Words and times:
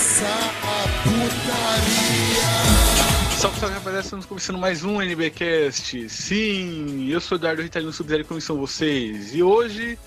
começar 0.00 0.54
a 0.62 0.82
putaria. 1.02 2.40
Salve, 3.36 3.60
salve 3.60 3.74
rapaziada, 3.74 4.00
estamos 4.00 4.24
começando 4.24 4.58
mais 4.58 4.82
um 4.82 5.02
NBcast. 5.02 6.08
Sim, 6.08 7.10
eu 7.10 7.20
sou 7.20 7.36
o 7.36 7.38
Eduardo 7.38 7.60
Ritalino 7.60 7.92
Sub-Zero, 7.92 8.24
como 8.24 8.40
são 8.40 8.56
vocês? 8.56 9.34
E 9.34 9.42
hoje 9.42 9.98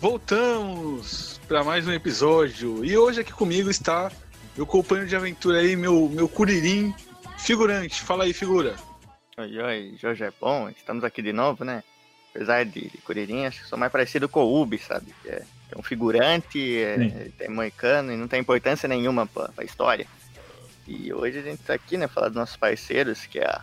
voltamos 0.00 1.40
para 1.46 1.62
mais 1.62 1.86
um 1.86 1.92
episódio. 1.92 2.84
E 2.84 2.98
hoje 2.98 3.20
aqui 3.20 3.32
comigo 3.32 3.70
está 3.70 4.10
meu 4.56 4.66
companheiro 4.66 5.08
de 5.08 5.14
aventura 5.14 5.60
aí, 5.60 5.76
meu, 5.76 6.08
meu 6.08 6.28
curirim 6.28 6.92
figurante. 7.38 8.02
Fala 8.02 8.24
aí, 8.24 8.32
figura. 8.32 8.74
Oi, 9.36 9.56
oi, 9.56 9.94
Jorge 10.00 10.24
é 10.24 10.32
bom, 10.40 10.68
estamos 10.68 11.04
aqui 11.04 11.22
de 11.22 11.32
novo, 11.32 11.64
né? 11.64 11.84
Apesar 12.34 12.64
de, 12.64 12.90
de 12.90 12.98
Curirim, 12.98 13.46
acho 13.46 13.62
que 13.62 13.68
sou 13.68 13.78
mais 13.78 13.92
parecido 13.92 14.28
com 14.28 14.40
o 14.40 14.60
Ubi, 14.60 14.78
sabe? 14.78 15.14
Que 15.22 15.28
é, 15.28 15.42
é 15.70 15.78
um 15.78 15.82
figurante, 15.82 16.78
é, 16.78 17.30
é 17.40 17.48
moicano 17.48 18.12
e 18.12 18.16
não 18.16 18.28
tem 18.28 18.40
importância 18.40 18.88
nenhuma 18.88 19.26
pra, 19.26 19.48
pra 19.48 19.64
história. 19.64 20.06
E 20.86 21.12
hoje 21.12 21.38
a 21.38 21.42
gente 21.42 21.62
tá 21.62 21.74
aqui, 21.74 21.96
né, 21.96 22.08
falar 22.08 22.28
dos 22.28 22.36
nossos 22.36 22.56
parceiros, 22.56 23.26
que 23.26 23.38
é 23.38 23.44
a 23.44 23.62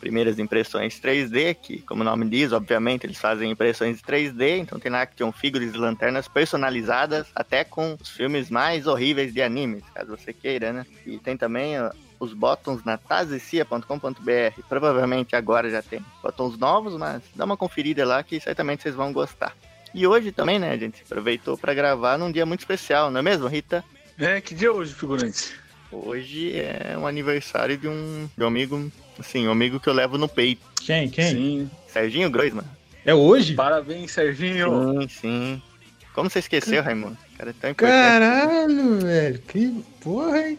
Primeiras 0.00 0.38
Impressões 0.38 0.98
3D, 0.98 1.54
que, 1.60 1.82
como 1.82 2.00
o 2.00 2.04
nome 2.04 2.28
diz, 2.28 2.52
obviamente, 2.52 3.04
eles 3.04 3.18
fazem 3.18 3.50
impressões 3.50 4.00
3D, 4.00 4.58
então 4.58 4.78
tem 4.78 4.90
lá 4.90 5.02
Action 5.02 5.30
Figures 5.30 5.74
e 5.74 5.76
lanternas 5.76 6.26
personalizadas, 6.26 7.26
até 7.34 7.64
com 7.64 7.96
os 8.00 8.08
filmes 8.08 8.50
mais 8.50 8.86
horríveis 8.86 9.34
de 9.34 9.42
animes, 9.42 9.84
caso 9.94 10.16
você 10.16 10.32
queira, 10.32 10.72
né? 10.72 10.86
E 11.04 11.18
tem 11.18 11.36
também 11.36 11.74
os 12.18 12.32
botões 12.32 12.82
na 12.84 12.96
tazecia.com.br. 12.96 14.62
Provavelmente 14.68 15.36
agora 15.36 15.68
já 15.68 15.82
tem 15.82 16.04
botões 16.22 16.56
novos, 16.56 16.96
mas 16.96 17.22
dá 17.34 17.44
uma 17.44 17.56
conferida 17.56 18.06
lá 18.06 18.22
que 18.22 18.40
certamente 18.40 18.82
vocês 18.82 18.94
vão 18.94 19.12
gostar. 19.12 19.54
E 19.94 20.06
hoje 20.06 20.32
também, 20.32 20.58
né, 20.58 20.70
a 20.70 20.76
gente 20.76 21.02
aproveitou 21.02 21.56
para 21.58 21.74
gravar 21.74 22.16
num 22.16 22.30
dia 22.30 22.46
muito 22.46 22.60
especial, 22.60 23.10
não 23.10 23.20
é 23.20 23.22
mesmo, 23.22 23.46
Rita? 23.46 23.84
É, 24.18 24.40
que 24.40 24.54
dia 24.54 24.68
é 24.68 24.70
hoje, 24.70 24.94
figurante? 24.94 25.52
Hoje 25.90 26.52
é 26.54 26.96
um 26.96 27.06
aniversário 27.06 27.76
de 27.76 27.88
um, 27.88 28.28
de 28.36 28.44
um 28.44 28.46
amigo, 28.46 28.92
assim, 29.18 29.48
um 29.48 29.50
amigo 29.50 29.80
que 29.80 29.88
eu 29.88 29.92
levo 29.92 30.16
no 30.16 30.28
peito. 30.28 30.62
Quem? 30.80 31.08
Quem? 31.08 31.30
Sim. 31.30 31.70
Serginho 31.88 32.30
Groisman. 32.30 32.64
É 33.04 33.12
hoje? 33.12 33.54
Parabéns, 33.54 34.12
Serginho. 34.12 35.00
Sim, 35.00 35.08
sim. 35.08 35.62
Como 36.14 36.28
você 36.28 36.40
esqueceu, 36.40 36.82
Raimundo? 36.82 37.16
O 37.34 37.38
cara 37.38 37.50
é 37.50 37.54
tão 37.54 37.70
importante. 37.70 38.00
Caralho, 38.00 39.00
velho. 39.00 39.38
Que 39.40 39.84
porra, 40.00 40.48
hein? 40.48 40.58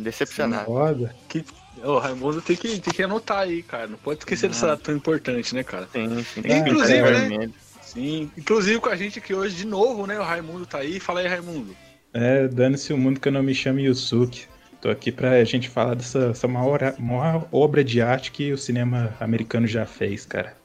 Decepcionado. 0.00 0.66
Foda. 0.66 1.14
Que... 1.28 1.44
Ô, 1.82 1.98
Raimundo 1.98 2.42
tem 2.42 2.56
que, 2.56 2.80
tem 2.80 2.92
que 2.92 3.02
anotar 3.02 3.40
aí, 3.40 3.62
cara. 3.62 3.86
Não 3.86 3.98
pode 3.98 4.20
esquecer 4.20 4.48
dessa 4.48 4.66
data 4.66 4.82
tão 4.82 4.96
importante, 4.96 5.54
né, 5.54 5.62
cara? 5.62 5.88
Sim, 5.92 6.24
sim. 6.24 6.40
Inclusive, 6.40 6.64
Pintar 6.64 6.88
né? 6.88 7.20
vermelho. 7.20 7.54
Sim. 7.92 8.30
Inclusive 8.36 8.80
com 8.80 8.88
a 8.88 8.96
gente 8.96 9.18
aqui 9.18 9.34
hoje 9.34 9.56
de 9.56 9.66
novo, 9.66 10.06
né? 10.06 10.18
O 10.18 10.22
Raimundo 10.22 10.66
tá 10.66 10.78
aí. 10.78 11.00
Fala 11.00 11.20
aí, 11.20 11.26
Raimundo. 11.26 11.74
É, 12.12 12.48
dane-se 12.48 12.92
o 12.92 12.98
mundo 12.98 13.20
que 13.20 13.28
eu 13.28 13.32
não 13.32 13.42
me 13.42 13.54
chamo 13.54 13.80
Yusuke. 13.80 14.46
Tô 14.80 14.90
aqui 14.90 15.10
pra 15.10 15.42
gente 15.44 15.68
falar 15.68 15.94
dessa, 15.94 16.28
dessa 16.28 16.46
maior, 16.46 16.94
maior 16.98 17.48
obra 17.50 17.82
de 17.82 18.00
arte 18.00 18.30
que 18.30 18.52
o 18.52 18.58
cinema 18.58 19.14
americano 19.18 19.66
já 19.66 19.84
fez, 19.84 20.24
cara. 20.24 20.56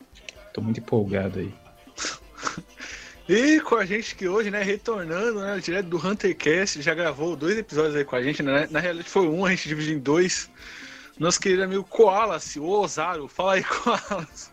Tô 0.53 0.61
muito 0.61 0.79
empolgado 0.79 1.39
aí. 1.39 1.53
E 3.27 3.61
com 3.61 3.75
a 3.75 3.85
gente 3.85 4.17
que 4.17 4.27
hoje, 4.27 4.51
né, 4.51 4.61
retornando, 4.61 5.39
né, 5.39 5.57
direto 5.57 5.85
do 5.85 5.97
HunterCast, 5.97 6.81
já 6.81 6.93
gravou 6.93 7.37
dois 7.37 7.57
episódios 7.57 7.95
aí 7.95 8.03
com 8.03 8.17
a 8.17 8.21
gente, 8.21 8.43
né? 8.43 8.67
Na 8.69 8.81
realidade 8.81 9.09
foi 9.09 9.25
um, 9.29 9.45
a 9.45 9.49
gente 9.51 9.69
dividiu 9.69 9.95
em 9.95 9.99
dois. 9.99 10.49
Nosso 11.17 11.39
querido 11.39 11.63
amigo 11.63 11.85
Koalas, 11.85 12.57
o 12.57 12.65
Osaru. 12.65 13.29
Fala 13.29 13.53
aí, 13.53 13.63
Koalas. 13.63 14.51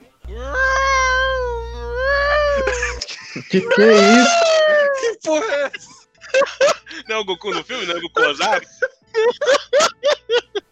Que 3.51 3.61
que 3.61 3.83
é 3.83 3.95
isso? 4.21 4.31
Que 5.01 5.19
porra 5.29 5.45
é 5.47 5.63
essa? 5.75 6.01
Não 7.09 7.17
é 7.17 7.19
o 7.19 7.25
Goku 7.25 7.53
no 7.55 7.65
filme? 7.65 7.87
Não 7.87 7.95
é 7.95 7.99
o 7.99 8.01
Goku 8.03 8.21
Ozaru? 8.23 8.67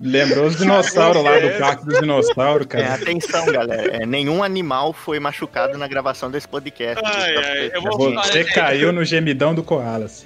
Lembrou 0.01 0.47
os 0.47 0.57
dinossauros 0.57 1.23
lá 1.25 1.39
do 1.41 1.47
É. 1.47 1.59
Parque 1.59 1.85
dos 1.85 1.99
Dinossauros, 2.01 2.67
É, 2.67 2.71
cara. 2.71 2.95
atenção, 2.95 3.47
galera. 3.47 3.97
É, 4.03 4.07
nenhum 4.07 4.43
animal 4.45 4.93
foi 4.93 5.19
machucado 5.19 5.77
na 5.77 5.89
gravação 5.89 6.31
desse 6.31 6.47
podcast. 6.47 7.03
Ai, 7.05 7.37
ai, 7.37 7.71
eu 7.75 7.83
vou-. 7.83 8.15
Você 8.15 8.45
caiu 8.45 8.93
no 8.93 9.05
gemidão 9.05 9.53
do 9.55 9.65
Koalas. 9.65 10.25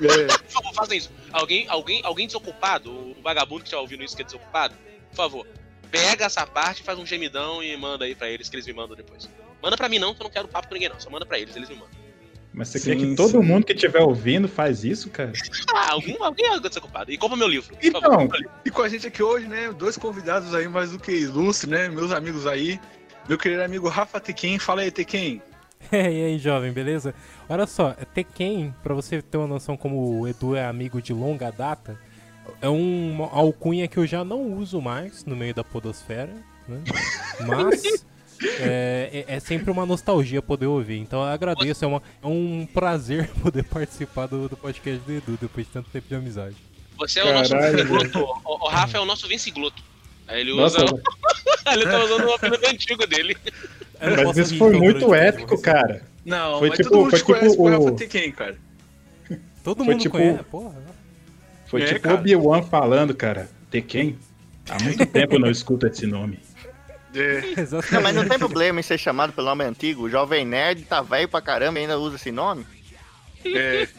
É, 0.00 0.26
Por 0.26 0.50
favor, 0.52 0.74
façam 0.74 0.96
isso. 0.96 1.10
Alguém, 1.32 1.66
alguém, 1.68 2.00
alguém 2.04 2.26
desocupado, 2.26 2.90
o 2.90 3.16
vagabundo 3.22 3.60
que 3.62 3.66
estiver 3.66 3.80
ouvindo 3.80 4.04
isso 4.04 4.14
que 4.16 4.22
é 4.22 4.24
desocupado, 4.24 4.74
por 5.10 5.16
favor, 5.16 5.46
pega 5.90 6.24
essa 6.26 6.46
parte, 6.46 6.82
faz 6.82 6.98
um 6.98 7.04
gemidão 7.04 7.62
e 7.62 7.76
manda 7.76 8.04
aí 8.04 8.14
pra 8.14 8.28
eles 8.30 8.48
que 8.48 8.54
eles 8.56 8.66
me 8.66 8.72
mandam 8.72 8.96
depois. 8.96 9.28
Manda 9.62 9.76
pra 9.76 9.88
mim 9.88 9.98
não, 9.98 10.14
que 10.14 10.20
eu 10.20 10.24
não 10.24 10.30
quero 10.30 10.48
papo 10.48 10.68
com 10.68 10.74
ninguém 10.74 10.88
não. 10.88 10.98
Só 11.00 11.10
manda 11.10 11.26
pra 11.26 11.38
eles, 11.38 11.54
eles 11.56 11.68
me 11.68 11.74
mandam. 11.76 12.00
Mas 12.52 12.68
você 12.68 12.78
Sim, 12.80 12.90
quer 12.90 12.96
que 12.96 13.14
todo 13.14 13.30
sim. 13.30 13.46
mundo 13.46 13.64
que 13.64 13.72
estiver 13.72 14.00
ouvindo 14.02 14.48
faz 14.48 14.82
isso, 14.84 15.08
cara? 15.10 15.32
Ah, 15.72 15.92
algum, 15.92 16.22
alguém 16.24 16.46
é 16.46 16.58
desocupado. 16.58 17.12
E 17.12 17.16
compra 17.16 17.36
meu 17.36 17.46
livro. 17.46 17.76
Então. 17.82 18.00
favor, 18.00 18.18
meu 18.18 18.36
livro. 18.36 18.50
E 18.64 18.70
com 18.70 18.82
a 18.82 18.88
gente 18.88 19.06
aqui 19.06 19.22
hoje, 19.22 19.46
né, 19.46 19.72
dois 19.72 19.96
convidados 19.96 20.52
aí 20.54 20.66
mais 20.68 20.90
do 20.90 20.98
que 20.98 21.12
ilustres, 21.12 21.70
né, 21.70 21.88
meus 21.88 22.10
amigos 22.10 22.46
aí. 22.46 22.80
Meu 23.28 23.38
querido 23.38 23.62
amigo 23.62 23.88
Rafa 23.88 24.18
Tequem. 24.18 24.58
Fala 24.58 24.80
aí, 24.82 24.90
Tequem. 24.90 25.40
e 25.92 25.96
aí, 25.96 26.38
jovem, 26.38 26.72
beleza? 26.72 27.14
Olha 27.48 27.66
só, 27.66 27.92
Tekken, 28.14 28.74
pra 28.82 28.94
você 28.94 29.22
ter 29.22 29.38
uma 29.38 29.46
noção 29.46 29.76
como 29.76 30.20
o 30.20 30.26
Edu 30.28 30.56
é 30.56 30.64
amigo 30.66 31.00
de 31.00 31.12
longa 31.12 31.50
data, 31.52 31.96
é 32.60 32.68
um- 32.68 33.12
uma 33.12 33.30
alcunha 33.32 33.86
que 33.86 33.96
eu 33.96 34.06
já 34.06 34.24
não 34.24 34.54
uso 34.58 34.80
mais 34.80 35.24
no 35.24 35.36
meio 35.36 35.54
da 35.54 35.62
podosfera, 35.64 36.34
né? 36.68 36.82
Mas 37.46 38.04
é, 38.42 39.24
é- 39.28 39.34
é 39.36 39.40
sempre 39.40 39.70
uma 39.70 39.84
nostalgia 39.86 40.40
poder 40.42 40.66
ouvir. 40.66 40.98
Então 40.98 41.20
eu 41.20 41.26
agradeço, 41.28 41.84
é, 41.84 41.88
uma- 41.88 42.02
é 42.22 42.26
um 42.26 42.66
prazer 42.72 43.28
poder 43.42 43.64
participar 43.64 44.26
do, 44.26 44.48
do 44.48 44.56
podcast 44.56 44.98
do 45.04 45.12
Edu 45.12 45.38
depois 45.40 45.66
de 45.66 45.72
tanto 45.72 45.90
tempo 45.90 46.08
de 46.08 46.14
amizade. 46.14 46.56
Você 46.98 47.20
é 47.20 47.24
o 47.24 47.32
nosso 47.32 47.50
Caralho, 47.50 47.76
Vince 47.76 47.88
Gloto. 47.88 48.18
O, 48.44 48.64
o 48.66 48.68
Rafa 48.68 48.98
é 48.98 49.00
o 49.00 49.04
nosso 49.04 49.26
Vince 49.28 49.50
Gloto. 49.50 49.82
Aí 50.28 50.40
ele 50.42 50.54
Nossa, 50.54 50.84
usa. 50.84 51.02
ele 51.72 51.84
tá 51.84 52.04
usando 52.04 52.24
o 52.26 52.32
apelido 52.34 52.66
antigo 52.66 53.06
dele. 53.06 53.36
Mas 54.24 54.36
isso 54.36 54.56
foi 54.56 54.72
muito 54.78 55.12
épico, 55.14 55.48
programa. 55.60 55.80
cara. 55.88 56.02
Não, 56.24 56.58
Foi 56.58 56.68
mas 56.68 56.76
tipo- 56.76 56.90
todo 56.90 56.98
mundo 57.00 57.10
foi 57.10 57.20
conhece 57.22 57.50
tipo 57.50 57.62
o- 57.62 57.68
Rafa 57.68 58.32
cara. 58.36 58.58
Todo 59.64 59.84
Foi 59.84 59.94
mundo 59.94 60.00
tipo- 60.02 60.16
conhece, 60.16 60.42
porra. 60.44 60.74
Foi 61.66 61.82
É, 61.82 61.86
tipo 61.86 62.00
cara. 62.00 62.14
Obi-Wan 62.16 62.62
falando, 62.62 63.14
cara. 63.14 63.48
Tekken? 63.70 64.18
Há 64.68 64.82
muito 64.82 65.04
tempo 65.06 65.34
eu 65.34 65.40
não 65.40 65.50
escuto 65.50 65.86
esse 65.86 66.06
nome. 66.06 66.38
É. 67.14 67.40
Não, 67.92 68.02
mas 68.02 68.14
não 68.14 68.28
tem 68.28 68.38
problema 68.38 68.78
em 68.78 68.82
ser 68.82 68.98
chamado 68.98 69.32
pelo 69.32 69.48
nome 69.48 69.64
antigo. 69.64 70.02
O 70.02 70.10
Jovem 70.10 70.44
Nerd 70.44 70.82
tá 70.82 71.02
velho 71.02 71.28
pra 71.28 71.40
caramba 71.40 71.78
e 71.78 71.82
ainda 71.82 71.98
usa 71.98 72.16
esse 72.16 72.30
nome. 72.30 72.66
é. 73.44 73.88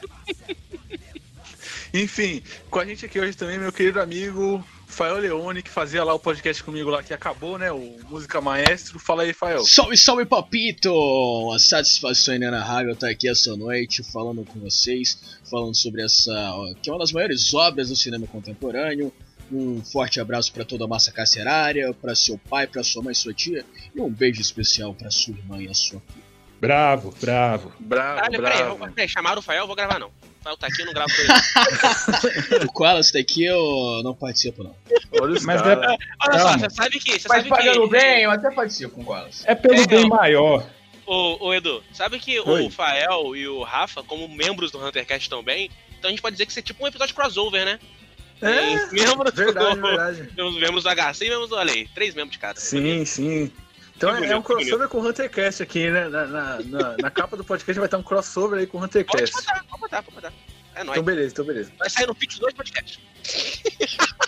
Enfim, 1.93 2.41
com 2.69 2.79
a 2.79 2.85
gente 2.85 3.05
aqui 3.05 3.19
hoje 3.19 3.35
também, 3.35 3.57
meu 3.57 3.71
querido 3.71 3.99
amigo 3.99 4.63
Fael 4.87 5.17
Leone, 5.17 5.61
que 5.61 5.69
fazia 5.69 6.03
lá 6.03 6.13
o 6.13 6.19
podcast 6.19 6.63
comigo 6.63 6.89
lá, 6.89 7.03
que 7.03 7.13
acabou, 7.13 7.57
né, 7.57 7.71
o 7.71 7.97
Música 8.09 8.39
Maestro. 8.39 8.97
Fala 8.97 9.23
aí, 9.23 9.33
Fael. 9.33 9.63
Salve, 9.65 9.97
salve, 9.97 10.25
papito! 10.25 10.93
Uma 10.93 11.59
satisfação 11.59 12.35
inenarrável 12.35 12.93
estar 12.93 13.09
aqui 13.09 13.27
essa 13.27 13.55
noite 13.57 14.03
falando 14.03 14.45
com 14.45 14.59
vocês, 14.59 15.37
falando 15.49 15.75
sobre 15.75 16.03
essa, 16.03 16.31
ó, 16.53 16.73
que 16.81 16.89
é 16.89 16.93
uma 16.93 16.99
das 16.99 17.11
maiores 17.11 17.53
obras 17.53 17.89
do 17.89 17.95
cinema 17.95 18.25
contemporâneo. 18.27 19.13
Um 19.51 19.83
forte 19.83 20.19
abraço 20.19 20.51
para 20.53 20.63
toda 20.63 20.85
a 20.85 20.87
massa 20.87 21.11
carcerária, 21.11 21.93
para 21.93 22.15
seu 22.15 22.37
pai, 22.37 22.65
para 22.67 22.83
sua 22.83 23.03
mãe 23.03 23.11
e 23.11 23.15
sua 23.15 23.33
tia, 23.33 23.65
e 23.93 23.99
um 23.99 24.09
beijo 24.09 24.39
especial 24.39 24.93
para 24.93 25.11
sua 25.11 25.33
irmã 25.35 25.61
e 25.61 25.67
a 25.67 25.73
sua 25.73 25.99
filha. 25.99 26.31
Bravo, 26.59 27.13
bravo. 27.19 27.73
Bravo, 27.79 28.15
Caralho, 28.21 28.41
peraí, 28.41 28.57
bravo. 28.63 28.85
eu- 28.85 28.91
peraí, 28.93 29.09
chamaram 29.09 29.39
o 29.39 29.41
Fael, 29.41 29.61
eu 29.63 29.67
vou 29.67 29.75
gravar 29.75 29.99
não. 29.99 30.07
O 30.09 30.43
Fael 30.43 30.57
tá 30.57 30.67
aqui, 30.67 30.81
eu 30.81 30.85
não 30.85 30.93
gravo 30.93 31.11
com 31.13 31.21
ele. 32.55 32.65
O 32.65 32.71
Koalas 32.71 33.11
tá 33.11 33.19
aqui, 33.19 33.43
eu 33.45 34.01
não 34.03 34.13
participo 34.13 34.63
não. 34.63 34.75
Olha 35.19 35.39
Mas 35.43 35.61
é, 35.61 35.75
Olha 35.75 36.39
só, 36.39 36.57
você 36.57 36.69
sabe 36.69 36.99
que. 36.99 37.19
Você 37.19 37.27
Mas 37.27 37.37
sabe 37.39 37.49
pagando 37.49 37.81
que, 37.83 37.89
bem, 37.89 38.21
eu 38.23 38.31
até 38.31 38.51
participo 38.51 38.93
com 38.95 39.01
o 39.01 39.05
Koalas. 39.05 39.43
é 39.47 39.55
pelo 39.55 39.75
É, 39.81 39.87
bem 39.87 40.01
não. 40.01 40.09
maior. 40.09 40.63
Ô, 41.05 41.47
ô 41.47 41.53
Edu, 41.53 41.83
sabe 41.93 42.19
que 42.19 42.39
Oi. 42.39 42.65
o 42.67 42.69
Fael 42.69 43.35
e 43.35 43.47
o 43.47 43.63
Rafa, 43.63 44.03
como 44.03 44.27
membros 44.29 44.71
do 44.71 44.77
HunterCast 44.83 45.29
também, 45.29 45.69
então 45.97 46.07
a 46.09 46.11
gente 46.11 46.21
pode 46.21 46.35
dizer 46.35 46.45
que 46.45 46.51
isso 46.51 46.59
é 46.59 46.63
tipo 46.63 46.83
um 46.83 46.87
episódio 46.87 47.13
crossover, 47.15 47.65
né? 47.65 47.79
É, 48.41 48.77
Tem 48.87 48.89
membros 49.05 49.33
verdade, 49.33 49.75
do, 49.75 49.81
verdade. 49.87 50.29
Temos 50.35 50.55
membros 50.59 50.83
do 50.83 50.89
HC 50.89 51.25
e 51.25 51.29
membros 51.29 51.49
do 51.49 51.55
Alei. 51.57 51.87
Três 51.93 52.13
membros 52.15 52.33
de 52.33 52.39
cada. 52.39 52.59
Sim, 52.59 53.05
sim. 53.05 53.51
Então 53.95 54.15
Que 54.17 54.23
é, 54.25 54.29
é 54.31 54.35
um 54.35 54.41
bonito, 54.41 54.47
que 54.47 54.53
crossover 54.55 54.87
com 54.89 54.97
o 54.99 55.07
HunterCast 55.07 55.61
aqui, 55.63 55.89
né? 55.91 56.09
Na, 56.09 56.25
na, 56.25 56.59
na- 56.63 56.97
na 56.97 57.11
capa 57.11 57.37
do 57.37 57.43
podcast 57.43 57.77
vai 57.79 57.85
estar 57.87 57.97
um 57.99 58.03
crossover 58.03 58.59
aí 58.59 58.65
com 58.65 58.77
o 58.77 58.81
Pode 58.81 58.97
HunterCast. 58.97 59.35
botar, 59.35 59.63
pode 59.69 59.81
botar, 59.81 60.03
pode 60.03 60.15
botar. 60.15 60.33
É 60.73 60.83
nóis. 60.83 60.97
Então 60.97 61.03
beleza, 61.03 61.33
então 61.33 61.45
beleza. 61.45 61.71
Vai 61.77 61.89
sair 61.89 62.07
no 62.07 62.15
pitch 62.15 62.37
dois 62.39 62.53
podcasts. 62.53 62.99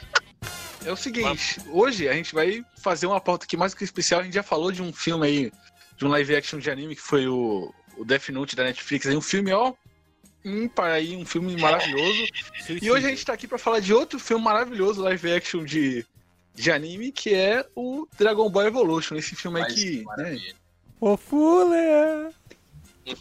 É 0.86 0.92
o 0.92 0.98
seguinte, 0.98 1.62
hoje 1.70 2.10
a 2.10 2.14
gente 2.14 2.34
vai 2.36 2.62
fazer 2.76 3.06
uma 3.08 3.22
pauta 3.22 3.46
aqui 3.46 3.56
mais 3.56 3.74
que 3.74 3.86
especial. 3.86 4.20
A 4.20 4.24
gente 4.26 4.34
já 4.34 4.44
falou 4.44 4.70
de 4.70 4.82
um 4.82 4.92
filme 4.92 5.26
aí, 5.26 5.52
de 5.96 6.06
um 6.06 6.10
live 6.10 6.36
action 6.36 6.60
de 6.60 6.70
anime 6.70 6.94
que 6.94 7.02
foi 7.02 7.26
o, 7.26 7.74
o 7.98 8.04
Death 8.04 8.28
Note 8.30 8.54
da 8.54 8.66
Netflix. 8.66 9.06
Aí 9.08 9.16
um 9.16 9.22
filme, 9.22 9.54
ó, 9.54 9.72
ímpar 10.44 10.92
aí, 10.92 11.16
um 11.16 11.26
filme 11.26 11.56
maravilhoso. 11.60 12.24
E 12.82 12.90
hoje 12.92 13.06
a 13.06 13.10
gente 13.10 13.26
tá 13.26 13.34
aqui 13.34 13.48
pra 13.48 13.58
falar 13.58 13.80
de 13.80 13.94
outro 13.94 14.20
filme 14.20 14.44
maravilhoso, 14.44 15.02
live 15.02 15.34
action 15.34 15.64
de, 15.66 16.06
de 16.56 16.72
anime, 16.72 17.12
que 17.12 17.34
é 17.34 17.66
o 17.76 18.08
Dragon 18.18 18.50
Ball 18.50 18.68
Evolution. 18.68 19.16
Esse 19.16 19.36
filme 19.36 19.60
aí 19.60 19.66
Mas 19.66 19.74
que. 19.74 20.06
né. 20.18 20.40
Ô, 21.00 21.18
Fuller! 21.18 22.32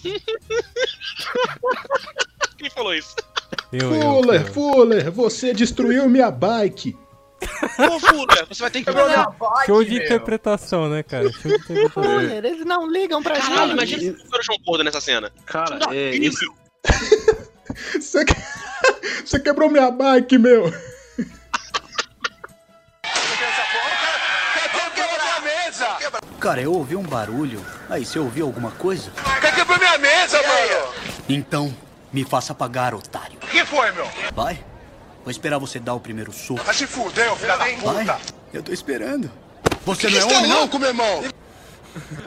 Quem 2.57 2.71
falou 2.71 2.95
isso? 2.95 3.17
Eu, 3.73 3.93
eu, 3.95 4.01
Fuller, 4.01 4.41
eu. 4.41 4.53
Fuller, 4.53 5.11
você 5.11 5.53
destruiu 5.53 6.09
minha 6.09 6.31
bike. 6.31 6.97
Ô, 7.91 7.99
Fuller, 7.99 8.47
você 8.49 8.63
vai 8.63 8.71
ter 8.71 8.85
que 8.85 8.93
falar. 8.93 9.35
Show 9.67 9.83
de 9.83 9.97
interpretação, 9.97 10.89
né, 10.89 11.03
cara? 11.03 11.29
Show 11.33 11.51
de 11.51 11.57
interpretação. 11.57 12.03
Fuller, 12.03 12.45
eles 12.45 12.65
não 12.65 12.89
ligam 12.89 13.21
pra 13.21 13.35
Caralho, 13.35 13.77
gente. 13.81 13.95
imagina 13.95 14.19
se 14.19 14.39
o 14.39 14.43
João 14.43 14.59
Gordo 14.65 14.85
nessa 14.85 15.01
cena. 15.01 15.33
Cara, 15.45 15.81
é, 15.91 16.15
esse, 16.15 16.47
Você, 18.00 18.25
que- 18.25 18.34
você 19.25 19.38
quebrou 19.40 19.70
minha 19.70 19.90
bike, 19.90 20.37
meu. 20.38 20.70
Cara, 26.40 26.61
eu 26.61 26.73
ouvi 26.73 26.96
um 26.96 27.02
barulho. 27.02 27.64
Aí, 27.88 28.05
você 28.05 28.19
ouviu 28.19 28.46
alguma 28.46 28.70
coisa? 28.73 29.11
Quer 29.40 29.55
quebrar 29.55 29.79
minha 29.79 29.99
mesa, 29.99 30.38
mano? 30.43 30.93
Então, 31.29 31.75
me 32.12 32.25
faça 32.25 32.55
pagar, 32.55 32.94
otário. 32.94 33.38
O 33.43 33.46
que 33.46 33.64
foi, 33.64 33.90
meu? 33.93 34.08
Vai. 34.34 34.62
Vou 35.23 35.31
esperar 35.31 35.58
você 35.58 35.79
dar 35.79 35.94
o 35.94 36.00
primeiro 36.00 36.32
soco. 36.32 36.62
Vai 36.64 36.75
se 36.75 36.87
fuder, 36.87 37.32
ô 37.32 37.37
filho 37.37 37.49
da 37.49 37.56
Vai. 37.56 37.76
puta. 37.76 38.19
Eu 38.52 38.62
tô 38.62 38.73
esperando. 38.73 39.31
Você 39.87 40.11
Você 40.11 40.11
não 40.11 40.17
é 40.17 40.20
está 40.26 40.38
homem, 40.38 40.50
não? 40.50 40.58
louco, 40.58 40.79
meu 40.79 40.88
irmão? 40.88 41.25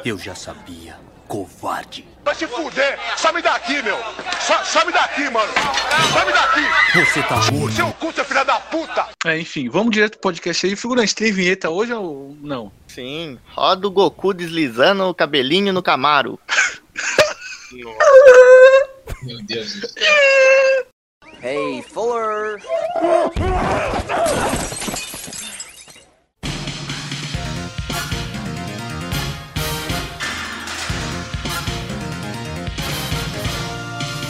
Eu 0.06 0.18
já 0.18 0.34
sabia. 0.34 0.98
Covarde. 1.28 2.08
Vai 2.24 2.34
se 2.36 2.48
fuder. 2.48 2.98
Some 3.18 3.42
daqui, 3.42 3.82
meu. 3.82 3.98
So- 4.40 4.64
Some 4.66 4.92
daqui, 4.92 5.30
mano. 5.30 5.52
Some 6.14 6.32
daqui. 6.32 7.00
Você 7.06 7.22
tá 7.24 7.36
morto. 7.52 7.76
Seu 7.76 7.92
cu, 7.94 8.12
seu 8.14 8.26
filho 8.26 8.46
da 8.46 8.60
puta. 8.60 9.08
é, 9.26 9.40
enfim, 9.40 9.70
vamos 9.70 9.92
direto 9.92 10.14
pro 10.14 10.22
podcast 10.22 10.66
aí. 10.66 10.76
Figurante, 10.76 11.14
tem 11.16 11.32
vinheta 11.32 11.70
hoje 11.70 11.94
ou 11.94 12.36
não? 12.42 12.72
Sim, 12.88 13.38
roda 13.54 13.88
o 13.88 13.92
Goku 13.92 14.34
deslizando 14.34 15.04
o 15.06 15.14
cabelinho 15.14 15.74
no 15.74 15.84
Camaro. 15.84 16.40
Meu 19.24 19.42
Deus 19.44 19.74
do 19.82 19.88
céu. 19.90 20.86
Hey, 21.44 21.84
Fuller. 21.84 22.62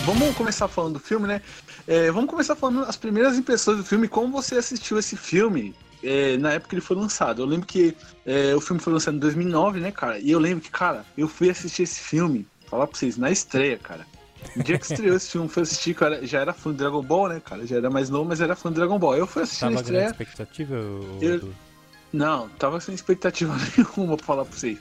Vamos 0.06 0.36
começar 0.36 0.68
falando 0.68 0.94
do 0.94 1.00
filme, 1.00 1.28
né? 1.28 1.42
É, 1.88 2.12
vamos 2.12 2.30
começar 2.30 2.56
falando 2.56 2.84
as 2.84 2.96
primeiras 2.96 3.38
impressões 3.40 3.78
do 3.78 3.84
filme, 3.84 4.07
como 4.07 4.31
você 4.31 4.56
assistiu 4.56 5.00
esse 5.00 5.18
filme 5.18 5.74
é, 6.04 6.38
na 6.38 6.52
época 6.54 6.69
que 6.69 6.75
ele 6.75 6.81
foi 6.81 6.96
lançado. 6.96 7.42
Eu 7.42 7.46
lembro 7.48 7.66
que 7.66 7.98
é, 8.24 8.56
o 8.56 8.62
filme 8.62 8.80
foi 8.80 8.94
lançado 8.94 9.16
em 9.16 9.19
2009, 9.19 9.80
né, 9.80 9.92
cara? 9.92 10.19
E 10.19 10.30
eu 10.30 10.38
lembro 10.38 10.63
que, 10.63 10.69
cara, 10.69 11.04
eu 11.18 11.28
fui 11.28 11.50
assistir 11.50 11.84
esse 11.84 12.00
filme, 12.00 12.46
falar 12.69 12.86
pra 12.86 12.96
vocês, 12.96 13.18
na 13.18 13.31
estreia, 13.31 13.80
cara. 13.80 14.06
No 14.56 14.63
dia 14.63 14.78
que 14.78 14.86
estreou 14.86 15.16
esse 15.16 15.31
filme, 15.31 15.50
fui 15.50 15.63
assistir, 15.63 15.96
cara, 15.96 16.24
já 16.24 16.40
era 16.40 16.54
fã 16.54 16.69
do 16.69 16.78
Dragon 16.78 17.01
Ball, 17.01 17.30
né, 17.30 17.42
cara? 17.44 17.66
Já 17.66 17.78
era 17.78 17.90
mais 17.90 18.08
novo, 18.08 18.30
mas 18.30 18.40
era 18.42 18.56
fã 18.56 18.69
do 18.69 18.75
Dragon 18.75 19.00
Ball. 19.00 19.16
Eu 19.16 19.25
fui 19.25 19.42
assistir 19.42 19.66
na 19.66 19.72
Tava 19.72 19.84
grande 19.84 20.06
estreia. 20.06 20.24
expectativa? 20.28 20.75
ô, 20.75 21.18
Eu-? 21.19 21.54
Não, 22.13 22.48
tava 22.50 22.80
sem 22.80 22.94
expectativa 22.94 23.54
nenhuma 23.75 24.16
pra 24.16 24.25
falar 24.25 24.46
pra 24.46 24.56
vocês. 24.56 24.78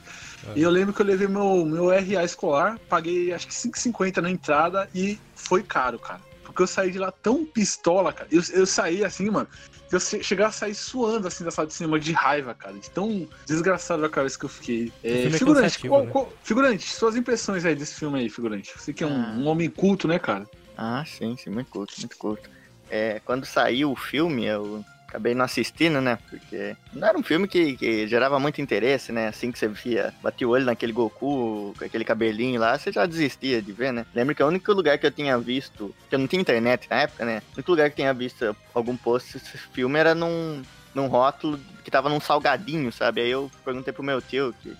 E 0.55 0.61
eu 0.61 0.69
lembro 0.69 0.93
que 0.93 1.01
eu 1.01 1.05
levei 1.05 1.27
meu, 1.27 1.65
meu 1.65 1.89
RA 1.89 2.23
escolar, 2.23 2.77
paguei 2.89 3.33
acho 3.33 3.47
que 3.47 3.53
5,50 3.53 4.21
na 4.21 4.29
entrada 4.29 4.89
e 4.93 5.17
foi 5.35 5.63
caro, 5.63 5.97
cara. 5.97 6.21
Porque 6.43 6.61
eu 6.61 6.67
saí 6.67 6.91
de 6.91 6.99
lá 6.99 7.11
tão 7.11 7.43
pistola, 7.45 8.13
cara. 8.13 8.27
Eu, 8.31 8.41
eu 8.53 8.65
saí 8.67 9.03
assim, 9.03 9.29
mano, 9.29 9.47
que 9.89 9.95
eu 9.95 9.99
che- 9.99 10.21
chegava 10.23 10.49
a 10.49 10.53
sair 10.53 10.75
suando 10.75 11.27
assim 11.27 11.43
da 11.43 11.49
sala 11.51 11.67
de 11.67 11.73
cinema 11.73 11.99
de 11.99 12.11
raiva, 12.11 12.53
cara. 12.53 12.75
De 12.75 12.89
tão 12.91 13.27
desgraçado 13.47 14.05
a 14.05 14.09
cabeça 14.09 14.37
que 14.37 14.45
eu 14.45 14.49
fiquei. 14.49 14.93
É, 15.03 15.17
filme 15.21 15.35
é 15.35 15.39
figurante, 15.39 15.87
qual- 15.87 16.05
né? 16.05 16.11
qual- 16.11 16.33
figurante, 16.43 16.93
suas 16.93 17.15
impressões 17.15 17.65
aí 17.65 17.73
desse 17.75 17.95
filme 17.95 18.19
aí, 18.19 18.29
figurante. 18.29 18.71
Você 18.77 18.93
que 18.93 19.03
é 19.03 19.07
um, 19.07 19.21
Ah. 19.21 19.33
um 19.37 19.47
homem 19.47 19.69
culto, 19.69 20.07
né, 20.07 20.19
cara? 20.19 20.47
Ah, 20.77 21.03
sim, 21.05 21.35
sim, 21.35 21.49
muito 21.49 21.69
curto, 21.71 21.93
muito 21.99 22.17
curto. 22.17 22.47
É, 22.89 23.19
quando 23.25 23.45
saiu 23.45 23.91
o 23.91 23.95
filme, 23.95 24.45
eu 24.45 24.85
acabei 25.15 25.33
não 25.33 25.45
assistindo, 25.45 26.01
né? 26.01 26.19
Porque 26.29 26.75
não 26.93 27.07
era 27.07 27.17
um 27.17 27.23
filme 27.23 27.47
que, 27.47 27.77
que 27.77 28.07
gerava 28.07 28.37
muito 28.39 28.61
interesse, 28.61 29.11
né? 29.11 29.29
Assim 29.29 29.51
que 29.51 29.57
você 29.57 29.67
via, 29.67 30.13
batia 30.21 30.47
o 30.47 30.51
olho 30.51 30.65
naquele 30.65 30.91
Goku, 30.91 31.73
com 31.77 31.85
aquele 31.85 32.03
cabelinho 32.03 32.59
lá, 32.59 32.77
você 32.77 32.91
já 32.91 33.05
desistia 33.05 33.61
de 33.61 33.71
ver, 33.71 33.93
né? 33.93 34.05
Lembro 34.13 34.35
que 34.35 34.43
o 34.43 34.47
único 34.47 34.71
lugar 34.73 34.97
que 34.97 35.05
eu 35.05 35.11
tinha 35.11 35.37
visto, 35.37 35.95
que 36.09 36.15
eu 36.15 36.19
não 36.19 36.27
tinha 36.27 36.41
internet 36.41 36.87
na 36.89 37.01
época, 37.01 37.25
né? 37.25 37.41
O 37.51 37.55
único 37.55 37.71
lugar 37.71 37.89
que 37.89 37.95
tinha 37.95 38.13
visto 38.13 38.55
algum 38.73 38.95
post 38.97 39.33
desse 39.33 39.57
filme 39.57 39.97
era 39.97 40.13
num, 40.13 40.61
num 40.93 41.07
rótulo 41.07 41.59
que 41.83 41.89
tava 41.89 42.09
num 42.09 42.19
salgadinho, 42.19 42.91
sabe? 42.91 43.21
Aí 43.21 43.29
eu 43.29 43.49
perguntei 43.63 43.93
pro 43.93 44.03
meu 44.03 44.21
tio, 44.21 44.53
que 44.61 44.75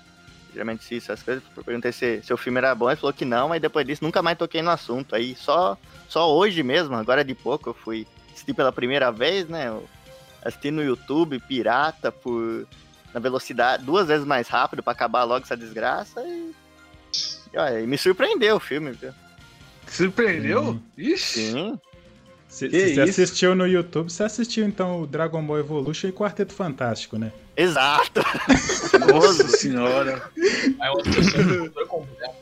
geralmente 0.53 0.81
assiste 0.81 1.11
essas 1.11 1.23
coisas, 1.23 1.43
eu 1.55 1.63
perguntei 1.63 1.91
se, 1.91 2.21
se 2.21 2.33
o 2.33 2.37
filme 2.37 2.57
era 2.57 2.73
bom, 2.75 2.89
ele 2.89 2.99
falou 2.99 3.13
que 3.13 3.25
não, 3.25 3.49
mas 3.49 3.61
depois 3.61 3.85
disso 3.85 4.03
nunca 4.03 4.21
mais 4.21 4.37
toquei 4.37 4.61
no 4.61 4.71
assunto. 4.71 5.15
Aí 5.15 5.35
só 5.35 5.77
só 6.09 6.33
hoje 6.33 6.61
mesmo, 6.63 6.95
agora 6.95 7.23
de 7.23 7.33
pouco, 7.33 7.69
eu 7.69 7.73
fui 7.73 8.07
assistir 8.31 8.53
pela 8.53 8.71
primeira 8.71 9.11
vez, 9.11 9.47
né? 9.47 9.71
Eu 10.45 10.49
assisti 10.49 10.69
no 10.69 10.83
YouTube, 10.83 11.39
pirata, 11.39 12.11
por 12.11 12.67
na 13.11 13.19
velocidade 13.19 13.83
duas 13.83 14.07
vezes 14.07 14.27
mais 14.27 14.47
rápido 14.47 14.83
pra 14.83 14.93
acabar 14.93 15.23
logo 15.23 15.43
essa 15.43 15.57
desgraça 15.57 16.21
e. 16.21 16.51
e 17.51 17.57
olha, 17.57 17.81
e 17.81 17.87
me 17.87 17.97
surpreendeu 17.97 18.57
o 18.57 18.59
filme, 18.59 18.91
viu? 18.91 19.11
Surpreendeu? 19.87 20.61
Hum. 20.61 20.81
Ixi. 20.95 21.51
Sim. 21.51 21.79
Se, 22.47 22.69
se 22.69 22.93
você 22.93 23.01
assistiu 23.01 23.55
no 23.55 23.67
YouTube, 23.67 24.11
você 24.11 24.23
assistiu 24.23 24.65
então 24.65 25.01
o 25.01 25.07
Dragon 25.07 25.43
Ball 25.43 25.59
Evolution 25.59 26.09
e 26.09 26.11
Quarteto 26.11 26.53
Fantástico, 26.53 27.17
né? 27.17 27.33
Exato. 27.57 28.21
Nossa 29.11 29.47
senhora. 29.47 30.21
Aí 30.79 30.89
outra 30.89 31.11
pessoa 31.11 31.43
cultura 31.43 31.85
completa. 31.87 32.35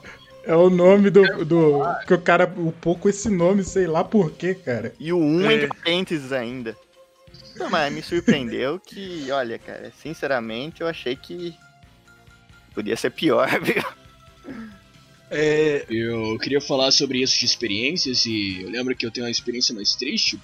É 0.44 0.56
o 0.56 0.70
nome 0.70 1.10
do. 1.10 1.46
do 1.46 1.82
que 2.06 2.14
o 2.14 2.22
cara 2.22 2.54
upou 2.58 2.98
com 2.98 3.08
esse 3.08 3.30
nome, 3.30 3.64
sei 3.64 3.88
lá 3.88 4.04
por 4.04 4.32
quê, 4.32 4.54
cara. 4.54 4.94
E 5.00 5.14
o 5.14 5.18
um 5.18 5.50
É. 5.50 5.54
entre 5.54 5.68
parênteses 5.70 6.34
ainda. 6.34 6.76
Não, 7.56 7.70
mas 7.70 7.94
me 7.94 8.02
surpreendeu 8.02 8.80
que, 8.80 9.30
olha, 9.32 9.60
cara, 9.60 9.92
sinceramente 10.02 10.82
eu 10.82 10.88
achei 10.88 11.16
que 11.16 11.56
podia 12.74 12.96
ser 12.96 13.12
pior, 13.12 13.48
viu? 13.62 13.84
É, 15.30 15.86
Eu 15.90 16.38
queria 16.38 16.62
falar 16.62 16.92
sobre 16.92 17.22
isso 17.22 17.40
de 17.40 17.46
experiências 17.46 18.26
e 18.26 18.62
eu 18.62 18.70
lembro 18.70 18.96
que 18.96 19.06
eu 19.06 19.12
tenho 19.12 19.26
uma 19.26 19.32
experiência 19.32 19.74
mais 19.74 19.96
triste, 19.96 20.40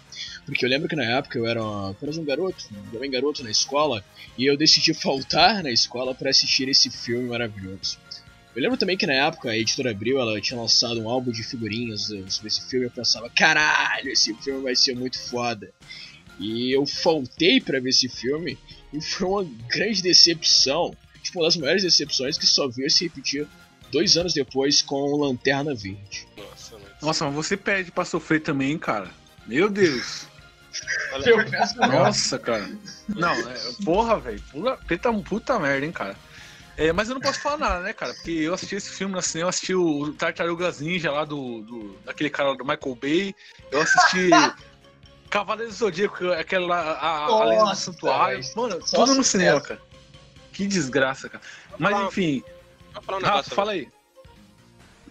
porque 0.46 0.66
eu 0.66 0.70
lembro 0.70 0.88
que 0.88 0.96
na 0.96 1.04
época 1.04 1.38
eu 1.38 1.46
era 1.46 1.62
apenas 1.90 2.18
um 2.18 2.26
garoto, 2.26 2.66
um 2.72 2.92
jovem 2.92 3.12
garoto 3.12 3.44
na 3.44 3.52
escola, 3.52 4.04
e 4.38 4.46
eu 4.46 4.58
decidi 4.58 4.94
faltar 4.96 5.62
na 5.62 5.72
escola 5.72 6.16
para 6.16 6.30
assistir 6.30 6.68
esse 6.70 6.90
filme 6.90 7.30
maravilhoso. 7.30 8.00
Eu 8.56 8.64
lembro 8.64 8.78
também 8.78 8.98
que 8.98 9.06
na 9.06 9.14
época 9.14 9.52
a 9.52 9.58
editora 9.58 9.92
Abril 9.92 10.20
ela 10.20 10.42
tinha 10.42 10.60
lançado 10.60 11.00
um 11.00 11.08
álbum 11.08 11.32
de 11.32 11.44
figurinhas 11.44 12.10
eh, 12.10 12.24
sobre 12.28 12.48
esse 12.48 12.68
filme 12.68 12.86
e 12.86 12.88
eu 12.88 12.92
pensava, 12.92 13.30
caralho, 13.30 14.10
esse 14.10 14.34
filme 14.34 14.64
vai 14.64 14.76
ser 14.76 14.96
muito 14.96 15.20
foda. 15.20 15.72
E 16.40 16.76
eu 16.76 16.86
faltei 16.86 17.60
para 17.60 17.80
ver 17.80 17.90
esse 17.90 18.08
filme 18.08 18.58
e 18.94 19.02
foi 19.02 19.28
uma 19.28 19.52
grande 19.68 20.02
decepção, 20.02 20.96
tipo 21.22 21.40
uma 21.40 21.46
das 21.46 21.58
maiores 21.58 21.84
decepções 21.84 22.38
que 22.38 22.46
só 22.46 22.68
veio 22.68 22.90
se 22.90 23.04
repetir 23.04 23.48
dois 23.92 24.16
anos 24.18 24.34
depois 24.34 24.82
com 24.82 25.18
Lanterna 25.18 25.76
Verde. 25.76 26.28
Nossa, 26.38 26.76
mano. 26.76 26.86
nossa, 27.02 27.26
mas 27.26 27.36
você 27.36 27.58
pede 27.58 27.92
pra 27.92 28.06
sofrer 28.06 28.42
também, 28.42 28.78
cara. 28.78 29.10
Meu 29.46 29.70
Deus. 29.70 30.28
Nossa, 31.88 32.38
cara. 32.38 32.70
Não, 33.08 33.34
é, 33.34 33.56
porra, 33.84 34.20
velho. 34.20 34.42
Puta, 34.52 34.78
puta, 34.88 35.14
puta 35.14 35.60
merda, 35.60 35.86
hein, 35.86 35.92
cara. 35.92 36.16
É, 36.78 36.94
mas 36.94 37.10
eu 37.10 37.16
não 37.16 37.22
posso 37.22 37.42
falar 37.42 37.58
nada, 37.58 37.80
né, 37.82 37.92
cara? 37.92 38.14
Porque 38.14 38.32
eu 38.32 38.54
assisti 38.54 38.76
esse 38.76 38.90
filme 38.92 39.14
no 39.14 39.22
cinema, 39.22 39.48
eu 39.48 39.50
assisti 39.50 39.76
o 39.76 40.14
Tartarugas 40.14 40.80
Ninja 40.80 41.12
lá 41.12 41.26
do, 41.26 41.62
do. 41.64 41.98
daquele 42.06 42.30
cara 42.30 42.56
do 42.56 42.64
Michael 42.64 42.96
Bay. 42.96 43.36
Eu 43.70 43.82
assisti. 43.82 44.30
Cavaleiro 45.30 45.72
do 45.72 45.76
Zodíaco, 45.78 46.32
aquela 46.32 46.68
lá, 46.68 46.82
a, 46.94 47.18
a 47.26 47.44
Lenda 47.46 47.60
do 47.62 47.66
Nossa, 47.66 47.92
Santuário. 47.92 48.42
velho. 48.42 48.54
Mano, 48.56 48.88
Só 48.88 48.98
tudo 49.06 49.16
no 49.16 49.24
cinema, 49.24 49.62
cara. 49.62 49.80
Que 50.54 50.66
desgraça, 50.68 51.30
cara. 51.30 51.44
Mas 51.78 52.08
enfim, 52.08 52.44
um 52.96 53.00
Rafa, 53.00 53.20
negócio. 53.20 53.56
fala 53.56 53.72
aí. 53.74 53.88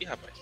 Ih, 0.00 0.04
rapaz. 0.04 0.38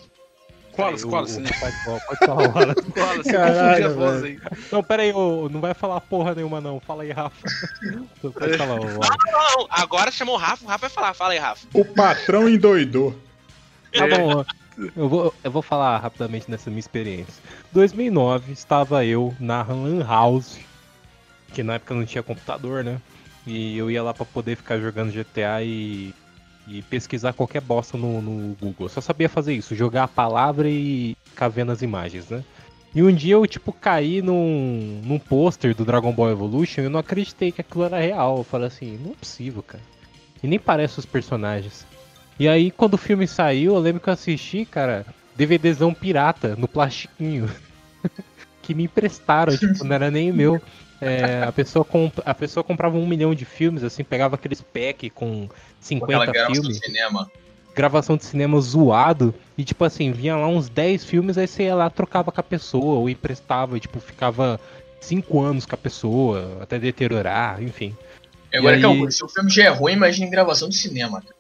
Qualas, 0.73 1.05
qualas, 1.05 1.37
né? 1.39 1.49
Pode, 1.85 2.19
falar. 2.19 2.75
Qualas, 2.93 3.25
você 3.25 3.33
Caralho, 3.33 3.85
confundiu 3.85 3.87
a 3.87 4.11
voz 4.11 4.25
aí. 4.25 4.41
Não, 4.73 4.83
pera 4.83 5.03
aí, 5.03 5.13
ô, 5.13 5.49
não 5.49 5.61
vai 5.61 5.73
falar 5.75 6.01
porra 6.03 6.35
nenhuma 6.35 6.61
não. 6.61 6.81
Fala 6.81 7.03
aí, 7.03 7.13
Rafa. 7.13 7.37
Pode 8.21 8.59
falar, 8.59 8.75
ô, 8.75 8.85
Wallace. 8.85 9.11
Não, 9.27 9.67
agora 9.71 10.11
chamou 10.11 10.35
o 10.35 10.39
Rafa, 10.39 10.65
o 10.65 10.69
Rafa 10.69 10.81
vai 10.89 10.91
falar. 10.91 11.15
Fala 11.15 11.33
aí, 11.33 11.39
Rafa. 11.39 11.67
O 11.73 11.85
patrão 11.85 12.49
endoidou. 12.49 13.15
Tá 13.93 14.07
bom, 14.07 14.39
ó. 14.39 14.45
Eu 14.97 15.09
vou, 15.09 15.35
eu 15.43 15.51
vou 15.51 15.63
falar 15.63 15.99
rapidamente 15.99 16.51
dessa 16.51 16.71
minha 16.71 16.81
experiência. 16.81 17.43
2009, 17.73 18.53
estava 18.53 19.05
eu 19.05 19.35
na 19.41 19.63
Lan 19.63 20.05
House, 20.07 20.59
que 21.53 21.63
na 21.63 21.75
época 21.75 21.95
não 21.95 22.05
tinha 22.05 22.23
computador, 22.23 22.85
né? 22.85 23.01
E 23.47 23.77
eu 23.79 23.91
ia 23.91 24.03
lá 24.03 24.13
pra 24.13 24.27
poder 24.27 24.57
ficar 24.57 24.79
jogando 24.79 25.13
GTA 25.13 25.63
e, 25.63 26.13
e 26.67 26.83
pesquisar 26.83 27.33
qualquer 27.33 27.63
bosta 27.63 27.97
no, 27.97 28.21
no 28.21 28.55
Google. 28.57 28.87
Eu 28.87 28.89
só 28.89 29.01
sabia 29.01 29.29
fazer 29.29 29.55
isso, 29.55 29.75
jogar 29.75 30.05
a 30.05 30.09
palavra 30.09 30.69
e 30.69 31.17
ficar 31.25 31.49
vendo 31.49 31.73
as 31.73 31.81
imagens, 31.81 32.29
né? 32.29 32.45
E 32.95 33.03
um 33.03 33.13
dia 33.13 33.35
eu, 33.35 33.47
tipo, 33.47 33.73
caí 33.73 34.23
num, 34.23 35.03
num 35.05 35.19
pôster 35.19 35.75
do 35.75 35.85
Dragon 35.85 36.13
Ball 36.13 36.31
Evolution 36.31 36.81
e 36.81 36.85
eu 36.85 36.91
não 36.91 37.01
acreditei 37.01 37.53
que 37.53 37.61
aquilo 37.61 37.85
era 37.85 38.01
real. 38.01 38.39
Eu 38.39 38.45
falei 38.45 38.69
assim, 38.69 38.99
não 39.03 39.13
é 39.13 39.15
possível, 39.15 39.63
cara. 39.63 39.83
E 40.43 40.47
nem 40.47 40.59
parece 40.59 40.99
os 40.99 41.07
personagens. 41.07 41.87
E 42.39 42.49
aí, 42.49 42.71
quando 42.71 42.95
o 42.95 42.99
filme 42.99 43.27
saiu, 43.27 43.75
eu 43.75 43.81
lembro 43.81 44.01
que 44.01 44.09
eu 44.09 44.13
assisti, 44.15 44.65
cara, 44.65 45.07
DVDzão 45.35 45.93
pirata, 45.95 46.55
no 46.57 46.69
plastiquinho. 46.69 47.49
que 48.63 48.75
me 48.75 48.85
emprestaram, 48.85 49.57
tipo, 49.57 49.85
não 49.85 49.95
era 49.95 50.11
nem 50.11 50.33
meu. 50.33 50.61
É, 51.01 51.43
a, 51.47 51.53
pessoa 51.53 51.85
comp... 51.85 52.19
a 52.25 52.35
pessoa 52.35 52.65
comprava 52.65 52.97
um 52.97 53.07
milhão 53.07 53.35
de 53.35 53.45
filmes, 53.45 53.85
assim, 53.85 54.03
pegava 54.03 54.35
aqueles 54.35 54.61
pack 54.63 55.11
com 55.11 55.49
50 55.79 56.05
Aquela 56.07 56.27
gravação 56.27 56.55
filmes, 56.55 56.79
do 56.81 56.85
cinema. 56.85 57.31
gravação 57.75 58.17
de 58.17 58.25
cinema 58.25 58.59
zoado, 58.61 59.35
e 59.59 59.63
tipo 59.65 59.85
assim, 59.85 60.11
vinha 60.11 60.37
lá 60.37 60.49
uns 60.49 60.69
10 60.71 61.05
filmes, 61.05 61.37
aí 61.37 61.47
você 61.47 61.65
ia 61.65 61.75
lá, 61.75 61.91
trocava 61.91 62.33
com 62.33 62.41
a 62.41 62.43
pessoa, 62.43 62.99
ou 62.99 63.11
emprestava, 63.11 63.77
e, 63.77 63.81
tipo, 63.81 64.01
ficava 64.01 64.59
5 65.01 65.41
anos 65.43 65.67
com 65.67 65.75
a 65.75 65.79
pessoa, 65.79 66.59
até 66.63 66.79
deteriorar, 66.79 67.63
enfim. 67.63 67.95
Agora 68.55 68.77
E 68.77 68.81
que 68.81 68.87
é 68.87 68.89
aí- 68.89 69.03
o 69.03 69.11
se 69.13 69.23
o 69.23 69.29
filme 69.29 69.51
já 69.51 69.65
é 69.65 69.69
ruim, 69.69 69.93
imagina 69.93 70.27
em 70.27 70.31
gravação 70.31 70.69
de 70.69 70.77
cinema. 70.77 71.21
cara. 71.21 71.36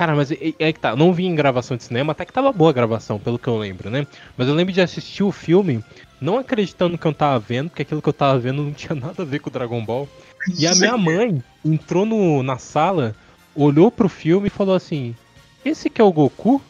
Cara, 0.00 0.16
mas 0.16 0.32
é, 0.32 0.72
que 0.72 0.80
tá, 0.80 0.96
não 0.96 1.12
vi 1.12 1.26
em 1.26 1.34
gravação 1.34 1.76
de 1.76 1.84
cinema, 1.84 2.12
até 2.12 2.24
que 2.24 2.32
tava 2.32 2.50
boa 2.54 2.70
a 2.70 2.72
gravação, 2.72 3.18
pelo 3.18 3.38
que 3.38 3.46
eu 3.46 3.58
lembro, 3.58 3.90
né? 3.90 4.06
Mas 4.34 4.48
eu 4.48 4.54
lembro 4.54 4.72
de 4.72 4.80
assistir 4.80 5.22
o 5.22 5.30
filme, 5.30 5.84
não 6.18 6.38
acreditando 6.38 6.92
no 6.92 6.98
que 6.98 7.06
eu 7.06 7.12
tava 7.12 7.38
vendo, 7.38 7.68
porque 7.68 7.82
aquilo 7.82 8.00
que 8.00 8.08
eu 8.08 8.12
tava 8.14 8.38
vendo 8.38 8.62
não 8.62 8.72
tinha 8.72 8.94
nada 8.94 9.22
a 9.22 9.26
ver 9.26 9.40
com 9.40 9.50
o 9.50 9.52
Dragon 9.52 9.84
Ball. 9.84 10.08
E 10.56 10.66
a 10.66 10.74
minha 10.74 10.96
mãe 10.96 11.44
entrou 11.62 12.06
no, 12.06 12.42
na 12.42 12.56
sala, 12.56 13.14
olhou 13.54 13.90
pro 13.90 14.08
filme 14.08 14.46
e 14.46 14.50
falou 14.50 14.74
assim: 14.74 15.14
Esse 15.62 15.90
que 15.90 16.00
é 16.00 16.04
o 16.04 16.10
Goku? 16.10 16.62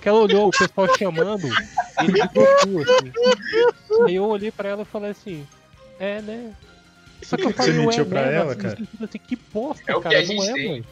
Que 0.00 0.08
ela 0.08 0.18
olhou 0.18 0.48
o 0.48 0.52
pessoal 0.52 0.88
chamando 0.98 1.46
ele 2.00 2.12
de 2.14 2.28
Goku, 2.34 2.82
assim. 2.82 3.12
Aí 4.06 4.16
eu 4.16 4.24
olhei 4.24 4.50
pra 4.50 4.70
ela 4.70 4.82
e 4.82 4.86
falei 4.86 5.12
assim: 5.12 5.46
É, 6.00 6.20
né? 6.20 6.50
Só 7.22 7.36
que 7.36 7.44
eu 7.44 7.52
falei, 7.52 7.74
você 7.74 7.78
ué, 7.78 7.86
mentiu 7.86 8.06
pra 8.06 8.26
né? 8.26 8.34
ela, 8.34 8.56
cara? 8.56 8.76
assim, 9.00 9.20
que 9.24 9.38
bosta, 9.54 9.84
É 9.86 9.94
o 9.94 10.02
que 10.02 10.08
cara, 10.08 10.26
não 10.26 10.42
é, 10.42 10.52
tem. 10.54 10.68
mãe. 10.68 10.84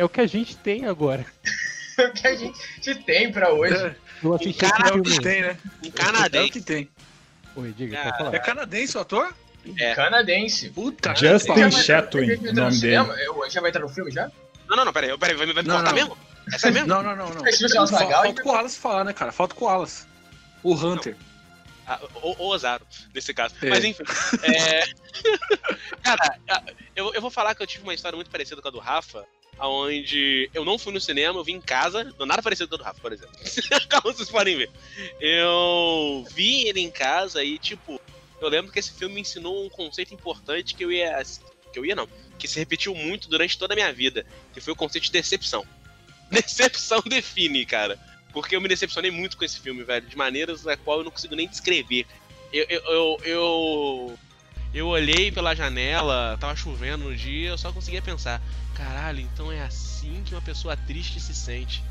É 0.00 0.04
o 0.04 0.08
que 0.08 0.22
a 0.22 0.26
gente 0.26 0.56
tem 0.56 0.86
agora. 0.86 1.26
o 1.98 2.10
que 2.12 2.26
a 2.26 2.34
gente 2.34 2.94
tem 3.04 3.30
pra 3.30 3.52
hoje. 3.52 3.74
É, 3.74 3.94
Eu 4.22 4.34
assisti 4.34 4.58
cara, 4.58 4.88
esse 4.88 4.92
é 4.92 4.96
o 4.98 5.02
que 5.02 5.20
tem, 5.20 5.42
né? 5.42 5.58
Um 5.62 5.86
É 5.86 5.88
o 5.88 5.92
canadense. 5.92 6.50
que 6.52 6.60
tem. 6.62 6.88
Oi, 7.54 7.74
diga, 7.76 8.00
Ah, 8.00 8.04
pode 8.04 8.16
falar. 8.16 8.34
É 8.34 8.38
canadense 8.38 8.96
o 8.96 9.00
ator? 9.02 9.34
É. 9.78 9.94
Canadense. 9.94 10.70
Puta 10.70 11.14
Justin. 11.14 11.70
Chatwin, 11.70 12.28
Já 12.28 12.32
o 12.32 12.32
vai 12.32 12.34
entrar 12.34 12.52
no 12.54 12.60
nome 12.62 12.80
dele. 12.80 13.50
Já 13.50 13.60
vai 13.60 13.68
entrar 13.68 13.82
no 13.82 13.88
filme 13.90 14.10
já? 14.10 14.30
Não, 14.66 14.74
não, 14.74 14.86
não, 14.86 14.92
peraí, 14.94 15.18
peraí, 15.18 15.36
vai, 15.36 15.46
vai 15.52 15.62
me 15.62 15.68
Não, 15.68 15.74
cortar 15.74 15.90
não. 15.90 15.94
mesmo? 15.94 16.18
É 16.50 16.58
sério 16.58 16.74
mesmo? 16.76 16.88
Não, 16.88 17.02
não, 17.02 17.14
não, 17.14 17.28
não. 17.34 17.46
É 17.46 17.52
Falta 17.52 18.28
o 18.30 18.42
Koalas 18.42 18.76
falar, 18.78 19.04
né, 19.04 19.12
cara? 19.12 19.32
Falta 19.32 19.54
o 19.54 19.58
Koalas. 19.58 20.06
O 20.62 20.74
Hunter. 20.74 21.14
Ah, 21.86 22.00
ou, 22.22 22.36
ou 22.38 22.48
Ozaro, 22.52 22.86
nesse 23.14 23.34
caso. 23.34 23.54
É. 23.60 23.68
Mas 23.68 23.84
enfim. 23.84 24.04
é, 24.44 24.84
Cara, 26.02 26.38
eu, 26.96 27.12
eu 27.12 27.20
vou 27.20 27.30
falar 27.30 27.54
que 27.54 27.62
eu 27.62 27.66
tive 27.66 27.82
uma 27.82 27.92
história 27.92 28.16
muito 28.16 28.30
parecida 28.30 28.62
com 28.62 28.68
a 28.68 28.70
do 28.70 28.78
Rafa, 28.78 29.26
onde 29.68 30.50
eu 30.54 30.64
não 30.64 30.78
fui 30.78 30.92
no 30.92 31.00
cinema, 31.00 31.38
eu 31.38 31.44
vim 31.44 31.54
em 31.54 31.60
casa, 31.60 32.14
não 32.18 32.26
nada 32.26 32.42
parecido 32.42 32.68
com 32.68 32.74
a 32.76 32.78
do 32.78 32.84
Rafa, 32.84 33.00
por 33.00 33.12
exemplo. 33.12 33.34
Como 33.90 34.14
vocês 34.14 34.30
podem 34.30 34.56
ver. 34.56 34.70
Eu 35.20 36.24
vi 36.34 36.68
ele 36.68 36.80
em 36.80 36.90
casa 36.90 37.44
e, 37.44 37.58
tipo, 37.58 38.00
eu 38.40 38.48
lembro 38.48 38.72
que 38.72 38.78
esse 38.78 38.92
filme 38.92 39.16
me 39.16 39.20
ensinou 39.20 39.64
um 39.64 39.68
conceito 39.68 40.14
importante 40.14 40.74
que 40.74 40.84
eu 40.84 40.90
ia. 40.90 41.22
Que 41.72 41.78
eu 41.78 41.84
ia 41.84 41.94
não, 41.94 42.08
que 42.38 42.48
se 42.48 42.58
repetiu 42.58 42.94
muito 42.94 43.28
durante 43.28 43.56
toda 43.56 43.74
a 43.74 43.76
minha 43.76 43.92
vida, 43.92 44.26
que 44.52 44.60
foi 44.60 44.72
o 44.72 44.76
conceito 44.76 45.04
de 45.04 45.12
decepção. 45.12 45.64
Decepção 46.30 47.02
define, 47.06 47.64
cara. 47.66 47.98
Porque 48.32 48.54
eu 48.54 48.60
me 48.60 48.68
decepcionei 48.68 49.10
muito 49.10 49.36
com 49.36 49.44
esse 49.44 49.60
filme, 49.60 49.82
velho, 49.82 50.06
de 50.06 50.16
maneiras 50.16 50.66
a 50.66 50.76
qual 50.76 50.98
eu 50.98 51.04
não 51.04 51.10
consigo 51.10 51.34
nem 51.34 51.48
descrever. 51.48 52.06
Eu, 52.52 52.64
eu, 52.68 52.82
eu, 52.82 53.20
eu, 53.24 54.18
eu 54.72 54.86
olhei 54.86 55.32
pela 55.32 55.54
janela, 55.54 56.36
tava 56.40 56.54
chovendo 56.54 57.04
no 57.04 57.16
dia, 57.16 57.50
eu 57.50 57.58
só 57.58 57.72
conseguia 57.72 58.00
pensar: 58.00 58.40
caralho, 58.74 59.20
então 59.20 59.50
é 59.50 59.62
assim 59.62 60.22
que 60.24 60.34
uma 60.34 60.42
pessoa 60.42 60.76
triste 60.76 61.20
se 61.20 61.34
sente. 61.34 61.82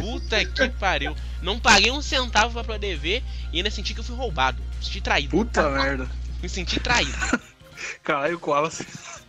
Puta 0.00 0.42
que 0.44 0.68
pariu. 0.70 1.14
Não 1.40 1.58
paguei 1.58 1.90
um 1.90 2.02
centavo 2.02 2.52
pra 2.52 2.64
poder 2.64 2.96
ver 2.96 3.22
e 3.52 3.58
ainda 3.58 3.70
senti 3.70 3.94
que 3.94 4.00
eu 4.00 4.04
fui 4.04 4.16
roubado. 4.16 4.60
Me 4.78 4.84
senti 4.84 5.00
traído. 5.00 5.30
Puta 5.30 5.68
merda. 5.70 6.08
Me 6.42 6.48
senti 6.48 6.80
traído. 6.80 7.12
Caralho, 8.02 8.36
o 8.36 8.40
Koalas. 8.40 8.82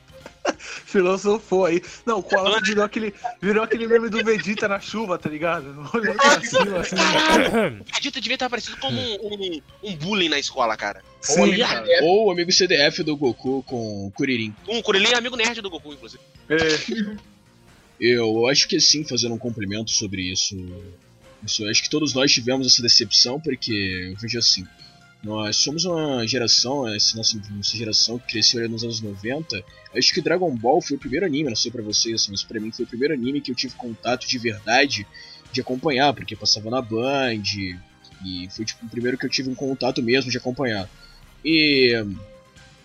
Filosofou 0.57 1.65
aí. 1.65 1.81
Não, 2.05 2.19
o 2.19 2.23
Koalas 2.23 2.67
virou 2.67 2.83
aquele, 2.83 3.13
virou 3.41 3.63
aquele 3.63 3.87
meme 3.87 4.09
do 4.09 4.23
Vegeta 4.23 4.67
na 4.67 4.79
chuva, 4.79 5.17
tá 5.17 5.29
ligado? 5.29 5.89
Olhando 5.93 6.17
pra 6.17 6.41
cima, 6.41 6.79
assim. 6.79 6.95
A 7.95 7.99
dita 7.99 8.19
devia 8.19 8.35
estar 8.35 8.49
parecido 8.49 8.77
como 8.77 8.99
um, 8.99 9.15
um, 9.21 9.61
um 9.83 9.95
bullying 9.95 10.29
na 10.29 10.39
escola, 10.39 10.75
cara. 10.75 11.01
Ou 11.29 11.43
o 11.43 11.45
Sim, 11.47 11.61
amigo 11.61 12.03
ou 12.03 12.27
o 12.27 12.31
amigo 12.31 12.51
CDF 12.51 13.03
do 13.03 13.15
Goku 13.15 13.63
com 13.63 14.07
o 14.07 14.11
Kuririn. 14.11 14.53
Um 14.67 14.81
Kuririn 14.81 15.13
é 15.13 15.15
amigo 15.15 15.35
nerd 15.35 15.61
do 15.61 15.69
Goku, 15.69 15.93
inclusive. 15.93 16.21
É, 16.49 16.57
Eu 17.99 18.47
acho 18.47 18.67
que 18.67 18.79
sim, 18.81 19.05
fazendo 19.05 19.35
um 19.35 19.37
complemento 19.37 19.89
sobre 19.91 20.23
isso. 20.23 20.55
isso 21.41 21.63
eu 21.63 21.69
acho 21.69 21.83
que 21.83 21.89
todos 21.89 22.13
nós 22.13 22.31
tivemos 22.31 22.67
essa 22.67 22.81
decepção, 22.81 23.39
porque 23.39 24.09
eu 24.11 24.17
vejo 24.17 24.37
assim. 24.37 24.65
Nós 25.23 25.55
somos 25.55 25.85
uma 25.85 26.27
geração, 26.27 26.85
essa 26.85 27.15
nossa, 27.15 27.41
nossa 27.49 27.77
geração 27.77 28.19
que 28.19 28.33
cresceu 28.33 28.59
ali 28.59 28.67
nos 28.67 28.83
anos 28.83 28.99
90. 28.99 29.63
Acho 29.95 30.13
que 30.13 30.21
Dragon 30.21 30.53
Ball 30.53 30.81
foi 30.81 30.97
o 30.97 30.99
primeiro 30.99 31.25
anime, 31.25 31.47
não 31.47 31.55
sei 31.55 31.71
pra 31.71 31.81
vocês, 31.81 32.15
assim, 32.15 32.31
mas 32.31 32.43
pra 32.43 32.59
mim 32.59 32.71
foi 32.71 32.83
o 32.83 32.87
primeiro 32.87 33.13
anime 33.13 33.39
que 33.39 33.49
eu 33.49 33.55
tive 33.55 33.73
contato 33.75 34.27
de 34.27 34.37
verdade 34.37 35.07
de 35.53 35.61
acompanhar, 35.61 36.13
porque 36.13 36.35
passava 36.35 36.69
na 36.69 36.81
Band. 36.81 37.41
E 38.25 38.49
foi 38.49 38.65
tipo, 38.65 38.85
o 38.85 38.89
primeiro 38.89 39.17
que 39.17 39.25
eu 39.25 39.29
tive 39.29 39.49
um 39.49 39.55
contato 39.55 40.03
mesmo 40.03 40.29
de 40.29 40.37
acompanhar. 40.37 40.89
E 41.43 41.93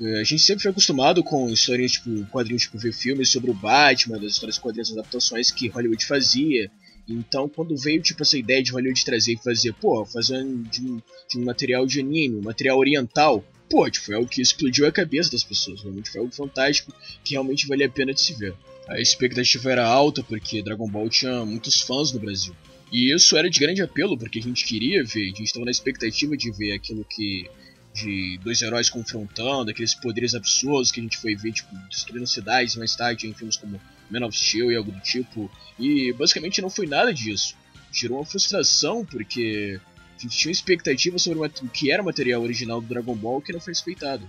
eh, 0.01 0.21
a 0.21 0.25
gente 0.25 0.43
sempre 0.43 0.63
foi 0.63 0.71
acostumado 0.71 1.23
com 1.23 1.49
historinhas, 1.49 1.93
tipo, 1.93 2.25
quadrinhos, 2.27 2.63
tipo, 2.63 2.79
ver 2.79 2.93
filmes 2.93 3.29
sobre 3.29 3.51
o 3.51 3.55
Batman, 3.55 4.19
das 4.19 4.33
histórias 4.33 4.59
quadrinhos, 4.59 4.93
adaptações 4.93 5.51
que 5.51 5.69
Hollywood 5.69 6.05
fazia. 6.05 6.71
Então, 7.09 7.49
quando 7.49 7.77
veio, 7.77 8.03
tipo, 8.03 8.23
essa 8.23 8.37
ideia 8.37 8.63
de 8.63 8.71
Hollywood 8.71 9.05
trazer 9.05 9.33
e 9.33 9.43
fazer, 9.43 9.73
pô, 9.75 10.05
fazer 10.05 10.45
de 10.45 10.83
um, 10.83 11.01
de 11.31 11.39
um 11.39 11.45
material 11.45 11.87
de 11.87 12.01
anime, 12.01 12.37
um 12.37 12.43
material 12.43 12.79
oriental, 12.79 13.45
pô, 13.69 13.89
tipo, 13.91 14.07
foi 14.07 14.15
algo 14.15 14.29
que 14.29 14.43
explodiu 14.43 14.87
a 14.87 14.93
cabeça 14.93 15.31
das 15.31 15.43
pessoas. 15.43 15.83
Realmente 15.83 16.11
foi 16.11 16.21
algo 16.21 16.33
fantástico 16.33 16.93
que 17.25 17.33
realmente 17.33 17.67
valia 17.67 17.87
a 17.87 17.91
pena 17.91 18.13
de 18.13 18.21
se 18.21 18.35
ver. 18.35 18.55
A 18.87 19.01
expectativa 19.01 19.71
era 19.71 19.87
alta 19.87 20.23
porque 20.23 20.63
Dragon 20.63 20.89
Ball 20.89 21.09
tinha 21.09 21.45
muitos 21.45 21.81
fãs 21.81 22.13
no 22.13 22.21
Brasil. 22.21 22.55
E 22.91 23.13
isso 23.13 23.37
era 23.37 23.51
de 23.51 23.61
grande 23.61 23.83
apelo, 23.83 24.17
porque 24.17 24.39
a 24.39 24.43
gente 24.43 24.65
queria 24.65 25.05
ver, 25.05 25.25
a 25.25 25.27
gente 25.27 25.45
estava 25.45 25.65
na 25.65 25.71
expectativa 25.71 26.37
de 26.37 26.51
ver 26.51 26.73
aquilo 26.73 27.05
que 27.05 27.47
de 27.95 28.39
dois 28.43 28.63
heróis 28.63 28.89
confrontando, 28.89 29.71
aqueles 29.71 29.95
poderes 29.95 30.35
absurdos 30.35 30.91
que 30.91 31.01
a 31.01 31.03
gente 31.03 31.19
foi 31.19 31.35
ver, 31.35 31.53
tipo, 31.53 31.75
destruindo 31.89 32.27
cidades 32.27 32.77
mais 32.77 32.95
tarde 32.95 33.27
em 33.27 33.35
filmes 33.35 33.57
como 33.57 33.81
Man 34.11 34.27
of 34.27 34.37
Steel 34.37 34.71
e 34.71 34.77
algo 34.77 34.93
do 34.93 35.01
tipo. 35.01 35.51
E 35.79 36.13
basicamente 36.13 36.63
não 36.63 36.71
foi 36.71 36.87
nada 36.87 37.13
disso. 37.13 37.57
Gerou 37.93 38.19
uma 38.19 38.25
frustração 38.25 39.05
porque 39.05 39.81
a 40.17 40.23
gente 40.23 40.37
tinha 40.37 40.53
expectativa 40.53 41.19
sobre 41.19 41.39
o 41.39 41.69
que 41.69 41.91
era 41.91 42.03
o 42.03 42.05
material 42.05 42.43
original 42.43 42.81
do 42.81 42.87
Dragon 42.87 43.15
Ball 43.15 43.41
que 43.41 43.53
não 43.53 43.61
foi 43.61 43.73
respeitado. 43.73 44.29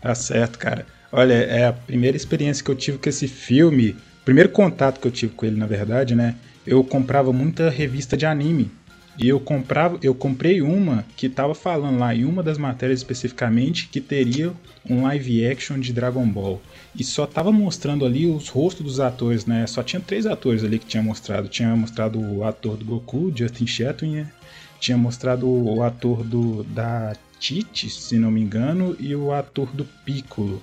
Tá 0.00 0.14
certo, 0.14 0.58
cara. 0.58 0.86
Olha, 1.10 1.34
é 1.34 1.66
a 1.66 1.72
primeira 1.72 2.16
experiência 2.16 2.64
que 2.64 2.70
eu 2.70 2.76
tive 2.76 2.98
com 2.98 3.08
esse 3.08 3.26
filme. 3.26 3.96
Primeiro 4.24 4.50
contato 4.50 5.00
que 5.00 5.06
eu 5.06 5.10
tive 5.10 5.34
com 5.34 5.46
ele, 5.46 5.56
na 5.56 5.66
verdade, 5.66 6.14
né? 6.14 6.36
Eu 6.66 6.84
comprava 6.84 7.32
muita 7.32 7.70
revista 7.70 8.16
de 8.16 8.26
anime. 8.26 8.70
E 9.18 9.28
eu 9.28 9.40
comprava, 9.40 9.98
eu 10.00 10.14
comprei 10.14 10.62
uma 10.62 11.04
que 11.16 11.28
tava 11.28 11.52
falando 11.52 11.98
lá 11.98 12.14
em 12.14 12.24
uma 12.24 12.40
das 12.40 12.56
matérias 12.56 13.00
especificamente 13.00 13.88
que 13.88 14.00
teria 14.00 14.52
um 14.88 15.02
live 15.02 15.44
action 15.44 15.78
de 15.80 15.92
Dragon 15.92 16.26
Ball. 16.26 16.62
E 16.94 17.02
só 17.02 17.26
tava 17.26 17.50
mostrando 17.50 18.06
ali 18.06 18.26
os 18.26 18.48
rostos 18.48 18.84
dos 18.84 19.00
atores, 19.00 19.44
né? 19.44 19.66
Só 19.66 19.82
tinha 19.82 20.00
três 20.00 20.24
atores 20.24 20.62
ali 20.62 20.78
que 20.78 20.86
tinha 20.86 21.02
mostrado. 21.02 21.48
Tinha 21.48 21.74
mostrado 21.74 22.20
o 22.20 22.44
ator 22.44 22.76
do 22.76 22.84
Goku, 22.84 23.32
Justin 23.34 23.66
né? 24.06 24.30
tinha 24.78 24.96
mostrado 24.96 25.48
o 25.48 25.82
ator 25.82 26.22
do 26.22 26.62
da 26.62 27.16
Tite, 27.40 27.88
se 27.90 28.18
não 28.18 28.30
me 28.30 28.40
engano, 28.40 28.96
e 28.98 29.14
o 29.14 29.32
ator 29.32 29.68
do 29.72 29.84
Piccolo. 29.84 30.62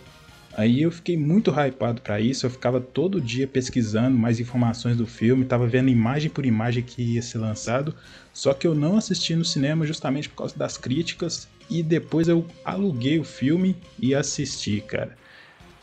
Aí 0.58 0.82
eu 0.82 0.92
fiquei 0.92 1.18
muito 1.18 1.52
hypado 1.52 2.02
pra 2.02 2.22
isso, 2.22 2.46
eu 2.46 2.50
ficava 2.50 2.80
todo 2.80 3.20
dia 3.20 3.46
pesquisando 3.46 4.18
mais 4.18 4.40
informações 4.40 4.96
do 4.96 5.06
filme, 5.06 5.44
tava 5.44 5.68
vendo 5.68 5.90
imagem 5.90 6.30
por 6.30 6.46
imagem 6.46 6.82
que 6.82 7.02
ia 7.02 7.22
ser 7.22 7.40
lançado, 7.40 7.94
só 8.34 8.54
que 8.54 8.66
eu 8.66 8.74
não 8.74 8.96
assisti 8.96 9.36
no 9.36 9.44
cinema 9.44 9.86
justamente 9.86 10.30
por 10.30 10.38
causa 10.38 10.58
das 10.58 10.78
críticas 10.78 11.50
e 11.70 11.84
depois 11.84 12.30
eu 12.30 12.46
aluguei 12.64 13.20
o 13.20 13.24
filme 13.24 13.76
e 14.00 14.16
assisti, 14.16 14.80
cara. 14.80 15.18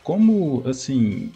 Como 0.01 0.63
assim, 0.67 1.31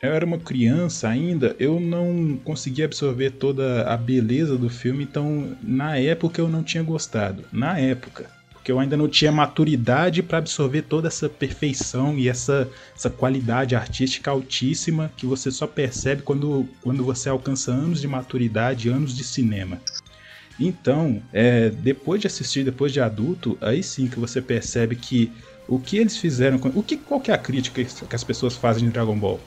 eu 0.00 0.14
era 0.14 0.24
uma 0.24 0.38
criança 0.38 1.08
ainda, 1.08 1.54
eu 1.58 1.78
não 1.78 2.38
conseguia 2.42 2.86
absorver 2.86 3.32
toda 3.32 3.82
a 3.82 3.96
beleza 3.96 4.56
do 4.56 4.70
filme, 4.70 5.04
então 5.04 5.54
na 5.62 5.98
época 5.98 6.40
eu 6.40 6.48
não 6.48 6.62
tinha 6.62 6.82
gostado. 6.82 7.44
Na 7.52 7.78
época. 7.78 8.39
Porque 8.60 8.70
eu 8.70 8.78
ainda 8.78 8.94
não 8.94 9.08
tinha 9.08 9.32
maturidade 9.32 10.22
para 10.22 10.36
absorver 10.36 10.82
toda 10.82 11.08
essa 11.08 11.30
perfeição 11.30 12.18
e 12.18 12.28
essa, 12.28 12.68
essa 12.94 13.08
qualidade 13.08 13.74
artística 13.74 14.30
altíssima 14.30 15.10
que 15.16 15.24
você 15.24 15.50
só 15.50 15.66
percebe 15.66 16.20
quando, 16.20 16.68
quando 16.82 17.02
você 17.02 17.30
alcança 17.30 17.72
anos 17.72 18.02
de 18.02 18.06
maturidade, 18.06 18.90
anos 18.90 19.16
de 19.16 19.24
cinema. 19.24 19.80
Então, 20.58 21.22
é, 21.32 21.70
depois 21.70 22.20
de 22.20 22.26
assistir, 22.26 22.62
depois 22.62 22.92
de 22.92 23.00
adulto, 23.00 23.56
aí 23.62 23.82
sim 23.82 24.06
que 24.06 24.20
você 24.20 24.42
percebe 24.42 24.94
que 24.94 25.32
o 25.66 25.78
que 25.78 25.96
eles 25.96 26.18
fizeram. 26.18 26.58
com- 26.58 26.70
O 26.74 26.82
que, 26.82 26.98
qual 26.98 27.18
que 27.18 27.30
é 27.30 27.34
a 27.34 27.38
crítica 27.38 27.82
que 27.82 28.14
as 28.14 28.24
pessoas 28.24 28.56
fazem 28.56 28.84
de 28.84 28.90
Dragon 28.90 29.18
Ball? 29.18 29.40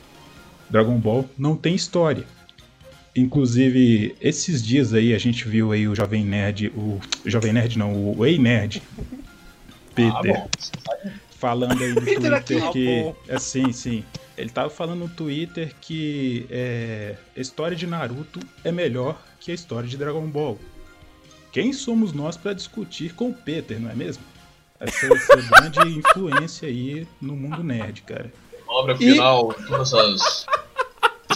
Dragon 0.72 0.98
Ball 0.98 1.30
não 1.38 1.56
tem 1.56 1.76
história. 1.76 2.26
Inclusive, 3.16 4.16
esses 4.20 4.64
dias 4.66 4.94
aí 4.94 5.14
a 5.14 5.18
gente 5.20 5.48
viu 5.48 5.72
aí 5.72 5.88
o 5.88 5.96
Jovem 5.96 6.26
Nerd, 6.26 6.72
o 6.76 7.00
Jovem 7.26 7.54
Nerd 7.54 7.78
não, 7.78 7.94
o 8.18 8.26
Ei 8.26 8.40
Nerd, 8.40 8.82
Peter, 9.94 10.48
Ah, 10.90 11.10
falando 11.38 11.84
aí 11.84 11.94
no 11.94 12.00
aqui. 12.02 12.16
Twitter 12.16 12.34
Ah, 12.64 12.72
que, 12.72 13.14
é, 13.28 13.38
sim, 13.40 13.72
sim, 13.72 14.04
ele 14.36 14.50
tava 14.50 14.70
falando 14.72 15.00
no 15.02 15.10
Twitter 15.10 15.74
que 15.80 16.48
é, 16.50 17.16
a 17.38 17.40
história 17.40 17.78
de 17.78 17.86
Naruto 17.86 18.40
é 18.64 18.72
melhor 18.72 19.22
que 19.40 19.52
a 19.52 19.54
história 19.54 19.88
de 19.88 19.96
Dragon 19.96 20.26
Ball. 20.26 20.58
Quem 21.52 21.72
somos 21.72 22.14
nós 22.14 22.36
para 22.36 22.54
discutir 22.54 23.14
com 23.14 23.30
o 23.30 23.34
Peter, 23.34 23.80
não 23.80 23.92
é 23.92 23.94
mesmo? 23.96 24.24
Essa, 24.80 25.06
essa 25.14 25.36
grande 25.62 26.00
influência 26.00 26.68
aí 26.68 27.08
no 27.22 27.36
mundo 27.36 27.64
nerd, 27.64 28.02
cara. 28.02 28.34
Obra 28.68 28.96
E- 28.96 28.98
final, 28.98 29.54
todas 29.68 29.94
as. 29.94 30.46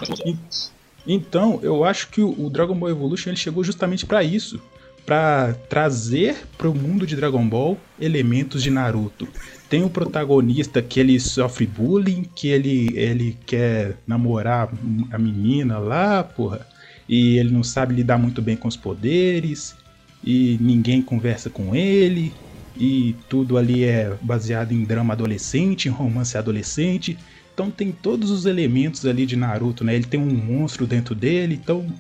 Então, 1.08 1.60
eu 1.64 1.84
acho 1.84 2.10
que 2.10 2.22
o 2.22 2.36
o 2.38 2.50
Dragon 2.50 2.76
Ball 2.76 2.90
Evolution 2.90 3.30
ele 3.30 3.38
chegou 3.38 3.64
justamente 3.64 4.06
pra 4.06 4.24
isso, 4.24 4.62
Pra 5.06 5.54
trazer 5.70 6.36
pro 6.58 6.76
mundo 6.76 7.08
de 7.08 7.16
Dragon 7.16 7.48
Ball 7.48 7.78
elementos 7.98 8.62
de 8.62 8.70
Naruto. 8.70 9.26
Tem 9.70 9.82
o 9.82 9.90
protagonista 9.90 10.82
que 10.82 11.00
ele 11.00 11.18
sofre 11.18 11.66
bullying, 11.66 12.26
que 12.36 12.50
ele, 12.50 12.92
ele 12.94 13.38
quer 13.46 13.98
namorar 14.06 14.70
a 15.10 15.18
menina 15.18 15.78
lá, 15.78 16.26
porra, 16.26 16.68
e 17.08 17.38
ele 17.38 17.52
não 17.52 17.64
sabe 17.64 17.96
lidar 17.96 18.18
muito 18.18 18.42
bem 18.42 18.58
com 18.58 18.68
os 18.68 18.76
poderes, 18.76 19.76
e 20.22 20.58
ninguém 20.60 21.02
conversa 21.02 21.50
com 21.50 21.74
ele, 21.74 22.34
e 22.76 23.16
tudo 23.30 23.58
ali 23.58 23.86
é 23.86 24.14
baseado 24.22 24.74
em 24.74 24.84
drama 24.84 25.14
adolescente, 25.14 25.88
em 25.88 25.92
romance 25.92 26.38
adolescente. 26.38 27.18
Então 27.58 27.72
tem 27.72 27.92
todos 27.92 28.30
os 28.30 28.46
elementos 28.46 29.04
ali 29.04 29.26
de 29.26 29.36
Naruto, 29.36 29.84
né? 29.84 29.96
Ele 29.96 30.06
tem 30.06 30.20
um 30.20 30.32
monstro 30.32 30.86
dentro 30.86 31.16
dele, 31.16 31.56
então 31.56 31.92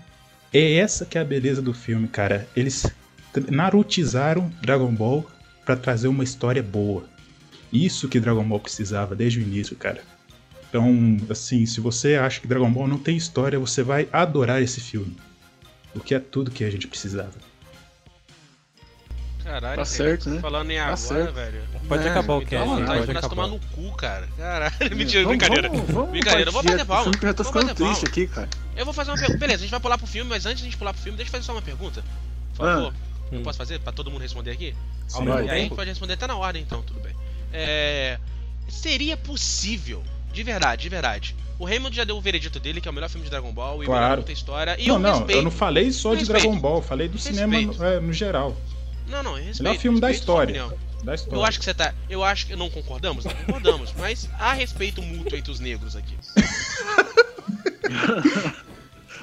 é 0.54 0.74
essa 0.76 1.04
que 1.04 1.18
é 1.18 1.22
a 1.22 1.26
beleza 1.26 1.64
do 1.64 1.74
filme, 1.74 2.08
cara. 2.08 2.48
Eles 2.56 2.92
narutizaram 3.50 4.52
Dragon 4.62 4.94
Ball 4.94 5.26
pra 5.66 5.76
trazer 5.76 6.10
uma 6.10 6.24
história 6.24 6.62
boa. 6.62 7.10
Isso 7.74 8.08
que 8.08 8.20
Dragon 8.20 8.44
Ball 8.44 8.60
precisava 8.60 9.16
desde 9.16 9.40
o 9.40 9.42
início, 9.42 9.76
cara. 9.76 10.04
Então, 10.70 11.18
assim, 11.28 11.66
se 11.66 11.82
você 11.82 12.14
acha 12.14 12.40
que 12.40 12.48
Dragon 12.48 12.72
Ball 12.72 12.88
não 12.88 13.00
tem 13.00 13.18
história, 13.18 13.58
você 13.58 13.82
vai 13.82 14.08
adorar 14.14 14.62
esse 14.62 14.80
filme. 14.80 15.18
Porque 15.92 16.14
é 16.14 16.20
tudo 16.20 16.52
que 16.52 16.66
a 16.66 16.70
gente 16.70 16.88
precisava. 16.88 17.34
Caralho, 19.48 19.78
Tá 19.78 19.86
certo, 19.86 20.30
né? 20.30 20.42
Falando 20.42 20.70
em 20.72 20.76
Tá 20.76 20.82
agora, 20.84 20.98
certo. 20.98 21.34
velho. 21.34 21.62
Pode 21.88 22.06
É, 22.06 22.10
acabar 22.12 22.34
o 22.34 22.40
Me 22.40 22.44
dá 22.46 22.50
cast, 22.50 22.64
hein? 22.70 22.76
vontade 22.76 22.88
pode 23.00 23.08
de 23.08 23.14
nós 23.14 23.28
tomar 23.28 23.44
acabar. 23.46 23.60
no 23.60 23.60
cu, 23.90 23.96
cara. 23.96 24.28
Caralho, 24.38 24.74
mentira, 24.98 25.24
Vamos- 25.24 25.38
brincadeira. 25.38 25.70
Vamos, 25.70 25.90
vamos 25.90 26.10
Brincadeira, 26.12 26.50
eu 26.50 26.54
vou 26.54 26.64
bater 26.64 26.86
palma. 26.86 27.12
que 27.12 27.18
eu 27.26 27.30
já 27.30 27.34
tô 27.34 27.44
Vou 27.44 27.54
ficando 27.54 27.74
triste 27.76 28.06
aqui, 28.06 28.28
cara. 28.28 28.50
Eu 28.76 28.84
vou 28.86 28.94
fazer 28.94 29.12
uma 29.12 29.18
pergunta. 29.18 29.40
Beleza, 29.40 29.60
a 29.60 29.62
gente 29.62 29.72
vai 29.72 29.80
pular 29.80 29.98
pro 29.98 30.06
filme, 30.08 30.30
mas 30.30 30.46
antes 30.46 30.58
de 30.60 30.64
a 30.64 30.70
gente 30.70 30.78
pular 30.78 30.94
pro 30.94 31.02
filme, 31.02 31.16
deixa 31.18 31.30
eu 31.30 31.32
fazer 31.32 31.44
só 31.46 31.54
uma 31.54 31.62
pergunta. 31.62 32.04
Por 32.56 32.66
favor. 32.66 32.94
Eu 33.32 33.40
Hum. 33.40 33.44
posso 33.44 33.58
fazer? 33.58 33.80
Pra 33.80 33.92
todo 33.94 34.12
mundo 34.12 34.22
responder 34.22 34.52
aqui? 34.52 34.76
Mesmo 35.14 35.30
E 35.30 35.50
aí 35.50 35.50
a 35.50 35.56
gente 35.62 35.76
pode 35.76 35.90
responder, 35.90 36.18
tá 36.18 36.28
na 36.28 36.36
ordem 36.36 36.62
então, 36.62 36.82
tudo 36.82 37.00
bem. 37.00 37.14
É, 37.54 38.20
Seria 38.68 39.16
possível, 39.16 40.04
de 40.34 40.44
verdade, 40.44 40.82
de 40.82 40.90
verdade. 40.90 41.36
O 41.58 41.64
Raymond 41.66 41.96
já 41.96 42.04
deu 42.04 42.18
o 42.18 42.22
veredito 42.22 42.60
dele, 42.60 42.82
que 42.82 42.88
é 42.88 42.92
o 42.92 42.94
melhor 42.94 43.10
filme 43.10 43.24
de 43.24 43.30
Dragon 43.32 43.52
Ball, 43.54 43.82
e 43.82 43.86
o 43.86 43.88
Claro. 43.88 44.02
melhor 44.04 44.18
muita 44.18 44.32
história. 44.34 44.76
E 44.78 44.88
não, 44.88 44.96
eu 44.96 45.00
não, 45.00 45.10
respeito. 45.20 45.38
eu 45.40 45.42
não 45.44 45.52
falei 45.52 45.92
só 45.94 46.10
de 46.14 46.20
Respeito. 46.20 46.42
Dragon 46.44 46.60
Ball, 46.60 46.76
eu 46.78 46.82
falei 46.82 47.08
do 47.08 47.18
cinema 47.18 47.54
Respeito. 47.56 47.80
no, 47.82 47.86
é, 47.86 48.00
no 48.02 48.12
geral. 48.14 48.56
Não, 49.08 49.24
não, 49.24 49.38
eu 49.38 49.46
respeito. 49.46 49.64
Melhor 49.64 49.80
filme 49.80 50.00
da 50.00 50.08
respeito 50.08 50.22
história. 50.22 50.78
Da 51.04 51.16
história. 51.16 51.38
Eu 51.38 51.46
acho 51.46 51.60
que 51.60 51.66
você 51.66 51.74
tá. 51.74 51.94
Eu 52.10 52.24
acho 52.24 52.48
que. 52.48 52.56
Não 52.56 52.70
concordamos? 52.70 53.26
Não 53.26 53.34
concordamos. 53.34 53.94
mas 53.98 54.30
há 54.40 54.54
respeito 54.54 55.02
mútuo 55.02 55.38
entre 55.38 55.52
os 55.52 55.60
negros 55.60 55.96
aqui. 55.96 56.18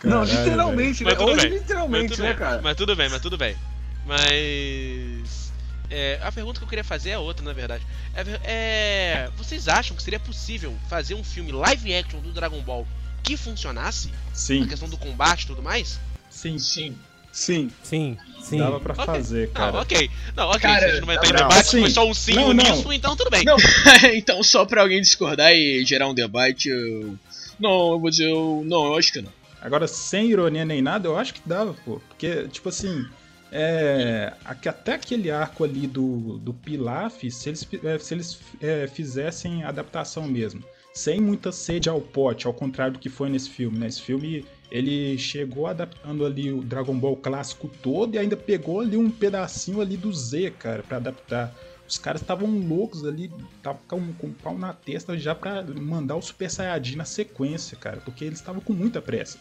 Não, 0.03 0.26
Caralho, 0.26 0.45
literalmente, 0.45 1.02
né? 1.02 1.11
Mas 1.11 1.19
tudo 1.19 1.32
Hoje, 1.32 1.49
bem. 1.49 1.58
Literalmente, 1.58 2.08
tudo, 2.11 2.23
né, 2.23 2.28
bem. 2.28 2.39
cara? 2.39 2.63
mas 2.63 2.76
tudo 2.76 2.97
bem, 2.97 3.08
mas 3.08 3.23
tudo 3.23 3.39
bem. 3.39 3.56
Mas. 4.04 5.50
é, 5.91 6.21
a 6.23 6.30
pergunta 6.30 6.58
que 6.61 6.65
eu 6.65 6.69
queria 6.69 6.85
fazer 6.85 7.11
é 7.11 7.19
outra, 7.19 7.45
na 7.45 7.54
verdade. 7.54 7.85
É, 8.15 8.23
é, 8.45 9.30
vocês 9.37 9.67
acham 9.67 9.97
que 9.97 10.02
seria 10.02 10.21
possível 10.21 10.75
fazer 10.91 11.15
um 11.15 11.25
filme 11.25 11.52
live 11.52 11.95
action 11.95 12.21
do 12.21 12.32
Dragon 12.32 12.61
Ball 12.61 12.87
que 13.23 13.37
funcionasse? 13.37 14.11
A 14.30 14.35
Sim, 14.35 14.67
questão 14.67 14.89
do 14.89 14.99
combate 14.99 15.45
e 15.45 15.47
tudo 15.47 15.63
mais? 15.63 15.99
sim, 16.30 16.58
Sim. 16.58 16.97
Sim. 17.32 17.71
Sim, 17.82 18.17
sim. 18.45 18.59
dava 18.59 18.80
pra 18.80 18.93
Ok. 18.93 19.04
fazer, 19.07 19.47
Não, 19.49 19.52
cara. 19.54 19.76
ok. 19.80 20.11
Não, 20.37 20.49
ok. 20.49 20.61
Cara, 20.61 20.78
se 20.80 20.85
a 20.85 20.89
gente 20.91 21.00
não 21.00 21.07
vai 21.07 21.17
em 21.17 21.19
não, 21.21 21.26
debate, 21.37 21.54
assim, 21.61 21.80
foi 21.80 21.91
só 21.91 22.07
um 22.09 22.15
sim 22.15 22.35
não, 22.35 22.45
ou 22.49 22.54
não. 22.54 22.65
nisso, 22.65 22.93
então 22.93 23.17
tudo 23.17 23.30
bem. 23.30 23.45
Não, 23.45 23.57
então 24.15 24.43
só 24.43 24.65
pra 24.65 24.83
alguém 24.83 25.00
discordar 25.00 25.52
e 25.52 25.85
gerar 25.85 26.09
um 26.09 26.15
debate, 26.15 26.69
eu. 26.69 27.17
Não, 27.59 27.93
eu 27.93 28.00
vou 28.00 28.11
dizer, 28.11 28.28
eu. 28.30 28.63
Não, 28.67 28.87
eu 28.87 28.97
acho 28.97 29.13
que 29.13 29.23
não. 29.23 29.33
Agora, 29.61 29.87
sem 29.89 30.26
ironia 30.30 30.65
nem 30.65 30.83
nada, 30.83 31.09
eu 31.09 31.17
acho 31.17 31.33
que 31.35 31.41
dava, 31.47 31.75
pô. 31.85 32.00
Porque, 32.09 32.47
tipo 32.49 32.69
assim, 32.69 33.07
é, 33.50 34.33
até 34.45 34.95
aquele 34.95 35.30
arco 35.30 35.65
ali 35.65 35.87
do, 35.87 36.39
do 36.39 36.52
Pilaf, 36.52 37.23
se 37.30 37.49
eles, 37.49 37.67
é, 37.83 37.99
se 37.99 38.13
eles 38.15 38.39
é, 38.61 38.87
fizessem 38.89 39.63
adaptação 39.65 40.25
mesmo, 40.25 40.63
sem 40.95 41.21
muita 41.21 41.50
sede 41.50 41.89
ao 41.89 42.00
pote, 42.00 42.47
ao 42.47 42.54
contrário 42.54 42.93
do 42.95 42.99
que 43.00 43.09
foi 43.09 43.28
nesse 43.28 43.50
filme, 43.50 43.76
né? 43.76 43.89
Esse 43.89 44.00
filme, 44.00 44.47
ele 44.71 45.19
chegou 45.19 45.67
adaptando 45.67 46.25
ali 46.25 46.52
o 46.52 46.63
Dragon 46.63 46.97
Ball 46.97 47.17
clássico 47.17 47.69
todo 47.83 48.15
e 48.15 48.19
ainda 48.19 48.37
pegou 48.37 48.80
ali 48.80 48.97
um 48.97 49.11
pedacinho 49.11 49.80
ali 49.80 49.97
do 49.97 50.13
Z, 50.13 50.52
cara, 50.52 50.85
pra 50.85 50.99
adaptar. 50.99 51.52
Os 51.87 51.99
caras 51.99 52.21
estavam 52.21 52.49
loucos 52.49 53.04
ali, 53.04 53.30
estavam 53.57 53.80
com, 53.89 54.13
com 54.15 54.26
o 54.28 54.33
pau 54.33 54.57
na 54.57 54.73
testa 54.73 55.19
já 55.19 55.35
pra 55.35 55.63
mandar 55.65 56.15
o 56.15 56.23
Super 56.23 56.49
Saiyajin 56.49 56.97
na 56.97 57.04
sequência, 57.04 57.76
cara, 57.76 57.99
porque 57.99 58.25
eles 58.25 58.39
estavam 58.39 58.61
com 58.61 58.73
muita 58.73 59.02
pressa. 59.02 59.39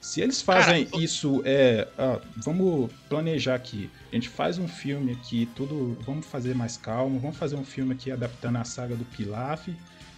Se 0.00 0.20
eles 0.20 0.40
fazem 0.40 0.86
isso, 0.94 1.42
é. 1.44 1.86
ah, 1.98 2.20
vamos 2.36 2.90
planejar 3.08 3.54
aqui. 3.54 3.90
A 4.10 4.14
gente 4.14 4.30
faz 4.30 4.56
um 4.56 4.66
filme 4.66 5.12
aqui, 5.12 5.46
tudo. 5.54 5.96
Vamos 6.06 6.24
fazer 6.24 6.54
mais 6.54 6.78
calmo. 6.78 7.18
Vamos 7.18 7.36
fazer 7.36 7.56
um 7.56 7.64
filme 7.64 7.92
aqui 7.92 8.10
adaptando 8.10 8.56
a 8.56 8.64
saga 8.64 8.96
do 8.96 9.04
Pilaf. 9.04 9.68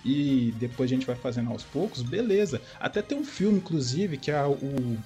E 0.04 0.52
depois 0.58 0.90
a 0.90 0.94
gente 0.94 1.06
vai 1.06 1.14
fazendo 1.14 1.50
aos 1.50 1.62
poucos, 1.62 2.02
beleza. 2.02 2.60
Até 2.80 3.00
tem 3.02 3.16
um 3.16 3.24
filme, 3.24 3.58
inclusive, 3.58 4.16
que 4.16 4.30
é 4.30 4.44
o. 4.44 4.96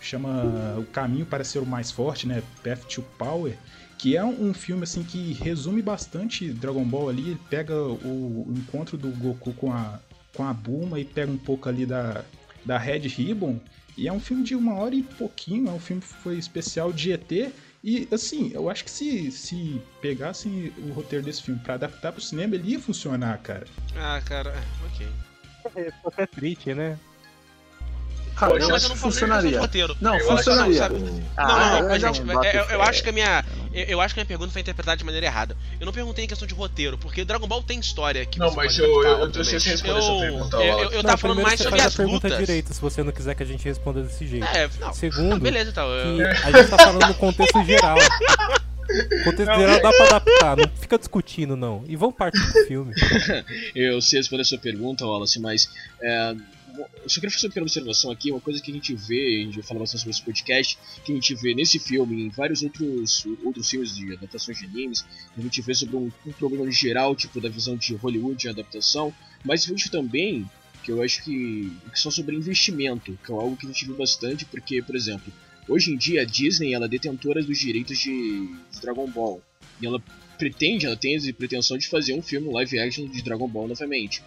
chama 0.00 0.76
O 0.78 0.84
Caminho 0.84 1.26
para 1.26 1.44
Ser 1.44 1.58
o 1.58 1.66
Mais 1.66 1.90
Forte, 1.90 2.28
né? 2.28 2.42
Path 2.62 2.84
to 2.84 3.02
Power. 3.18 3.56
Que 3.98 4.16
é 4.16 4.24
um, 4.24 4.52
filme 4.52 4.82
assim 4.82 5.02
que 5.02 5.32
resume 5.32 5.80
bastante 5.80 6.48
Dragon 6.50 6.84
Ball 6.84 7.08
ali. 7.08 7.30
Ele 7.30 7.40
pega 7.48 7.74
o, 7.74 8.52
encontro 8.56 8.96
do 8.96 9.08
Goku 9.08 9.52
com 9.54 9.72
a, 9.72 9.98
com 10.34 10.44
a 10.44 10.52
Bulma 10.52 11.00
e 11.00 11.04
pega 11.04 11.32
um 11.32 11.38
pouco 11.38 11.68
ali 11.68 11.86
da, 11.86 12.24
da 12.64 12.76
Red 12.78 13.08
Ribbon. 13.08 13.58
E 13.96 14.08
é 14.08 14.12
um 14.12 14.20
filme 14.20 14.42
de 14.42 14.54
uma 14.54 14.74
hora 14.74 14.94
e 14.94 15.02
pouquinho, 15.02 15.68
é 15.68 15.72
um 15.72 15.78
filme 15.78 16.02
que 16.02 16.08
foi 16.08 16.36
especial 16.36 16.92
de 16.92 17.12
ET. 17.12 17.52
E 17.86 18.08
assim, 18.10 18.50
eu 18.54 18.70
acho 18.70 18.82
que 18.82 18.90
se, 18.90 19.30
se 19.30 19.78
pegassem 20.00 20.72
o 20.78 20.92
roteiro 20.94 21.22
desse 21.22 21.42
filme 21.42 21.60
pra 21.60 21.74
adaptar 21.74 22.12
pro 22.12 22.20
cinema, 22.22 22.54
ele 22.54 22.70
ia 22.70 22.80
funcionar, 22.80 23.36
cara. 23.42 23.66
Ah, 23.94 24.22
cara, 24.24 24.54
ok. 24.86 25.06
Até 26.06 26.26
triste, 26.26 26.72
né? 26.72 26.98
Cara, 28.36 28.54
Não, 28.54 28.60
eu 28.60 28.68
mas 28.68 28.76
acho 28.76 28.88
não 28.88 28.96
que 28.96 29.00
funcionaria. 29.02 29.60
roteiro. 29.60 29.96
Não, 30.00 30.16
Eu 30.18 30.26
não, 30.28 30.36
funcionaria. 30.36 30.88
Não, 30.88 31.22
Ah, 31.36 31.80
não, 31.82 31.88
não, 31.88 31.98
gente, 31.98 32.20
não 32.22 32.34
boto 32.34 32.46
eu, 32.48 32.60
eu 32.62 32.66
fé. 32.66 32.82
acho 32.82 33.02
que 33.02 33.08
a 33.08 33.12
minha, 33.12 33.44
eu, 33.72 33.84
eu 33.84 34.00
acho 34.00 34.12
que 34.14 34.20
a 34.20 34.22
minha 34.22 34.28
pergunta 34.28 34.50
foi 34.52 34.60
interpretada 34.60 34.96
de 34.96 35.04
maneira 35.04 35.26
errada. 35.26 35.56
Eu 35.78 35.86
não 35.86 35.92
perguntei 35.92 36.24
em 36.24 36.28
questão 36.28 36.46
de 36.48 36.52
roteiro, 36.54 36.98
porque 36.98 37.24
Dragon 37.24 37.46
Ball 37.46 37.62
tem 37.62 37.78
história 37.78 38.26
que 38.26 38.38
Não, 38.38 38.50
você 38.50 38.56
mas 38.56 38.76
pode 38.76 38.88
eu- 38.90 39.02
eu- 39.04 39.30
eu 39.32 39.44
sei 39.44 39.60
se 39.60 39.68
responder 39.70 39.98
essa 39.98 40.08
eu, 40.08 40.18
pergunta, 40.20 40.56
eu, 40.56 40.62
eu, 40.62 40.68
Wallace. 40.76 40.84
eu 40.96 41.02
Não, 41.02 41.10
tava 41.10 41.18
falando 41.18 41.42
mais 41.42 41.58
você 41.58 41.62
sobre 41.64 41.80
as 41.80 41.94
a 41.94 41.96
pergunta 41.96 42.26
lutas. 42.28 42.38
direita, 42.46 42.74
se 42.74 42.80
você 42.80 43.02
não 43.04 43.12
quiser 43.12 43.34
que 43.36 43.42
a 43.42 43.46
gente 43.46 43.64
responda 43.64 44.02
desse 44.02 44.26
jeito. 44.26 44.46
É, 44.46 44.68
não. 44.80 44.92
Segundo, 44.92 45.38
Beleza, 45.40 45.70
então. 45.70 45.88
a 45.88 46.50
gente 46.52 46.70
tá 46.70 46.78
falando 46.78 47.06
no 47.06 47.14
contexto 47.14 47.64
geral. 47.64 47.96
Contexto 49.24 49.54
geral 49.56 49.80
dá 49.80 49.90
pra 49.90 50.06
adaptar, 50.06 50.56
não 50.56 50.68
fica 50.80 50.98
discutindo 50.98 51.56
não. 51.56 51.84
E 51.88 51.96
vamos 51.96 52.14
partir 52.16 52.40
pro 52.52 52.66
filme. 52.66 52.92
Eu 53.74 54.00
sei 54.02 54.18
responder 54.20 54.42
a 54.42 54.44
sua 54.44 54.58
pergunta, 54.58 55.06
Wallace, 55.06 55.40
mas 55.40 55.70
é, 56.02 56.34
eu 56.76 57.08
só 57.08 57.20
queria 57.20 57.30
fazer 57.30 57.46
uma 57.46 57.50
pequena 57.50 57.64
observação 57.64 58.10
aqui, 58.10 58.30
uma 58.30 58.40
coisa 58.40 58.60
que 58.60 58.70
a 58.70 58.74
gente 58.74 58.94
vê, 58.94 59.42
a 59.42 59.44
gente 59.44 59.62
fala 59.62 59.80
bastante 59.80 60.00
sobre 60.00 60.10
esse 60.10 60.22
podcast, 60.22 60.78
que 61.04 61.12
a 61.12 61.14
gente 61.14 61.34
vê 61.34 61.54
nesse 61.54 61.78
filme 61.78 62.24
em 62.24 62.28
vários 62.28 62.62
outros, 62.62 63.26
outros 63.44 63.70
filmes 63.70 63.94
de 63.94 64.12
adaptações 64.12 64.58
de 64.58 64.66
animes, 64.66 65.04
a 65.36 65.40
gente 65.40 65.62
vê 65.62 65.74
sobre 65.74 65.96
um, 65.96 66.10
um 66.26 66.32
problema 66.32 66.70
geral, 66.70 67.14
tipo 67.14 67.40
da 67.40 67.48
visão 67.48 67.76
de 67.76 67.94
Hollywood 67.94 68.36
de 68.36 68.48
adaptação, 68.48 69.14
mas 69.44 69.64
vejo 69.64 69.90
também 69.90 70.48
que 70.82 70.90
eu 70.90 71.02
acho 71.02 71.22
que 71.22 71.72
que 71.92 71.98
são 72.00 72.10
sobre 72.10 72.36
investimento, 72.36 73.18
que 73.24 73.32
é 73.32 73.34
algo 73.34 73.56
que 73.56 73.66
a 73.66 73.68
gente 73.68 73.86
viu 73.86 73.96
bastante, 73.96 74.44
porque, 74.44 74.82
por 74.82 74.96
exemplo, 74.96 75.32
hoje 75.68 75.92
em 75.92 75.96
dia 75.96 76.22
a 76.22 76.24
Disney 76.24 76.74
ela 76.74 76.86
é 76.86 76.88
detentora 76.88 77.42
dos 77.42 77.58
direitos 77.58 77.98
de, 77.98 78.46
de 78.70 78.80
Dragon 78.80 79.08
Ball, 79.10 79.42
e 79.80 79.86
ela 79.86 80.02
pretende, 80.38 80.86
ela 80.86 80.96
tem 80.96 81.16
a 81.16 81.34
pretensão 81.34 81.78
de 81.78 81.88
fazer 81.88 82.14
um 82.14 82.22
filme 82.22 82.52
live 82.52 82.78
action 82.78 83.08
de 83.08 83.22
Dragon 83.22 83.48
Ball 83.48 83.68
novamente. 83.68 84.22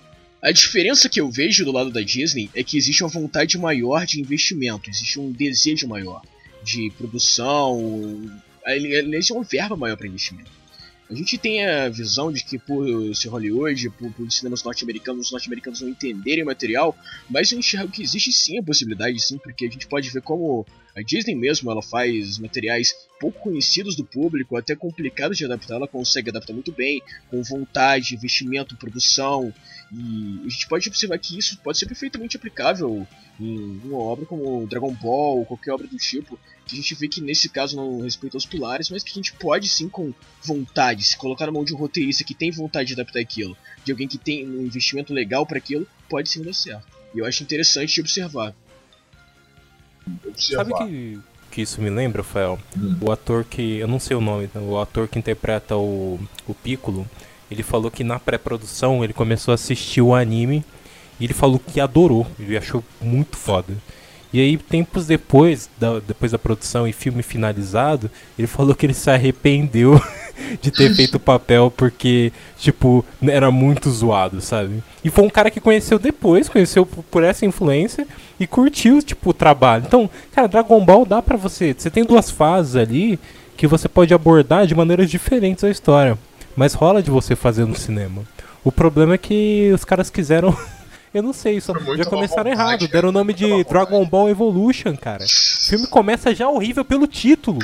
A 0.47 0.51
diferença 0.53 1.10
que 1.10 1.19
eu 1.19 1.29
vejo 1.29 1.65
do 1.65 1.73
lado 1.73 1.91
da 1.91 1.99
Disney 1.99 2.49
é 2.55 2.63
que 2.63 2.77
existe 2.77 3.03
uma 3.03 3.10
vontade 3.10 3.57
maior 3.57 4.05
de 4.05 4.21
investimento, 4.21 4.89
existe 4.89 5.19
um 5.19 5.29
desejo 5.29 5.89
maior 5.89 6.21
de 6.63 6.89
produção, 6.97 8.31
existe 8.65 9.33
uma 9.33 9.43
verba 9.43 9.75
maior 9.75 9.97
para 9.97 10.07
investimento. 10.07 10.49
A 11.10 11.13
gente 11.13 11.38
tem 11.38 11.65
a 11.65 11.89
visão 11.89 12.31
de 12.31 12.45
que 12.45 12.57
por 12.57 12.86
ser 13.13 13.27
Hollywood, 13.27 13.89
por, 13.91 14.10
por 14.13 14.31
cinemas 14.31 14.63
norte-americanos, 14.63 15.25
os 15.25 15.31
norte-americanos 15.33 15.81
não 15.81 15.89
entenderem 15.89 16.43
o 16.43 16.45
material, 16.45 16.97
mas 17.29 17.51
eu 17.51 17.60
enxergo 17.60 17.91
que 17.91 18.01
existe 18.01 18.31
sim 18.31 18.57
a 18.57 18.63
possibilidade, 18.63 19.19
sim, 19.19 19.38
porque 19.38 19.65
a 19.65 19.69
gente 19.69 19.86
pode 19.86 20.10
ver 20.10 20.21
como 20.21 20.65
a 20.95 21.01
Disney 21.01 21.36
mesmo, 21.36 21.69
ela 21.69 21.81
faz 21.81 22.38
materiais 22.39 22.93
pouco 23.19 23.39
conhecidos 23.39 23.95
do 23.95 24.03
público, 24.03 24.57
até 24.57 24.75
complicados 24.75 25.38
de 25.38 25.45
adaptar, 25.45 25.75
ela 25.75 25.88
consegue 25.88 26.29
adaptar 26.29 26.53
muito 26.53 26.71
bem, 26.71 27.01
com 27.29 27.41
vontade, 27.43 28.15
investimento, 28.15 28.75
produção, 28.75 29.53
e 29.91 30.41
a 30.45 30.50
gente 30.50 30.67
pode 30.67 30.89
observar 30.89 31.17
que 31.17 31.38
isso 31.38 31.58
pode 31.60 31.78
ser 31.78 31.86
perfeitamente 31.86 32.36
aplicável 32.36 33.08
em 33.39 33.80
uma 33.86 33.97
obra 33.97 34.26
como 34.26 34.67
Dragon 34.67 34.93
Ball 34.93 35.39
ou 35.39 35.45
qualquer 35.45 35.71
obra 35.71 35.88
do 35.88 35.97
tipo, 35.97 36.38
que 36.65 36.76
a 36.76 36.78
gente 36.78 36.95
vê 36.95 37.08
que 37.08 37.21
nesse 37.21 37.47
caso 37.47 37.76
não 37.76 38.02
respeita 38.02 38.36
os 38.36 38.45
pilares, 38.45 38.89
mas 38.89 39.04
que 39.04 39.12
a 39.12 39.13
gente 39.13 39.34
pode 39.34 39.69
sim 39.69 39.88
com 39.88 40.13
vontade, 40.43 41.04
se 41.04 41.15
colocar 41.15 41.45
na 41.45 41.52
mão 41.52 41.63
de 41.63 41.73
um 41.73 41.78
roteirista 41.78 42.23
que 42.23 42.34
tem 42.34 42.52
vontade 42.52 42.88
de 42.88 42.93
adaptar 42.93 43.19
aquilo, 43.19 43.56
de 43.86 43.91
alguém 43.91 44.08
que 44.08 44.17
tem 44.17 44.45
um 44.45 44.63
investimento 44.63 45.13
legal 45.13 45.45
para 45.45 45.58
aquilo, 45.58 45.88
pode 46.10 46.28
sim 46.30 46.41
dar 46.41 46.54
certo. 46.54 46.86
E 47.15 47.19
eu 47.19 47.26
acho 47.26 47.43
interessante 47.43 47.93
de 47.93 48.02
observar. 48.02 48.54
Sabe 50.36 50.73
que, 50.73 51.19
que 51.52 51.62
isso 51.62 51.82
me 51.82 51.89
lembra, 51.89 52.21
Rafael? 52.21 52.60
O 53.02 53.12
ator 53.12 53.45
que. 53.45 53.78
Eu 53.78 53.88
não 53.88 54.00
sei 54.00 54.15
o 54.15 54.21
nome, 54.21 54.47
tá? 54.47 54.60
o 54.60 54.80
ator 54.80 55.08
que 55.08 55.19
interpreta 55.19 55.76
o, 55.76 56.19
o 56.47 56.54
Piccolo, 56.54 57.08
ele 57.49 57.63
falou 57.63 57.89
que 57.89 58.03
na 58.03 58.19
pré-produção 58.19 59.03
ele 59.03 59.13
começou 59.13 59.51
a 59.51 59.55
assistir 59.55 60.01
o 60.01 60.13
anime 60.13 60.63
e 61.19 61.25
ele 61.25 61.33
falou 61.33 61.60
que 61.60 61.79
adorou, 61.79 62.27
ele 62.39 62.57
achou 62.57 62.83
muito 63.01 63.38
foda. 63.38 63.73
E 64.31 64.41
aí, 64.41 64.57
tempos 64.57 65.07
depois 65.07 65.69
da, 65.79 65.99
depois 65.99 66.33
da 66.33 66.38
produção 66.38 66.88
e 66.88 66.91
filme 66.91 67.23
finalizado, 67.23 68.12
ele 68.38 68.47
falou 68.47 68.75
que 68.75 68.86
ele 68.86 68.93
se 68.93 69.10
arrependeu 69.10 69.99
de 70.62 70.69
ter 70.69 70.93
feito 70.93 71.15
o 71.15 71.19
papel 71.19 71.71
porque, 71.75 72.33
tipo, 72.57 73.05
era 73.23 73.49
muito 73.49 73.89
zoado, 73.89 74.41
sabe? 74.41 74.83
E 75.03 75.10
foi 75.10 75.23
um 75.23 75.29
cara 75.29 75.49
que 75.49 75.62
conheceu 75.62 75.97
depois, 75.97 76.49
conheceu 76.49 76.86
por 76.86 77.23
essa 77.23 77.45
influência 77.45 78.05
e 78.38 78.45
curtiu, 78.45 79.01
tipo, 79.01 79.29
o 79.29 79.33
trabalho. 79.33 79.86
Então, 79.88 80.10
cara, 80.33 80.47
Dragon 80.47 80.83
Ball 80.83 81.05
dá 81.05 81.21
pra 81.21 81.38
você. 81.38 81.73
Você 81.75 81.89
tem 81.89 82.03
duas 82.03 82.29
fases 82.29 82.75
ali 82.75 83.17
que 83.55 83.65
você 83.65 83.88
pode 83.88 84.13
abordar 84.13 84.67
de 84.67 84.75
maneiras 84.75 85.10
diferentes 85.10 85.63
a 85.63 85.69
história. 85.69 86.17
Mas 86.58 86.74
rola 86.74 87.04
de 87.04 87.12
você 87.12 87.36
fazer 87.36 87.65
no 87.65 87.76
cinema. 87.76 88.24
O 88.63 88.72
problema 88.72 89.13
é 89.13 89.17
que 89.17 89.72
os 89.74 89.86
caras 89.86 90.10
quiseram. 90.10 90.58
Eu 91.13 91.24
não 91.24 91.32
sei, 91.32 91.62
só 91.62 91.74
já 91.96 92.04
começaram 92.04 92.52
errado. 92.52 92.88
Deram 92.88 93.10
o 93.10 93.12
nome 93.12 93.34
de 93.34 93.63
Dragon 93.63 94.06
Ball 94.06 94.30
Evolution, 94.30 94.96
cara. 94.98 95.24
O 95.24 95.70
filme 95.70 95.88
começa 95.88 96.36
já 96.36 96.50
horrível 96.50 96.84
pelo 96.84 97.08
título. 97.08 97.60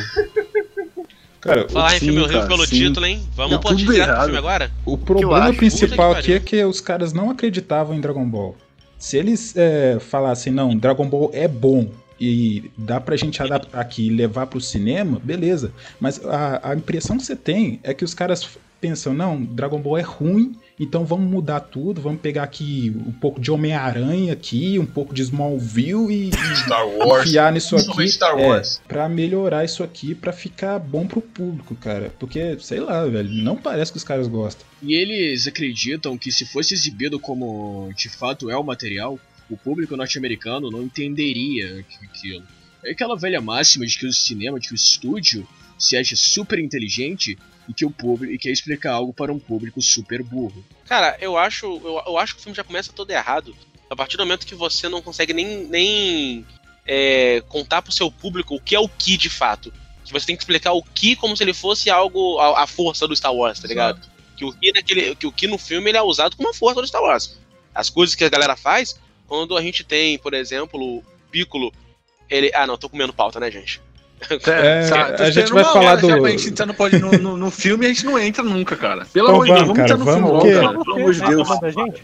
Cara, 1.42 1.68
Falar 1.68 1.98
em 1.98 2.00
filme 2.00 2.22
horrível 2.22 2.48
pelo 2.48 2.66
sim. 2.66 2.78
título, 2.78 3.06
hein? 3.06 3.28
Vamos 3.36 3.58
pro 3.58 3.78
filme 3.78 4.00
agora? 4.00 4.72
O 4.86 4.98
problema 4.98 5.54
principal 5.54 6.14
aqui 6.14 6.34
é 6.34 6.40
que 6.40 6.64
os 6.64 6.80
caras 6.80 7.12
não 7.12 7.30
acreditavam 7.30 7.96
em 7.96 8.00
Dragon 8.00 8.26
Ball. 8.26 8.56
Se 8.98 9.18
eles 9.18 9.54
é, 9.58 9.98
falassem, 10.00 10.54
não, 10.54 10.76
Dragon 10.76 11.08
Ball 11.08 11.30
é 11.34 11.48
bom 11.48 11.90
e 12.20 12.72
dá 12.78 13.02
pra 13.02 13.18
gente 13.18 13.44
adaptar 13.44 13.82
aqui 13.82 14.08
e 14.08 14.10
levar 14.10 14.48
pro 14.48 14.62
cinema, 14.62 15.20
beleza. 15.22 15.74
Mas 16.00 16.26
a, 16.26 16.72
a 16.72 16.76
impressão 16.76 17.18
que 17.18 17.26
você 17.26 17.36
tem 17.36 17.82
é 17.84 17.94
que 17.94 18.06
os 18.06 18.14
caras 18.14 18.48
pensam, 18.84 19.14
não, 19.14 19.42
Dragon 19.42 19.80
Ball 19.80 19.98
é 19.98 20.02
ruim, 20.02 20.58
então 20.78 21.06
vamos 21.06 21.32
mudar 21.32 21.62
tudo, 21.62 22.02
vamos 22.02 22.20
pegar 22.20 22.44
aqui 22.44 22.94
um 23.08 23.14
pouco 23.14 23.40
de 23.40 23.50
Homem-Aranha 23.50 24.34
aqui, 24.34 24.78
um 24.78 24.86
pouco 24.86 25.14
de 25.14 25.22
Smallville 25.22 26.30
e, 26.30 26.32
Star 26.66 26.86
Wars. 26.86 27.26
enfiar 27.26 27.54
nisso 27.54 27.78
aqui 27.78 28.10
Star 28.10 28.38
é, 28.38 28.46
Wars. 28.46 28.82
pra 28.86 29.08
melhorar 29.08 29.64
isso 29.64 29.86
aqui, 29.86 30.14
pra 30.14 30.34
ficar 30.34 30.80
bom 30.80 31.08
pro 31.08 31.22
público, 31.22 31.76
cara. 31.76 32.14
Porque, 32.20 32.58
sei 32.60 32.82
lá, 32.82 33.06
velho, 33.06 33.30
não 33.30 33.56
parece 33.56 33.90
que 33.90 33.98
os 33.98 34.04
caras 34.04 34.28
gostam. 34.28 34.66
E 34.82 34.94
eles 34.94 35.48
acreditam 35.48 36.18
que 36.18 36.30
se 36.30 36.46
fosse 36.46 36.74
exibido 36.74 37.18
como 37.22 37.90
de 37.96 38.10
fato 38.10 38.52
é 38.52 38.58
o 38.58 38.64
material, 38.66 39.18
o 39.50 39.56
público 39.56 39.96
norte-americano 39.96 40.70
não 40.70 40.84
entenderia 40.84 41.86
aquilo. 42.04 42.44
É 42.84 42.92
aquela 42.92 43.16
velha 43.16 43.40
máxima 43.40 43.86
de 43.86 43.98
que 43.98 44.06
o 44.06 44.12
cinema, 44.12 44.60
de 44.60 44.68
que 44.68 44.74
o 44.74 44.76
estúdio 44.76 45.48
se 45.80 45.96
acha 45.96 46.18
super 46.18 46.60
inteligente 46.60 47.38
e 47.68 47.74
que 47.74 47.86
o 47.86 47.92
público 47.92 48.34
e 48.34 48.38
quer 48.38 48.52
explicar 48.52 48.94
algo 48.94 49.14
para 49.14 49.32
um 49.32 49.40
público 49.40 49.82
super 49.82 50.22
burro. 50.24 50.64
Cara, 50.88 51.18
eu 51.20 51.38
acho, 51.38 51.66
eu, 51.66 52.02
eu 52.06 52.18
acho 52.18 52.36
que 52.36 52.42
o 52.42 52.44
filme 52.44 52.56
já 52.56 52.64
começa 52.64 52.92
todo 52.92 53.12
errado. 53.12 53.56
A 53.90 53.96
partir 53.96 54.18
do 54.18 54.24
momento 54.24 54.46
que 54.46 54.56
você 54.56 54.90
não 54.90 55.02
consegue 55.02 55.34
nem, 55.34 55.66
nem 55.68 56.46
é, 56.86 57.42
contar 57.48 57.82
pro 57.82 57.92
seu 57.92 58.12
público 58.12 58.56
o 58.56 58.60
que 58.60 58.76
é 58.76 58.80
o 58.80 58.90
Ki 58.90 59.18
de 59.18 59.30
fato. 59.30 59.74
Que 60.04 60.12
você 60.12 60.26
tem 60.26 60.36
que 60.36 60.42
explicar 60.42 60.74
o 60.74 60.84
Ki 60.84 61.16
como 61.16 61.36
se 61.38 61.44
ele 61.44 61.54
fosse 61.54 61.90
algo. 61.90 62.40
a, 62.40 62.64
a 62.64 62.68
força 62.68 63.08
do 63.08 63.16
Star 63.16 63.34
Wars, 63.34 63.60
tá 63.60 63.68
ligado? 63.68 64.02
Que 64.36 64.44
o, 64.44 64.52
Ki 64.52 64.72
naquele, 64.74 65.16
que 65.16 65.28
o 65.28 65.32
Ki 65.32 65.48
no 65.48 65.58
filme 65.58 65.90
ele 65.90 65.98
é 65.98 66.02
usado 66.02 66.36
como 66.36 66.50
uma 66.50 66.54
força 66.54 66.82
do 66.82 66.88
Star 66.88 67.02
Wars. 67.02 67.40
As 67.74 67.90
coisas 67.90 68.16
que 68.16 68.24
a 68.24 68.30
galera 68.30 68.56
faz, 68.56 69.00
quando 69.28 69.58
a 69.58 69.62
gente 69.62 69.84
tem, 69.84 70.18
por 70.18 70.34
exemplo, 70.34 70.80
o 70.80 71.04
Piccolo. 71.32 71.74
Ele. 72.30 72.52
Ah, 72.54 72.68
não, 72.68 72.78
tô 72.78 72.90
comendo 72.90 73.14
pauta, 73.14 73.40
né, 73.40 73.50
gente? 73.50 73.82
É, 74.48 74.88
Tá, 74.90 75.12
tô 75.14 75.24
a 75.24 75.30
gente 75.32 75.44
esperando 75.44 75.54
vai 75.54 75.64
uma 75.64 75.74
falar 75.74 75.92
hora 75.92 76.02
já 76.02 76.16
do- 76.16 76.22
pra 76.22 76.32
gente 76.32 76.50
entrar 76.50 76.66
no, 76.66 76.74
pod- 76.74 76.98
no, 77.00 77.12
no, 77.12 77.38
no 77.38 77.52
filme 77.52 77.86
e 77.86 77.90
a 77.90 77.94
gente 77.94 78.06
não 78.06 78.18
entra 78.18 78.42
nunca, 78.42 78.76
cara. 78.78 79.06
Pelo 79.12 79.28
Então 79.28 79.36
amor 79.42 79.46
de 79.46 79.52
Deus, 79.54 79.68
vamos, 79.68 79.78
vamos 79.78 79.78
cara, 79.78 79.94
entrar 79.94 79.98
no 79.98 80.06
filme 80.06 80.22
vamos, 80.22 80.32
logo, 80.32 80.46
que- 80.46 80.54
cara. 80.54 80.84
Pelo 80.86 80.96
amor 80.96 81.14
de 81.14 81.20
Tá 81.20 81.28
Deus. 81.30 81.48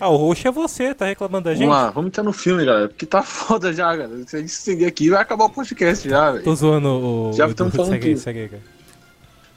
Ah, 0.01 0.09
o 0.09 0.15
roxo 0.17 0.47
é 0.47 0.51
você, 0.51 0.93
tá 0.93 1.05
reclamando 1.05 1.45
da 1.45 1.51
gente? 1.55 1.65
Vamos 1.67 1.75
lá, 1.83 1.89
vamos 1.91 2.07
entrar 2.09 2.23
no 2.23 2.33
filme, 2.33 2.65
galera. 2.65 2.89
Porque 2.89 3.05
tá 3.05 3.21
foda 3.23 3.71
já, 3.71 3.95
galera. 3.95 4.21
Se 4.27 4.35
a 4.35 4.39
gente 4.39 4.51
seguir 4.51 4.85
aqui, 4.85 5.09
vai 5.09 5.21
acabar 5.21 5.45
o 5.45 5.49
podcast 5.49 6.09
já, 6.09 6.31
velho. 6.31 6.43
Tô 6.43 6.53
zoando 6.55 6.89
o. 6.89 7.33
Já 7.33 7.47
estamos 7.47 7.73
falando 7.73 7.91
segue 7.91 8.07
aí, 8.07 8.13
tudo. 8.15 8.23
segue 8.23 8.39
aí, 8.39 8.49
cara. 8.49 8.61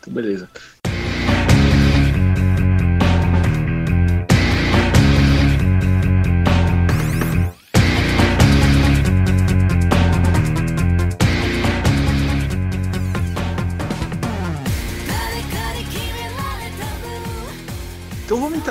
Então, 0.00 0.14
beleza. 0.14 0.48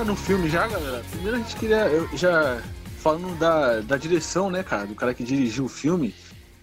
Entrar 0.02 0.06
no 0.06 0.16
filme 0.16 0.50
já, 0.50 0.68
galera. 0.68 1.04
Primeiro 1.12 1.38
a 1.38 1.40
gente 1.40 1.56
queria. 1.56 1.88
Eu 1.88 2.18
já 2.18 2.62
falando 2.98 3.38
da, 3.40 3.82
da 3.82 3.98
direção, 3.98 4.50
né, 4.50 4.64
cara? 4.64 4.88
Do 4.88 4.96
cara 4.96 5.14
que 5.14 5.24
dirigiu 5.24 5.66
o 5.66 5.70
filme. 5.70 6.14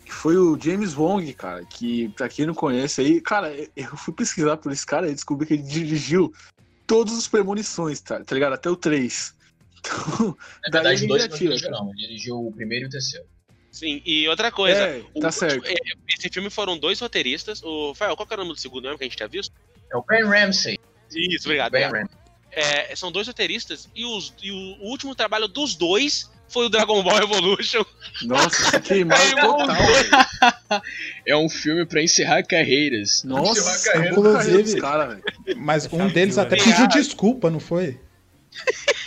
Que 0.05 0.13
foi 0.13 0.37
o 0.37 0.59
James 0.61 0.95
Wong, 0.97 1.33
cara. 1.35 1.65
Que, 1.65 2.09
pra 2.11 2.29
quem 2.29 2.47
não 2.47 2.55
conhece 2.55 3.01
aí, 3.01 3.21
cara, 3.21 3.53
eu 3.77 3.97
fui 3.97 4.15
pesquisar 4.15 4.57
por 4.57 4.73
esse 4.73 4.85
cara 4.87 5.09
e 5.09 5.15
descobri 5.15 5.47
que 5.47 5.55
ele 5.55 5.63
dirigiu 5.63 6.33
todos 6.87 7.17
os 7.17 7.29
premonições, 7.29 8.01
tá, 8.01 8.25
tá 8.25 8.35
ligado? 8.35 8.55
Até 8.55 8.69
o 8.71 8.77
3. 8.77 9.37
Então, 9.81 10.37
Na 10.65 10.83
daí 10.83 10.97
verdade, 10.97 11.05
ele 11.05 11.07
dois 11.49 11.61
já 11.61 11.71
não 11.71 11.85
não. 11.85 11.91
Ele 11.93 11.99
dirigiu 12.09 12.37
o 12.37 12.53
primeiro 12.53 12.87
e 12.87 12.89
o 12.89 12.91
terceiro. 12.91 13.25
Sim, 13.71 14.03
e 14.05 14.27
outra 14.29 14.51
coisa. 14.51 14.81
É, 14.81 15.05
o- 15.15 15.21
tá 15.21 15.31
certo. 15.31 15.65
é, 15.65 15.75
esse 16.19 16.29
filme 16.29 16.51
foram 16.51 16.77
dois 16.77 16.99
roteiristas. 16.99 17.63
O 17.63 17.91
Rafael, 17.91 18.17
qual 18.17 18.27
que 18.27 18.35
era 18.35 18.43
o 18.43 18.45
nome 18.45 18.57
do 18.57 18.61
segundo 18.61 18.85
nome 18.85 18.99
que 18.99 19.05
a 19.05 19.07
gente 19.07 19.17
tinha 19.17 19.29
visto? 19.29 19.55
É 19.93 19.97
o 19.97 20.03
Ben 20.03 20.25
Ramsey. 20.25 20.79
Isso, 21.15 21.47
obrigado. 21.47 21.71
Ben 21.73 21.87
obrigado. 21.87 22.09
Ramsey. 22.11 22.28
É, 22.61 22.97
são 22.97 23.13
dois 23.13 23.27
roteiristas 23.29 23.89
e, 23.95 24.05
os, 24.05 24.35
e 24.43 24.51
o 24.51 24.85
último 24.85 25.15
trabalho 25.15 25.47
dos 25.47 25.77
dois 25.77 26.29
foi 26.49 26.67
o 26.67 26.69
Dragon 26.69 27.03
Ball 27.05 27.19
Evolution. 27.23 27.85
Nossa, 28.23 28.81
queimaram 28.81 29.23
É 29.23 29.29
igual 29.31 29.59
total. 29.59 30.83
É 31.27 31.37
um 31.37 31.49
filme 31.49 31.87
pra 31.87 32.03
encerrar 32.03 32.43
carreiras. 32.43 33.23
Nossa, 33.23 33.61
Encerrar 33.61 33.85
carreira. 33.93 34.11
Inclusive- 34.11 34.81
velho. 34.81 35.23
Mas 35.57 35.87
um 35.93 35.99
Chave 35.99 36.13
deles 36.13 36.35
de 36.35 36.41
até 36.41 36.57
pediu 36.57 36.89
desculpa, 36.89 37.49
não 37.51 37.61
foi? 37.61 38.01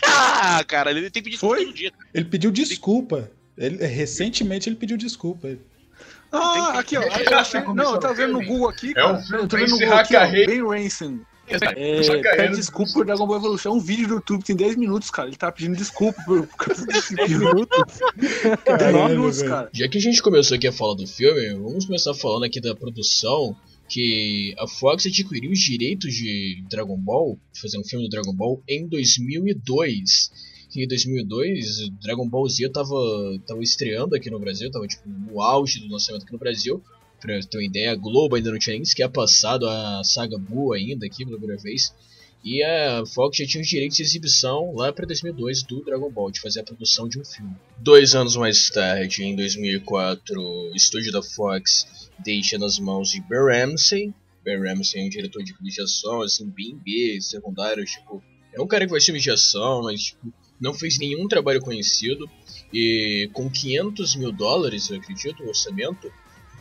Ah, 0.04 0.64
cara, 0.66 0.92
ele 0.92 1.10
tem 1.10 1.22
que 1.22 1.30
pedir 1.30 1.38
Foi? 1.38 1.66
todo 1.66 1.74
dia. 1.74 1.92
Ele 2.14 2.26
pediu 2.26 2.52
desculpa. 2.52 3.30
Ele, 3.58 3.86
recentemente 3.86 4.70
ele 4.70 4.76
pediu 4.78 4.96
desculpa. 4.96 5.58
Ah, 6.32 6.80
aqui, 6.80 6.96
ó. 6.98 7.02
Eu 7.02 7.38
achei, 7.40 7.60
não, 7.62 7.96
eu 7.96 8.00
tava 8.00 8.14
vendo 8.14 8.34
no 8.34 8.46
Google 8.46 8.70
aqui. 8.70 8.94
É 8.96 9.04
um 9.04 9.12
cara. 9.12 9.24
filme 9.24 9.38
eu 9.44 9.48
tô 9.48 9.48
pra 9.50 9.60
vendo 9.60 9.70
no 9.72 9.76
encerrar 9.76 10.00
aqui, 10.00 10.16
ó. 10.16 10.20
carreira. 10.20 10.52
Ben 10.52 10.64
Ransom. 10.66 11.20
É, 11.54 12.36
pede 12.36 12.56
desculpa 12.56 12.92
por 12.94 13.06
Dragon 13.06 13.28
Ball 13.28 13.38
Evolution. 13.38 13.70
É 13.70 13.74
um 13.74 13.80
vídeo 13.80 14.08
do 14.08 14.14
YouTube 14.16 14.44
tem 14.44 14.56
10 14.56 14.76
minutos, 14.78 15.10
cara. 15.10 15.28
Ele 15.28 15.38
tá 15.38 15.52
pedindo 15.52 15.76
desculpa 15.76 16.22
por, 16.26 16.48
por 16.48 16.58
causa 16.58 16.86
desse 16.88 17.16
filme. 17.16 17.66
10 18.18 18.64
Caralho, 18.64 19.10
minutos, 19.10 19.42
cara. 19.42 19.70
Já 19.74 19.88
que 19.88 19.98
a 19.98 20.02
gente 20.02 20.22
começou 20.22 20.56
aqui 20.56 20.68
a 20.68 20.72
falar 20.72 20.96
do 20.96 21.08
filme, 21.08 21.54
vamos 21.56 21.86
começar 21.86 22.14
falando 22.14 22.44
aqui 22.44 22.60
da 22.60 22.76
produção. 22.76 23.56
Que 23.90 24.56
a 24.58 24.68
Fox 24.68 25.06
adquiriu 25.06 25.52
os 25.52 25.60
direitos 25.60 26.14
de 26.14 26.64
Dragon 26.70 26.96
Ball, 26.96 27.38
de 27.52 27.60
fazer 27.60 27.78
um 27.78 27.84
filme 27.84 28.06
do 28.06 28.10
Dragon 28.10 28.34
Ball, 28.34 28.64
em 28.66 28.88
2002. 28.88 30.32
Que 30.70 30.86
em 30.86 30.88
2002, 30.88 31.90
Dragon 32.02 32.26
Ball 32.26 32.48
Z 32.48 32.70
tava, 32.70 32.96
tava 33.46 33.62
estreando 33.62 34.16
aqui 34.16 34.30
no 34.30 34.40
Brasil, 34.40 34.72
tava 34.72 34.88
tipo 34.88 35.04
no 35.10 35.42
auge 35.42 35.82
do 35.82 35.92
lançamento 35.92 36.24
aqui 36.24 36.32
no 36.32 36.40
Brasil. 36.40 36.82
Pra 37.22 37.40
ter 37.40 37.58
uma 37.58 37.64
ideia, 37.64 37.92
a 37.92 37.96
Globo 37.96 38.36
ainda 38.36 38.52
não 38.52 38.60
tinha 38.60 38.76
nem 38.76 38.84
sequer 38.84 39.10
passado 39.10 39.70
a 39.70 40.04
saga 40.04 40.38
Buu 40.38 40.74
ainda 40.74 41.06
aqui 41.06 41.24
pela 41.24 41.38
primeira 41.38 41.62
vez. 41.62 41.94
E 42.44 42.64
a 42.64 43.06
Fox 43.06 43.38
já 43.38 43.46
tinha 43.46 43.62
os 43.62 43.70
direitos 43.70 43.98
de 43.98 44.04
exibição 44.04 44.74
lá 44.74 44.92
para 44.92 45.06
2002 45.06 45.62
do 45.62 45.84
Dragon 45.86 46.10
Ball, 46.10 46.32
de 46.32 46.42
fazer 46.42 46.62
a 46.62 46.64
produção 46.64 47.08
de 47.08 47.20
um 47.20 47.24
filme. 47.24 47.56
Dois 47.78 48.16
anos 48.16 48.36
mais 48.36 48.68
tarde, 48.72 49.24
em 49.24 49.36
2004, 49.36 50.42
o 50.42 50.76
estúdio 50.76 51.12
da 51.12 51.22
Fox 51.22 52.10
deixa 52.18 52.58
nas 52.58 52.80
mãos 52.80 53.12
de 53.12 53.22
Ben 53.22 53.46
Ramsey 53.46 54.12
Ben 54.44 54.60
Ramsey 54.60 55.02
é 55.02 55.06
um 55.06 55.10
diretor 55.10 55.44
de 55.44 55.54
filmes 55.54 55.74
de 55.74 55.82
ação, 55.82 56.22
assim, 56.22 56.50
bem 56.50 56.76
B, 56.76 57.20
secundário, 57.22 57.86
tipo, 57.86 58.24
é 58.54 58.62
um 58.62 58.68
cara 58.68 58.86
que 58.86 58.92
faz 58.92 59.06
filmes 59.06 59.24
de 59.24 59.32
ação, 59.32 59.84
mas 59.84 60.06
tipo, 60.06 60.34
não 60.60 60.74
fez 60.74 60.98
nenhum 60.98 61.28
trabalho 61.28 61.62
conhecido, 61.62 62.30
e 62.74 63.30
com 63.34 63.50
500 63.50 64.16
mil 64.16 64.32
dólares, 64.32 64.90
eu 64.90 64.98
acredito, 64.98 65.44
o 65.44 65.48
orçamento, 65.48 66.12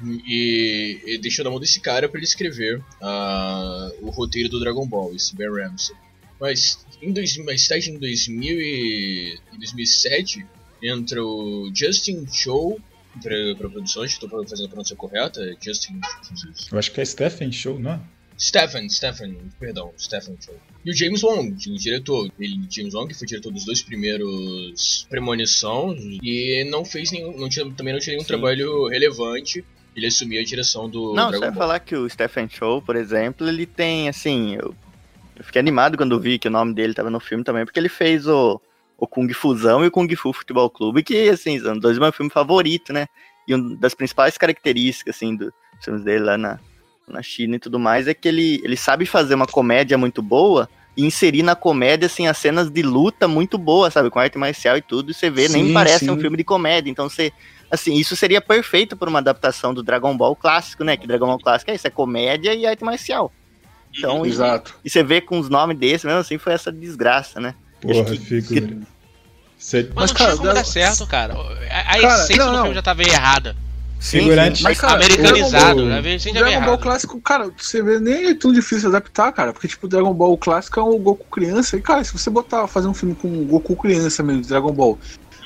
e, 0.04 1.00
e 1.04 1.18
deixou 1.18 1.44
na 1.44 1.50
mão 1.50 1.60
desse 1.60 1.80
cara 1.80 2.08
para 2.08 2.18
ele 2.18 2.26
escrever 2.26 2.82
ah, 3.00 3.90
o 4.00 4.10
roteiro 4.10 4.48
do 4.48 4.60
Dragon 4.60 4.86
Ball, 4.86 5.14
esse 5.14 5.34
Ben 5.36 5.48
Ramsey. 5.50 5.94
Mas 6.40 6.84
em 7.02 7.12
dois, 7.12 7.36
mais 7.38 7.66
tarde, 7.66 7.90
em 7.90 7.98
2000 7.98 8.60
e, 8.60 9.38
em 9.52 9.58
2007, 9.58 10.46
entra 10.82 11.22
o 11.22 11.70
Justin 11.74 12.26
Chow 12.32 12.80
para 13.22 13.56
pra 13.56 13.68
produção, 13.68 14.02
acho 14.02 14.18
que 14.18 14.24
estou 14.24 14.46
fazendo 14.46 14.66
a 14.66 14.68
pronúncia 14.68 14.96
correta, 14.96 15.42
é 15.42 15.56
Justin... 15.60 16.00
Eu 16.70 16.78
acho 16.78 16.92
que 16.92 17.00
é 17.00 17.04
Stephen 17.04 17.50
Show, 17.50 17.78
não 17.78 17.92
é? 17.92 18.00
Stephen, 18.38 18.88
Stephen, 18.88 19.36
perdão, 19.58 19.92
Stephen 19.98 20.34
Chow. 20.40 20.54
E 20.82 20.90
o 20.90 20.96
James 20.96 21.22
Wong, 21.22 21.52
o 21.52 21.76
diretor. 21.76 22.32
Ele, 22.38 22.58
James 22.70 22.94
Wong, 22.94 23.12
que 23.12 23.18
foi 23.18 23.26
diretor 23.26 23.52
dos 23.52 23.66
dois 23.66 23.82
primeiros 23.82 25.06
Premonição, 25.10 25.94
e 26.22 26.64
não 26.70 26.82
fez 26.82 27.10
nenhum, 27.10 27.36
não 27.36 27.50
tinha, 27.50 27.70
também 27.72 27.92
não 27.92 28.00
tinha 28.00 28.14
nenhum 28.14 28.22
Sim. 28.22 28.28
trabalho 28.28 28.88
relevante. 28.88 29.62
Ele 29.96 30.06
assumiu 30.06 30.40
a 30.40 30.44
direção 30.44 30.88
do 30.88 31.14
Não, 31.14 31.24
você 31.26 31.30
Dragon 31.30 31.40
vai 31.40 31.50
Ball. 31.50 31.58
falar 31.58 31.80
que 31.80 31.96
o 31.96 32.08
Stephen 32.08 32.48
Chow, 32.48 32.80
por 32.80 32.96
exemplo, 32.96 33.48
ele 33.48 33.66
tem, 33.66 34.08
assim, 34.08 34.54
eu, 34.54 34.74
eu 35.36 35.44
fiquei 35.44 35.58
animado 35.60 35.96
quando 35.96 36.18
vi 36.20 36.38
que 36.38 36.48
o 36.48 36.50
nome 36.50 36.72
dele 36.74 36.94
tava 36.94 37.10
no 37.10 37.18
filme 37.20 37.42
também, 37.42 37.64
porque 37.64 37.78
ele 37.78 37.88
fez 37.88 38.26
o, 38.26 38.60
o 38.96 39.06
Kung 39.06 39.32
Fusão 39.32 39.84
e 39.84 39.88
o 39.88 39.90
Kung 39.90 40.08
Fu 40.14 40.32
Futebol 40.32 40.70
Clube, 40.70 41.02
que, 41.02 41.28
assim, 41.28 41.58
são 41.58 41.76
dois 41.78 41.96
do 41.96 42.00
meu 42.02 42.12
filme 42.12 42.30
favorito, 42.30 42.92
né? 42.92 43.06
E 43.48 43.54
uma 43.54 43.76
das 43.76 43.94
principais 43.94 44.38
características, 44.38 45.16
assim, 45.16 45.34
dos 45.34 45.50
filmes 45.82 46.04
dele 46.04 46.24
lá 46.24 46.38
na, 46.38 46.60
na 47.08 47.22
China 47.22 47.56
e 47.56 47.58
tudo 47.58 47.78
mais, 47.78 48.06
é 48.06 48.14
que 48.14 48.28
ele, 48.28 48.60
ele 48.62 48.76
sabe 48.76 49.06
fazer 49.06 49.34
uma 49.34 49.46
comédia 49.46 49.98
muito 49.98 50.22
boa 50.22 50.68
e 50.96 51.04
inserir 51.04 51.42
na 51.42 51.56
comédia, 51.56 52.06
assim, 52.06 52.28
as 52.28 52.38
cenas 52.38 52.70
de 52.70 52.82
luta 52.82 53.26
muito 53.26 53.58
boas, 53.58 53.92
sabe? 53.92 54.08
Com 54.10 54.18
arte 54.20 54.38
marcial 54.38 54.76
e 54.76 54.82
tudo, 54.82 55.10
e 55.10 55.14
você 55.14 55.30
vê, 55.30 55.48
nem 55.48 55.66
Sim, 55.66 55.72
parece 55.74 56.04
sim. 56.04 56.10
um 56.10 56.18
filme 56.20 56.36
de 56.36 56.44
comédia, 56.44 56.90
então 56.90 57.08
você 57.08 57.32
assim, 57.70 57.94
isso 57.94 58.14
seria 58.16 58.40
perfeito 58.40 58.96
para 58.96 59.08
uma 59.08 59.18
adaptação 59.20 59.72
do 59.72 59.82
Dragon 59.82 60.16
Ball 60.16 60.34
clássico, 60.36 60.82
né? 60.84 60.96
Que 60.96 61.06
Dragon 61.06 61.26
Ball 61.26 61.38
clássico 61.38 61.70
é 61.70 61.74
isso, 61.74 61.86
é 61.86 61.90
comédia 61.90 62.54
e 62.54 62.66
arte 62.66 62.84
marcial. 62.84 63.32
Então, 63.96 64.24
e, 64.24 64.28
Exato. 64.28 64.74
e 64.84 64.90
você 64.90 65.02
vê 65.02 65.20
com 65.20 65.38
os 65.38 65.48
nomes 65.48 65.76
desses, 65.78 66.04
mesmo 66.04 66.20
assim, 66.20 66.38
foi 66.38 66.52
essa 66.52 66.70
desgraça, 66.70 67.40
né? 67.40 67.54
Porra, 67.80 68.04
que- 68.04 68.16
figura. 68.42 68.78
Cê- 69.58 69.82
Mas, 69.94 69.94
Mas, 69.94 70.10
não 70.12 70.16
cara, 70.16 70.30
tinha 70.30 70.36
como 70.36 70.42
Dragon- 70.42 70.54
dar 70.54 70.64
certo, 70.64 71.06
cara. 71.06 71.34
A, 71.34 71.80
a 71.80 72.00
Cara, 72.00 72.14
essência 72.22 72.36
não, 72.36 72.46
do 72.46 72.52
não. 72.52 72.62
filme 72.62 72.74
já 72.76 72.82
tava 72.82 73.02
errada. 73.02 73.56
Sim, 73.98 74.20
Figurante. 74.20 74.56
sim. 74.58 74.64
Mas, 74.64 74.80
cara, 74.80 74.94
Americanizado. 74.94 75.50
Dragon 75.50 75.90
Já 75.90 76.00
Ball- 76.00 76.30
O 76.30 76.32
Dragon 76.32 76.64
Ball 76.64 76.78
clássico, 76.78 77.20
cara, 77.20 77.50
você 77.58 77.82
vê, 77.82 77.98
nem 78.00 78.28
é 78.30 78.34
tão 78.34 78.50
difícil 78.50 78.88
adaptar, 78.88 79.30
cara. 79.32 79.52
Porque, 79.52 79.68
tipo, 79.68 79.84
o 79.84 79.88
Dragon 79.90 80.14
Ball 80.14 80.38
clássico 80.38 80.80
é 80.80 80.82
o 80.82 80.98
Goku 80.98 81.26
criança. 81.30 81.76
E, 81.76 81.82
cara, 81.82 82.02
se 82.02 82.10
você 82.14 82.30
botar, 82.30 82.66
fazer 82.66 82.88
um 82.88 82.94
filme 82.94 83.14
com 83.14 83.28
o 83.28 83.44
Goku 83.44 83.76
criança 83.76 84.22
mesmo, 84.22 84.40
de 84.40 84.48
Dragon 84.48 84.72
Ball. 84.72 84.98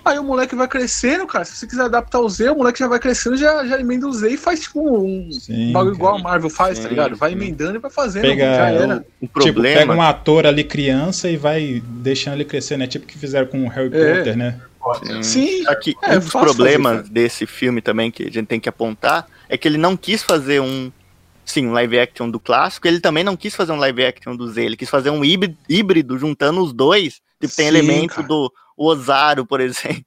Aí 0.05 0.19
o 0.19 0.25
moleque 0.25 0.55
vai 0.55 0.69
crescendo, 0.69 1.27
cara. 1.27 1.45
Se 1.45 1.57
você 1.57 1.67
quiser 1.67 1.85
adaptar 1.85 2.21
o 2.21 2.29
Z, 2.29 2.51
o 2.51 2.57
moleque 2.57 2.79
já 2.79 2.88
vai 2.88 2.99
crescendo, 2.99 3.37
já, 3.37 3.67
já 3.67 3.81
emenda 3.81 4.07
o 4.07 4.12
Z 4.12 4.29
e 4.29 4.37
faz, 4.37 4.61
tipo, 4.61 4.81
um 5.03 5.31
Sim, 5.33 5.73
bagulho 5.73 5.95
igual 5.95 6.17
a 6.17 6.19
Marvel 6.19 6.51
faz, 6.51 6.79
tá 6.79 6.85
Sim, 6.85 6.90
ligado? 6.90 7.17
Vai 7.17 7.31
sim. 7.31 7.37
emendando 7.37 7.77
e 7.77 7.79
vai 7.79 7.90
fazendo. 7.90 8.23
Pega 8.23 8.45
já 8.55 8.64
o- 8.64 8.75
era. 8.83 8.97
O 9.21 9.27
Tipo, 9.27 9.33
pega 9.40 9.53
problema. 9.53 9.95
um 9.95 10.03
ator 10.03 10.47
ali 10.47 10.62
criança 10.62 11.31
e 11.31 11.37
vai 11.37 11.83
deixando 11.87 12.35
ele 12.35 12.45
crescer, 12.45 12.77
né? 12.77 12.87
Tipo 12.87 13.07
que 13.07 13.19
fizeram 13.19 13.47
com 13.47 13.64
o 13.64 13.69
Harry 13.69 13.90
É. 13.95 14.17
Potter, 14.19 14.37
né? 14.37 14.61
Sim. 15.23 15.64
Só 15.64 15.75
que 15.75 15.95
É, 16.03 16.17
um 16.17 16.21
dos 16.21 16.31
problemas 16.31 16.99
fazer, 16.99 17.11
desse 17.11 17.47
filme 17.47 17.81
também 17.81 18.11
que 18.11 18.25
a 18.25 18.31
gente 18.31 18.47
tem 18.47 18.61
que 18.61 18.69
apontar 18.69 19.27
é 19.49 19.57
que 19.57 19.67
ele 19.67 19.79
não 19.79 19.97
quis 19.97 20.23
fazer 20.23 20.61
um. 20.61 20.93
Sim, 21.47 21.67
um 21.69 21.73
live 21.73 21.99
action 21.99 22.31
do 22.31 22.40
clássico, 22.40 22.88
ele 22.88 23.01
também 23.01 23.23
não 23.23 23.37
quis 23.37 23.55
fazer 23.55 23.73
um 23.73 23.77
live 23.77 24.03
action 24.05 24.35
do 24.35 24.51
Z, 24.51 24.62
ele 24.64 24.77
quis 24.77 24.88
fazer 24.88 25.11
um 25.11 25.23
híbrido, 25.23 25.57
híbrido 25.69 26.19
juntando 26.19 26.62
os 26.62 26.73
dois. 26.73 27.21
Tipo, 27.38 27.55
tem 27.55 27.67
Sim, 27.67 27.77
elemento 27.77 28.14
cara. 28.17 28.27
do 28.29 28.51
Ozaru, 28.76 29.46
por 29.46 29.60
exemplo. 29.60 30.04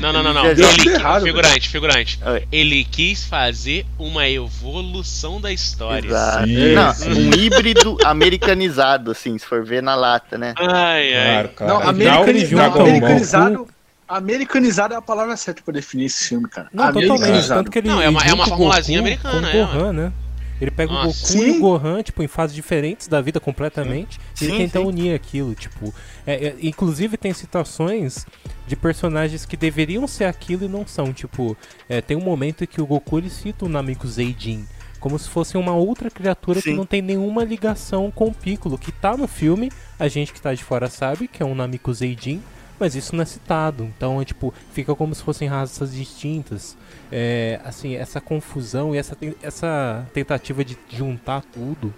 Não, 0.00 0.12
não, 0.12 0.22
não, 0.22 0.34
não. 0.34 0.46
Ele, 0.46 0.90
errado, 0.90 1.22
figurante, 1.22 1.68
figurante. 1.70 2.18
Oi. 2.26 2.46
Ele 2.52 2.84
quis 2.84 3.24
fazer 3.24 3.86
uma 3.98 4.28
evolução 4.28 5.40
da 5.40 5.50
história. 5.50 6.06
Exato. 6.08 6.46
Sim, 6.46 6.72
não, 6.74 6.92
sim. 6.94 7.10
um 7.10 7.32
híbrido 7.34 7.96
americanizado, 8.04 9.10
assim, 9.10 9.38
se 9.38 9.46
for 9.46 9.64
ver 9.64 9.82
na 9.82 9.94
lata, 9.94 10.36
né? 10.36 10.52
Ai, 10.58 11.14
ai. 11.14 11.48
Claro. 11.56 11.72
Não, 11.72 11.88
Afinal, 11.90 12.22
americani- 12.24 12.54
o 12.54 12.56
não, 12.58 12.80
americanizado. 12.82 13.68
Americanizado 14.06 14.92
é 14.94 14.96
a 14.98 15.02
palavra 15.02 15.34
certa 15.36 15.62
pra 15.64 15.72
definir 15.72 16.04
esse 16.06 16.28
filme, 16.28 16.46
cara. 16.48 16.68
Não, 16.72 16.84
totalmente. 16.88 17.10
Americanizado. 17.10 17.60
Tanto 17.60 17.70
que 17.72 17.78
ele 17.78 17.88
Não, 17.88 18.02
é 18.02 18.08
uma- 18.10 18.20
é 18.22 18.34
uma 18.34 18.44
o 18.44 18.48
formulazinha 18.48 18.98
americana, 19.00 19.50
com 19.50 19.56
é. 19.56 19.64
o 19.64 19.66
Gohan, 19.66 19.92
né? 19.94 20.12
Ele 20.60 20.70
pega 20.70 20.92
o 20.92 20.94
Nossa. 20.94 21.06
Goku 21.06 21.44
Sim. 21.44 21.46
e 21.46 21.50
o 21.56 21.60
Gohan, 21.60 22.02
tipo, 22.02 22.22
em 22.22 22.28
fases 22.28 22.54
diferentes 22.54 23.08
da 23.08 23.20
vida 23.20 23.40
completamente. 23.40 24.20
e 24.40 24.44
ele 24.44 24.52
Sim, 24.52 24.58
tenta 24.58 24.78
sim. 24.78 24.84
unir 24.86 25.14
aquilo, 25.14 25.54
tipo. 25.54 25.92
é, 26.26 26.46
é, 26.48 26.56
inclusive 26.62 27.16
tem 27.16 27.32
situações 27.32 28.26
de 28.66 28.76
personagens 28.76 29.44
que 29.44 29.56
deveriam 29.56 30.06
ser 30.06 30.24
aquilo 30.24 30.64
e 30.64 30.68
não 30.68 30.86
são. 30.86 31.12
Tipo, 31.12 31.56
é, 31.88 32.00
tem 32.00 32.16
um 32.16 32.22
momento 32.22 32.66
que 32.66 32.80
o 32.80 32.86
Goku 32.86 33.18
ele 33.18 33.30
cita 33.30 33.64
o 33.64 33.68
Namiko 33.68 34.06
Zeidin. 34.06 34.64
Como 35.00 35.18
se 35.18 35.28
fosse 35.28 35.58
uma 35.58 35.74
outra 35.74 36.10
criatura 36.10 36.62
que 36.62 36.70
Sim. 36.70 36.76
não 36.76 36.86
tem 36.86 37.02
nenhuma 37.02 37.44
ligação 37.44 38.10
com 38.10 38.28
o 38.28 38.34
Piccolo, 38.34 38.78
que 38.78 38.90
tá 38.90 39.16
no 39.16 39.28
filme, 39.28 39.70
a 39.98 40.08
gente 40.08 40.32
que 40.32 40.40
tá 40.40 40.54
de 40.54 40.64
fora 40.64 40.88
sabe 40.88 41.28
que 41.28 41.42
é 41.42 41.46
um 41.46 41.54
Namiko 41.54 41.92
Zeidin, 41.92 42.42
mas 42.80 42.94
isso 42.94 43.14
não 43.14 43.22
é 43.22 43.26
citado. 43.26 43.84
Então 43.84 44.20
é 44.22 44.24
tipo, 44.24 44.54
fica 44.72 44.94
como 44.94 45.14
se 45.14 45.22
fossem 45.22 45.46
raças 45.46 45.92
distintas. 45.92 46.74
É, 47.16 47.60
assim, 47.64 47.94
essa 47.94 48.20
confusão 48.20 48.92
e 48.92 48.98
essa, 48.98 49.16
essa 49.40 50.04
tentativa 50.12 50.64
de 50.64 50.76
juntar 50.92 51.42
tudo, 51.52 51.94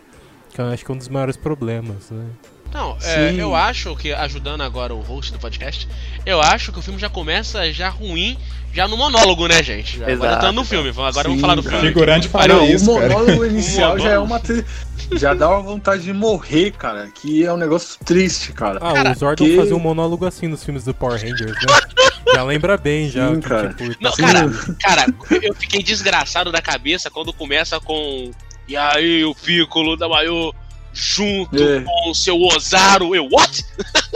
que 0.52 0.60
eu 0.60 0.66
acho 0.66 0.84
que 0.84 0.90
é 0.90 0.94
um 0.94 0.98
dos 0.98 1.08
maiores 1.08 1.38
problemas, 1.38 2.10
né? 2.10 2.26
Não, 2.74 2.98
é, 3.02 3.32
eu 3.38 3.54
acho 3.54 3.96
que, 3.96 4.12
ajudando 4.12 4.60
agora 4.60 4.92
o 4.94 5.00
host 5.00 5.32
do 5.32 5.38
podcast, 5.38 5.88
eu 6.26 6.42
acho 6.42 6.70
que 6.70 6.78
o 6.78 6.82
filme 6.82 6.98
já 7.00 7.08
começa 7.08 7.72
já 7.72 7.88
ruim, 7.88 8.36
já 8.74 8.86
no 8.86 8.98
monólogo, 8.98 9.46
né, 9.46 9.62
gente? 9.62 9.96
Agora 9.96 10.12
Exato, 10.12 10.34
entrando 10.36 10.56
no 10.56 10.64
filme, 10.64 10.90
agora 10.90 11.12
Sim, 11.14 11.22
vamos 11.22 11.40
falar 11.40 11.54
do 11.54 11.62
cara. 11.62 11.76
filme. 11.76 11.88
Figurante 11.94 12.28
Cara, 12.28 12.48
falou 12.54 12.68
o 12.68 12.70
isso, 12.70 12.94
cara. 12.94 13.08
monólogo 13.08 13.44
inicial 13.46 13.94
O 13.94 13.98
já 13.98 14.10
é 14.10 14.18
uma. 14.18 14.38
tri- 14.38 14.64
Já 15.16 15.32
dá 15.34 15.48
uma 15.48 15.62
vontade 15.62 16.02
de 16.02 16.12
morrer, 16.12 16.72
cara. 16.72 17.08
Que 17.14 17.46
é 17.46 17.52
um 17.52 17.56
negócio 17.56 17.96
triste, 18.04 18.52
cara. 18.52 18.80
Ah, 18.82 18.92
Cara, 18.92 19.12
o 19.12 19.14
Zordon 19.14 19.44
que- 19.44 19.56
fazia 19.56 19.76
um 19.76 19.78
monólogo 19.78 20.26
assim 20.26 20.48
nos 20.48 20.64
filmes 20.64 20.82
do 20.82 20.92
Power 20.92 21.18
Rangers, 21.20 21.52
né? 21.52 21.80
já 22.36 22.42
lembra 22.42 22.76
bem, 22.76 23.08
já. 23.08 23.28
Sim, 23.28 23.40
que, 23.40 23.48
cara. 23.48 23.72
tipo, 23.72 23.96
Não, 23.98 24.12
cara, 24.12 24.50
cara, 24.78 25.06
eu 25.42 25.54
fiquei 25.54 25.82
desgraçado 25.82 26.52
da 26.52 26.60
cabeça 26.60 27.10
quando 27.10 27.32
começa 27.32 27.80
com. 27.80 28.30
E 28.68 28.76
aí, 28.76 29.24
o 29.24 29.34
Piccolo 29.34 29.96
da 29.96 30.06
Maior 30.06 30.52
junto 30.92 31.56
É. 31.56 31.80
com 31.80 32.10
o 32.10 32.14
seu 32.14 32.38
Ozaru. 32.38 33.14
Eu, 33.14 33.26
what? 33.30 33.64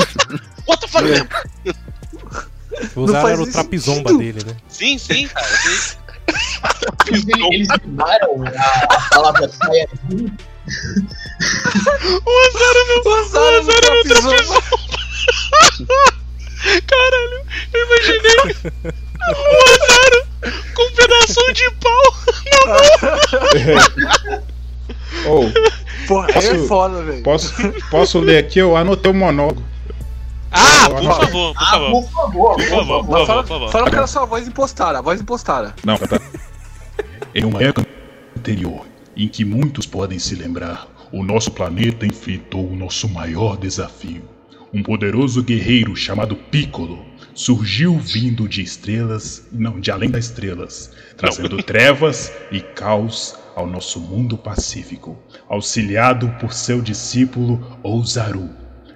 what 0.69 0.81
the 0.81 0.89
fuck? 0.89 1.09
É. 1.09 1.73
o 2.95 3.09
faz 3.09 3.25
era 3.31 3.43
o 3.43 3.51
trapizomba 3.51 4.13
dele, 4.13 4.45
né? 4.45 4.55
Sim, 4.69 4.99
sim, 4.99 5.27
cara. 5.29 5.47
Sim. 5.47 5.97
Eles, 7.09 7.25
eles 7.27 7.69
mudaram 7.85 8.45
a, 8.45 9.09
palavra 9.09 9.49
Saiyajin. 9.49 10.37
O 12.27 12.49
Ozaru 12.49 12.87
não. 12.87 13.03
O 13.03 13.21
Ozaru 13.21 13.65
não 13.65 14.03
trapizou. 14.05 14.63
Caralho, 16.87 17.47
eu 17.73 17.87
imaginei 17.87 18.39
o 19.31 19.35
Ozaru 19.75 20.21
com 20.75 20.83
um 20.83 20.93
pedaço 20.93 21.53
de 21.53 21.71
pau. 21.81 22.07
Ou, 25.27 25.51
Porra, 26.07 26.29
é 26.31 26.33
Posso- 26.33 26.67
foda, 26.67 27.03
velho. 27.03 27.23
posso, 27.23 27.53
posso 27.91 28.19
ler 28.21 28.39
aqui? 28.39 28.59
Eu 28.59 28.77
anotei 28.77 29.11
o 29.13 29.15
monólogo. 29.15 29.63
Ah, 30.51 30.89
por 30.91 31.03
favor, 31.05 31.55
por 31.55 31.63
Ah, 31.63 31.71
favor. 31.71 31.91
por 32.03 32.11
favor. 32.11 32.57
Por 32.57 32.65
favor, 32.65 33.05
por 33.05 33.11
favor, 33.13 33.27
fala, 33.27 33.43
por 33.43 33.49
favor. 33.49 33.71
fala 33.71 33.91
que 33.91 33.97
era 33.97 34.07
sua 34.07 34.25
voz 34.25 34.49
impostada, 34.49 34.99
a 34.99 35.03
voz 35.03 35.21
impostada. 35.21 35.75
Não, 35.85 35.97
tá. 35.97 36.21
Em 37.35 37.45
uma 37.45 37.63
época 37.63 37.87
anterior, 38.37 38.85
em 39.17 39.29
que 39.29 39.45
muitos 39.45 39.87
podem 39.87 40.19
se 40.19 40.35
lembrar, 40.35 40.89
o 41.13 41.23
nosso 41.23 41.51
planeta 41.53 42.05
enfrentou 42.07 42.67
o 42.69 42.75
nosso 42.75 43.09
maior 43.09 43.57
desafio. 43.57 44.23
Um 44.73 44.85
poderoso 44.85 45.43
guerreiro 45.43 45.97
chamado 45.97 46.37
Piccolo 46.37 47.05
surgiu 47.35 47.99
vindo 47.99 48.49
de 48.49 48.63
estrelas, 48.63 49.49
não, 49.51 49.81
de 49.81 49.91
além 49.91 50.09
das 50.09 50.27
estrelas, 50.27 50.93
trazendo 51.17 51.61
trevas 51.61 52.33
e 52.53 52.61
caos 52.61 53.35
ao 53.57 53.67
nosso 53.67 53.99
mundo 53.99 54.39
pacífico, 54.39 55.19
auxiliado 55.49 56.29
por 56.41 56.53
seu 56.53 56.81
discípulo 56.81 57.79
Ozaru. 57.83 58.49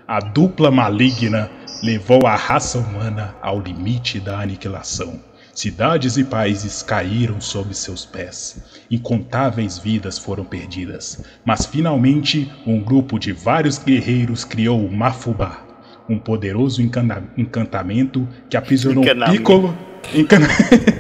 A 0.07 0.21
dupla 0.21 0.71
maligna 0.71 1.51
levou 1.83 2.25
a 2.25 2.37
raça 2.37 2.79
humana 2.79 3.35
ao 3.43 3.61
limite 3.61 4.21
da 4.21 4.39
aniquilação. 4.39 5.21
Cidades 5.53 6.17
e 6.17 6.25
países 6.25 6.83
caíram 6.83 7.41
sob 7.41 7.75
seus 7.75 8.05
pés. 8.05 8.59
Incontáveis 8.91 9.79
vidas 9.79 10.19
foram 10.19 10.45
perdidas. 10.45 11.25
Mas 11.45 11.65
finalmente, 11.65 12.51
um 12.67 12.81
grupo 12.81 13.21
de 13.21 13.33
vários 13.33 13.79
guerreiros 13.79 14.45
criou 14.45 14.85
o 14.85 14.93
Mafubá, 14.93 15.64
um 16.09 16.19
poderoso 16.19 16.83
encana- 16.83 17.23
encantamento 17.37 18.29
que 18.49 18.57
aprisionou. 18.57 19.05
Piccolo, 19.31 19.77
encana- 20.15 20.49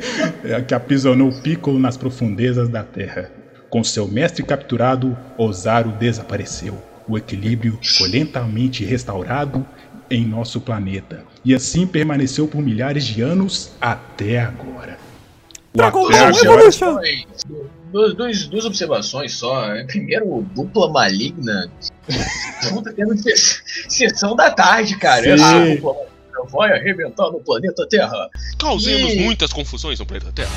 que 0.67 0.75
aprisionou 0.75 1.31
Piccolo 1.33 1.79
nas 1.79 1.97
profundezas 1.97 2.69
da 2.69 2.83
terra. 2.83 3.31
Com 3.69 3.83
seu 3.83 4.07
mestre 4.07 4.43
capturado, 4.45 5.17
Ozaru 5.37 5.91
desapareceu. 5.93 6.81
O 7.09 7.19
equilíbrio 7.19 7.79
foi 7.99 8.09
lentamente 8.09 8.85
restaurado 8.85 9.67
em 10.11 10.25
nosso 10.25 10.61
planeta. 10.61 11.25
E 11.45 11.55
assim 11.55 11.87
permaneceu 11.87 12.47
por 12.47 12.63
milhares 12.63 13.05
de 13.05 13.21
anos 13.21 13.73
até 13.81 14.41
agora. 14.41 14.97
O 15.73 15.77
Dragon 15.77 16.09
Ball 16.09 16.31
Evolution! 16.31 16.99
Duas, 17.95 18.13
dois- 18.15 18.47
duas 18.49 18.65
observações 18.65 19.35
só. 19.35 19.73
É, 19.73 19.85
Primeiro, 19.85 20.43
dupla 20.53 20.91
maligna. 20.91 21.71
Puta, 22.71 22.93
tendo 22.93 23.17
se- 23.17 23.63
sessão 23.89 24.35
da 24.35 24.51
tarde, 24.51 24.97
cara. 24.99 25.23
Sim. 25.23 25.31
Essa 25.31 25.61
dupla 25.77 25.93
maligna 25.93 26.11
vai 26.51 26.73
arrebentar 26.73 27.31
no 27.31 27.39
planeta 27.39 27.87
Terra. 27.89 28.29
Causemos 28.59 29.13
E- 29.13 29.21
muitas 29.21 29.53
confusões 29.53 30.01
no 30.01 30.07
planeta 30.07 30.33
Terra. 30.33 30.51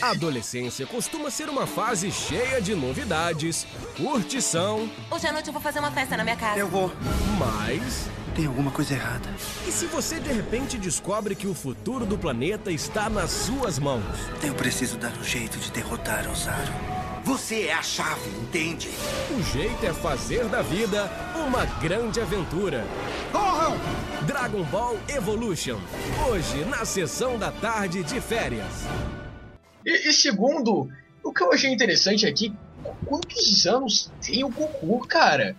A 0.00 0.10
adolescência 0.14 0.86
costuma 0.86 1.28
ser 1.28 1.48
uma 1.48 1.66
fase 1.66 2.12
cheia 2.12 2.60
de 2.60 2.72
novidades, 2.76 3.66
curtição, 3.96 4.88
Hoje 5.10 5.26
à 5.26 5.32
noite 5.32 5.48
eu 5.48 5.52
vou 5.52 5.60
fazer 5.60 5.80
uma 5.80 5.90
festa 5.90 6.16
na 6.16 6.22
minha 6.22 6.36
casa. 6.36 6.56
Eu 6.60 6.68
vou. 6.68 6.92
mas. 7.36 8.08
Tem 8.34 8.46
alguma 8.46 8.72
coisa 8.72 8.94
errada. 8.94 9.28
E 9.66 9.70
se 9.70 9.86
você 9.86 10.18
de 10.18 10.32
repente 10.32 10.76
descobre 10.76 11.36
que 11.36 11.46
o 11.46 11.54
futuro 11.54 12.04
do 12.04 12.18
planeta 12.18 12.72
está 12.72 13.08
nas 13.08 13.30
suas 13.30 13.78
mãos? 13.78 14.02
Eu 14.42 14.54
preciso 14.54 14.98
dar 14.98 15.12
um 15.12 15.22
jeito 15.22 15.56
de 15.58 15.70
derrotar 15.70 16.28
Ozaru. 16.28 16.72
Você 17.22 17.68
é 17.68 17.72
a 17.72 17.82
chave, 17.82 18.28
entende? 18.30 18.90
O 19.30 19.40
jeito 19.40 19.86
é 19.86 19.92
fazer 19.92 20.46
da 20.46 20.62
vida 20.62 21.08
uma 21.46 21.64
grande 21.80 22.20
aventura. 22.20 22.84
Corram! 23.30 23.78
Dragon 24.26 24.64
Ball 24.64 24.98
Evolution. 25.08 25.78
Hoje, 26.28 26.64
na 26.64 26.84
sessão 26.84 27.38
da 27.38 27.52
tarde 27.52 28.02
de 28.02 28.20
férias. 28.20 28.84
E, 29.86 30.08
e 30.10 30.12
segundo, 30.12 30.88
o 31.22 31.32
que 31.32 31.42
eu 31.42 31.52
achei 31.52 31.72
interessante 31.72 32.26
aqui, 32.26 32.52
quantos 33.06 33.64
anos 33.64 34.10
tem 34.20 34.42
o 34.42 34.48
Goku, 34.48 35.06
cara? 35.06 35.56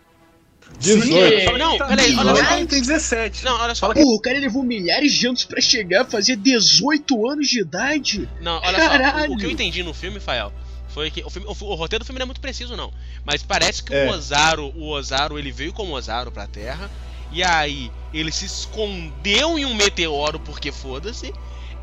18. 0.80 1.58
Não, 1.58 1.78
Tá 1.78 1.86
peraí, 1.88 2.16
olha 2.16 2.34
18, 2.34 2.48
só. 2.48 2.58
ele 2.58 2.66
tem 2.68 2.82
17. 2.82 3.46
Não, 3.46 3.60
olha 3.62 3.76
só. 3.76 3.94
Pô, 3.94 4.16
o 4.16 4.20
cara 4.20 4.38
levou 4.40 4.64
milhares 4.64 5.14
de 5.14 5.28
anos 5.28 5.44
pra 5.46 5.62
chegar 5.62 6.02
a 6.02 6.06
fazer 6.06 6.36
18 6.36 7.30
anos 7.30 7.48
de 7.48 7.62
idade. 7.62 8.30
Não, 8.42 8.60
olha 8.62 8.80
só. 8.84 8.90
Caralho. 8.90 9.32
O, 9.32 9.36
o 9.36 9.38
que 9.38 9.46
eu 9.46 9.52
entendi 9.52 9.84
no 9.84 9.94
filme, 9.94 10.20
Fael, 10.20 10.52
foi 10.90 11.10
que 11.12 11.24
o, 11.24 11.30
filme- 11.30 11.48
o, 11.48 11.52
o 11.66 11.76
roteiro 11.76 12.04
do 12.04 12.06
filme 12.08 12.20
não 12.20 12.26
é 12.26 12.28
muito 12.28 12.42
preciso, 12.42 12.76
não. 12.76 12.92
Mas 13.26 13.42
parece 13.44 13.84
que 13.84 13.94
É. 13.94 14.06
o 14.06 14.10
Ozaru, 14.14 14.72
o 14.76 14.90
Ozaru, 14.90 15.40
ele 15.40 15.52
veio 15.52 15.72
como 15.74 15.94
Ozaru 15.96 16.32
pra 16.32 16.46
Terra. 16.48 16.90
E 17.32 17.44
aí, 17.44 17.92
ele 18.14 18.32
se 18.32 18.46
escondeu 18.46 19.58
em 19.58 19.66
um 19.66 19.74
meteoro 19.74 20.40
porque 20.40 20.72
foda-se. 20.72 21.34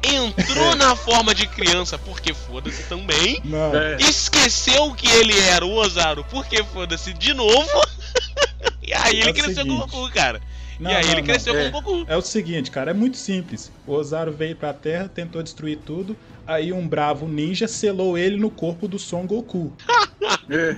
Entrou 0.04 0.74
na 0.76 0.96
forma 0.96 1.34
de 1.34 1.46
criança 1.46 1.96
porque 1.98 2.32
foda-se 2.34 2.84
também. 2.84 3.40
Não. 3.44 3.74
É. 3.76 3.96
Esqueceu 4.00 4.92
que 4.94 5.06
ele 5.08 5.38
era 5.40 5.64
o 5.64 5.74
Ozaru 5.74 6.24
porque 6.30 6.62
foda-se 6.64 7.12
de 7.12 7.32
novo. 7.34 7.68
e 8.82 8.92
aí 8.92 9.20
É 9.20 9.20
ele 9.20 9.30
o 9.30 9.34
cresceu 9.34 9.64
com 9.66 9.72
o 9.72 9.78
seguinte. 9.78 9.90
Goku, 9.92 10.14
cara. 10.14 10.40
Não, 10.80 10.90
e 10.90 10.94
aí 10.94 11.02
não, 11.04 11.12
ele 11.12 11.20
não. 11.20 11.28
cresceu 11.28 11.56
É. 11.56 11.70
com 11.70 11.78
o 11.78 11.82
Goku. 11.82 12.04
É 12.08 12.16
o 12.16 12.22
seguinte, 12.22 12.70
cara, 12.70 12.90
é 12.90 12.94
muito 12.94 13.16
simples. 13.16 13.70
O 13.86 13.92
Ozaru 13.92 14.32
veio 14.32 14.56
pra 14.56 14.72
Terra, 14.72 15.08
tentou 15.08 15.42
destruir 15.42 15.78
tudo, 15.84 16.16
aí 16.46 16.72
um 16.72 16.86
bravo 16.88 17.28
ninja 17.28 17.68
selou 17.68 18.18
ele 18.18 18.36
no 18.36 18.50
corpo 18.50 18.88
do 18.88 18.98
Son 18.98 19.26
Goku. 19.26 19.72
É. 20.50 20.76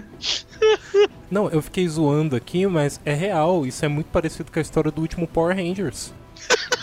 Não, 1.30 1.48
eu 1.50 1.60
fiquei 1.62 1.88
zoando 1.88 2.36
aqui, 2.36 2.66
mas 2.66 3.00
é 3.04 3.14
real. 3.14 3.64
Isso 3.66 3.84
é 3.84 3.88
muito 3.88 4.06
parecido 4.06 4.50
com 4.52 4.58
a 4.58 4.62
história 4.62 4.90
do 4.90 5.00
último 5.00 5.26
Power 5.26 5.56
Rangers. 5.56 6.12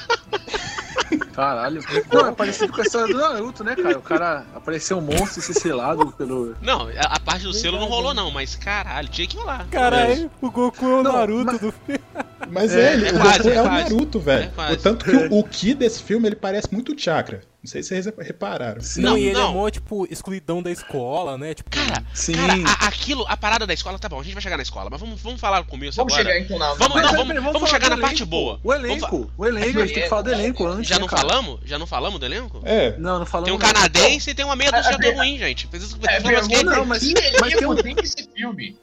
Caralho. 1.34 1.82
Não, 2.12 2.28
é 2.28 2.32
parecido 2.32 2.72
com 2.74 2.82
a 2.82 2.84
história 2.84 3.14
do 3.14 3.20
Naruto, 3.20 3.64
né, 3.64 3.76
cara? 3.76 3.98
O 3.98 4.02
cara 4.02 4.46
apareceu 4.56 4.98
um 4.98 5.02
monstro 5.02 5.40
e 5.40 5.44
ser 5.44 5.54
selado 5.54 6.12
pelo. 6.14 6.56
Não, 6.62 6.88
a, 6.88 7.16
a 7.16 7.20
parte 7.20 7.44
do 7.44 7.54
selo 7.54 7.80
não 7.80 7.88
rolou, 7.88 8.14
não, 8.14 8.32
mas 8.32 8.56
caralho, 8.56 9.08
tinha 9.10 9.28
que 9.28 9.38
rolar. 9.38 9.68
Caralho, 9.70 10.30
o 10.42 10.50
Goku 10.52 10.86
é 10.86 10.88
o 11.00 11.04
Não, 11.04 11.14
Naruto 11.14 11.46
mas- 11.46 11.60
do 11.62 11.72
filme. 11.72 12.02
Mas 12.52 12.76
É, 12.76 12.90
é, 12.90 12.94
ele, 12.94 13.08
é 13.08 13.12
o 13.14 13.20
quase, 13.20 13.38
Goku 13.38 13.50
é 13.50 13.56
é, 13.56 13.62
o 13.62 13.64
quase. 13.66 13.84
Naruto, 13.94 14.18
É 14.18 14.22
velho. 14.22 14.52
quase. 14.54 14.78
Tanto 14.78 15.06
que 15.06 15.12
o, 15.12 15.40
o 15.40 15.44
Ki 15.44 15.74
desse 15.74 16.04
filme, 16.04 16.28
ele 16.28 16.36
parece 16.36 16.68
muito 16.72 16.92
o 16.94 17.00
Chakra. 17.00 17.42
Não 17.64 17.70
sei 17.70 17.84
se 17.84 17.90
vocês 17.90 18.06
repararam. 18.18 18.82
Não, 18.98 19.12
Não, 19.12 19.18
e 19.20 19.26
ele 19.26 19.34
não. 19.34 19.52
é 19.52 19.54
mó, 19.54 19.70
tipo, 19.70 20.08
excluidão 20.12 20.64
da 20.64 20.72
escola, 20.72 21.38
né? 21.38 21.54
Tipo, 21.54 21.70
Cara, 21.70 22.04
Sim. 22.12 22.34
cara, 22.34 22.54
a- 22.66 22.88
aquilo, 22.88 23.24
a 23.28 23.38
parada 23.38 23.68
da 23.68 23.74
escola, 23.74 24.00
tá 24.00 24.10
bom, 24.10 24.20
a 24.20 24.24
gente 24.24 24.34
vai 24.34 24.42
chegar 24.42 24.58
na 24.58 24.64
escola, 24.64 24.90
mas 24.90 25.00
vamos, 25.00 25.22
vamos 25.22 25.40
falar 25.40 25.60
no 25.60 25.66
começo 25.66 25.96
Vamos 25.96 26.12
agora. 26.12 26.28
chegar 26.28 26.44
então 26.44 26.58
na. 26.58 26.74
Vamos, 26.74 26.96
Mas, 26.96 27.04
não, 27.06 27.12
vamos, 27.26 27.36
vamos 27.36 27.54
falar 27.54 27.68
chegar 27.68 27.90
na 27.92 27.98
parte 28.02 28.24
elenco. 28.24 28.26
boa. 28.32 28.60
O 28.64 28.74
elenco, 28.74 29.08
Vamos 29.12 29.30
o 29.38 29.46
elenco, 29.46 29.78
a 29.80 29.86
gente 29.86 29.94
tem 29.94 30.04
que 30.04 30.10
falar 30.10 30.22
do 30.24 30.32
elenco 30.32 30.66
antes. 30.66 30.88
Já 30.90 30.96
né, 30.96 31.02
não 31.02 31.08
cara? 31.08 31.22
falamos? 31.22 31.60
Já 31.64 31.78
não 31.78 31.86
falamos 31.86 32.20
do 32.20 32.26
elenco? 32.26 32.62
É, 32.66 32.98
Não, 32.98 33.20
não 33.20 33.26
falamos. 33.28 33.46
Tem 33.46 33.54
um 33.56 33.60
não. 33.60 33.74
canadense 33.74 34.32
e 34.32 34.34
tem 34.34 34.44
uma 34.44 34.56
meia 34.56 34.72
dúzia 34.72 34.96
a- 34.96 34.98
de 34.98 35.12
ruim, 35.12 35.38
gente. 35.38 35.68
Precisa 35.68 35.96
É, 36.10 36.20
não, 36.20 36.84
mas- 36.86 37.04
que 37.04 37.14
mas 37.40 37.54
tem 37.54 37.68
um- 37.68 37.76
tem 37.76 37.96
esse 38.04 38.28
filme? 38.36 38.76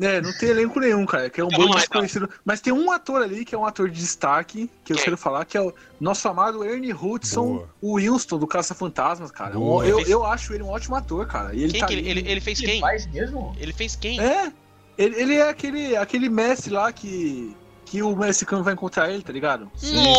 É, 0.00 0.20
não 0.20 0.32
tem 0.32 0.50
elenco 0.50 0.78
nenhum, 0.78 1.06
cara. 1.06 1.30
Que 1.30 1.40
é 1.40 1.44
um 1.44 1.48
então. 1.48 1.70
desconhecido. 1.70 2.28
Mas 2.44 2.60
tem 2.60 2.72
um 2.72 2.90
ator 2.90 3.22
ali 3.22 3.44
que 3.44 3.54
é 3.54 3.58
um 3.58 3.64
ator 3.64 3.88
de 3.88 3.98
destaque, 3.98 4.70
que 4.84 4.92
eu 4.92 4.96
Quem? 4.96 5.04
quero 5.04 5.16
falar, 5.16 5.44
que 5.44 5.56
é 5.56 5.60
o 5.62 5.72
nosso 5.98 6.28
amado 6.28 6.62
Ernie 6.64 6.92
Hudson, 6.92 7.66
o 7.80 7.96
Winston 7.96 8.38
do 8.38 8.46
Caça 8.46 8.74
Fantasmas, 8.74 9.30
cara. 9.30 9.54
Boa. 9.54 9.84
Eu, 9.84 9.96
Ele 9.96 9.96
fez- 10.04 10.10
eu 10.10 10.24
acho 10.24 10.52
ele 10.52 10.62
um 10.62 10.68
ótimo 10.68 10.96
ator, 10.96 11.26
cara. 11.26 11.54
E 11.54 11.62
ele 11.62 11.72
Quem 11.72 11.80
tá 11.80 11.86
que 11.86 11.94
ele, 11.94 12.08
ele, 12.08 12.28
ele 12.30 12.40
fez 12.40 12.58
Que 12.60 12.66
quem? 12.66 12.80
faz 12.80 13.06
mesmo? 13.06 13.56
Ele 13.58 13.72
fez 13.72 13.96
quem? 13.96 14.20
É, 14.20 14.52
ele, 14.98 15.16
ele 15.20 15.34
é 15.36 15.48
aquele, 15.48 15.96
aquele 15.96 16.28
mestre 16.28 16.72
lá 16.72 16.92
que, 16.92 17.56
que 17.86 18.02
o 18.02 18.16
Kami 18.46 18.62
vai 18.64 18.74
encontrar 18.74 19.08
ele, 19.10 19.22
tá 19.22 19.32
ligado? 19.32 19.70
O 19.74 19.78
chinês, 19.78 20.16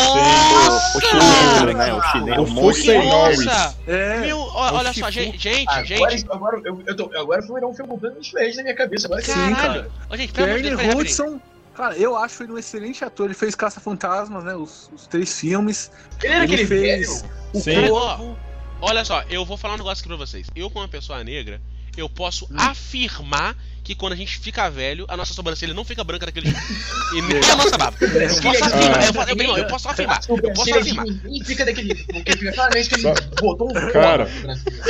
né? 1.76 1.92
O 1.94 2.02
chinês. 2.02 2.38
O 2.38 2.42
um 2.42 2.46
monte 2.46 2.74
de- 2.76 2.80
Fusei 2.80 3.02
Norris. 3.02 3.44
Nossa! 3.44 3.76
É, 3.86 4.18
Meu, 4.20 4.38
olha 4.40 4.92
só, 4.94 5.10
gente, 5.10 5.38
gente, 5.38 5.68
Agora, 5.68 5.86
gente. 6.16 6.26
agora, 6.32 6.60
eu, 6.64 6.82
eu 6.86 6.96
tô, 6.96 7.04
agora 7.16 7.42
foi 7.42 7.62
um 7.64 7.74
filme 7.74 7.90
completamente 7.90 8.24
diferente 8.24 8.56
na 8.56 8.62
minha 8.62 8.74
cabeça. 8.74 9.06
Agora 9.06 9.22
Sim, 9.22 9.32
sim. 9.32 9.54
Caralho. 9.54 9.92
Ó, 10.10 10.16
gente, 10.16 10.28
que 10.28 10.34
pelo 10.34 10.46
é 10.46 10.50
amor 10.50 10.62
de 10.62 10.68
Ernie 10.68 10.70
Deus, 10.70 10.80
peraí, 10.80 10.96
rapidinho. 11.04 11.26
Hudson. 11.36 11.40
Cara, 11.76 11.96
eu 11.96 12.16
acho 12.16 12.42
ele 12.42 12.52
um 12.52 12.58
excelente 12.58 13.04
ator. 13.04 13.26
Ele 13.26 13.34
fez 13.34 13.54
Caça 13.54 13.80
Fantasmas, 13.80 14.42
né? 14.42 14.54
Os, 14.56 14.90
os 14.92 15.06
três 15.06 15.38
filmes. 15.38 15.92
Ele 16.22 16.32
era 16.32 16.44
Ele 16.44 16.54
aquele 16.54 16.66
fez- 16.66 17.22
velho. 17.22 17.32
O 17.52 17.60
Sim. 17.60 17.74
Cara, 17.74 17.88
Corvo. 17.88 18.38
olha 18.80 19.04
só, 19.04 19.22
eu 19.30 19.44
vou 19.44 19.56
falar 19.56 19.74
um 19.74 19.78
negócio 19.78 20.00
aqui 20.02 20.08
pra 20.08 20.16
vocês. 20.16 20.48
Eu, 20.56 20.68
como 20.70 20.80
uma 20.82 20.88
pessoa 20.88 21.22
negra, 21.22 21.60
eu 22.00 22.08
posso 22.08 22.44
Hum. 22.46 22.56
afirmar 22.56 23.56
que 23.84 23.94
quando 23.94 24.12
a 24.12 24.16
gente 24.16 24.38
fica 24.38 24.68
velho, 24.68 25.06
a 25.08 25.16
nossa 25.16 25.32
sobrancelha 25.32 25.72
não 25.72 25.82
fica 25.84 26.04
branca 26.04 26.26
daquele 26.26 26.50
jeito. 26.50 26.60
E 27.16 27.22
nem 27.22 27.38
a 27.42 27.56
nossa 27.56 27.78
barba. 27.78 27.96
Eu 28.02 28.42
posso 28.42 28.64
afirmar, 28.64 29.06
eu, 29.06 29.12
posso- 29.14 29.30
eu, 29.30 29.36
eu, 29.36 29.56
eu 29.56 29.66
posso 29.66 29.88
afirmar. 29.88 30.20
Eu 30.28 30.52
posso 30.52 30.74
afirmar. 30.78 31.06
E 31.06 31.44
fica 31.44 31.64
daquele. 31.64 31.94
Porque 32.04 32.32
fica 32.32 32.52
claramente 32.52 32.88
que 32.90 32.94
ele 32.96 33.14
botou 33.40 33.70
um 33.70 33.90
Cara, 33.92 34.28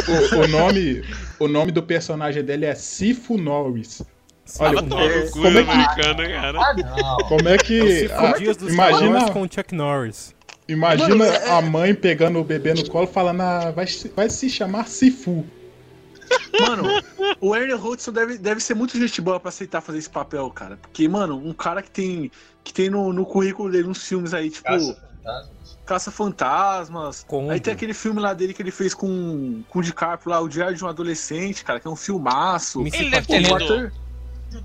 o, 0.09 0.37
o 0.45 0.49
nome, 0.49 1.05
o 1.39 1.47
nome 1.47 1.71
do 1.71 1.81
personagem 1.83 2.43
dele 2.43 2.67
é 2.67 2.75
Sifu 2.75 3.39
Norris. 3.39 4.03
Olha, 4.59 4.83
como 4.83 4.99
é 5.59 5.63
que- 5.65 5.71
americano, 5.71 6.29
cara. 6.29 6.59
Ah, 6.61 6.75
não. 6.75 7.17
como 7.29 7.49
é 7.49 7.57
que. 7.59 8.01
Cinco 8.09 8.15
a- 8.15 8.33
dias 8.33 8.57
dos 8.57 8.73
imagina 8.73 9.31
com 9.31 9.43
o 9.43 9.49
Chuck 9.49 9.75
Norris. 9.75 10.35
imagina 10.67 11.15
Mano, 11.15 11.25
é- 11.25 11.51
a 11.51 11.63
mãe 11.63 11.95
pegando 11.95 12.41
o 12.41 12.45
bebê 12.45 12.75
no 12.75 12.89
colo 12.91 13.07
falando, 13.07 13.43
ah, 13.43 13.71
vai, 13.71 13.87
se- 13.87 14.09
vai 14.17 14.29
se 14.29 14.51
chamar 14.51 14.89
Sifu. 14.89 15.47
Mano, 16.61 16.85
o 17.41 17.55
Ernie 17.55 17.75
Hudson 17.75 18.13
deve, 18.13 18.39
deve 18.39 18.61
ser 18.61 18.75
muito 18.75 18.99
gente 18.99 19.21
boa 19.21 19.39
pra 19.39 19.49
aceitar 19.49 19.81
fazer 19.81 19.99
esse 19.99 20.11
papel, 20.11 20.51
cara. 20.51 20.77
Porque, 20.77 21.09
mano, 21.09 21.37
um 21.37 21.53
cara 21.53 21.83
que 21.83 21.91
tem, 21.91 22.31
que 22.65 22.73
tem 22.73 22.91
no, 22.91 23.13
no 23.13 23.25
currículo 23.25 23.71
dele 23.71 23.89
uns 23.89 24.03
filmes 24.07 24.35
aí, 24.35 24.51
tipo. 24.51 24.69
Caça 24.69 24.97
fantasmas. 25.29 25.79
Caça-Fantasmas. 25.85 27.25
Combo. 27.27 27.51
Aí 27.51 27.61
tem 27.61 27.73
aquele 27.73 27.95
filme 27.95 28.21
lá 28.21 28.35
dele 28.35 28.53
que 28.53 28.61
ele 28.61 28.71
fez 28.71 28.93
com, 28.93 29.63
com 29.69 29.79
o 29.79 29.83
DiCaprio 29.83 30.31
lá, 30.31 30.41
O 30.41 30.49
Diário 30.49 30.77
de 30.77 30.85
um 30.85 30.89
Adolescente, 30.89 31.65
cara, 31.65 31.81
que 31.81 31.87
é 31.87 31.91
um 31.91 31.97
filmaço. 31.97 32.81
Me 32.81 32.91
Ele 32.93 33.11
deve 33.11 33.27
ter 33.27 33.39
lido. 33.39 33.93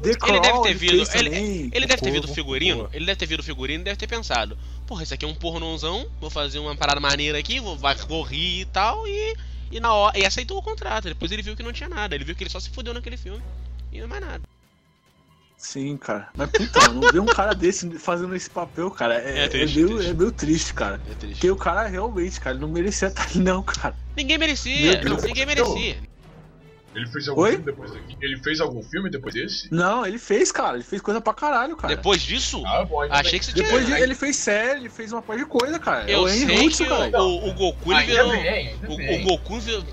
The 0.02 0.10
Ele 0.10 0.16
Crawl, 0.16 0.42
deve 0.42 0.62
ter 0.62 0.74
visto. 0.76 1.16
Ele, 1.16 1.70
ele 1.74 1.86
deve 1.86 2.02
ter 2.02 2.12
visto 2.12 2.26
o 2.26 2.34
figurino. 2.34 2.78
boa. 2.78 2.90
Ele 2.94 3.06
deve 3.06 3.18
ter 3.18 3.26
visto 3.26 3.42
o 3.42 3.44
figurino 3.44 3.82
e 3.82 3.84
deve 3.84 3.98
ter 3.98 4.08
pensado: 4.08 4.58
Porra, 4.88 5.04
isso 5.04 5.14
aqui 5.14 5.26
é 5.26 5.28
um 5.28 5.36
pornozão. 5.36 6.06
Vou 6.22 6.30
fazer 6.30 6.60
uma 6.60 6.76
parada 6.76 7.02
maneira 7.02 7.38
aqui, 7.38 7.60
vou, 7.60 7.78
vai, 7.78 7.96
vou 7.96 8.22
rir 8.24 8.62
e 8.62 8.66
tal. 8.66 9.06
E, 9.08 9.36
e 9.74 9.80
na 9.80 9.94
hora. 9.94 10.18
E 10.18 10.26
aceitou 10.26 10.58
o 10.58 10.62
contrato. 10.64 11.06
Depois 11.06 11.32
ele 11.32 11.42
viu 11.42 11.56
que 11.56 11.64
não 11.64 11.74
tinha 11.74 11.90
nada. 11.90 12.14
Ele 12.16 12.24
viu 12.24 12.36
que 12.36 12.44
ele 12.44 12.50
só 12.50 12.60
se 12.60 12.70
fudeu 12.70 12.94
naquele 12.94 13.18
filme. 13.18 13.42
E 13.92 13.98
não 13.98 14.06
é 14.06 14.08
mais 14.08 14.22
nada. 14.22 14.44
Sim, 15.58 15.96
cara. 15.98 16.30
Mas 16.36 16.50
puta, 16.52 16.88
não 16.90 17.02
ver 17.10 17.20
um 17.20 17.26
cara 17.26 17.54
desse 17.56 17.90
fazendo 17.98 18.36
esse 18.36 18.50
papel, 18.50 18.92
cara, 18.92 19.16
é, 19.16 19.40
É 19.40 19.44
é, 19.46 19.48
triste, 19.48 19.76
meio, 19.76 19.88
triste. 19.96 20.10
é 20.10 20.14
meio 20.14 20.32
triste, 20.32 20.74
cara. 20.74 21.02
É 21.10 21.14
triste. 21.16 21.36
Porque 21.36 21.52
o 21.52 21.56
cara 21.56 21.88
realmente, 21.88 22.40
cara, 22.40 22.56
ele 22.56 22.62
não 22.66 22.72
merecia 22.72 23.08
estar 23.08 23.24
ali, 23.24 23.40
não, 23.40 23.64
cara. 23.64 23.96
Ninguém 24.16 24.38
merecia. 24.38 25.02
Ninguém 25.02 25.46
merecia. 25.46 25.98
Ele 26.96 27.08
fez 27.08 27.28
algum 27.28 27.42
Oi? 27.42 27.50
filme 27.52 27.66
depois 27.66 27.92
daqui? 27.92 28.18
Ele 28.22 28.38
fez 28.38 28.60
algum 28.62 28.84
filme 28.84 29.10
depois 29.10 29.34
desse? 29.34 29.68
Não, 29.74 30.06
ele 30.06 30.18
fez, 30.20 30.52
cara. 30.52 30.76
Ele 30.76 30.84
fez 30.84 31.02
coisa 31.02 31.20
pra 31.20 31.34
caralho, 31.34 31.76
cara. 31.76 31.96
Depois 31.96 32.22
disso, 32.22 32.64
Ah, 32.66 32.86
bom. 32.86 33.02
achei 33.10 33.32
bem. 33.32 33.40
que 33.40 33.46
você 33.46 33.52
tinha. 33.54 33.64
Depois 33.66 33.86
de- 33.86 33.92
ele 33.94 34.16
fez 34.16 34.36
série, 34.36 34.80
ele 34.82 34.90
fez 34.90 35.12
uma 35.12 35.22
parte 35.22 35.40
de 35.44 35.46
coisa, 35.46 35.80
cara. 35.80 36.10
É 36.10 36.16
Eu 36.16 36.22
o 36.22 36.30
Henry 36.30 36.72
sei 36.74 36.86
que 36.86 36.92
cara. 36.92 37.22
o, 37.24 37.50
o 37.50 37.54
Goku 37.54 37.92
ele 37.94 38.04
virou. 38.06 38.30
bem, 38.32 38.76
O, 38.88 38.94
o 38.94 39.24
Goku, 39.24 39.60
virou 39.60 39.84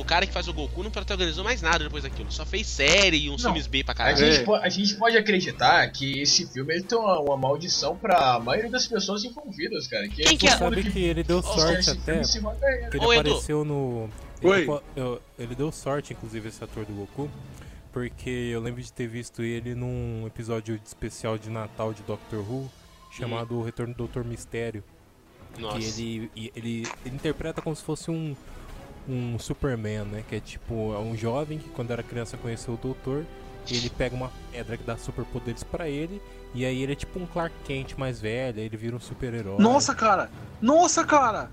o 0.00 0.04
cara 0.04 0.26
que 0.26 0.32
faz 0.32 0.46
o 0.48 0.52
Goku 0.54 0.82
não 0.82 0.90
protagonizou 0.90 1.42
mais 1.44 1.60
nada 1.60 1.84
depois 1.84 2.02
daquilo. 2.04 2.30
Só 2.30 2.44
fez 2.46 2.66
série 2.66 3.24
e 3.26 3.30
uns 3.30 3.42
Não. 3.42 3.50
filmes 3.50 3.66
B 3.66 3.82
pra 3.84 3.92
A 3.92 3.96
caralho. 3.96 4.16
gente, 4.16 4.36
É. 4.40 4.42
po- 4.44 4.54
a 4.54 4.68
gente 4.68 4.94
pode 4.94 5.16
acreditar 5.16 5.86
que 5.90 6.20
esse 6.22 6.46
filme 6.46 6.74
ele 6.74 6.82
tem 6.84 6.96
uma, 6.98 7.18
uma 7.20 7.36
maldição 7.36 7.96
pra 7.96 8.38
maioria 8.38 8.70
das 8.70 8.86
pessoas 8.86 9.24
envolvidas, 9.24 9.86
cara. 9.86 10.08
Que 10.08 10.22
Quem 10.22 10.38
que 10.38 10.46
é? 10.46 10.50
Sabe 10.56 10.82
que 10.84 10.98
ele 11.00 11.22
deu 11.22 11.42
sorte 11.42 11.90
até. 11.90 12.20
ele. 12.20 12.24
Que 12.90 12.96
ele 12.96 13.04
Ô, 13.06 13.12
Edu. 13.12 13.20
apareceu 13.30 13.64
no. 13.64 14.08
Oi. 14.48 14.62
Ele, 14.62 14.80
eu- 14.96 15.22
ele 15.38 15.54
deu 15.54 15.70
sorte, 15.72 16.12
inclusive, 16.12 16.48
esse 16.48 16.62
ator 16.62 16.84
do 16.84 16.92
Goku. 16.92 17.28
porque 17.92 18.28
eu 18.52 18.60
lembro 18.60 18.82
de 18.82 18.92
ter 18.92 19.06
visto 19.06 19.40
ele 19.42 19.72
num 19.74 20.26
episódio 20.26 20.78
especial 20.84 21.38
de 21.38 21.48
Natal 21.48 21.92
de 21.94 22.02
Doctor 22.02 22.40
Who, 22.40 22.68
chamado 23.10 23.54
O 23.56 23.62
Retorno 23.62 23.94
do 23.94 23.98
Doutor 23.98 24.24
Mistério. 24.24 24.82
Nossa. 25.58 25.78
Que 25.78 25.84
ele, 25.84 26.30
ele, 26.56 26.88
ele 27.06 27.14
interpreta 27.14 27.62
como 27.62 27.76
se 27.76 27.84
fosse 27.84 28.10
um, 28.10 28.34
um 29.08 29.38
Superman, 29.38 30.04
né? 30.06 30.24
Que 30.28 30.34
é 30.36 30.40
tipo, 30.40 30.92
é 30.92 30.98
um 30.98 31.16
jovem 31.16 31.58
que 31.58 31.68
quando 31.68 31.92
era 31.92 32.02
criança 32.02 32.36
conheceu 32.36 32.74
o 32.74 32.76
doutor, 32.76 33.24
e 33.70 33.76
ele 33.76 33.88
pega 33.88 34.16
uma 34.16 34.32
pedra 34.50 34.76
que 34.76 34.82
dá 34.82 34.96
superpoderes 34.96 35.62
pra 35.62 35.88
ele, 35.88 36.20
e 36.52 36.64
aí 36.66 36.82
ele 36.82 36.92
é 36.92 36.96
tipo 36.96 37.20
um 37.20 37.26
Clark 37.26 37.54
Kent 37.64 37.94
mais 37.96 38.20
velho, 38.20 38.58
aí 38.58 38.64
ele 38.66 38.76
vira 38.76 38.96
um 38.96 39.00
super-herói. 39.00 39.58
Nossa, 39.62 39.94
cara! 39.94 40.28
Nossa, 40.60 41.04
cara! 41.04 41.48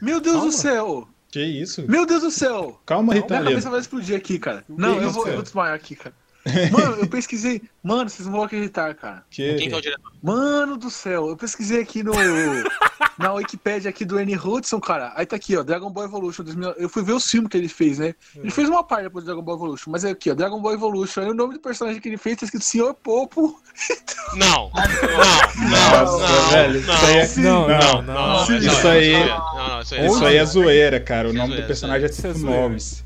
Meu 0.00 0.18
Deus 0.18 0.36
Calma. 0.36 0.50
do 0.50 0.52
céu! 0.56 1.08
Que 1.34 1.42
isso? 1.42 1.84
Meu 1.88 2.06
Deus 2.06 2.22
do 2.22 2.30
céu! 2.30 2.80
Calma, 2.86 3.12
Minha 3.12 3.22
Ritalino. 3.22 3.50
cabeça 3.50 3.68
vai 3.68 3.80
explodir 3.80 4.16
aqui, 4.16 4.38
cara. 4.38 4.64
Não, 4.68 5.02
eu 5.02 5.10
vou, 5.10 5.26
eu 5.26 5.34
vou 5.34 5.42
desmaiar 5.42 5.74
aqui, 5.74 5.96
cara. 5.96 6.14
Mano, 6.70 6.96
eu 7.00 7.08
pesquisei. 7.08 7.60
Mano, 7.82 8.08
vocês 8.08 8.24
não 8.24 8.34
vão 8.36 8.44
acreditar, 8.44 8.94
cara. 8.94 9.24
Que... 9.28 9.56
Quem 9.56 9.68
que 9.68 9.74
é 9.74 9.78
o 9.78 9.80
diretor? 9.80 10.12
Mano 10.22 10.76
do 10.76 10.88
céu, 10.88 11.28
eu 11.28 11.36
pesquisei 11.36 11.82
aqui 11.82 12.04
no. 12.04 12.12
na 13.18 13.32
Wikipedia 13.32 13.90
aqui 13.90 14.04
do 14.04 14.18
Annie 14.18 14.36
Hudson, 14.36 14.80
cara. 14.80 15.12
Aí 15.16 15.24
tá 15.26 15.36
aqui, 15.36 15.56
ó, 15.56 15.62
Dragon 15.62 15.90
Ball 15.90 16.04
Evolution 16.04 16.42
2000. 16.44 16.70
Eu 16.72 16.88
fui 16.88 17.02
ver 17.02 17.12
o 17.12 17.20
filme 17.20 17.48
que 17.48 17.56
ele 17.56 17.68
fez, 17.68 17.98
né? 17.98 18.14
Ele 18.36 18.50
fez 18.50 18.68
uma 18.68 18.82
parte 18.84 19.04
depois 19.04 19.24
do 19.24 19.28
Dragon 19.28 19.42
Ball 19.42 19.56
Evolution, 19.56 19.90
mas 19.90 20.04
é 20.04 20.10
aqui, 20.10 20.30
ó, 20.30 20.34
Dragon 20.34 20.60
Ball 20.60 20.72
Evolution. 20.74 21.20
Aí 21.22 21.28
o 21.30 21.34
nome 21.34 21.54
do 21.54 21.60
personagem 21.60 22.00
que 22.00 22.08
ele 22.08 22.16
fez 22.16 22.36
tá 22.38 22.44
escrito 22.44 22.64
Senhor 22.64 22.94
Popo. 22.94 23.60
Não, 24.34 24.70
não, 24.74 25.68
não, 25.68 26.00
Nossa, 26.00 26.18
não, 26.26 26.50
velho, 26.50 26.80
não, 26.86 26.94
é-. 27.08 27.36
Não, 27.36 27.68
Não, 27.68 27.68
não, 27.68 28.02
não. 28.02 28.46
não, 28.46 28.58
Isso 28.58 28.88
aí- 28.88 29.12
é- 29.12 29.26
não, 29.28 29.54
não, 29.68 29.80
isso 29.80 29.94
aí 29.94 30.00
é- 30.00 30.06
Isso 30.06 30.24
aí 30.24 30.36
é 30.36 30.44
zoeira, 30.44 30.98
cara. 31.00 31.28
O 31.28 31.30
é 31.30 31.34
nome 31.34 31.56
do 31.56 31.62
personagem 31.66 32.06
é 32.06 32.10
é 32.10 32.12
Tito. 32.12 32.38
Nomes. 32.38 33.04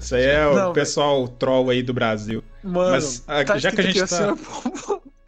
Isso 0.00 0.14
aí 0.14 0.24
é 0.24 0.46
o 0.46 0.54
Não, 0.54 0.72
pessoal 0.72 1.28
troll 1.28 1.68
aí 1.68 1.82
do 1.82 1.92
Brasil. 1.92 2.42
Mano, 2.64 2.92
Mas, 2.92 3.22
ah, 3.28 3.44
tá 3.44 3.58
já 3.58 3.70
que 3.72 3.80
a 3.82 3.84
gente 3.84 4.00
aqui, 4.02 4.08
tá-. 4.08 4.34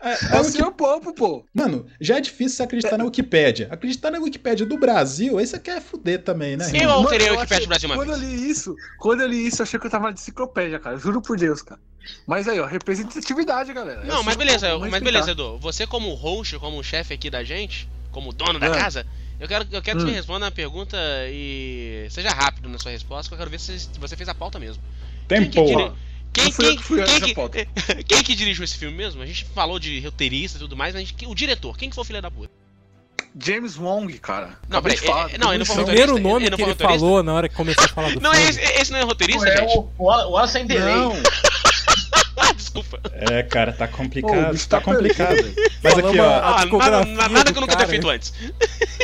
É, 0.03 0.09
É 0.11 0.37
é 0.37 0.39
o 0.39 0.41
o 0.41 0.45
que- 0.45 0.51
Senhor 0.51 0.73
Popo, 0.73 1.15
pô. 1.15 1.45
Mano, 1.55 1.87
já 2.01 2.17
é 2.19 2.21
difícil 2.21 2.57
você 2.57 2.63
acreditar 2.65 2.99
na 2.99 3.05
Wikipédia. 3.05 3.69
Acreditar 3.71 4.11
na 4.11 4.19
Wikipédia 4.19 4.67
do 4.67 4.77
Brasil, 4.77 5.39
aí 5.39 5.47
você 5.47 5.59
quer 5.61 5.81
fuder 5.81 6.23
também, 6.25 6.57
né? 6.57 6.69
Eu 6.71 6.75
irmão? 6.75 6.97
alterei 6.99 7.29
Mano, 7.29 7.35
eu 7.37 7.41
Wikipedia 7.41 7.57
achei- 7.57 7.67
do 7.67 7.69
Brasil 7.69 7.89
uma 7.89 7.97
Quando 7.97 8.11
eu 8.11 8.17
li 8.19 8.51
isso, 8.51 8.77
quando 8.99 9.21
eu 9.21 9.29
li 9.29 9.47
isso, 9.47 9.63
eu 9.63 9.65
achei 9.65 9.79
que 9.79 9.87
eu 9.87 9.91
tava 9.91 10.07
na 10.07 10.13
enciclopédia, 10.13 10.79
cara. 10.81 10.97
Juro 10.99 11.23
por 11.23 11.39
Deus, 11.39 11.63
cara. 11.63 11.81
Mas 12.27 12.49
aí, 12.49 12.59
ó, 12.59 12.67
representatividade, 12.67 13.73
galera. 13.73 14.05
Não, 14.05 14.17
Eu 14.19 14.23
mas 14.25 14.37
beleza, 14.37 14.71
vou 14.77 14.89
mas 14.91 15.03
beleza, 15.03 15.31
Edu. 15.31 15.59
Você 15.59 15.87
como 15.87 16.13
host, 16.15 16.59
como 16.59 16.83
chefe 16.83 17.15
aqui 17.15 17.31
da 17.31 17.45
gente, 17.45 17.89
como 18.11 18.33
dono 18.33 18.59
da 18.59 18.67
Ah. 18.67 18.71
casa, 18.71 19.07
eu 19.39 19.47
quero, 19.47 19.67
eu 19.71 19.81
quero 19.83 19.99
que 19.99 20.05
Hum. 20.05 20.09
você 20.09 20.15
responda 20.17 20.47
a 20.47 20.51
pergunta 20.51 20.97
e 21.29 22.07
seja 22.11 22.31
rápido 22.31 22.69
na 22.69 22.79
sua 22.79 22.91
resposta, 22.91 23.29
que 23.29 23.35
eu 23.35 23.39
quero 23.39 23.51
ver 23.51 23.61
se 23.61 23.89
você 24.01 24.17
fez 24.17 24.29
a 24.29 24.35
pauta 24.35 24.59
mesmo. 24.59 24.83
Tempo. 25.29 25.51
Quem 25.51 25.65
que 25.65 25.77
dire- 25.77 25.93
Quem, 26.33 26.45
Não 26.45 26.53
quem, 26.53 26.77
que 26.77 27.21
quem, 27.21 27.35
que, 27.35 28.05
quem 28.05 28.23
que 28.23 28.35
dirigiu 28.35 28.65
esse 28.65 28.77
filme 28.79 28.97
mesmo? 28.97 29.23
A 29.23 29.27
gente 29.27 29.45
falou 29.55 29.79
de 29.79 30.01
roteirista 30.01 30.57
e 30.57 30.61
tudo 30.61 30.77
mais, 30.77 30.95
mas 30.95 31.03
a 31.03 31.07
gente- 31.07 31.27
o 31.27 31.35
diretor, 31.35 31.77
quem 31.77 31.89
que 31.91 31.95
foi 31.95 32.03
o 32.03 32.07
filho 32.07 32.23
da 32.23 32.31
puta? 32.31 32.51
James 33.39 33.77
Wong, 33.79 34.19
cara. 34.19 34.59
Não, 34.69 34.79
Acabei 34.79 34.97
peraí, 34.97 35.09
falar, 35.09 35.31
é- 35.31 35.35
é- 35.35 35.39
não, 35.39 35.51
ele 35.51 35.59
não 35.59 35.67
foi 35.67 35.83
O 35.83 35.87
primeiro 35.87 36.19
nome 36.19 36.43
Ele 36.47 36.51
não 36.51 36.57
que 36.59 36.63
ele 36.65 36.75
falou 36.75 37.23
na 37.23 37.33
hora 37.33 37.49
que 37.49 37.55
começou 37.55 37.85
a 37.85 37.89
falar 37.89 38.11
do 38.13 38.21
Não, 38.21 38.33
filme. 38.35 38.49
esse, 38.51 38.61
esse 38.61 38.93
não 38.93 38.99
é 38.99 39.03
roteirista, 39.03 39.49
É 39.49 39.57
gente? 39.59 39.79
o, 39.79 39.89
o 39.99 40.05
Wallace 40.05 40.53
sem 40.53 40.67
delay. 40.67 40.95
Não, 40.95 41.13
Ah, 42.37 42.53
desculpa. 42.53 42.99
É, 43.13 43.43
cara, 43.43 43.73
tá 43.73 43.87
Pô, 43.87 43.95
o 43.95 43.97
complicado. 43.99 44.53
bicho 44.53 44.69
tá 44.69 44.79
tá 44.79 44.85
complicado. 44.85 45.55
Mas 45.83 45.99
aqui, 45.99 46.19
ó, 46.19 46.41
Ah, 46.43 46.65
nada, 46.67 47.05
nada 47.29 47.53
que 47.53 47.59
eu 47.59 47.61
nunca 47.61 47.77
tenha 47.77 47.89
feito 47.89 48.09
antes. 48.09 48.33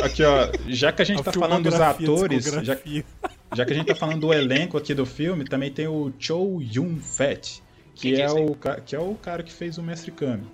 aqui, 0.03 0.23
ó, 0.23 0.49
já 0.67 0.91
que 0.91 1.01
a 1.01 1.05
gente 1.05 1.21
A 1.21 1.23
tá 1.23 1.31
falando 1.31 1.63
dos 1.69 1.79
atores, 1.79 2.43
já, 2.45 2.51
discografia. 2.75 3.05
Já 3.53 3.65
que 3.65 3.73
a 3.73 3.75
gente 3.75 3.87
tá 3.87 3.95
falando 3.95 4.21
do 4.21 4.33
elenco 4.33 4.77
aqui 4.77 4.93
do 4.93 5.05
filme, 5.05 5.43
também 5.45 5.71
tem 5.71 5.87
o 5.87 6.11
Chow 6.19 6.61
Yun-Fat, 6.61 7.61
que, 7.95 8.15
é 8.15 8.21
é 8.21 8.31
o, 8.31 8.55
que 8.85 8.95
é 8.95 8.99
o 8.99 9.15
cara 9.15 9.43
que 9.43 9.51
fez 9.51 9.77
o 9.77 9.83
Mestre 9.83 10.11
Kami. 10.11 10.47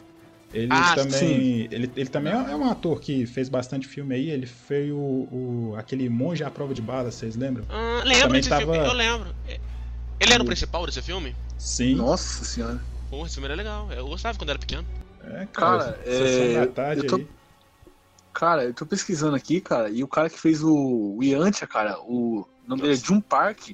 Ele 0.54 0.72
Ah, 0.72 0.96
também, 0.96 1.68
ele, 1.72 1.92
ele 1.96 2.10
também 2.10 2.32
é 2.32 2.56
um 2.56 2.70
ator 2.70 3.02
que 3.02 3.26
fez 3.26 3.50
bastante 3.50 3.88
filme 3.88 4.16
aí. 4.16 4.30
Ele 4.30 4.46
fez 4.46 4.90
o, 4.92 4.98
o- 4.98 5.76
aquele 5.76 6.08
monge 6.08 6.44
à 6.46 6.50
prova 6.50 6.74
de 6.74 6.82
bala, 6.82 7.12
vocês 7.12 7.36
lembram? 7.36 7.66
Ah, 7.70 8.02
lembro 8.06 8.24
Também 8.28 8.42
desse 8.42 8.50
tava- 8.50 8.74
filme, 8.74 8.88
eu 8.88 8.94
lembro. 8.94 9.36
Ele 10.18 10.34
era 10.34 10.42
o 10.42 10.46
principal 10.46 10.86
desse 10.86 11.02
filme? 11.02 11.36
Sim. 11.58 11.96
Nossa 11.96 12.46
senhora. 12.46 12.82
Pô, 13.10 13.26
esse 13.26 13.36
filme 13.36 13.48
era 13.48 13.56
legal. 13.56 13.92
Eu 13.92 14.08
gostava 14.08 14.38
quando 14.38 14.50
era 14.52 14.60
pequeno. 14.60 14.86
É, 15.22 15.46
Cara, 15.48 16.00
Sessão 16.06 16.54
é, 16.54 16.54
da 16.54 16.68
tarde 16.68 17.02
eu 17.06 17.10
tô- 17.10 17.16
aí. 17.18 17.28
Cara, 18.34 18.64
eu 18.66 18.74
tô 18.74 18.86
pesquisando 18.86 19.36
aqui, 19.36 19.62
cara, 19.62 19.90
e 19.90 20.04
o 20.04 20.08
cara 20.08 20.30
que 20.30 20.40
fez 20.40 20.62
o, 20.62 21.16
o 21.18 21.24
Yantia, 21.24 21.66
cara, 21.68 21.98
o 22.02 22.46
nome 22.70 22.82
dele 22.82 22.94
é 22.94 22.98
Jun 22.98 23.22
Park, 23.22 23.70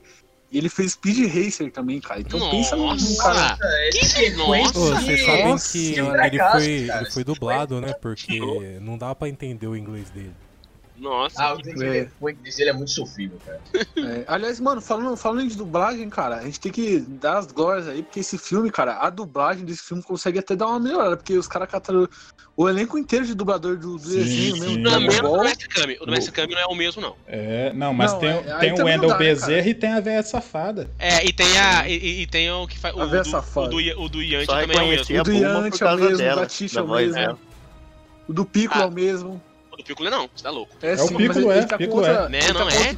e 0.52 0.58
ele 0.58 0.68
fez 0.68 0.92
Speed 0.94 1.34
Racer 1.34 1.72
também, 1.72 2.02
cara. 2.02 2.20
Então 2.20 2.50
pensa 2.52 2.76
num, 2.76 2.88
cara. 3.18 3.52
Nossa! 3.52 3.88
Esse 3.88 4.00
Que 4.00 4.06
sequência 4.06 4.80
Ô, 4.80 4.90
Nossa, 4.90 5.02
vocês 5.02 5.26
sabem 5.26 5.46
Nossa 5.46 5.72
que 5.72 5.94
senhora. 5.96 6.28
ele 6.28 6.40
foi, 6.52 6.66
ele 6.66 7.12
foi 7.12 7.24
dublado, 7.24 7.80
né? 7.80 7.94
Porque 7.94 8.40
não 8.82 8.98
dá 8.98 9.16
pra 9.16 9.30
entender 9.30 9.68
o 9.68 9.76
inglês 9.78 10.10
dele. 10.10 10.36
Nossa. 11.02 11.44
Ah, 11.44 11.56
o 11.56 11.60
inglês 11.60 12.10
o 12.22 12.30
inglês 12.30 12.56
dele 12.56 12.70
é 12.70 12.74
muito 12.74 12.92
sofrível, 12.92 13.38
cara. 13.46 13.60
É, 13.98 14.24
aliás, 14.28 14.60
mano, 14.60 14.80
falando, 14.80 15.18
falando 15.18 15.48
de 15.50 15.58
dublagem, 15.58 16.08
cara, 16.10 16.36
a 16.38 16.44
gente 16.44 16.60
tem 16.60 16.72
que 16.72 17.00
dar 17.00 17.40
as 17.40 17.48
glórias 17.48 17.88
aí, 17.88 18.04
porque 18.04 18.20
esse 18.20 18.38
filme, 18.38 18.70
cara, 18.70 18.98
a 19.00 19.10
dublagem 19.10 19.66
desse 19.66 19.82
filme 19.82 20.04
consegue 20.04 20.38
até 20.38 20.56
dar 20.56 20.68
uma 20.68 20.80
melhorada, 20.80 21.18
porque 21.18 21.36
os 21.36 21.48
caras 21.48 21.70
cataram 21.70 22.08
o 22.56 22.70
elenco 22.70 22.98
inteiro 22.98 23.26
de 23.26 23.34
dublador 23.34 23.78
do, 23.78 23.98
do 23.98 24.00
Sim, 24.00 24.16
desenho 24.18 24.54
mesmo, 24.58 24.70
sim. 24.70 24.78
Não, 24.78 24.92
Dragon 24.92 25.06
mesmo 25.08 25.22
do 25.24 25.30
Ball. 25.30 25.44
Mestre 25.44 25.68
Kami. 25.70 25.98
O 26.00 26.06
do 26.06 26.12
Mestre 26.12 26.32
Kami 26.32 26.54
não 26.54 26.62
é 26.62 26.66
o 26.68 26.76
mesmo, 26.76 27.02
não. 27.02 27.16
É, 27.26 27.74
não, 27.74 27.94
mas 27.94 28.12
Não, 28.14 28.20
tem, 28.20 28.30
é- 28.30 28.38
o- 28.56 28.60
tem 28.60 28.72
o 28.74 28.86
Wendell 28.86 29.10
né, 29.10 29.18
Bezerra 29.18 29.68
e 29.68 29.74
tem 29.74 29.90
a 29.94 30.00
véia 30.00 30.22
safada. 30.22 30.88
É, 31.00 31.26
e 31.26 31.34
tem 31.34 31.58
a. 31.58 31.90
E, 31.90 32.22
e- 32.22 32.28
tem 32.28 32.52
o 32.52 32.68
que 32.68 32.78
faz. 32.78 32.94
O, 32.96 33.02
A 33.02 33.06
véia 33.08 33.24
safada. 33.24 33.68
o 33.68 33.70
do, 33.70 33.78
o 34.04 34.10
do 34.10 34.22
Yanti 34.22 34.46
Só 34.46 34.60
também 34.62 34.78
é 34.78 34.82
o 34.84 34.88
mesmo. 34.88 35.20
O 35.20 35.24
do 35.24 35.32
por 35.32 35.34
Yantia 35.34 35.80
causa 35.80 36.04
mesmo, 36.04 36.18
dela, 36.18 36.42
da 36.42 36.48
Tisha 36.48 36.76
da 36.76 36.82
voz 36.84 37.12
mesmo. 37.12 37.40
O 38.28 38.34
do 38.34 38.48
Ah. 38.70 38.82
é 38.82 38.86
o 38.86 38.92
mesmo. 38.92 39.42
O 39.82 39.84
Piccolo 39.84 40.10
não, 40.10 40.30
você 40.34 40.44
tá 40.44 40.50
louco. 40.52 40.76
É, 40.82 40.94
o 40.94 40.98
sim, 40.98 41.14
mas 41.14 41.18
Piccolo, 41.18 41.40
ele, 41.40 41.52
é, 41.52 41.58
ele 41.58 41.66
tá 41.68 41.78
Piccolo 41.78 41.98
outra, 42.02 42.14
é. 42.26 42.30
Né, 42.30 42.38
ele 42.38 42.48
tá 42.48 42.54
não 42.54 42.66
com 42.68 42.72
é? 42.72 42.94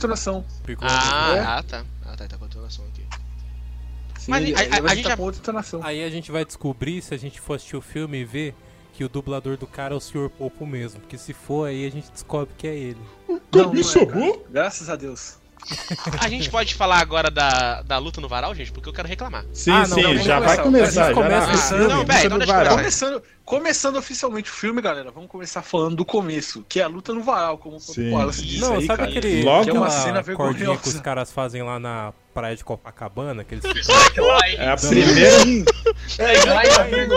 Piccolo 0.66 0.90
Ah, 0.92 1.34
É? 1.36 1.40
ah, 1.40 1.64
tá. 1.64 1.86
Ah, 2.06 2.16
tá, 2.18 2.28
tá 2.28 2.38
com 2.38 2.44
a 2.44 2.48
entonação 2.48 2.86
aqui. 2.86 3.04
Sim, 4.20 4.32
Mas 4.32 4.44
ele, 4.44 4.56
a- 4.56 4.60
a- 4.60 4.64
ele 4.64 4.76
a 4.76 4.96
gente 4.96 5.04
tá 5.04 5.10
já- 5.10 5.18
com 5.18 5.24
outra 5.24 5.40
entonação. 5.42 5.82
Aí 5.84 6.04
a 6.04 6.10
gente 6.10 6.32
vai 6.32 6.46
descobrir, 6.46 7.02
se 7.02 7.14
a 7.14 7.18
gente 7.18 7.40
for 7.42 7.56
assistir 7.56 7.76
o 7.76 7.82
filme 7.82 8.20
e 8.20 8.26
ver, 8.26 8.56
que 8.94 9.04
o 9.04 9.10
dublador 9.10 9.58
do 9.58 9.66
cara 9.66 9.94
é 9.94 9.98
o 9.98 10.00
Sr. 10.00 10.30
Popo 10.30 10.66
mesmo. 10.66 11.00
Porque 11.00 11.18
se 11.18 11.34
for, 11.34 11.68
aí 11.68 11.86
a 11.86 11.90
gente 11.92 12.12
descobre 12.12 12.54
que 12.58 12.68
é 12.68 12.76
ele. 12.76 13.00
Não, 13.28 13.42
não 13.74 13.80
é, 13.82 14.06
cara. 14.06 14.40
Graças 14.50 14.90
a 14.90 14.96
Deus. 14.96 15.38
A 16.20 16.28
gente 16.30 16.50
pode 16.50 16.76
falar 16.76 17.00
agora 17.00 17.30
da, 17.32 17.82
da 17.82 17.98
luta 17.98 18.20
no 18.22 18.28
varal, 18.28 18.54
gente? 18.56 18.72
Porque 18.72 18.90
eu 18.90 18.94
quero 18.94 19.08
reclamar. 19.08 19.46
Sim, 19.54 19.72
Ah, 19.72 19.88
não, 19.88 19.96
sim, 19.96 20.02
já 20.02 20.08
começar. 20.08 20.40
vai 20.40 20.58
começar. 20.62 20.92
Já 21.08 21.14
começa 21.14 21.58
filme. 21.68 21.88
Não, 21.88 22.02
então 22.04 22.38
deixa 22.38 22.64
eu. 22.64 22.70
Começando, 22.78 23.24
começando 23.46 23.96
oficialmente 23.98 24.50
o 24.50 24.54
filme, 24.54 24.82
galera, 24.82 25.12
vamos 25.12 25.30
começar 25.30 25.62
falando 25.62 25.96
do 25.96 26.06
começo, 26.06 26.66
que 26.68 26.80
é 26.80 26.84
a 26.84 26.88
luta 26.88 27.14
no 27.14 27.22
varal, 27.24 27.58
como 27.58 27.80
Sim. 27.80 28.12
o 28.12 28.16
Wallace 28.16 28.42
disse 28.46 28.62
Não, 28.62 28.76
aí, 28.76 28.86
sabe 28.86 29.00
cara. 29.00 29.10
aquele, 29.10 29.44
Logo- 29.44 29.64
Que 29.64 29.70
é 29.70 29.74
uma 29.74 29.88
aquela 29.88 30.02
cena 30.04 30.24
cordinha 30.24 30.54
que 30.54 30.72
os 30.74 30.76
vergonhosa. 30.78 31.02
caras 31.02 31.32
fazem 31.32 31.62
lá 31.64 31.80
na 31.80 32.14
praia 32.34 32.56
de 32.56 32.64
Copacabana? 32.64 33.44
Que 33.44 33.56
eles 33.56 33.64
É 34.58 34.70
a 34.70 34.76
primeira, 34.78 35.28
É, 36.20 36.34
Slackline, 36.34 37.14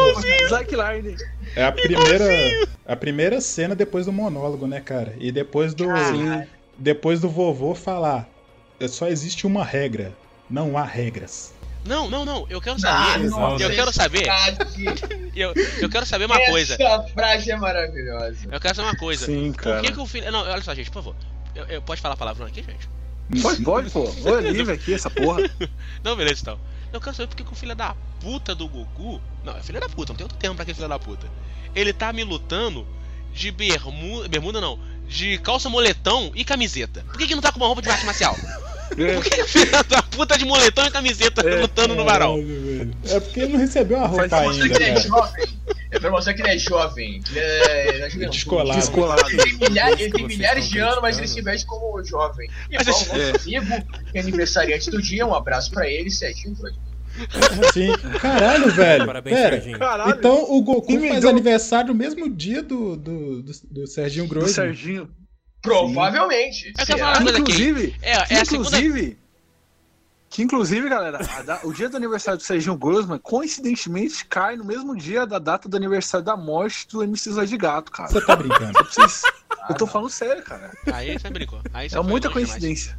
Slackline. 0.47 1.17
é 1.55 1.65
a 1.65 1.73
primeira, 1.73 2.69
a 2.87 2.97
primeira 2.97 3.41
cena 3.41 3.75
depois 3.75 4.07
do 4.07 4.13
monólogo, 4.13 4.67
né, 4.67 4.81
cara? 4.81 5.15
E 5.19 5.31
depois 5.33 5.75
do, 5.75 5.85
Sim. 5.85 6.43
depois 6.77 7.21
do 7.21 7.29
vovô 7.29 7.75
falar, 7.75 8.29
"É, 8.29 8.36
só 8.89 9.09
existe 9.09 9.47
uma 9.47 9.64
regra, 9.64 10.12
não 10.51 10.77
há 10.77 10.85
regras. 10.85 11.53
Não, 11.85 12.11
não, 12.11 12.24
não. 12.24 12.47
Eu 12.51 12.61
quero 12.61 12.77
Ah, 12.85 13.12
saber. 13.12 13.31
nossa, 13.31 13.62
eu 13.64 13.70
quero 13.70 13.93
saber. 13.93 14.27
Eu, 15.37 15.55
eu 15.81 15.89
quero 15.89 16.05
saber 16.05 16.24
uma 16.24 16.45
coisa. 16.47 16.74
Essa 16.74 17.03
frase 17.14 17.51
é 17.51 17.57
maravilhosa. 17.57 18.49
Eu 18.51 18.61
quero 18.61 18.74
saber 18.74 18.89
uma 18.89 18.97
coisa. 18.97 19.27
Sim, 19.27 19.53
Por 19.53 19.62
cara. 19.62 19.83
que, 19.83 19.93
que 19.93 20.01
o 20.01 20.07
filho. 20.07 20.31
Não, 20.33 20.41
olha 20.41 20.62
só, 20.62 20.74
gente, 20.74 20.91
por 20.91 21.03
favor. 21.03 21.14
Eu, 21.55 21.64
eu- 21.66 21.83
pode 21.83 22.01
falar 22.01 22.16
palavrão 22.16 22.47
aqui, 22.47 22.62
gente? 22.62 22.89
Pode, 23.41 23.62
pode, 23.62 23.91
pô. 23.91 24.12
Olha 24.24 24.51
livre 24.51 24.74
aqui, 24.74 24.95
essa 24.95 25.09
porra. 25.11 25.43
Não, 26.03 26.16
beleza, 26.16 26.41
então. 26.43 26.59
Eu 26.93 27.01
quero 27.01 27.14
saber 27.16 27.29
por 27.29 27.37
que 27.37 27.45
que 27.45 27.53
o 27.53 27.57
filho 27.57 27.74
da 27.74 27.95
puta 28.20 28.55
do 28.55 28.68
Goku. 28.68 29.20
Não, 29.45 29.57
é 29.57 29.62
filho 29.62 29.81
da 29.81 29.89
puta, 29.89 30.12
não 30.12 30.16
tem 30.16 30.24
outro 30.24 30.39
termo 30.39 30.55
pra 30.57 30.62
aquele 30.62 30.77
filho 30.77 30.89
da 30.89 30.99
puta. 30.99 31.27
Ele 31.74 31.93
tá 31.93 32.12
me 32.12 32.24
lutando 32.24 32.87
de 33.33 33.51
bermuda. 33.51 34.29
Bermuda 34.29 34.61
não. 34.61 34.79
De 35.09 35.39
calça 35.39 35.68
moletão 35.68 36.33
e 36.35 36.45
camiseta. 36.45 37.05
Por 37.05 37.18
que, 37.18 37.27
que 37.29 37.35
não 37.35 37.43
tá 37.43 37.53
com 37.53 37.59
uma 37.59 37.66
roupa 37.66 37.83
de 37.83 37.89
arte 37.91 38.05
marcial? 38.07 38.37
Por 38.89 39.24
que, 39.24 39.30
que 39.30 39.43
o 39.43 39.47
filho 39.47 39.70
da 39.89 40.03
puta 40.03 40.39
de 40.39 40.45
moletão 40.45 40.87
e 40.87 40.91
camiseta 40.91 41.41
É, 41.47 41.61
lutando 41.61 41.95
no 41.95 42.05
varal? 42.05 42.37
É 43.09 43.20
porque 43.20 43.41
ele 43.41 43.53
não 43.53 43.61
recebeu 43.61 43.99
a 43.99 44.07
roupa 44.07 44.37
ainda, 44.37 44.68
que 44.68 44.74
ele 44.82 44.84
é 44.84 45.01
jovem. 45.01 45.47
É 45.91 45.99
pra 45.99 46.11
mostrar 46.11 46.34
que 46.34 46.43
ele 46.43 46.51
é 46.51 46.59
jovem. 46.59 47.20
Que 47.22 47.39
ele 47.39 47.41
é. 47.41 48.07
é. 48.07 48.28
Descolado. 48.28 48.78
Descolado. 48.78 49.30
Ele 49.30 49.43
tem 49.43 49.68
milhares, 49.68 50.01
ele 50.01 50.12
tem 50.12 50.26
milhares 50.26 50.68
de 50.68 50.78
anos, 50.78 50.99
mas 51.01 51.18
ele 51.18 51.28
se 51.28 51.41
veste 51.43 51.66
como 51.66 52.03
jovem. 52.05 52.49
E 52.70 52.76
Mas 52.76 52.87
bom, 52.87 53.16
é. 53.16 53.30
amigo, 53.30 53.87
que 54.12 54.18
é 54.18 54.20
aniversariante 54.20 54.91
do 54.91 55.01
dia, 55.01 55.26
um 55.26 55.34
abraço 55.34 55.70
pra 55.70 55.89
ele, 55.89 56.11
Serginho 56.11 56.55
Freud. 56.57 56.78
Sim. 57.72 57.93
Caralho, 58.20 58.70
velho. 58.70 59.07
Parabéns, 59.07 59.37
Pera. 59.37 59.57
Serginho. 59.57 59.78
Caralho. 59.78 60.11
Então 60.11 60.53
o 60.53 60.62
Goku 60.62 61.09
faz 61.09 61.24
aniversário 61.24 61.89
no 61.89 61.95
mesmo 61.95 62.28
dia 62.28 62.62
do, 62.62 62.97
do, 62.97 63.43
do, 63.43 63.53
do 63.70 63.87
Serginho 63.87 64.26
Do 64.26 64.34
Grosso. 64.34 64.55
Serginho. 64.55 65.09
Provavelmente. 65.67 66.73
Eu 66.89 67.07
aqui. 67.07 67.41
Inclusive, 67.41 67.97
É, 68.03 68.12
é 68.12 68.17
a 68.41 68.45
segunda. 68.45 68.69
inclusive, 68.79 69.19
Que 70.29 70.43
inclusive, 70.43 70.89
galera, 70.89 71.19
a 71.37 71.43
da- 71.43 71.61
o 71.62 71.73
dia 71.73 71.89
do 71.89 71.97
aniversário 71.97 72.37
do 72.39 72.43
Serginho 72.43 72.77
Grossman, 72.77 73.19
coincidentemente, 73.19 74.25
cai 74.27 74.57
no 74.57 74.64
mesmo 74.64 74.95
dia 74.97 75.25
da 75.25 75.39
data 75.39 75.69
do 75.69 75.77
aniversário 75.77 76.25
da 76.27 76.37
morte 76.37 76.87
do 76.89 77.03
MC 77.03 77.31
Zóio 77.31 77.47
de 77.47 77.57
Gato, 77.57 77.91
cara. 77.93 78.09
Você 78.11 78.21
tá 78.21 78.35
brincando. 78.37 78.73
Só 78.77 78.83
pra 78.83 78.93
vocês- 78.93 79.23
Eu 79.69 79.75
tô 79.77 79.87
falando 79.87 80.11
sério, 80.11 80.43
cara. 80.43 80.73
Aí 80.93 81.19
você 81.19 81.31
brincou. 81.31 81.61
Aí 81.73 81.89
você 81.89 81.97
É 81.97 82.03
muita 82.03 82.29
demais. 82.29 82.49
coincidência. 82.49 82.99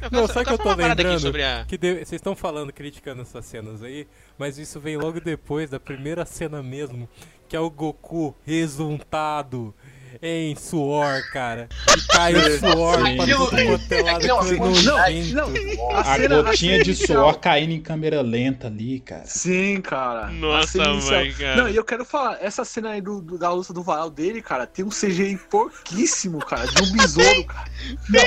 Eu 0.00 0.10
Não, 0.12 0.28
sabe 0.28 0.46
que 0.46 0.52
eu 0.52 0.58
tô 0.58 0.72
lembrando? 0.74 1.18
sobre 1.18 1.42
a- 1.42 1.64
Que 1.66 1.76
de- 1.76 1.94
vocês 1.96 2.12
estão 2.12 2.36
falando, 2.36 2.72
criticando 2.72 3.22
essas 3.22 3.44
cenas 3.44 3.82
aí, 3.82 4.06
mas 4.38 4.56
isso 4.56 4.78
vem 4.78 4.96
logo 4.96 5.20
depois 5.20 5.68
da 5.68 5.80
primeira 5.80 6.24
cena 6.24 6.62
mesmo, 6.62 7.08
que 7.48 7.56
é 7.56 7.60
o 7.60 7.68
Goku 7.68 8.34
resultado 8.46 9.74
em 10.22 10.54
suor, 10.56 11.22
cara. 11.32 11.68
E 11.96 12.06
cai 12.12 12.34
o 12.34 12.58
suor 12.58 13.06
Sim. 13.06 13.16
pra 13.16 13.26
tudo 13.26 13.46
quanto 13.50 13.92
é 13.92 14.02
lado, 14.02 14.26
é 14.26 14.32
uma 14.34 14.42
nojento. 14.42 15.34
Não, 15.34 15.90
A, 15.96 16.04
cena- 16.16 16.42
gotinha 16.42 16.82
de 16.82 16.94
suor 16.94 17.38
caindo 17.38 17.72
em 17.72 17.80
câmera 17.80 18.20
lenta 18.20 18.66
ali, 18.66 19.00
cara. 19.00 19.24
Sim, 19.26 19.80
cara. 19.80 20.28
Nossa, 20.28 20.82
A 20.82 20.94
mãe, 20.94 21.32
cara. 21.32 21.56
Não, 21.56 21.68
e 21.68 21.76
eu 21.76 21.84
quero 21.84 22.04
falar, 22.04 22.38
essa 22.40 22.64
cena 22.64 22.90
aí 22.90 23.00
do, 23.00 23.20
do- 23.20 23.38
da 23.38 23.50
luta 23.52 23.72
do 23.72 23.82
varal 23.82 24.10
dele, 24.10 24.40
cara, 24.42 24.66
tem 24.66 24.84
um 24.84 24.88
CGI 24.90 25.36
porquíssimo, 25.50 26.38
cara, 26.38 26.66
de 26.66 26.82
um 26.82 26.92
besouro, 26.92 27.44
cara. 27.44 27.68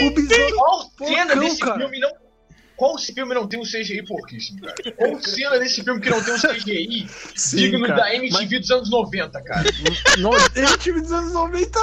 O 0.05 0.11
besouro. 0.11 0.55
Qual 0.55 0.91
cena 0.97 1.25
porcão, 1.27 1.39
desse 1.43 1.59
cara. 1.59 1.79
filme 1.79 1.99
não. 1.99 2.11
Qual 2.81 2.97
filme 2.97 3.35
não 3.35 3.45
tem 3.45 3.59
um 3.59 3.63
CGI 3.63 4.01
porquíssimo, 4.07 4.59
cara? 4.61 4.73
Qual 4.97 5.21
cena 5.21 5.59
desse 5.59 5.83
filme 5.83 6.01
que 6.01 6.09
não 6.09 6.19
tem 6.23 6.33
um 6.33 6.39
CGI 6.39 7.07
Sim, 7.35 7.57
digno 7.57 7.85
cara, 7.85 8.01
da 8.01 8.15
MTV 8.15 8.57
dos 8.57 8.71
anos 8.71 8.89
90, 8.89 9.41
cara? 9.43 9.69
Tive 10.81 11.01
dos 11.01 11.11
anos 11.11 11.31
90. 11.31 11.79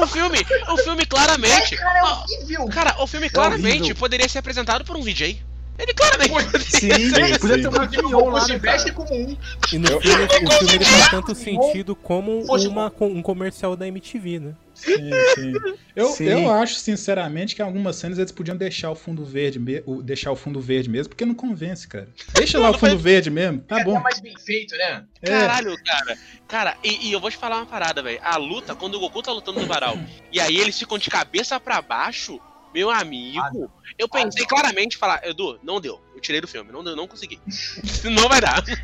O 0.00 0.06
filme, 0.06 0.38
o 0.68 0.76
filme 0.76 1.04
claramente. 1.04 1.74
É, 1.74 1.78
cara, 1.78 1.98
é 1.98 2.04
horrível. 2.04 2.66
Cara, 2.68 3.02
o 3.02 3.08
filme 3.08 3.28
claramente 3.28 3.76
horrível. 3.76 3.96
poderia 3.96 4.28
ser 4.28 4.38
apresentado 4.38 4.84
por 4.84 4.96
um 4.96 5.02
VJ. 5.02 5.36
Ele 5.78 5.92
claramente. 5.94 6.60
Sim, 6.64 6.90
Sim, 6.92 7.38
podia 7.38 7.56
sim. 7.56 7.60
ter 7.62 7.68
lá, 7.68 8.46
né, 8.48 8.58
cara? 8.58 8.92
como 8.92 9.14
um. 9.14 9.36
E 9.72 9.78
no 9.78 10.00
filme, 10.00 10.24
o 10.24 10.50
filme 10.50 10.74
ele 10.74 10.84
faz 10.84 11.10
tanto 11.10 11.34
sentido 11.34 11.94
como 11.94 12.42
uma, 12.44 12.90
com- 12.90 13.08
um 13.08 13.22
comercial 13.22 13.76
da 13.76 13.86
MTV, 13.86 14.38
né? 14.40 14.54
Sim, 14.74 15.10
sim. 15.34 15.52
Eu, 15.94 16.08
Sim. 16.08 16.24
eu 16.26 16.52
acho, 16.52 16.74
sinceramente, 16.74 17.56
que 17.56 17.62
em 17.62 17.64
algumas 17.64 17.96
cenas 17.96 18.18
eles 18.18 18.30
podiam 18.30 18.54
deixar 18.54 18.90
o 18.90 18.94
fundo 18.94 19.24
verde, 19.24 19.58
deixar 20.04 20.30
o 20.30 20.36
fundo 20.36 20.60
verde 20.60 20.90
mesmo, 20.90 21.08
porque 21.08 21.24
não 21.24 21.34
convence, 21.34 21.88
cara. 21.88 22.08
Deixa 22.34 22.58
lá 22.58 22.70
o 22.70 22.78
fundo 22.78 22.98
verde 22.98 23.30
mesmo, 23.30 23.60
tá 23.60 23.80
é 23.80 23.84
bom. 23.84 23.94
até 23.94 24.02
mais 24.02 24.20
bem 24.20 24.34
feito, 24.38 24.76
né? 24.76 25.04
É. 25.22 25.30
Caralho, 25.30 25.74
cara. 25.82 26.18
Cara, 26.46 26.76
e, 26.84 27.08
e 27.08 27.12
eu 27.12 27.18
vou 27.20 27.30
te 27.30 27.38
falar 27.38 27.56
uma 27.56 27.64
parada, 27.66 28.02
velho. 28.02 28.20
A 28.22 28.36
luta, 28.36 28.74
quando 28.74 28.96
o 28.96 29.00
Goku 29.00 29.22
tá 29.22 29.32
lutando 29.32 29.58
no 29.60 29.66
varal, 29.66 29.98
e 30.30 30.38
aí 30.38 30.58
eles 30.58 30.78
ficam 30.78 30.98
de 30.98 31.08
cabeça 31.08 31.58
pra 31.58 31.80
baixo, 31.80 32.38
meu 32.76 32.90
amigo, 32.90 33.70
eu 33.98 34.06
pensei 34.06 34.44
claramente 34.44 34.98
falar, 34.98 35.26
Edu, 35.26 35.58
não 35.64 35.80
deu. 35.80 35.98
Eu 36.14 36.20
tirei 36.20 36.40
do 36.42 36.46
filme, 36.46 36.70
não 36.70 36.84
deu, 36.84 36.94
não 36.94 37.08
consegui. 37.08 37.40
não 38.04 38.28
vai 38.28 38.40
dar. 38.40 38.62
Porque, 38.62 38.76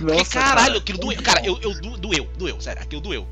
Nossa, 0.00 0.30
caralho, 0.40 0.66
cara. 0.68 0.78
aquilo 0.78 0.98
doeu. 0.98 1.22
Cara, 1.22 1.44
eu, 1.44 1.60
eu 1.60 1.80
do- 1.80 1.96
doeu, 1.98 2.24
doeu, 2.38 2.58
sério, 2.60 2.80
aquilo 2.82 3.02
doeu. 3.02 3.28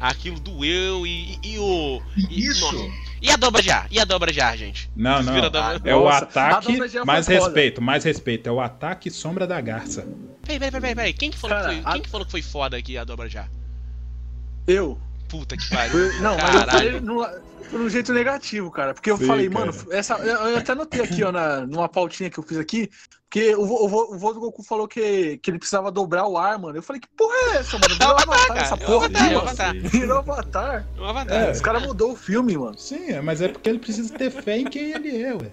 Aquilo 0.00 0.40
doeu 0.40 1.06
e, 1.06 1.38
e, 1.44 1.54
e 1.54 1.58
o. 1.60 2.02
E, 2.28 2.44
Isso. 2.46 2.60
nossa. 2.72 2.90
E 3.20 3.30
a 3.30 3.36
dobra 3.36 3.62
de 3.62 3.70
ar? 3.70 3.86
E 3.88 4.00
a 4.00 4.04
dobra 4.04 4.32
de 4.32 4.40
ar, 4.40 4.56
gente? 4.58 4.90
Não, 4.96 5.22
não. 5.22 5.40
dobra- 5.40 5.80
É 5.84 5.94
o 5.94 6.02
Nossa, 6.02 6.24
ataque, 6.24 6.76
mais 7.06 7.24
foda. 7.26 7.38
respeito, 7.38 7.80
mais 7.80 8.02
respeito. 8.04 8.48
É 8.48 8.50
o 8.52 8.60
ataque 8.60 9.08
sombra 9.12 9.46
da 9.46 9.60
garça. 9.60 10.04
Peraí, 10.44 10.58
peraí, 10.58 10.70
peraí, 10.80 10.94
peraí. 10.96 11.12
Quem 11.12 11.30
que 11.30 11.38
falou, 11.38 11.56
Cara, 11.56 11.68
que, 11.68 11.82
foi, 11.82 11.88
a- 11.88 11.92
quem 11.92 12.02
que 12.02 12.08
falou 12.08 12.26
que 12.26 12.32
foi 12.32 12.42
foda 12.42 12.76
aqui 12.76 12.98
a 12.98 13.04
dobra 13.04 13.28
de 13.28 13.38
ar? 13.38 13.48
Eu. 14.66 14.98
Puta 15.32 15.56
que 15.56 15.66
pariu. 15.70 16.20
Não, 16.20 16.36
mas 16.36 16.54
eu 16.54 16.60
falei 16.60 16.92
Caralho. 16.92 17.00
no, 17.00 17.26
por 17.70 17.80
um 17.80 17.88
jeito 17.88 18.12
negativo, 18.12 18.70
cara. 18.70 18.92
Porque 18.92 19.10
eu 19.10 19.16
Sim, 19.16 19.26
falei, 19.26 19.48
cara. 19.48 19.64
mano, 19.64 19.86
essa, 19.90 20.14
eu 20.18 20.36
eu 20.48 20.58
até 20.58 20.74
notei 20.74 21.00
aqui, 21.00 21.24
ó, 21.24 21.32
na, 21.32 21.66
numa 21.66 21.88
pautinha 21.88 22.28
que 22.28 22.38
eu 22.38 22.42
fiz 22.44 22.58
aqui, 22.58 22.90
porque 23.30 23.54
o, 23.54 23.62
o, 23.62 24.14
o 24.14 24.18
vô 24.18 24.34
do 24.34 24.40
Goku 24.40 24.62
falou 24.62 24.86
que, 24.86 25.38
que 25.38 25.50
ele 25.50 25.58
precisava 25.58 25.90
dobrar 25.90 26.26
o 26.26 26.36
ar, 26.36 26.58
mano. 26.58 26.76
Eu 26.76 26.82
falei, 26.82 27.00
que 27.00 27.08
porra 27.16 27.34
é 27.34 27.56
essa, 27.56 27.78
mano? 27.78 27.94
Virou 27.94 28.10
avatar, 28.10 28.46
cara, 28.48 28.60
essa 28.60 28.76
porra 28.76 29.06
Avatar, 29.06 29.22
aqui, 29.22 29.34
mano. 29.34 29.48
Avatar. 29.48 29.74
Virou 29.74 30.18
avatar. 30.18 30.86
Avatar. 30.98 31.42
É. 31.44 31.50
Os 31.50 31.60
caras 31.62 31.82
mudou 31.82 32.12
o 32.12 32.16
filme, 32.16 32.58
mano. 32.58 32.78
Sim, 32.78 33.12
é, 33.12 33.22
mas 33.22 33.40
é 33.40 33.48
porque 33.48 33.70
ele 33.70 33.78
precisa 33.78 34.12
ter 34.12 34.30
fé 34.30 34.58
em 34.58 34.66
quem 34.66 34.92
ele 34.92 35.22
é, 35.22 35.34
ué. 35.34 35.50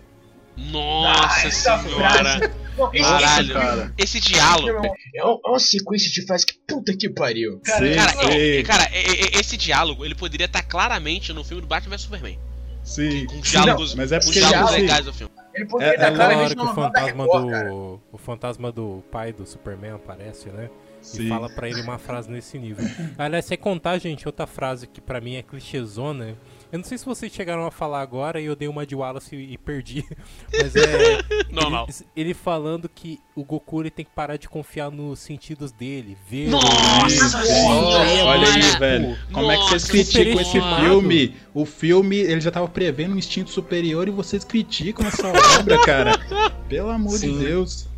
Nossa 0.71 1.47
essa 1.47 1.77
senhora. 1.79 2.51
Não, 2.77 2.93
esse- 2.93 3.03
Caralho. 3.03 3.43
esse 3.45 3.53
cara. 3.53 3.93
Esse 3.97 4.19
diálogo. 4.19 4.95
É 5.15 5.23
uma, 5.23 5.39
é 5.45 5.49
uma 5.49 5.59
sequência 5.59 6.09
de 6.11 6.25
frases 6.25 6.45
que 6.45 6.53
puta 6.67 6.95
que 6.95 7.09
pariu. 7.09 7.59
Sim, 7.63 7.95
Cara, 7.95 8.11
sim, 8.13 8.27
é- 8.29 8.59
é- 8.59 8.63
cara, 8.63 8.83
é- 8.93 9.11
é- 9.37 9.39
esse 9.39 9.57
diálogo, 9.57 10.05
ele 10.05 10.15
poderia 10.15 10.45
estar 10.45 10.61
claramente 10.63 11.33
no 11.33 11.43
filme 11.43 11.61
do 11.61 11.67
Batman 11.67 11.91
vs 11.95 12.01
Superman. 12.03 12.39
sim. 12.83 13.25
Com 13.27 13.41
diálogos, 13.41 13.95
mas 13.95 14.11
é 14.11 14.19
com 14.19 14.25
porque 14.25 14.39
diálogos 14.39 14.71
assim, 14.73 14.81
legais 14.81 15.05
do 15.05 15.13
filme. 15.13 15.33
Ele 15.53 15.65
poderia 15.65 15.91
É- 15.91 15.95
estar 15.95 16.07
é 16.07 16.09
Na 16.11 16.15
claramente 16.15 16.45
hora 16.45 16.55
que 16.55 16.61
o 16.61 16.63
no 16.63 16.69
da 16.69 16.75
fantasma 16.75 17.23
Record, 17.25 17.49
cara. 17.51 17.69
do. 17.69 18.01
O 18.13 18.17
fantasma 18.17 18.71
do 18.71 19.03
pai 19.11 19.33
do 19.33 19.45
Superman 19.45 19.91
aparece, 19.91 20.49
né? 20.49 20.69
Sim. 21.01 21.25
E 21.25 21.29
fala 21.29 21.49
pra 21.49 21.67
ele 21.69 21.81
uma 21.81 21.97
frase 21.97 22.29
nesse 22.29 22.57
nível. 22.59 22.85
Aliás, 23.17 23.45
sem 23.45 23.57
contar, 23.57 23.97
gente, 23.97 24.25
outra 24.27 24.45
frase 24.47 24.85
que 24.87 25.01
pra 25.01 25.19
mim 25.19 25.35
é 25.35 25.41
clichêzona. 25.41 26.37
Eu 26.71 26.77
não 26.77 26.85
sei 26.85 26.97
se 26.97 27.05
vocês 27.05 27.31
chegaram 27.33 27.65
a 27.65 27.71
falar 27.71 28.01
agora 28.01 28.39
e 28.39 28.45
eu 28.45 28.55
dei 28.55 28.67
uma 28.67 28.85
de 28.85 28.95
Wallace 28.95 29.35
e, 29.35 29.53
e 29.53 29.57
perdi. 29.57 30.05
Mas 30.53 30.75
é. 30.75 31.19
Normal. 31.51 31.87
Ele, 31.89 32.07
ele 32.15 32.33
falando 32.33 32.87
que 32.87 33.19
o 33.35 33.43
Goku 33.43 33.81
ele 33.81 33.89
tem 33.89 34.05
que 34.05 34.11
parar 34.11 34.37
de 34.37 34.47
confiar 34.47 34.91
nos 34.91 35.19
sentidos 35.19 35.71
dele. 35.71 36.15
Ver. 36.29 36.49
Nossa 36.49 37.43
senhora! 37.43 38.25
Olha 38.25 38.53
aí, 38.53 38.61
velho. 38.77 39.17
Como 39.31 39.51
é 39.51 39.57
que 39.57 39.63
vocês 39.63 39.81
Nossa, 39.83 39.91
criticam 39.91 40.41
esse 40.41 40.61
filme? 40.81 41.35
O 41.53 41.65
filme, 41.65 42.17
ele 42.17 42.39
já 42.41 42.51
tava 42.51 42.67
prevendo 42.67 43.15
um 43.15 43.17
instinto 43.17 43.49
superior 43.49 44.07
e 44.07 44.11
vocês 44.11 44.43
criticam 44.43 45.07
essa 45.07 45.27
obra, 45.27 45.81
cara. 45.83 46.11
Pelo 46.69 46.89
amor 46.89 47.17
Sim. 47.17 47.37
de 47.37 47.45
Deus. 47.45 47.89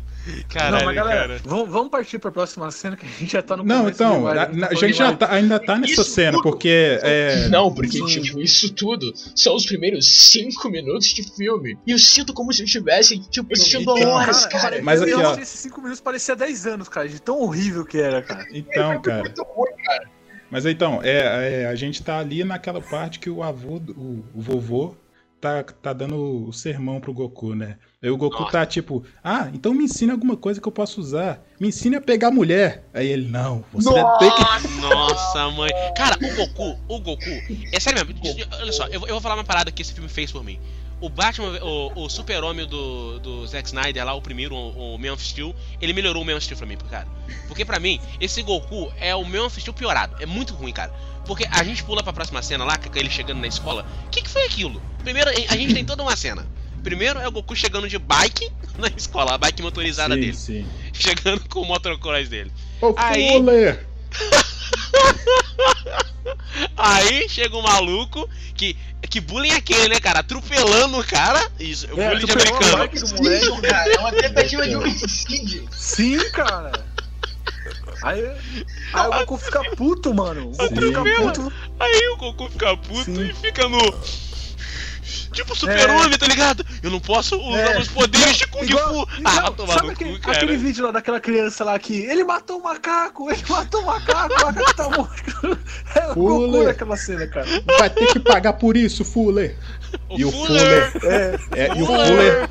Caralho, 0.48 0.76
não, 0.78 0.84
mas 0.86 0.94
galera, 0.94 1.28
cara. 1.28 1.40
vamos, 1.44 1.68
vamos 1.70 1.90
partir 1.90 2.18
pra 2.18 2.30
próxima 2.30 2.70
cena 2.70 2.96
que 2.96 3.04
a 3.04 3.08
gente 3.08 3.32
já 3.32 3.42
tá 3.42 3.56
no 3.56 3.64
Não, 3.64 3.88
então, 3.88 4.26
a, 4.28 4.34
né? 4.46 4.64
a 4.64 4.68
Tá 4.68 4.74
gente 4.74 4.92
já 4.96 5.12
tá- 5.16 5.32
ainda 5.32 5.58
tá 5.58 5.76
nessa 5.78 5.92
Isso 5.92 6.04
cena, 6.04 6.32
tudo. 6.32 6.42
porque 6.42 6.98
é. 7.02 7.48
Não, 7.48 7.72
porque, 7.74 7.98
Sim. 7.98 8.06
tipo, 8.22 8.40
isso 8.40 8.72
tudo 8.72 9.12
são 9.34 9.56
os 9.56 9.66
primeiros 9.66 10.30
cinco 10.30 10.68
minutos 10.70 11.08
de 11.08 11.22
filme. 11.34 11.76
E 11.86 11.90
eu 11.92 11.98
sinto 11.98 12.32
como 12.32 12.52
se 12.52 12.62
eu 12.62 12.66
estivesse, 12.66 13.18
tipo, 13.30 13.52
assistindo 13.52 13.82
Então, 13.96 14.10
horas, 14.10 14.46
Cara, 14.46 14.60
cara. 14.60 14.82
Mas 14.82 15.00
eu 15.02 15.18
aqui, 15.18 15.26
ó. 15.26 15.42
esses 15.42 15.60
5 15.60 15.80
minutos 15.80 16.00
parecia 16.00 16.36
10 16.36 16.66
anos, 16.66 16.88
cara, 16.88 17.08
de 17.08 17.20
tão 17.20 17.40
horrível 17.40 17.84
que 17.84 17.98
era, 17.98 18.22
cara. 18.22 18.46
Então, 18.52 19.00
cara. 19.02 19.20
Muito 19.20 19.42
ruim, 19.42 19.72
cara. 19.84 20.08
Mas 20.50 20.66
então, 20.66 21.00
é, 21.02 21.62
é, 21.62 21.66
a 21.66 21.74
gente 21.74 22.02
tá 22.02 22.18
ali 22.18 22.44
naquela 22.44 22.80
parte 22.80 23.18
que 23.18 23.30
o 23.30 23.42
avô, 23.42 23.76
o, 23.96 24.22
o 24.34 24.40
vovô, 24.40 24.94
tá, 25.40 25.62
tá 25.64 25.92
dando 25.92 26.46
o 26.48 26.52
sermão 26.52 27.00
pro 27.00 27.12
Goku, 27.12 27.54
né? 27.54 27.76
Aí 28.02 28.10
o 28.10 28.16
Goku 28.16 28.40
Nossa. 28.40 28.50
tá 28.50 28.66
tipo, 28.66 29.04
ah, 29.22 29.48
então 29.54 29.72
me 29.72 29.84
ensina 29.84 30.12
alguma 30.12 30.36
coisa 30.36 30.60
que 30.60 30.66
eu 30.66 30.72
posso 30.72 31.00
usar. 31.00 31.40
Me 31.60 31.68
ensine 31.68 31.94
a 31.94 32.00
pegar 32.00 32.32
mulher. 32.32 32.84
Aí 32.92 33.06
ele, 33.06 33.28
não, 33.28 33.64
você 33.72 33.88
tem 34.18 34.30
que. 34.32 34.68
Nossa, 34.80 35.50
mãe. 35.50 35.70
Cara, 35.96 36.16
o 36.20 36.34
Goku, 36.34 36.78
o 36.88 36.98
Goku. 37.00 37.30
É 37.72 37.78
sério 37.78 38.04
mesmo. 38.04 38.20
Olha 38.60 38.72
só, 38.72 38.86
eu, 38.88 38.98
vou- 38.98 39.08
eu 39.08 39.14
vou 39.14 39.20
falar 39.20 39.36
uma 39.36 39.44
parada 39.44 39.70
que 39.70 39.80
esse 39.82 39.92
filme 39.92 40.08
fez 40.08 40.32
por 40.32 40.42
mim. 40.42 40.58
O 41.00 41.08
Batman, 41.08 41.58
o, 41.62 42.04
o 42.04 42.08
super-homem 42.08 42.66
do, 42.66 43.18
do 43.20 43.46
Zack 43.46 43.66
Snyder 43.68 44.04
lá, 44.04 44.14
o 44.14 44.22
primeiro, 44.22 44.54
o, 44.54 44.94
o 44.94 44.98
Man 44.98 45.12
of 45.12 45.24
Steel, 45.24 45.54
ele 45.80 45.92
melhorou 45.92 46.22
o 46.22 46.26
Man 46.26 46.34
of 46.36 46.44
Steel 46.44 46.56
pra 46.58 46.66
mim, 46.66 46.76
cara. 46.90 47.06
Porque 47.48 47.64
pra 47.64 47.78
mim, 47.80 48.00
esse 48.20 48.42
Goku 48.42 48.92
é 49.00 49.14
o 49.14 49.24
Man 49.24 49.44
of 49.46 49.60
Steel 49.60 49.74
piorado. 49.74 50.16
É 50.20 50.26
muito 50.26 50.54
ruim, 50.54 50.72
cara. 50.72 50.92
Porque 51.24 51.46
a 51.50 51.62
gente 51.62 51.82
pula 51.84 52.02
pra 52.02 52.12
próxima 52.12 52.42
cena 52.42 52.64
lá, 52.64 52.76
com 52.76 52.96
ele 52.98 53.10
chegando 53.10 53.40
na 53.40 53.46
escola. 53.46 53.86
O 54.06 54.10
que, 54.10 54.22
que 54.22 54.28
foi 54.28 54.42
aquilo? 54.44 54.82
Primeiro, 55.04 55.30
a 55.30 55.56
gente 55.56 55.72
tem 55.74 55.84
toda 55.84 56.02
uma 56.02 56.16
cena. 56.16 56.44
Primeiro 56.82 57.18
é 57.20 57.28
o 57.28 57.32
Goku 57.32 57.54
chegando 57.54 57.88
de 57.88 57.98
bike 57.98 58.50
na 58.78 58.88
escola, 58.96 59.34
a 59.34 59.38
bike 59.38 59.62
motorizada 59.62 60.14
Sim, 60.14 60.20
dele. 60.20 60.34
sim. 60.34 60.66
Chegando 60.92 61.48
com 61.48 61.60
o 61.60 61.64
motocross 61.64 62.28
dele. 62.28 62.50
Ô, 62.80 62.92
Aí-! 62.96 63.32
Aí 66.76 67.28
chega 67.28 67.56
um 67.56 67.62
maluco 67.62 68.28
que. 68.54 68.76
Que 69.10 69.20
bullying 69.20 69.50
é 69.50 69.56
aquele, 69.56 69.88
né, 69.88 70.00
cara? 70.00 70.20
Atropelando 70.20 70.98
o 70.98 71.04
cara. 71.04 71.50
Isso, 71.60 71.86
o 71.92 72.00
É, 72.00 72.08
bullying 72.10 72.24
de 72.24 72.30
a 72.30 72.34
americano. 72.34 72.76
moleque. 72.78 73.68
Cara, 73.68 73.92
é 73.92 73.98
uma 73.98 74.12
tentativa 74.12 74.66
de 74.68 74.76
homicídio. 74.76 75.68
Sim, 75.72 76.30
cara. 76.30 76.72
Aí, 78.02 78.24
aí 78.94 79.06
o 79.08 79.10
Goku 79.18 79.36
fica 79.38 79.62
puto, 79.76 80.14
mano. 80.14 80.48
O 80.48 80.56
Goku 80.56 80.80
fica 80.80 81.02
puto. 81.02 81.52
Aí 81.78 82.08
o 82.08 82.16
Goku 82.16 82.48
fica 82.50 82.76
puto 82.76 83.04
Sim. 83.04 83.22
e 83.28 83.32
fica 83.34 83.68
no. 83.68 83.78
Tipo 85.32 85.54
super-homem, 85.56 86.18
tá 86.18 86.26
ligado? 86.26 86.64
Eu 86.82 86.90
não 86.90 87.00
posso 87.00 87.36
usar 87.36 87.58
É. 87.58 87.74
meus 87.74 87.88
poderes 87.88 88.36
de 88.36 88.46
Kung 88.48 88.64
Igual- 88.64 89.06
Fu. 89.06 89.08
Ah, 89.24 89.50
tomar 89.50 89.74
sabe 89.74 89.90
aquele, 89.92 90.12
cu, 90.14 90.20
cara. 90.20 90.36
aquele 90.36 90.56
vídeo 90.56 90.84
lá 90.84 90.90
daquela 90.90 91.20
criança 91.20 91.64
lá 91.64 91.78
que 91.78 91.94
ele 92.02 92.24
matou 92.24 92.58
o 92.58 92.62
macaco, 92.62 93.30
ele 93.30 93.42
matou 93.48 93.82
o 93.82 93.86
macaco, 93.86 94.34
o 94.34 94.46
macaco 94.46 94.74
tá 94.76 94.88
morto. 94.90 95.58
É 95.94 96.14
Fuller. 96.14 96.64
naquela 96.68 96.96
cena, 96.96 97.26
cara. 97.26 97.46
Vai 97.78 97.90
ter 97.90 98.06
que 98.06 98.18
pagar 98.20 98.54
por 98.54 98.76
isso, 98.76 99.04
Fuller! 99.04 99.56
O 100.08 100.18
E 100.18 100.24
o 100.24 100.32
Fuller. 100.32 100.92
É, 101.04 101.38
É, 101.64 101.68
e 101.76 101.82
o 101.82 101.86
Fuller. 101.86 102.06
Fuller. 102.06 102.48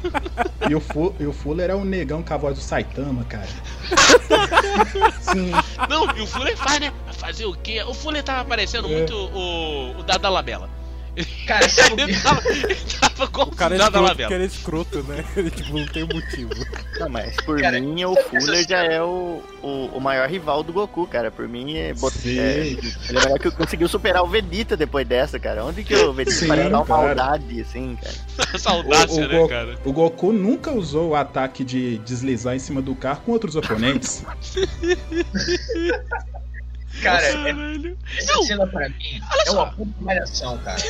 E 0.69 0.75
o, 0.75 0.79
Fu, 0.79 1.15
e 1.19 1.25
o 1.25 1.33
Fuller 1.33 1.69
é 1.71 1.75
o 1.75 1.83
negão 1.83 2.21
com 2.21 2.33
a 2.33 2.37
voz 2.37 2.55
do 2.55 2.61
Saitama, 2.63 3.23
cara. 3.25 3.47
sim. 5.21 5.51
Não, 5.89 6.15
e 6.15 6.21
o 6.21 6.27
Fuller 6.27 6.55
faz, 6.57 6.79
né? 6.79 6.91
Fazer 7.17 7.45
o 7.45 7.53
quê? 7.53 7.83
O 7.83 7.93
Fuller 7.93 8.23
tava 8.23 8.45
parecendo 8.47 8.87
É. 8.87 8.91
muito 8.91 9.13
o, 9.15 9.99
o 9.99 10.03
Dada 10.03 10.29
Labella. 10.29 10.69
Cara, 11.45 11.67
sabe 11.69 11.93
o 11.93 11.99
Ele 12.07 12.17
tava, 12.19 12.41
ele 12.49 12.75
tava 12.99 13.43
O 13.43 13.55
cara 13.55 13.75
é 13.75 13.79
confundido 13.79 14.01
na 14.01 14.07
escroto 14.07 14.15
porque 14.15 14.33
ele 14.33 14.43
é 14.43 14.47
escroto, 14.47 15.03
né? 15.03 15.25
Ele 15.35 15.51
tipo, 15.51 15.77
não 15.77 15.85
tem 15.87 16.03
motivo. 16.03 16.51
Não, 16.99 17.09
mas 17.09 17.35
por 17.37 17.59
Cara, 17.59 17.79
mim 17.81 18.05
o 18.05 18.15
Fuller 18.15 18.67
já 18.67 18.83
é 18.83 19.01
o, 19.01 19.43
o, 19.61 19.85
o 19.93 19.99
maior 19.99 20.29
rival 20.29 20.63
do 20.63 20.71
Goku, 20.71 21.05
cara. 21.07 21.29
Por 21.29 21.47
mim, 21.47 21.75
é, 21.77 21.89
é, 21.89 22.67
ele 22.67 22.93
é 23.09 23.13
melhor 23.13 23.39
que 23.39 23.51
conseguiu 23.51 23.87
superar 23.87 24.23
o 24.23 24.27
Vegeta 24.27 24.77
depois 24.77 25.05
dessa, 25.07 25.39
cara. 25.39 25.65
Onde 25.65 25.83
que 25.83 25.95
o 25.95 26.13
Vegeta 26.13 26.47
parece 26.47 26.69
dar 26.69 26.81
uma 26.81 26.85
maldade, 26.85 27.61
assim, 27.61 27.97
cara? 28.01 28.15
Essa 28.53 28.69
audácia, 28.71 29.25
o, 29.25 29.27
né, 29.27 29.39
Go- 29.39 29.47
cara? 29.49 29.79
o 29.83 29.91
Goku 29.93 30.31
nunca 30.31 30.71
usou 30.71 31.09
o 31.09 31.15
ataque 31.15 31.63
de 31.63 31.97
deslizar 31.99 32.55
em 32.55 32.59
cima 32.59 32.81
do 32.81 32.95
carro 32.95 33.21
com 33.25 33.31
outros 33.33 33.55
oponentes. 33.55 34.23
Cara, 37.01 37.25
é- 37.25 37.51
essa 38.17 38.33
Não, 38.33 38.43
cena 38.43 38.67
pra 38.67 38.89
mim 38.89 39.21
olha 39.31 39.41
é 39.41 39.45
só. 39.45 39.53
uma 39.63 39.71
puta 39.71 39.91
malhação, 40.01 40.57
cara. 40.59 40.81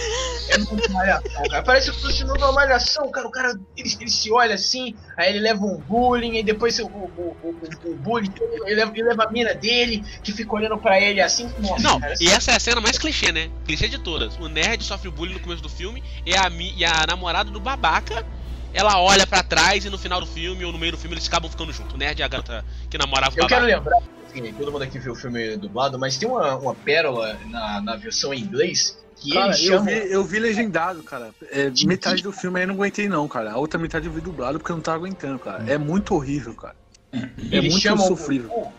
É 0.50 0.58
uma 0.58 0.90
malhação, 0.90 1.44
cara. 1.50 1.64
Parece 1.64 1.92
que 1.92 1.98
assistindo 1.98 2.34
uma 2.36 2.52
malhação, 2.52 3.12
cara. 3.12 3.28
O 3.28 3.32
cara, 3.32 3.54
ele, 3.78 3.96
ele 4.00 4.10
se 4.10 4.32
olha 4.32 4.56
assim, 4.56 4.96
aí 5.16 5.30
ele 5.30 5.40
leva 5.40 5.64
um 5.64 5.78
bullying, 5.78 6.38
e 6.38 6.44
depois 6.44 6.80
o, 6.80 6.88
o, 6.88 7.38
o, 7.44 7.56
o, 7.86 7.96
bullying, 7.96 8.32
ele 8.66 8.76
leva, 8.76 8.92
ele 8.96 9.04
leva 9.04 9.24
a 9.26 9.32
mina 9.32 9.54
dele, 9.54 10.04
que 10.24 10.32
fica 10.32 10.54
olhando 10.54 10.78
pra 10.78 11.00
ele 11.00 11.22
assim. 11.22 11.52
Nossa, 11.60 11.82
Não, 11.82 12.00
cara, 12.00 12.14
e 12.20 12.28
essa 12.30 12.52
é 12.52 12.56
a 12.56 12.60
cena 12.60 12.82
mais 12.82 12.98
clichê, 12.98 13.32
né? 13.32 13.50
Clichê 13.66 13.88
de 13.88 14.00
todas. 14.00 14.36
O 14.38 14.48
nerd 14.48 14.84
sofre 14.84 15.10
bullying 15.10 15.34
no 15.36 15.40
começo 15.40 15.62
do 15.62 15.70
filme 15.70 16.04
e 16.26 16.36
a, 16.36 16.50
e 16.50 16.84
a 16.84 17.06
namorada 17.08 17.52
do 17.52 17.60
babaca, 17.60 18.26
ela 18.74 19.00
olha 19.02 19.26
pra 19.28 19.44
trás 19.44 19.84
e 19.86 19.90
no 19.90 19.98
final 19.98 20.20
do 20.20 20.28
filme 20.28 20.64
ou 20.66 20.72
no 20.72 20.78
meio 20.80 20.92
do 20.94 20.98
filme 20.98 21.16
eles 21.16 21.28
acabam 21.28 21.50
ficando 21.50 21.72
juntos. 21.74 21.94
O 21.94 21.98
nerd 21.98 22.20
e 22.20 22.24
a 22.24 22.28
garota 22.28 22.66
que 22.90 22.98
namorava 22.98 23.32
o 23.36 23.40
Eu 23.40 23.44
babaca. 23.48 23.56
quero 23.56 23.66
lembrar, 23.66 23.98
assim, 24.30 24.54
todo 24.54 24.72
mundo 24.72 24.84
aqui 24.84 25.00
viu 25.00 25.14
o 25.14 25.16
filme 25.16 25.58
dublado, 25.58 25.98
mas 26.00 26.18
tem 26.18 26.28
uma, 26.30 26.56
uma 26.56 26.76
pérola 26.76 27.38
na, 27.50 27.82
na 27.82 27.96
versão 27.96 28.34
em 28.34 28.40
inglês 28.42 28.98
que 29.18 29.34
Cara, 29.34 29.48
eles 29.56 29.66
eu 29.68 29.84
vi, 29.84 29.92
eu 30.12 30.24
vi 30.24 30.40
legendado, 30.40 31.04
cara. 31.04 31.30
É, 31.52 31.72
metade 31.86 32.24
do 32.24 32.32
filme 32.32 32.58
aí 32.58 32.64
eu 32.64 32.68
não 32.70 32.76
aguentei, 32.76 33.08
não, 33.08 33.28
cara. 33.28 33.52
A 33.52 33.58
outra 33.58 33.80
metade 33.80 34.08
eu 34.08 34.12
vi 34.14 34.20
dublado 34.22 34.58
porque 34.58 34.72
eu 34.72 34.76
não 34.78 34.82
tava 34.84 34.98
aguentando, 34.98 35.38
cara. 35.38 35.64
É 35.72 35.78
muito 35.78 36.16
horrível, 36.16 36.56
cara. 36.56 36.76
É 37.14 37.28
eles 37.52 37.72
muito 37.74 37.84
chamam 37.84 38.08
sofrível. 38.08 38.50
o- 38.50 38.72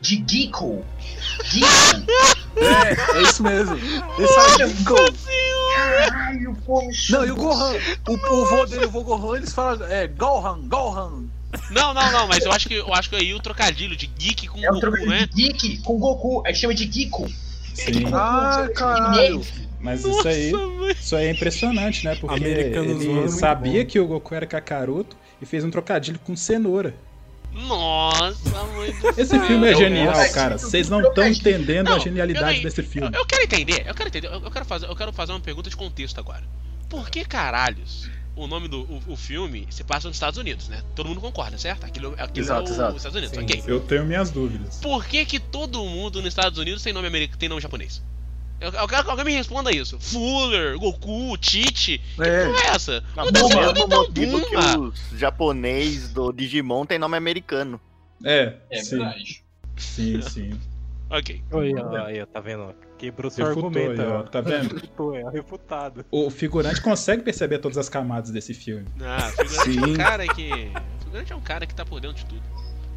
de 0.00 0.22
Geeko. 0.28 0.84
Geeko. 1.44 1.68
É, 2.60 3.18
é 3.18 3.22
isso 3.22 3.40
mesmo. 3.42 3.76
Esse 3.76 4.62
é 4.62 4.66
Go. 4.82 4.96
Caralho, 5.78 6.56
pô, 6.66 6.82
me 6.82 6.92
Não, 7.10 7.26
e 7.26 7.30
o 7.30 7.36
Gohan? 7.36 7.74
O, 8.08 8.12
o 8.12 8.44
vô 8.46 8.66
dele, 8.66 8.86
o 8.86 8.90
vô 8.90 9.02
Gohan, 9.02 9.36
eles 9.36 9.52
falam, 9.52 9.86
é, 9.86 10.06
Gohan, 10.06 10.60
Gohan. 10.66 11.24
Não, 11.70 11.94
não, 11.94 12.12
não, 12.12 12.28
mas 12.28 12.44
eu 12.44 12.52
acho 12.52 12.68
que 12.68 12.74
eu 12.74 12.92
acho 12.92 13.08
que 13.08 13.16
aí 13.16 13.32
o 13.32 13.40
trocadilho 13.40 13.96
de 13.96 14.06
geek 14.06 14.48
com 14.48 14.58
É 14.62 14.70
um 14.70 14.74
Goku, 14.74 14.80
trocadilho 14.80 15.10
né? 15.10 15.26
de 15.32 15.48
Geek 15.48 15.78
com 15.78 15.98
Goku. 15.98 16.42
Aí 16.46 16.54
chama 16.54 16.74
de 16.74 16.90
Geeko. 16.90 17.26
Sim. 17.72 18.04
Ah, 18.12 18.68
caralho. 18.74 19.42
Mas 19.80 20.04
isso 20.04 20.28
aí, 20.28 20.52
isso 20.98 21.16
aí 21.16 21.26
é 21.26 21.30
impressionante, 21.30 22.04
né? 22.04 22.16
Porque 22.16 22.44
é 22.44 22.48
ele 22.48 23.28
sabia 23.28 23.82
bom. 23.82 23.88
que 23.88 24.00
o 24.00 24.06
Goku 24.06 24.34
era 24.34 24.46
Kakaroto 24.46 25.16
e 25.40 25.46
fez 25.46 25.64
um 25.64 25.70
trocadilho 25.70 26.18
com 26.18 26.36
cenoura. 26.36 26.94
Nossa, 27.52 28.64
mãe 28.74 28.92
do 28.92 29.08
Esse 29.10 29.26
céu. 29.26 29.44
filme 29.46 29.66
é 29.66 29.72
Eu 29.72 29.78
genial, 29.78 30.30
cara. 30.32 30.58
Vocês 30.58 30.88
não 30.88 31.00
estão 31.00 31.26
entendendo 31.26 31.88
a 31.88 31.92
Não, 31.92 32.00
genialidade 32.00 32.58
eu- 32.58 32.62
desse 32.64 32.82
filme. 32.82 33.08
Eu, 33.14 33.20
eu 33.20 33.26
quero 33.26 33.42
entender, 33.44 33.84
eu 33.86 33.94
quero 33.94 34.08
entender, 34.08 34.26
eu, 34.28 34.42
eu 34.44 34.50
quero 34.50 34.64
fazer, 34.64 34.86
eu 34.86 34.96
quero 34.96 35.12
fazer 35.12 35.32
uma 35.32 35.40
pergunta 35.40 35.68
de 35.68 35.76
contexto 35.76 36.18
agora. 36.18 36.42
Por 36.88 37.10
que 37.10 37.24
caralhos 37.24 38.08
o 38.36 38.46
nome 38.46 38.68
do 38.68 38.82
o, 38.82 39.02
o 39.08 39.16
filme 39.16 39.66
se 39.70 39.82
passa 39.82 40.06
nos 40.06 40.16
Estados 40.16 40.38
Unidos, 40.38 40.68
né? 40.68 40.82
Todo 40.94 41.08
mundo 41.08 41.20
concorda, 41.20 41.58
certo? 41.58 41.84
Aquilo, 41.84 42.14
aquilo 42.16 42.46
Exato, 42.46 42.68
é 42.68 42.70
o, 42.70 42.74
exato. 42.74 42.90
os 42.92 42.96
Estados 42.98 43.16
Unidos, 43.18 43.36
Sim. 43.36 43.42
ok. 43.44 43.62
Eu 43.66 43.80
tenho 43.80 44.04
minhas 44.04 44.30
dúvidas. 44.30 44.76
Por 44.80 45.04
que 45.06 45.24
que 45.26 45.40
todo 45.40 45.84
mundo 45.84 46.18
nos 46.22 46.28
Estados 46.28 46.58
Unidos 46.58 46.82
tem 46.82 46.92
nome 46.92 47.08
americano, 47.08 47.38
tem 47.38 47.48
nome 47.48 47.60
japonês? 47.60 48.00
Eu, 48.60 48.72
eu 48.72 48.88
quero 48.88 49.04
que 49.04 49.10
alguém 49.10 49.24
me 49.24 49.32
responda 49.32 49.70
isso. 49.72 49.98
Fuller, 50.00 50.76
Goku, 50.78 51.36
Tite. 51.38 51.98
Que 52.16 52.22
É. 52.22 52.46
porra 52.46 52.58
é 52.60 52.66
essa? 52.74 53.04
Não, 53.16 53.24
Não 53.26 53.32
deve 53.32 53.48
ser 53.48 53.86
motivo 53.86 54.46
que 54.46 54.56
os 54.56 55.18
japonês 55.18 56.12
do 56.12 56.32
Digimon 56.32 56.84
tem 56.84 56.98
nome 56.98 57.16
americano. 57.16 57.80
É, 58.24 58.56
É 58.70 58.82
sim, 58.82 58.96
verdade. 58.98 59.44
sim, 59.76 60.22
sim. 60.22 60.50
Ok. 61.10 61.42
Aí, 61.52 61.74
ó, 61.74 62.04
aí, 62.04 62.26
tá 62.26 62.38
vendo? 62.38 62.74
Quebrou 62.98 63.30
seu 63.30 63.46
Refutou 63.46 63.68
argumento, 63.70 64.02
aí, 64.02 64.08
ó, 64.08 64.18
ó. 64.18 64.22
tá 64.24 64.42
vendo? 64.42 64.74
Refutou, 64.74 65.14
é 65.16 65.22
refutado. 65.30 66.04
O 66.10 66.28
figurante 66.28 66.82
consegue 66.82 67.22
perceber 67.22 67.60
todas 67.60 67.78
as 67.78 67.88
camadas 67.88 68.30
desse 68.30 68.52
filme. 68.52 68.84
Ah, 69.00 69.28
o 69.28 69.46
figurante 69.48 69.78
é 69.78 69.80
um 69.80 69.86
Sim. 69.86 69.94
cara 69.94 70.26
que. 70.28 70.50
O 71.00 71.04
figurante 71.04 71.32
é 71.32 71.36
um 71.36 71.40
cara 71.40 71.64
que 71.66 71.74
tá 71.74 71.86
por 71.86 71.98
dentro 71.98 72.18
de 72.18 72.26
tudo. 72.26 72.42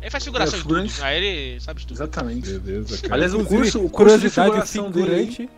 Ele 0.01 0.09
faz 0.09 0.23
figuração 0.23 0.53
É, 0.55 0.57
de 0.57 0.61
figurante- 0.63 0.93
tudo. 0.95 1.03
Aí 1.05 1.23
ele 1.23 1.59
sabe 1.61 1.79
de 1.79 1.87
tudo. 1.87 1.95
Exatamente. 1.97 2.57
Beleza, 2.59 2.97
cara. 3.01 3.13
Aliás, 3.13 3.33
o 3.33 3.45
curso, 3.45 3.85
o 3.85 3.89
curso 3.89 4.17
de 4.19 4.29
figuração 4.29 4.89
dele... 4.91 5.05
figurante... 5.27 5.49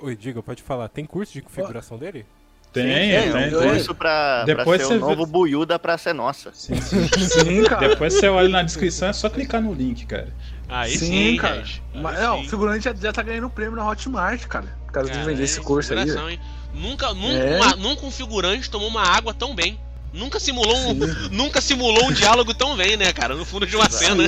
Oi, 0.00 0.16
diga, 0.16 0.42
pode 0.42 0.62
falar. 0.62 0.88
Tem 0.88 1.04
curso 1.04 1.32
de 1.32 1.42
configuração 1.42 1.96
dele? 1.98 2.26
Tem, 2.72 2.90
é, 2.90 3.30
tem, 3.30 3.50
eu- 3.50 3.60
tem. 3.60 3.76
Isso 3.76 3.94
pra, 3.94 4.44
pra 4.46 4.54
Depois 4.56 4.80
ser 4.80 4.86
você 4.88 4.94
o 4.94 5.00
vê- 5.00 5.06
novo 5.14 5.26
Buiu 5.26 5.66
da 5.66 5.78
Praça 5.78 6.08
é 6.10 6.12
Nossa. 6.14 6.50
Sim, 6.54 6.74
sim. 6.80 7.06
Sim, 7.28 7.62
cara. 7.64 7.88
Depois 7.90 8.14
você 8.14 8.26
olha 8.28 8.48
na 8.48 8.62
descrição, 8.62 9.08
é 9.08 9.12
só 9.12 9.28
clicar 9.28 9.60
no 9.60 9.74
link, 9.74 10.06
cara. 10.06 10.32
Aí 10.68 10.96
sim, 10.96 11.06
sim, 11.32 11.36
cara. 11.36 11.62
Mas, 11.94 12.18
não, 12.18 12.38
sim. 12.40 12.46
o 12.46 12.48
figurante 12.48 12.84
já, 12.84 12.94
já 12.94 13.12
tá 13.12 13.22
ganhando 13.22 13.50
prêmio 13.50 13.76
na 13.76 13.86
Hotmart, 13.86 14.46
cara. 14.46 14.74
Por 14.86 14.92
causa 14.92 15.10
de 15.10 15.16
Cara, 15.18 15.28
vender 15.30 15.42
é 15.42 15.44
esse 15.44 15.60
curso 15.60 15.92
aí. 15.92 16.00
hein? 16.10 16.40
Nunca, 16.74 17.12
nunca, 17.12 17.34
É. 17.34 17.60
uma- 17.60 17.76
nunca 17.76 18.06
um 18.06 18.10
figurante 18.10 18.70
tomou 18.70 18.88
uma 18.88 19.02
água 19.02 19.34
tão 19.34 19.54
bem. 19.54 19.78
Nunca 20.12 20.38
simulou 20.38 20.76
um, 20.90 20.94
nunca 21.30 21.60
simulou 21.60 22.04
um 22.04 22.12
diálogo 22.12 22.52
tão 22.52 22.76
bem, 22.76 22.96
né, 22.96 23.12
cara? 23.12 23.34
No 23.34 23.44
fundo 23.46 23.66
de 23.66 23.74
uma 23.76 23.88
cena. 23.88 24.24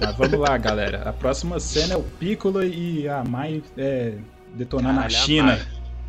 Mas 0.00 0.16
vamos 0.16 0.40
lá, 0.40 0.56
galera. 0.58 1.08
A 1.08 1.12
próxima 1.12 1.60
cena 1.60 1.94
é 1.94 1.96
o 1.96 2.02
Piccolo 2.02 2.64
e 2.64 3.08
a 3.08 3.22
Mai 3.22 3.62
é, 3.76 4.14
detonar 4.54 4.92
na 4.92 5.02
Caralho, 5.02 5.16
a 5.16 5.20
China. 5.20 5.42
Mai. 5.52 5.66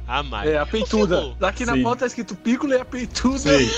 A 0.07 0.23
Mai. 0.23 0.47
É, 0.53 0.57
a 0.57 0.65
peituda. 0.65 1.21
Fico- 1.21 1.35
Daqui 1.39 1.65
na 1.65 1.73
Sim. 1.73 1.83
pauta 1.83 1.99
tá 1.99 2.05
escrito 2.07 2.35
Piccolo 2.35 2.73
e 2.73 2.77
a 2.77 2.85
peituda. 2.85 3.37
Sim. 3.37 3.69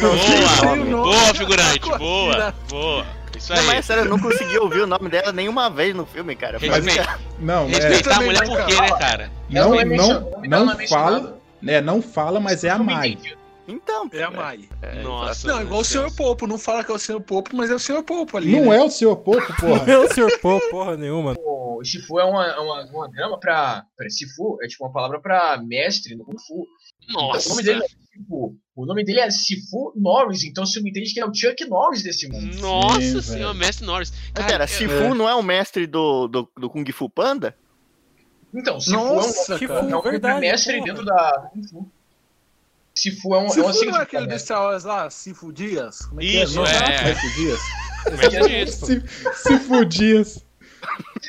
Não 0.00 0.16
Boa, 0.16 0.76
nome. 0.76 0.90
boa, 0.90 1.34
figurante, 1.34 1.80
boa, 1.98 2.54
boa. 2.70 3.06
Isso 3.36 3.52
Não, 3.52 3.60
aí. 3.60 3.66
mas 3.66 3.84
sério, 3.84 4.04
eu 4.04 4.08
não 4.08 4.18
consegui 4.18 4.56
ouvir 4.58 4.80
o 4.80 4.86
nome 4.86 5.08
dela 5.10 5.30
nenhuma 5.32 5.68
vez 5.68 5.94
no 5.94 6.06
filme, 6.06 6.34
cara. 6.36 6.56
Respeita. 6.56 6.78
a 6.78 6.80
única- 6.80 7.18
Não, 7.38 7.64
é, 7.64 7.68
Respeitar 7.68 8.16
a 8.16 8.20
mulher 8.22 8.46
não, 8.46 8.54
por 8.56 8.64
quê, 8.64 8.74
cara. 8.76 8.86
né, 8.92 8.98
cara? 8.98 9.32
Não, 9.50 9.70
não 9.70 9.80
é 9.80 9.84
não, 9.84 10.30
não 10.48 10.64
não 10.66 10.72
é 10.80 10.86
fala, 10.86 11.38
né, 11.60 11.80
não 11.82 12.00
fala, 12.00 12.38
mas 12.40 12.64
é 12.64 12.70
a 12.70 12.78
Não 12.78 12.84
Mai. 12.86 13.18
Então, 13.66 14.08
É 14.12 14.22
a 14.22 14.30
Mai. 14.30 14.68
é, 14.82 15.02
Nossa. 15.02 15.48
Não, 15.48 15.62
igual 15.62 15.80
o 15.80 15.84
Sr. 15.84 16.14
Popo. 16.14 16.46
Não 16.46 16.58
fala 16.58 16.84
que 16.84 16.90
é 16.90 16.94
o 16.94 16.98
Sr. 16.98 17.20
Popo, 17.20 17.56
mas 17.56 17.70
é 17.70 17.74
o 17.74 17.78
Sr. 17.78 18.02
Popo 18.02 18.36
ali. 18.36 18.52
Não 18.60 18.70
né? 18.70 18.76
é 18.76 18.82
o 18.82 18.90
seu 18.90 19.16
Popo, 19.16 19.46
porra. 19.58 19.86
Não, 19.86 20.06
senhor, 20.08 20.38
pô, 20.40 20.60
porra 20.70 20.96
nenhuma. 20.96 21.34
O 21.38 21.82
Shifu 21.82 22.20
é 22.20 22.24
uma, 22.24 22.46
é 22.46 22.58
uma, 22.58 22.84
uma 22.86 23.10
grama 23.10 23.38
pra, 23.40 23.84
pra. 23.96 24.08
Shifu 24.10 24.58
é 24.62 24.66
tipo 24.68 24.84
uma 24.84 24.92
palavra 24.92 25.20
pra 25.20 25.56
mestre 25.62 26.14
no 26.14 26.24
Kung 26.24 26.36
Fu. 26.38 26.66
Então, 27.02 27.22
Nossa. 27.28 27.46
o 27.48 27.50
nome 27.50 27.62
dele 27.62 27.82
é 27.82 27.88
Shifu. 27.88 28.56
O 28.76 28.86
nome 28.86 29.04
dele 29.04 29.20
é 29.20 29.30
Shifu 29.30 29.92
Norris, 29.96 30.44
então 30.44 30.64
você 30.66 30.80
me 30.80 30.90
entende 30.90 31.12
que 31.14 31.20
é 31.20 31.26
o 31.26 31.34
Chuck 31.34 31.64
Norris 31.66 32.02
desse 32.02 32.28
mundo. 32.28 32.56
Nossa 32.60 33.00
Sim, 33.00 33.20
senhora, 33.22 33.52
velho. 33.52 33.54
Mestre 33.54 33.86
Norris. 33.86 34.12
Cara, 34.34 34.48
Pera, 34.48 34.66
Sifu 34.66 35.14
não 35.14 35.28
é 35.28 35.34
o 35.34 35.42
mestre 35.42 35.86
do, 35.86 36.28
do, 36.28 36.48
do 36.58 36.68
Kung 36.70 36.84
Fu 36.92 37.08
Panda? 37.08 37.56
Então, 38.54 38.78
Shifu 38.80 38.96
Nossa, 38.96 39.54
é 39.54 39.56
um, 39.56 39.68
cara. 39.68 39.90
é 39.90 39.96
um 39.96 40.02
verdade, 40.02 40.40
mestre 40.40 40.74
porra. 40.78 40.86
dentro 40.86 41.04
da 41.04 41.30
do 41.30 41.48
Kung 41.50 41.68
Fu. 41.68 41.90
Sifu 42.96 43.34
é 43.34 43.38
um, 43.40 43.48
Se 43.48 43.60
é 43.60 43.62
for 43.62 43.86
não 43.86 43.98
é 43.98 44.02
aquele 44.02 44.22
do 44.26 44.28
mestre. 44.28 44.46
Star 44.46 44.62
Wars 44.62 44.84
lá, 44.84 45.10
Sifu 45.10 45.52
Dias? 45.52 46.06
Como 46.06 46.20
é 46.20 46.24
que 46.24 46.42
Isso, 46.42 46.58
é? 46.58 46.60
Nossa, 46.60 46.74
é. 46.92 47.14
Sifu 47.14 47.34
Dias. 47.40 47.60
Mestre 48.10 48.48
Dias. 48.48 48.74
Se, 48.74 49.02
se 49.42 49.58
fudias. 49.60 50.44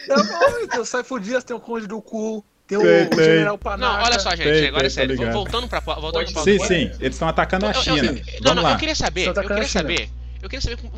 É 0.09 0.15
bom, 0.23 0.67
tem 0.67 0.79
o 0.79 0.85
Saifu 0.85 1.19
Dias, 1.19 1.43
tem 1.43 1.55
o 1.55 1.59
Conde 1.59 1.87
do 1.87 2.01
Cu, 2.01 2.45
tem 2.67 2.77
o, 2.77 2.81
Tem, 2.81 3.07
o. 3.07 3.23
General 3.23 3.57
Panaca. 3.57 3.93
Não, 3.97 4.03
olha 4.03 4.19
só, 4.19 4.31
gente, 4.35 4.43
Tem, 4.43 4.67
agora 4.67 4.85
é 4.85 4.89
sério. 4.89 5.15
Voltando 5.31 5.67
pra, 5.67 5.79
voltando 5.79 6.31
pra 6.33 6.43
Sim, 6.43 6.59
sim. 6.59 6.91
Eles 6.99 7.15
estão 7.15 7.27
atacando 7.27 7.65
a 7.65 7.69
Eu- 7.69 7.75
eu- 7.75 7.81
China. 7.81 7.95
eu- 7.97 8.13
não, 8.13 8.21
Vamos 8.41 8.55
não, 8.55 8.63
lá. 8.63 8.71
eu 8.73 8.77
queria 8.77 8.95
saber, 8.95 9.27
eu 9.27 9.33
queria 9.33 9.63
a 9.63 9.67
saber, 9.67 10.09
eu 10.41 10.49
queria 10.49 10.61
saber, 10.61 10.89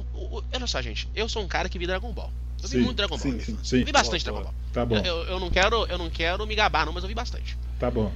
olha 0.54 0.68
só, 0.68 0.82
gente, 0.82 1.08
eu 1.16 1.30
sou 1.30 1.44
um 1.44 1.48
cara 1.48 1.70
que 1.70 1.78
vi 1.80 1.86
Dragon 1.88 2.12
Ball. 2.12 2.32
Eu 2.62 2.68
vi 2.68 2.78
Sim, 2.80 2.84
muito 2.84 2.98
Dragon 2.98 3.18
Ball. 3.18 3.32
sim, 3.32 3.40
sim. 3.40 3.58
Sim, 3.64 3.84
Vi 3.84 3.92
bastante 3.92 4.24
Dragon 4.24 4.42
Ball. 4.44 4.54
tá 4.74 4.84
bom, 4.86 4.98
Eu, 4.98 5.04
eu- 5.06 5.24
eu 5.26 5.40
não 5.40 5.50
quero, 5.52 5.86
eu 5.86 5.98
não 5.98 6.10
quero 6.10 6.46
me 6.48 6.56
gabar, 6.56 6.86
não, 6.86 6.92
mas 6.92 7.04
eu 7.04 7.08
vi 7.08 7.14
bastante. 7.16 7.56
tá 7.80 7.90
bom. 7.92 8.12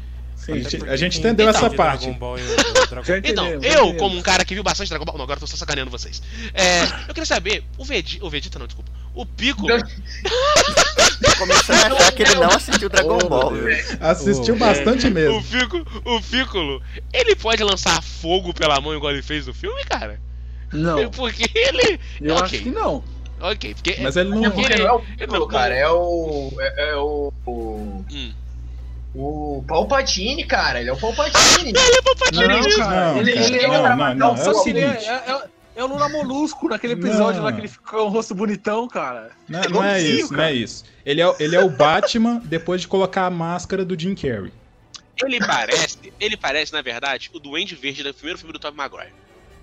Sim, 0.46 0.54
A 0.88 0.96
gente, 0.96 1.20
entendeu 1.20 1.48
Então, 1.50 1.68
essa 1.68 1.70
parte. 1.76 2.10
Ball 2.12 2.36
o 2.36 3.18
Então, 3.24 3.48
eu, 3.62 3.94
como 3.96 4.18
um 4.18 4.22
cara 4.22 4.44
que 4.44 4.56
viu 4.56 4.64
bastante 4.64 4.90
Dragon 4.90 5.06
Ball. 5.06 5.16
Não, 5.18 5.24
agora 5.24 5.38
eu 5.38 5.42
tô 5.42 5.48
só 5.48 5.56
sacaneando 5.56 5.92
vocês. 5.92 6.22
É, 6.54 6.84
eu 7.08 7.14
queria 7.14 7.26
saber, 7.26 7.64
o 7.78 7.86
Vegeta. 7.86 8.26
O 8.26 8.30
Vegeta 8.30 8.58
não, 8.58 8.66
desculpa. 8.66 8.92
O 9.14 9.26
Piccolo. 9.26 9.68
Tô 9.78 11.36
começando 11.38 11.94
a 11.94 11.98
achar 11.98 12.12
que 12.14 12.24
ele 12.24 12.36
não 12.36 12.50
assistiu 12.50 12.90
Dragon 12.90 13.20
Oh, 13.24 13.30
Ball. 13.30 13.54
Assistiu 14.00 14.56
Oh, 14.56 14.58
bastante 14.58 15.08
O 15.08 15.12
mesmo. 15.12 15.44
Piccolo, 15.44 15.86
o 16.06 16.22
Piccolo, 16.22 16.82
ele 17.14 17.36
pode 17.36 17.64
lançar 17.64 18.02
fogo 18.02 18.54
pela 18.54 18.80
mão 18.82 18.96
igual 18.96 19.12
ele 19.12 19.22
fez 19.22 19.46
no 19.48 19.54
filme, 19.54 19.84
cara? 19.86 20.20
Não, 20.74 21.10
Porque 21.12 21.46
ele. 21.54 22.00
eu 22.22 22.36
ok, 22.36 22.46
acho 22.46 22.64
que 22.64 22.70
não. 22.72 23.04
ok. 23.40 23.74
Porque. 23.76 23.98
Mas 24.02 24.16
ele 24.16 24.30
não. 24.30 24.50
porque 24.52 24.74
Ele- 24.74 24.84
não 24.84 24.90
é 24.90 24.94
o 24.94 25.00
ele 25.02 25.18
Piccolo, 25.18 25.40
não- 25.42 25.48
cara, 25.48 25.76
é 25.76 25.88
o. 25.90 26.52
É, 26.60 26.90
é 26.92 26.96
o. 26.96 27.34
O, 27.46 28.06
Hum. 28.12 28.34
O 29.16 29.64
Palpatine, 29.68 30.46
cara, 30.46 30.80
ele 30.80 30.90
é 30.90 30.94
o 30.94 30.98
Palpatine. 30.98 31.74
Não, 32.34 32.78
cara. 32.78 33.14
Não, 33.14 33.18
ele, 33.20 33.34
cara, 33.34 33.46
ele 33.46 33.58
é 33.58 33.68
não, 33.68 33.82
pra 33.82 33.90
não, 33.90 33.98
matar 33.98 34.16
não, 34.16 34.34
o 34.34 34.38
é 34.38 34.40
o 34.40 34.44
Só 34.44 34.64
que 34.64 34.70
ele 34.70 34.80
é, 34.80 34.90
seguinte. 34.94 35.10
é, 35.10 35.14
é, 35.32 35.42
é 35.76 35.84
o 35.84 35.88
Lula 35.88 36.08
Molusco 36.10 36.70
naquele 36.70 36.94
episódio 36.94 37.38
Não. 37.40 37.44
lá 37.46 37.52
que 37.52 37.60
ele 37.60 37.68
ficou 37.68 38.00
com 38.02 38.06
o 38.06 38.10
rosto 38.10 38.34
bonitão, 38.34 38.88
cara. 38.88 39.32
Não, 39.50 39.60
É 39.62 39.68
não 39.70 39.84
é 39.84 40.02
isso, 40.02 40.32
não 40.32 40.40
cara. 40.40 40.52
é 40.52 40.54
isso. 40.54 40.86
Ele 41.06 41.20
é, 41.22 41.28
o- 41.28 41.36
ele 41.40 41.56
é 41.56 41.60
o 41.64 41.70
Batman 41.70 42.42
depois 42.46 42.82
de 42.82 42.88
colocar 42.88 43.26
a 43.26 43.30
máscara 43.30 43.84
do 43.84 44.00
Jim 44.00 44.16
Carrey. 44.16 44.52
Ele 45.22 45.40
parece, 45.40 45.98
ele 46.20 46.38
parece, 46.38 46.72
na 46.74 46.82
verdade, 46.82 47.30
o 47.34 47.40
Duende 47.40 47.76
Verde 47.76 48.02
do 48.04 48.14
primeiro 48.14 48.40
filme 48.40 48.54
do 48.54 48.60
Tobey 48.60 48.78
Maguire. 48.78 49.14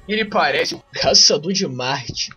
Ele 0.06 0.24
parece 0.24 0.74
o 0.74 0.82
caçador 0.92 1.52
de 1.52 1.66
Marte. 1.66 2.30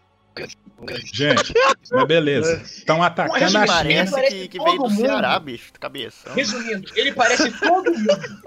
Gente, 1.13 1.53
mas 1.91 2.07
beleza. 2.07 2.61
Estão 2.63 3.03
atacando 3.03 3.57
a 3.57 3.65
Parece 3.67 4.09
China. 4.11 4.21
que, 4.27 4.47
que 4.47 4.63
veio 4.63 4.77
do 4.77 4.89
mundo. 4.89 4.95
Ceará, 4.95 5.39
bicho, 5.39 5.71
cabeça. 5.79 6.33
Resumindo, 6.33 6.89
ele 6.95 7.13
parece 7.13 7.51
todo 7.59 7.91
mundo. 7.93 8.41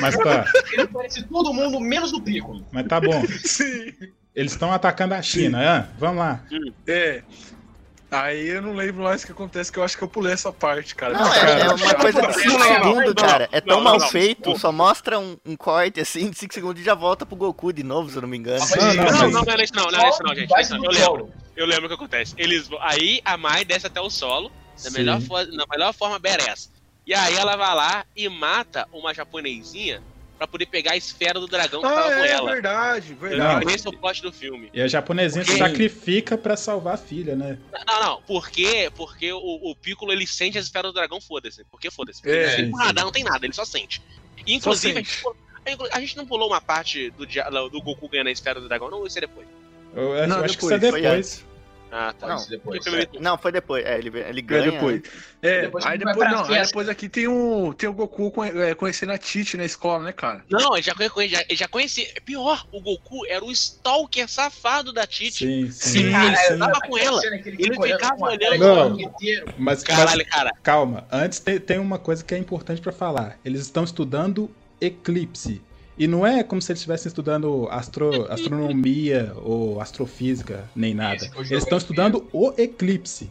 Mas 0.00 0.16
tá, 0.16 0.44
Ele 0.72 0.86
parece 0.86 1.22
todo 1.24 1.52
mundo, 1.52 1.80
menos 1.80 2.12
o 2.12 2.20
Piccolo. 2.22 2.64
mas 2.72 2.86
tá 2.86 3.00
bom. 3.00 3.22
Sim. 3.44 3.92
Eles 4.34 4.52
estão 4.52 4.72
atacando 4.72 5.12
a 5.14 5.20
China. 5.20 5.58
Ah, 5.60 5.88
vamos 5.98 6.18
lá. 6.18 6.42
É. 6.86 7.22
Aí 8.12 8.50
eu 8.50 8.60
não 8.60 8.74
lembro 8.74 9.04
mais 9.04 9.22
o 9.22 9.26
que 9.26 9.32
acontece, 9.32 9.72
que 9.72 9.78
eu 9.78 9.82
acho 9.82 9.96
que 9.96 10.04
eu 10.04 10.08
pulei 10.08 10.34
essa 10.34 10.52
parte, 10.52 10.94
cara. 10.94 11.14
Não, 11.14 11.32
é, 11.32 11.62
é 11.62 11.68
uma 11.70 11.94
coisa 11.94 12.26
de 12.26 12.34
5 12.34 12.46
Não, 12.46 12.58
não, 12.58 12.58
não, 12.58 12.74
segundos, 12.74 13.06
não, 13.06 13.14
cara. 13.14 13.48
É 13.50 13.58
tão 13.58 13.76
não, 13.78 13.84
mal 13.84 13.98
não. 13.98 14.08
feito, 14.08 14.58
só 14.58 14.70
mostra 14.70 15.18
um, 15.18 15.38
um 15.46 15.56
corte 15.56 15.98
assim 15.98 16.28
de 16.28 16.36
5 16.36 16.52
segundos 16.52 16.82
e 16.82 16.84
já 16.84 16.94
volta 16.94 17.24
pro 17.24 17.34
Goku 17.34 17.72
de 17.72 17.82
novo, 17.82 18.10
se 18.10 18.16
eu 18.16 18.22
não 18.22 18.28
me 18.28 18.36
engano. 18.36 18.62
Não, 18.76 18.76
Não, 18.76 18.94
não, 18.94 19.04
não, 19.04 19.30
não, 19.30 19.42
não 19.44 19.52
é 19.54 19.64
isso 19.64 19.74
não, 19.74 19.86
não 19.90 19.98
é 19.98 20.08
isso 20.10 20.22
não, 20.22 20.34
gente. 20.34 20.50
Não, 20.50 20.80
pro 20.80 20.84
Eu 20.84 20.90
lembro. 20.92 21.32
Eu 21.56 21.66
lembro 21.66 21.86
o 21.86 21.88
que 21.88 21.94
acontece. 21.94 22.34
Eles 22.36 22.68
aí 22.80 23.22
a 23.24 23.38
Mai 23.38 23.64
desce 23.64 23.86
até 23.86 24.00
o 24.00 24.10
solo, 24.10 24.52
da 24.84 24.90
melhor, 24.90 25.18
na 25.50 25.64
melhor 25.70 25.94
forma 25.94 26.18
badass. 26.18 26.70
E 27.06 27.14
aí 27.14 27.34
ela 27.34 27.56
vai 27.56 27.74
lá 27.74 28.04
e 28.14 28.28
mata 28.28 28.86
uma 28.92 29.14
japonesinha 29.14 30.02
pra 30.42 30.46
poder 30.48 30.66
pegar 30.66 30.92
a 30.92 30.96
esfera 30.96 31.38
do 31.38 31.46
dragão 31.46 31.80
que 31.80 31.86
Ah, 31.86 31.90
tava 31.94 32.08
com 32.16 32.24
é 32.24 32.30
ela. 32.30 32.52
verdade, 32.52 33.14
verdade. 33.14 33.72
Esse 33.72 33.86
é 33.86 33.90
o 33.90 33.96
plot 33.96 34.20
do 34.22 34.32
filme. 34.32 34.68
E 34.74 34.80
a 34.82 34.88
japonesinha 34.88 35.44
se 35.44 35.52
Sim. 35.52 35.58
sacrifica 35.58 36.36
pra 36.36 36.56
salvar 36.56 36.94
a 36.94 36.96
filha, 36.96 37.36
né? 37.36 37.58
Não, 37.86 38.00
não, 38.00 38.22
porque, 38.22 38.90
porque 38.96 39.32
o, 39.32 39.38
o 39.38 39.76
Piccolo 39.76 40.12
ele 40.12 40.26
sente 40.26 40.58
as 40.58 40.64
esferas 40.64 40.90
do 40.90 40.94
dragão, 40.94 41.20
foda-se. 41.20 41.64
Porque 41.70 41.90
foda-se. 41.90 42.20
É, 42.28 42.54
Ele 42.58 42.66
não 42.70 42.78
tem 42.78 42.86
nada, 42.86 43.04
não 43.04 43.12
tem 43.12 43.24
nada, 43.24 43.46
ele 43.46 43.54
só 43.54 43.64
sente. 43.64 44.02
Inclusive, 44.46 44.94
Só 44.94 44.98
a, 44.98 45.02
gente, 45.02 45.22
pulou- 45.22 45.90
a 45.92 46.00
gente 46.00 46.16
não 46.16 46.26
pulou 46.26 46.48
uma 46.48 46.60
parte 46.60 47.10
do, 47.10 47.24
do 47.70 47.80
Goku 47.80 48.08
ganhando 48.08 48.26
a 48.26 48.32
esfera 48.32 48.60
do 48.60 48.66
dragão, 48.66 48.90
não, 48.90 49.06
isso 49.06 49.18
é 49.18 49.20
depois. 49.20 49.46
Eu, 49.94 50.14
eu 50.16 50.26
Não, 50.26 50.42
acho 50.42 50.58
que 50.58 50.64
isso 50.64 50.74
é 50.74 50.78
depois, 50.78 51.02
foi 51.02 51.02
depois. 51.02 51.44
Ah, 51.94 52.14
tá. 52.18 52.26
Não, 52.26 52.46
depois. 52.48 52.82
Primeiro- 52.82 53.10
Não, 53.20 53.36
foi 53.36 53.52
depois. 53.52 53.84
É, 53.84 53.98
ele, 53.98 54.08
ele 54.18 54.38
É 54.38 54.42
ganha. 54.42 54.70
depois. 54.72 55.02
É, 55.42 55.60
Depois 55.62 55.84
aí 55.84 55.98
depois 55.98 56.30
não, 56.30 56.44
aí 56.46 56.62
depois 56.64 56.88
aqui 56.88 57.06
tem 57.06 57.28
o, 57.28 57.74
tem 57.76 57.86
o 57.86 57.92
Goku 57.92 58.32
é, 58.42 58.74
conhecendo 58.74 59.12
a 59.12 59.18
Titi 59.18 59.58
na 59.58 59.64
escola, 59.66 60.02
né, 60.04 60.12
cara? 60.12 60.42
Não, 60.48 60.72
ele 60.74 60.82
já, 60.82 60.94
já, 61.28 61.44
já 61.50 61.68
conhecia. 61.68 62.06
Pior, 62.24 62.66
o 62.72 62.80
Goku 62.80 63.26
era 63.26 63.44
o 63.44 63.52
stalker 63.52 64.26
safado 64.26 64.90
da 64.90 65.06
Titi. 65.06 65.44
Sim, 65.44 65.70
sim. 65.70 65.90
Sim, 66.04 66.12
Cara, 66.12 66.36
sim. 66.36 66.58
tava 66.58 66.80
com 66.80 66.96
ela. 66.96 67.20
Ele 67.26 67.74
ficava 67.82 68.24
olhando- 68.24 68.58
Não. 68.58 68.98
inteiro. 69.00 69.52
Mas, 69.58 69.82
Caralho, 69.82 70.24
cara. 70.26 70.50
calma, 70.62 71.06
antes 71.12 71.40
tem, 71.40 71.60
tem 71.60 71.78
uma 71.78 71.98
coisa 71.98 72.24
que 72.24 72.34
é 72.34 72.38
importante 72.38 72.80
pra 72.80 72.92
falar. 72.92 73.38
Eles 73.44 73.60
estão 73.60 73.84
estudando 73.84 74.50
eclipse. 74.80 75.60
E 75.96 76.06
não 76.06 76.26
é 76.26 76.42
como 76.42 76.60
se 76.60 76.72
eles 76.72 76.80
estivessem 76.80 77.08
estudando 77.08 77.68
astro- 77.70 78.26
astronomia 78.30 79.32
ou 79.36 79.80
astrofísica, 79.80 80.70
nem 80.74 80.94
nada. 80.94 81.30
Eles 81.36 81.62
estão 81.64 81.76
estudando 81.78 82.28
o 82.32 82.52
eclipse. 82.56 83.30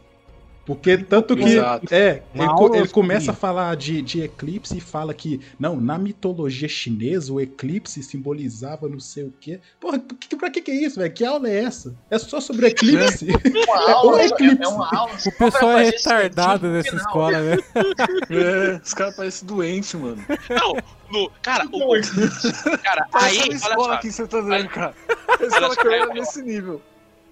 Porque 0.65 0.95
tanto 0.97 1.35
que. 1.35 1.43
Exato. 1.43 1.87
É, 1.93 2.21
ele, 2.35 2.77
ele 2.77 2.87
começa 2.87 3.31
a 3.31 3.33
falar 3.33 3.75
de, 3.75 4.01
de 4.01 4.21
eclipse 4.21 4.77
e 4.77 4.79
fala 4.81 5.11
que, 5.13 5.41
não, 5.59 5.75
na 5.81 5.97
mitologia 5.97 6.69
chinesa 6.69 7.33
o 7.33 7.41
eclipse 7.41 8.01
simbolizava 8.03 8.87
não 8.87 8.99
sei 8.99 9.23
o 9.23 9.33
quê. 9.41 9.59
Porra, 9.79 9.97
que, 9.99 10.35
pra 10.35 10.51
que 10.51 10.61
que 10.61 10.69
é 10.71 10.75
isso, 10.75 10.99
velho? 10.99 11.11
Que 11.11 11.25
aula 11.25 11.49
é 11.49 11.63
essa? 11.63 11.95
É 12.11 12.17
só 12.19 12.39
sobre 12.39 12.67
eclipse? 12.67 13.27
Uma 13.67 13.89
É 13.89 13.91
aula, 13.91 14.21
é 14.21 14.25
eclipse. 14.27 14.67
uma 14.67 14.89
aula 14.95 15.11
O 15.25 15.31
pessoal 15.31 15.77
é 15.79 15.83
retardado 15.85 16.67
nessa 16.69 16.89
final. 16.89 17.05
escola, 17.05 17.39
né? 17.39 17.57
É, 18.29 18.79
os 18.83 18.93
caras 18.93 19.15
parecem 19.15 19.47
doentes, 19.47 19.93
mano. 19.95 20.23
Não, 20.49 20.75
no, 21.11 21.29
cara, 21.41 21.65
o. 21.71 21.93
Cara, 22.83 23.07
aí, 23.13 23.39
olha 23.41 23.53
escola 23.53 23.83
só. 23.83 23.91
aqui 23.93 24.07
que 24.07 24.13
você 24.13 24.27
tá 24.27 24.39
dizendo, 24.41 24.69
cara. 24.69 24.93
A 25.39 25.43
escola 25.43 25.75
que 25.75 25.87
eu 25.87 25.91
eu- 25.91 26.03
era 26.03 26.13
nesse 26.13 26.41
nível. 26.41 26.81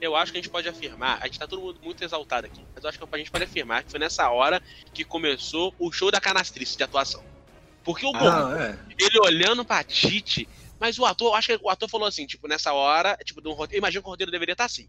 Eu 0.02 0.16
acho 0.16 0.32
que 0.32 0.38
a 0.38 0.42
gente 0.42 0.50
pode 0.52 0.68
afirmar, 0.68 1.20
a 1.22 1.26
gente 1.26 1.40
tá 1.40 1.48
todo 1.48 1.62
mundo 1.62 1.80
muito 1.84 2.04
exaltado 2.04 2.48
aqui, 2.48 2.62
mas 2.74 2.84
eu 2.84 2.90
acho 2.90 2.98
que 3.00 3.06
a 3.12 3.18
gente 3.18 3.32
pode 3.32 3.44
afirmar 3.44 3.84
que 3.84 3.92
foi 3.92 4.00
nessa 4.00 4.30
hora 4.30 4.62
que 4.94 5.04
começou 5.04 5.74
o 5.80 5.92
show 5.92 6.10
da 6.12 6.20
canastrice 6.22 6.78
de 6.78 6.84
atuação. 6.84 7.24
Porque 7.84 8.06
o 8.06 8.12
Goku, 8.12 8.26
Ah, 8.26 8.56
é. 8.60 8.94
ele 9.04 9.20
olhando 9.20 9.64
pra 9.66 9.84
Titi, 9.84 10.48
mas 10.80 10.98
o 11.00 11.06
ator, 11.06 11.28
eu 11.32 11.36
acho 11.36 11.48
que 11.48 11.60
o 11.64 11.70
ator 11.70 11.90
falou 11.90 12.08
assim, 12.08 12.26
tipo, 12.26 12.48
nessa 12.48 12.72
hora, 12.74 13.18
tipo, 13.24 13.42
de 13.42 13.48
um 13.48 13.54
roteiro, 13.54 13.82
imagina 13.82 14.02
que 14.02 14.08
o 14.08 14.12
roteiro 14.12 14.32
deveria 14.32 14.54
estar 14.54 14.66
assim. 14.66 14.88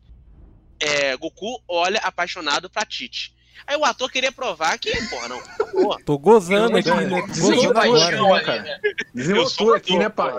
É, 0.78 1.16
Goku 1.16 1.62
olha 1.68 1.98
apaixonado 2.00 2.70
pra 2.70 2.84
Titi. 2.84 3.34
Aí 3.66 3.76
o 3.76 3.84
ator 3.84 4.10
queria 4.10 4.32
provar 4.32 4.78
que, 4.78 4.90
porra, 5.08 5.28
não, 5.28 5.40
porra, 5.72 5.98
Tô 6.04 6.16
gozando 6.18 6.76
aqui, 6.78 6.88
É, 6.88 6.94
né? 7.06 7.20
Gozando 7.22 7.78
agora. 7.78 8.22
ali, 8.36 8.44
cara. 8.44 8.62
né? 8.62 8.80
Desenvoltou 9.14 9.74
aqui, 9.74 9.98
né, 9.98 10.08
pai? 10.08 10.32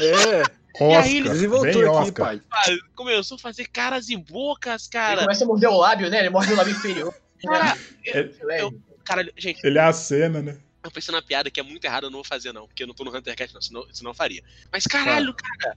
É, 0.00 0.42
E 0.80 0.82
aí 0.94 1.16
ele 1.16 1.20
Oscar, 1.22 1.32
desenvoltou 1.34 1.72
vem 1.72 1.82
aqui, 1.82 1.90
Oscar. 2.10 2.26
pai. 2.26 2.78
Começou 2.94 3.36
a 3.36 3.38
fazer 3.38 3.68
caras 3.68 4.08
e 4.08 4.16
bocas, 4.16 4.84
Ele 4.84 4.92
cara. 4.92 5.20
começa 5.22 5.44
a 5.44 5.46
morder 5.46 5.68
o 5.70 5.76
lábio, 5.76 6.10
né? 6.10 6.18
Ele 6.20 6.30
morde 6.30 6.52
o 6.52 6.56
lábio 6.56 6.72
inferior. 6.72 7.14
Cara, 7.42 7.76
É- 8.06 8.30
Leve. 8.42 8.80
cara, 9.04 9.32
gente, 9.36 9.60
Ele 9.64 9.78
é 9.78 9.82
a 9.82 9.92
cena, 9.92 10.42
né? 10.42 10.58
eu 10.82 10.90
pensei 10.90 11.14
na 11.14 11.22
piada 11.22 11.50
que 11.50 11.58
é 11.58 11.62
muito 11.62 11.82
errada, 11.84 12.06
eu 12.06 12.10
não 12.10 12.18
vou 12.18 12.24
fazer, 12.24 12.52
não, 12.52 12.66
porque 12.66 12.82
eu 12.82 12.86
não 12.86 12.94
tô 12.94 13.04
no 13.04 13.16
Hunter 13.16 13.34
Cat, 13.34 13.54
não, 13.54 13.62
senão, 13.62 13.86
senão 13.90 14.10
eu 14.10 14.14
faria. 14.14 14.42
Mas 14.70 14.86
caralho, 14.86 15.32
cara, 15.32 15.74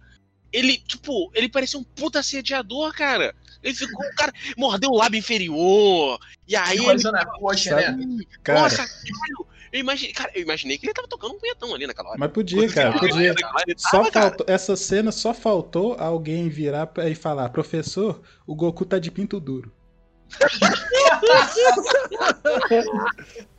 ele, 0.52 0.78
tipo, 0.80 1.32
ele 1.34 1.48
parecia 1.48 1.80
um 1.80 1.84
puta 1.84 2.20
assediador, 2.20 2.94
cara. 2.94 3.34
Ele 3.64 3.74
ficou, 3.74 4.06
o 4.06 4.16
cara, 4.16 4.34
mordeu 4.58 4.90
o 4.90 4.98
lábio 4.98 5.18
inferior, 5.18 6.20
e 6.48 6.56
aí 6.58 6.78
ele. 6.78 6.86
Coisando 6.86 7.18
a 7.18 7.26
coxa, 7.26 7.76
né? 7.76 7.98
Cara, 8.44 8.62
Nossa, 8.62 8.78
caralho, 8.78 9.48
eu 9.72 9.80
imaginei, 9.80 10.14
cara, 10.14 10.32
eu 10.34 10.42
imaginei 10.42 10.78
que 10.78 10.86
ele 10.86 10.94
tava 10.94 11.08
tocando 11.08 11.36
um 11.36 11.40
punhetão 11.40 11.74
ali 11.74 11.88
naquela 11.88 12.10
hora. 12.10 12.18
mas 12.20 12.32
podia, 12.32 12.68
cara, 12.70 12.98
podia. 12.98 13.34
Ele 13.68 13.76
Só 13.78 13.90
tava, 13.92 14.12
cara. 14.12 14.30
faltou, 14.30 14.46
essa 14.50 14.76
cena 14.76 15.12
só 15.12 15.34
faltou 15.34 15.96
alguém 16.00 16.50
virar 16.50 16.90
e 17.06 17.16
falar: 17.16 17.50
professor, 17.50 18.22
o 18.46 18.56
Goku 18.56 18.86
tá 18.86 19.00
de 19.00 19.12
pinto 19.12 19.40
duro. 19.40 19.72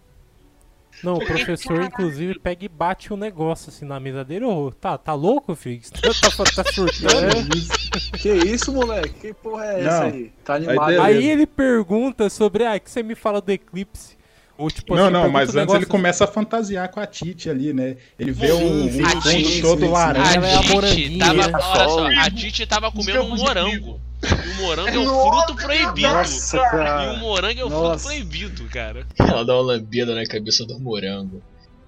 Não, 1.02 1.14
o 1.14 1.24
professor, 1.24 1.80
inclusive, 1.82 2.38
pega 2.40 2.64
e 2.64 2.68
bate 2.68 3.12
um 3.12 3.16
negócio 3.16 3.70
assim 3.70 3.84
na 3.84 4.00
mesa 4.00 4.24
dele. 4.24 4.44
Ô, 4.44 4.72
tá, 4.72 4.98
tá 4.98 5.14
louco, 5.14 5.54
filho? 5.54 5.80
Tá, 6.02 6.44
tá, 6.44 6.64
tá 6.64 6.72
surtando? 6.72 8.18
Que 8.18 8.32
isso, 8.32 8.72
moleque? 8.72 9.10
Que 9.10 9.34
porra 9.34 9.64
é 9.66 9.80
essa 9.84 10.00
Não. 10.00 10.06
aí? 10.06 10.32
Tá 10.44 10.54
animado. 10.54 10.86
beleza. 10.86 11.04
Aí 11.04 11.28
ele 11.28 11.46
pergunta 11.46 12.28
sobre, 12.28 12.64
ah, 12.64 12.74
o 12.74 12.80
que 12.80 12.90
você 12.90 13.02
me 13.02 13.14
fala 13.14 13.40
do 13.40 13.50
eclipse? 13.52 14.17
Ou, 14.58 14.68
tipo, 14.68 14.96
não, 14.96 15.04
assim, 15.04 15.12
não, 15.12 15.30
mas 15.30 15.34
um 15.34 15.42
antes 15.42 15.54
negócio 15.54 15.78
ele 15.78 15.86
começa 15.86 16.24
a 16.24 16.26
fantasiar 16.26 16.90
com 16.90 16.98
a 16.98 17.06
Titi 17.06 17.48
ali, 17.48 17.72
né? 17.72 17.96
Ele 18.18 18.32
vê 18.32 18.48
Sim, 18.48 18.54
um, 18.54 18.90
sim, 18.90 19.02
um 19.04 19.08
sim, 19.08 19.20
fundo 19.20 19.48
sim, 19.48 19.62
todo 19.62 19.88
laranja. 19.88 20.46
É 20.46 20.54
a 20.56 20.62
moranguinha, 20.62 21.18
tava, 21.26 21.46
né? 21.46 21.52
olha 21.54 21.88
só, 21.88 22.06
a 22.08 22.30
Titi 22.30 22.66
tava 22.66 22.90
comendo 22.90 23.22
um 23.22 23.36
morango. 23.36 24.00
E 24.20 24.50
o 24.50 24.54
morango 24.56 24.88
é 24.88 24.98
um 24.98 25.04
fruto 25.06 25.54
proibido. 25.54 26.08
Nossa, 26.08 26.56
E 26.56 27.16
o 27.16 27.18
morango 27.18 27.60
é 27.60 27.64
o 27.64 27.68
Nossa. 27.68 28.00
fruto 28.00 28.02
proibido, 28.02 28.64
cara. 28.64 29.06
Ela 29.16 29.44
dá 29.44 29.54
uma 29.54 29.62
lambida 29.62 30.12
na 30.12 30.26
cabeça 30.26 30.66
do 30.66 30.80
morango. 30.80 31.40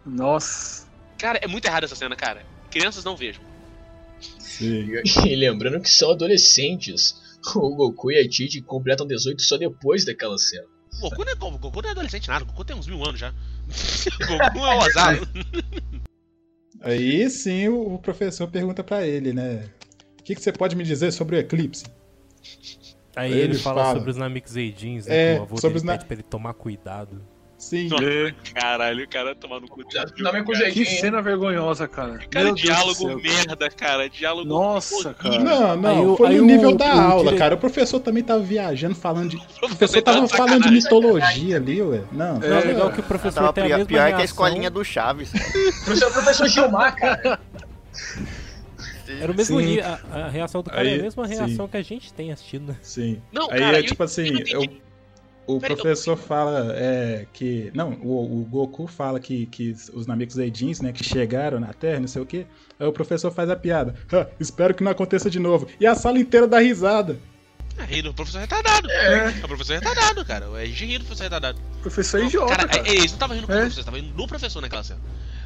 Nossa. 0.07 0.87
Cara, 1.19 1.41
é 1.43 1.49
muito 1.49 1.65
errado 1.67 1.83
essa 1.83 1.97
cena, 1.97 2.15
cara. 2.15 2.47
Crianças 2.71 3.03
não 3.03 3.17
vejam. 3.17 3.43
Sim. 4.39 4.93
E 5.27 5.35
lembrando 5.35 5.81
que 5.81 5.91
são 5.91 6.13
adolescentes. 6.13 7.19
O 7.57 7.75
Goku 7.75 8.13
e 8.13 8.19
a 8.19 8.29
Titi 8.29 8.61
completam 8.63 9.07
18 9.09 9.43
só 9.43 9.57
depois 9.57 10.05
daquela 10.05 10.39
cena. 10.39 10.67
O 11.01 11.09
Goku 11.11 11.25
não 11.25 11.33
é, 11.33 11.35
Goku 11.35 11.83
não 11.83 11.89
é 11.89 11.93
adolescente 11.93 12.29
nada, 12.29 12.45
o 12.45 12.47
Goku 12.49 12.65
tem 12.65 12.77
uns 12.77 12.87
mil 12.87 13.03
anos 13.05 13.19
já. 13.21 13.31
o 13.31 14.27
Goku 14.53 14.59
é 14.67 14.77
o 14.77 14.83
azar. 14.83 15.19
Aí 16.81 17.29
sim 17.31 17.69
o, 17.69 17.99
professor 17.99 18.49
pergunta 18.49 18.83
pra 18.83 19.07
ele, 19.07 19.33
né? 19.33 19.69
O 20.19 20.23
que, 20.23 20.35
que 20.35 20.41
você 20.43 20.53
pode 20.53 20.77
me 20.77 20.85
dizer 20.85 21.11
sobre 21.13 21.37
o 21.37 21.39
eclipse? 21.39 21.85
Aí 23.17 23.33
Ele 23.33 23.41
ele, 23.43 23.55
fala, 23.59 23.83
fala. 23.83 23.95
sobre 23.97 24.11
os 24.11 24.17
Namixeidins, 24.17 25.07
né? 25.07 25.33
É, 25.33 25.35
que 25.35 25.41
o 25.41 25.43
avô 25.43 25.57
sobre 25.57 25.69
dele 25.71 25.77
os 25.79 25.83
na- 25.83 25.93
pede 25.93 26.05
pra 26.07 26.15
ele 26.15 26.23
tomar 26.23 26.55
cuidado. 26.55 27.23
Sim. 27.61 27.91
Caralho, 28.55 29.05
o 29.05 29.09
cara 29.09 29.35
tomar 29.35 29.61
no 29.61 29.69
cu 29.69 29.85
de 29.87 29.95
Não 30.23 30.33
me 30.33 30.43
Que 30.73 30.83
cena 30.87 31.21
vergonhosa, 31.21 31.87
cara. 31.87 32.19
Cara, 32.31 32.47
Meu 32.47 32.55
Deus 32.55 32.61
do 32.61 32.63
diálogo 32.63 32.95
céu. 32.95 33.19
merda, 33.21 33.69
cara. 33.71 34.09
Diálogo. 34.09 34.49
Nossa, 34.49 35.13
cara. 35.13 35.39
Não, 35.39 35.77
não, 35.77 35.91
Aí 35.91 36.07
o- 36.07 36.17
foi 36.17 36.29
aí 36.31 36.37
no 36.39 36.43
o- 36.43 36.47
nível 36.47 36.75
da 36.75 36.87
o 36.97 37.01
aula, 37.01 37.37
cara. 37.37 37.55
O 37.55 37.59
professor 37.59 38.01
também 38.01 38.23
tava 38.23 38.41
viajando, 38.41 38.95
falando 38.95 39.29
de. 39.29 39.37
O 39.61 39.69
professor 39.69 39.77
professor 39.77 40.03
tava 40.03 40.27
falando 40.27 40.63
de 40.63 40.71
mitologia 40.71 41.57
ali, 41.57 41.83
ué. 41.83 42.01
Não, 42.11 42.39
Não, 42.39 42.57
é 42.57 42.61
legal 42.65 42.91
que 42.93 43.01
o 43.01 43.03
professor 43.03 43.41
Tava 43.41 43.53
tem 43.53 43.65
a 43.65 43.67
pior, 43.67 43.77
mesma 43.77 43.89
pior 43.89 43.99
que 43.99 44.03
a 44.15 44.17
reação. 44.17 44.25
escolinha 44.25 44.71
do 44.71 44.83
Chaves. 44.83 45.31
cara. 45.31 45.45
Professor, 45.85 46.09
é 46.09 46.11
professor 46.13 46.49
Gilmar, 46.49 46.97
cara. 46.97 47.41
Era 49.21 49.33
o 49.33 49.35
mesmo 49.37 49.59
Sim. 49.61 49.67
nível, 49.67 49.85
a, 49.85 50.17
a 50.17 50.29
reação 50.29 50.63
do 50.63 50.71
cara 50.71 50.87
é 50.89 50.93
Aí, 50.93 51.01
a 51.01 51.03
mesma 51.03 51.27
sim. 51.29 51.35
reação 51.35 51.69
que 51.69 51.77
a 51.77 51.83
gente 51.83 52.13
tem 52.13 52.31
assistindo. 52.33 52.69
né? 52.69 52.77
Sim. 52.81 53.21
Não, 53.33 53.51
Aí 53.51 53.59
cara, 53.59 53.79
é 53.81 53.83
tipo 53.83 54.03
assim, 54.03 54.29
eu 54.49 54.61
não 54.61 54.63
eu- 54.65 54.71
o 55.47 55.59
Peraí, 55.61 55.77
professor 55.77 56.17
fala 56.17 56.73
é, 56.77 57.27
que. 57.33 57.71
Não, 57.75 57.93
o, 58.03 58.41
o 58.41 58.45
Goku 58.45 58.87
fala 58.87 59.19
que, 59.19 59.47
que 59.47 59.73
os 59.93 60.07
Namekuseidins, 60.07 60.81
né, 60.81 60.93
que 60.93 61.03
chegaram 61.03 61.59
na 61.59 61.73
Terra, 61.73 62.01
não 62.01 62.09
sei 62.09 62.23
o 62.23 62.27
quê. 62.27 62.47
Aí 62.79 62.87
o 62.87 62.93
professor 62.93 63.31
faz 63.33 63.51
a 63.51 63.57
piada. 63.57 63.95
"Ah, 64.13 64.27
espero 64.39 64.75
que 64.75 64.83
não 64.85 64.93
aconteça 64.93 65.29
de 65.29 65.39
novo. 65.41 65.67
E 65.81 65.87
a 65.87 65.95
sala 65.95 66.19
inteira 66.19 66.47
dá 66.47 66.59
risada. 66.61 67.19
Ah, 67.79 67.85
ri 67.85 68.03
do 68.03 68.13
professor 68.13 68.41
retardado. 68.41 68.91
É. 68.91 69.29
o 69.43 69.49
professor 69.49 69.73
retardado, 69.75 70.25
cara. 70.25 70.47
Gente 70.67 70.85
ri 70.85 70.99
do 70.99 71.05
professor 71.05 71.25
retardado. 71.25 71.59
Professor 71.81 72.23
idiota, 72.25 72.57
cara, 72.57 72.69
cara. 72.69 72.87
é- 72.89 72.91
eles 72.91 72.99
não 73.07 73.15
estavam 73.15 73.37
rindo 73.37 73.47
com 73.47 73.53
o 73.53 73.57
É. 73.57 73.61
professor, 73.61 73.81
estavam 73.81 74.01
rindo 74.01 74.13
do 74.15 74.27
professor 74.29 74.61
naquela 74.61 74.85
cena. 74.85 75.01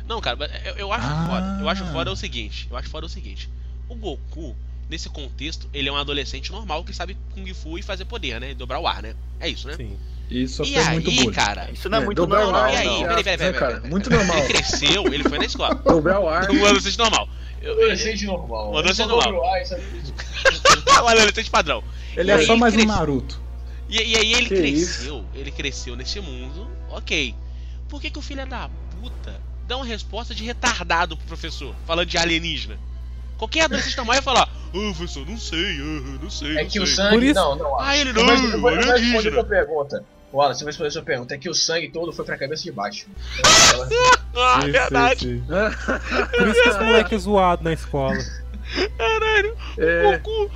Não, 0.09 0.20
cara, 0.20 0.36
mas 0.36 0.51
eu, 0.66 0.74
eu 0.74 0.92
acho 0.92 1.07
Ah. 1.07 1.26
foda. 1.28 1.59
Eu 1.62 1.68
acho 1.68 1.84
foda 1.92 2.11
é 2.11 2.12
o 2.12 2.16
seguinte. 2.16 2.68
Eu 2.70 2.76
acho 2.76 2.88
foda 2.90 3.07
é 3.07 3.09
o 3.09 3.11
seguinte. 3.11 3.49
O 3.88 3.95
Goku, 3.95 4.55
nesse 4.89 5.09
contexto, 5.09 5.68
ele 5.72 5.89
é 5.89 5.93
um 5.93 5.97
adolescente 5.97 6.51
normal 6.53 6.85
que 6.85 6.93
sabe 6.93 7.16
Kung 7.35 7.53
Fu 7.55 7.78
e 7.78 7.82
fazer 7.82 8.05
poder, 8.05 8.41
né? 8.41 8.55
Dobrar 8.55 8.80
o 8.80 8.87
ar, 8.87 9.03
né? 9.03 9.14
É 9.41 9.49
isso, 9.49 9.66
né? 9.66 9.74
Sim. 9.76 9.97
E 10.30 10.43
E 10.43 10.49
sofreu 10.49 10.85
muito 10.93 11.11
aí, 11.11 11.16
bullying. 11.16 11.32
cara? 11.32 11.70
Isso 11.70 11.89
não 11.89 11.99
é, 11.99 12.03
É, 12.03 12.05
muito 12.05 12.26
normal, 12.26 12.55
ar, 12.64 12.72
E 12.72 12.76
aí? 12.76 12.87
não. 12.87 13.09
Peraí, 13.09 13.24
peraí, 13.24 13.53
né, 13.53 13.59
peraí. 13.59 13.91
Muito 13.91 14.11
normal. 14.11 14.39
Ele 14.39 14.47
cresceu, 14.49 15.12
ele 15.12 15.22
foi 15.22 15.39
na 15.39 15.45
escola. 15.45 15.74
Dobrar 15.85 16.20
o 16.20 16.28
ar. 16.28 16.51
Um 16.51 16.64
adolescente 16.64 16.99
normal. 16.99 17.28
Eu, 17.61 17.72
Adolescente 17.74 18.24
normal. 18.26 18.72
Um 18.72 18.78
adolescente 18.78 19.09
normal. 19.09 19.43
um 21.05 21.09
adolescente 21.09 21.51
padrão. 21.51 21.85
Ele 22.16 22.30
E 22.30 22.32
é 22.32 22.37
aí 22.37 22.47
só 22.47 22.53
ele 22.53 22.61
mais 22.61 22.74
um. 22.74 22.85
Naruto. 22.85 23.41
E, 23.89 23.97
e 23.97 24.16
aí 24.16 24.32
ele 24.32 24.49
Que 24.49 24.57
cresceu, 24.57 25.24
ele 25.35 25.51
cresceu 25.51 25.95
nesse 25.97 26.20
mundo, 26.20 26.70
ok. 26.91 27.35
Por 27.89 28.01
que, 28.01 28.11
que 28.11 28.18
o 28.18 28.22
filho 28.22 28.47
da 28.47 28.70
puta 29.01 29.41
dá 29.68 29.76
uma 29.76 29.85
resposta 29.85 30.35
de 30.35 30.43
retardado 30.45 31.16
pro 31.16 31.26
professor, 31.26 31.74
falando 31.87 32.07
de 32.07 32.16
alienígena? 32.18 32.78
Qualquer 33.39 33.62
adolescente 33.64 33.97
normal 33.97 34.16
ia 34.16 34.22
falar, 34.22 34.43
ah, 34.49 34.70
professor, 34.97 35.26
não 35.26 35.37
sei, 35.39 35.78
ah, 35.80 36.18
não 36.22 36.30
sei. 36.30 36.57
É 36.59 36.62
não 36.62 36.70
que 36.70 36.80
o 36.80 36.87
sei." 36.87 36.97
sangue. 36.97 37.11
Por 37.16 37.22
isso- 37.22 37.35
Não, 37.35 37.57
não. 37.57 37.80
Ah, 37.80 37.97
ele 37.97 38.12
não, 38.12 38.24
vou- 38.24 38.35
eu 38.35 38.51
vou- 38.51 38.61
vou 38.61 38.70
responder 38.70 38.93
alienígena. 38.95 39.35
sua 39.35 39.45
pergunta. 39.45 40.05
Wallace, 40.32 40.61
eu 40.62 40.64
vou 40.64 40.70
responder 40.70 40.91
sua 40.91 41.03
pergunta. 41.03 41.35
É 41.35 41.39
que 41.39 41.49
o 41.49 41.55
sangue 41.55 41.89
todo 41.91 42.12
foi 42.12 42.24
pra 42.24 42.37
cabeça 42.37 42.62
de 42.64 42.72
baixo. 42.72 43.07
Ah, 44.37 44.62
Sim, 44.62 44.70
verdade. 44.72 45.20
sim, 45.20 45.45
sim. 45.47 46.37
Por 46.39 46.49
isso 46.49 46.62
que 46.62 46.68
esse 46.68 46.78
moleque 46.80 47.14
é 47.14 47.18
zoado 47.18 47.62
na 47.62 47.72
escola. 47.72 48.16
Caralho, 48.99 49.57
É, 49.78 50.07
o 50.07 50.12
Goku, 50.18 50.51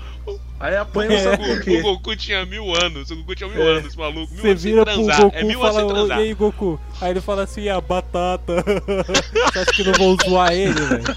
aí 0.58 0.76
apanha 0.76 1.36
por 1.36 1.48
o 1.48 1.60
quê? 1.60 1.80
Goku 1.80 2.16
tinha 2.16 2.44
mil 2.44 2.74
anos, 2.74 3.08
o 3.12 3.16
Goku 3.16 3.36
tinha 3.36 3.48
mil 3.48 3.62
É. 3.62 3.78
anos, 3.78 3.94
maluco. 3.94 4.32
Mil 4.32 4.42
Você 4.42 4.48
anos 4.48 4.62
vira 4.64 4.84
pro 4.84 4.94
transar. 4.94 5.20
Goku 5.20 5.36
é 5.36 5.40
e 5.40 5.44
mil 5.44 5.62
anos 5.62 5.76
fala, 5.76 5.86
"Ô, 5.86 5.90
e 5.90 5.94
transar. 5.94 6.18
aí, 6.18 6.34
Goku? 6.34 6.80
Aí 7.00 7.10
ele 7.10 7.20
fala 7.20 7.42
assim, 7.44 7.68
a 7.68 7.80
batata. 7.80 8.64
Você 9.52 9.58
acha 9.60 9.72
que 9.72 9.84
não 9.84 9.92
vão 9.92 10.16
zoar 10.28 10.52
ele, 10.52 10.72
velho? 10.72 11.16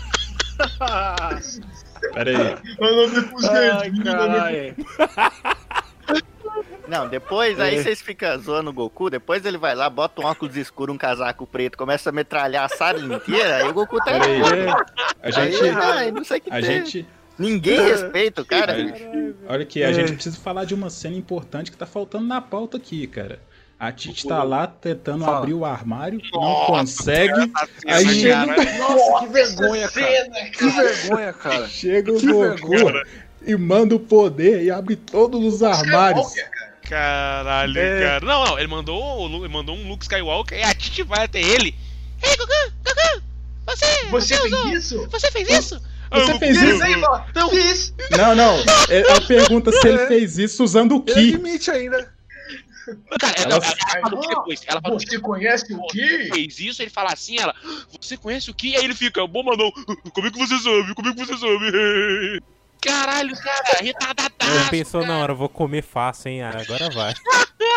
Pera 2.14 2.30
aí. 2.32 2.58
Eu 2.80 2.96
não 2.96 3.08
me 3.10 3.22
pus 3.28 3.46
Ai. 3.46 4.76
Não, 6.88 7.08
depois 7.08 7.60
aí 7.60 7.76
É. 7.78 7.84
vocês 7.84 8.02
ficam 8.02 8.38
zoando 8.40 8.70
o 8.70 8.74
Goku, 8.74 9.10
depois 9.10 9.46
ele 9.46 9.58
vai 9.58 9.74
lá, 9.76 9.90
bota 9.90 10.22
um 10.22 10.26
óculos 10.26 10.58
escuro, 10.58 10.92
um 10.92 10.98
casaco 10.98 11.48
preto, 11.48 11.78
começa 11.78 12.10
a 12.10 12.14
metralhar 12.14 12.66
a 12.66 12.70
sala 12.70 13.00
inteira, 13.00 13.58
aí 13.58 13.68
o 13.70 13.74
Goku 13.74 13.98
tá 14.04 14.12
aí. 14.22 14.42
errado. 14.42 14.86
A 15.22 15.32
gente. 15.32 15.64
Aí, 15.64 15.70
ai, 15.70 16.12
não 16.12 16.24
sei 16.24 16.40
o 16.40 16.42
que 16.42 16.50
A 16.50 16.54
tem. 16.56 16.64
gente. 16.64 17.08
Ninguém 17.40 17.80
respeita 17.82 18.42
o 18.42 18.46
cara. 18.46 18.76
Olha 19.48 19.64
aqui, 19.64 19.82
a 19.84 19.90
É. 19.90 19.94
gente 19.94 20.14
precisa 20.14 20.38
falar 20.38 20.66
de 20.66 20.74
uma 20.74 20.90
cena 20.90 21.16
importante 21.16 21.72
que 21.72 21.78
tá 21.78 21.86
faltando 21.86 22.26
na 22.28 22.42
pauta 22.42 22.78
aqui, 22.78 23.08
cara. 23.08 23.40
A 23.84 23.92
Titi 23.92 24.28
tá 24.28 24.44
lá 24.44 24.68
tentando 24.68 25.26
Fala. 25.26 25.40
abrir 25.40 25.56
o 25.56 25.66
armário, 25.66 26.22
não 26.32 26.66
consegue. 26.68 27.34
Aí 27.88 28.06
Essa 28.06 28.14
chega, 28.14 28.46
cara. 28.46 28.78
Nossa, 28.78 29.26
que 29.26 29.34
vergonha, 29.34 29.90
cara. 29.90 30.08
Cena, 30.08 30.50
Que 30.52 30.70
vergonha, 30.70 31.34
cara. 31.34 31.68
chega 31.68 32.12
o 32.14 32.20
Que 32.20 32.28
Goku 32.28 32.42
vergonha. 32.70 33.04
e 33.44 33.56
manda 33.56 33.96
o 33.96 34.00
poder 34.00 34.62
e 34.64 34.70
abre 34.70 34.96
todos 34.96 35.44
os 35.44 35.64
armários. 35.64 36.32
Cara. 36.32 36.62
Caralho, 36.92 37.80
É. 37.80 38.00
cara. 38.06 38.26
Não, 38.26 38.46
não, 38.46 38.60
ele 38.60 38.68
mandou, 38.68 39.28
ele 39.40 39.48
mandou 39.48 39.76
um 39.76 39.88
Luke 39.90 40.04
Skywalker 40.04 40.60
e 40.60 40.64
a 40.64 40.76
Titi 40.76 41.02
vai 41.02 41.24
até 41.26 41.40
ele. 41.42 41.74
Ei, 42.22 42.38
Goku, 42.38 42.54
Goku, 42.86 43.24
você, 43.66 43.86
Você 44.12 44.36
usou- 44.46 44.64
fez 44.64 44.84
isso? 44.86 45.08
Você 45.10 45.32
fez 45.32 45.50
isso? 45.50 45.82
Você 46.12 46.38
fez 46.38 46.62
isso? 46.62 46.84
Aí, 46.84 46.96
Não. 46.98 47.50
Não, 48.16 48.36
não. 48.36 48.58
é- 48.90 49.12
A 49.14 49.22
pergunta 49.22 49.72
se 49.72 49.88
ele 49.88 50.06
fez 50.08 50.38
isso 50.38 50.64
usando 50.64 50.98
o 50.98 51.04
Ele 51.08 51.14
Ki. 51.32 51.34
admite 51.36 51.72
ainda. 51.72 52.21
Cara, 53.20 53.34
ela, 53.42 53.56
Ela- 53.56 53.66
ela 53.96 54.10
falou 54.10 54.28
depois. 54.28 54.62
Ela 54.68 54.82
falou 54.82 55.00
Você 55.00 55.20
conhece 55.20 55.74
o 55.74 55.82
que? 55.88 56.30
fez 56.34 56.60
isso, 56.60 56.82
ele 56.82 56.90
fala 56.90 57.12
assim, 57.14 57.38
ela, 57.40 57.54
você 58.02 58.18
conhece 58.18 58.50
o 58.50 58.54
que? 58.54 58.76
Aí 58.76 58.84
ele 58.84 58.96
fica, 58.96 59.26
bom, 59.28 59.44
mas 59.44 59.58
não, 59.58 59.72
como 60.12 60.28
é 60.28 60.32
que 60.32 60.38
você 60.40 60.58
soube? 60.58 60.94
Como 60.96 61.10
é 61.10 61.14
que 61.14 61.26
você 61.26 61.38
soube? 61.38 62.42
Caralho, 62.82 63.36
cara, 63.36 63.78
retardadaço. 63.80 64.52
Ele 64.60 64.70
pensou, 64.72 65.02
cara. 65.02 65.14
na 65.14 65.20
hora, 65.20 65.32
eu 65.34 65.36
vou 65.36 65.48
comer 65.48 65.84
fácil, 65.84 66.30
hein? 66.30 66.42
Agora 66.42 66.90
vai. 66.90 67.14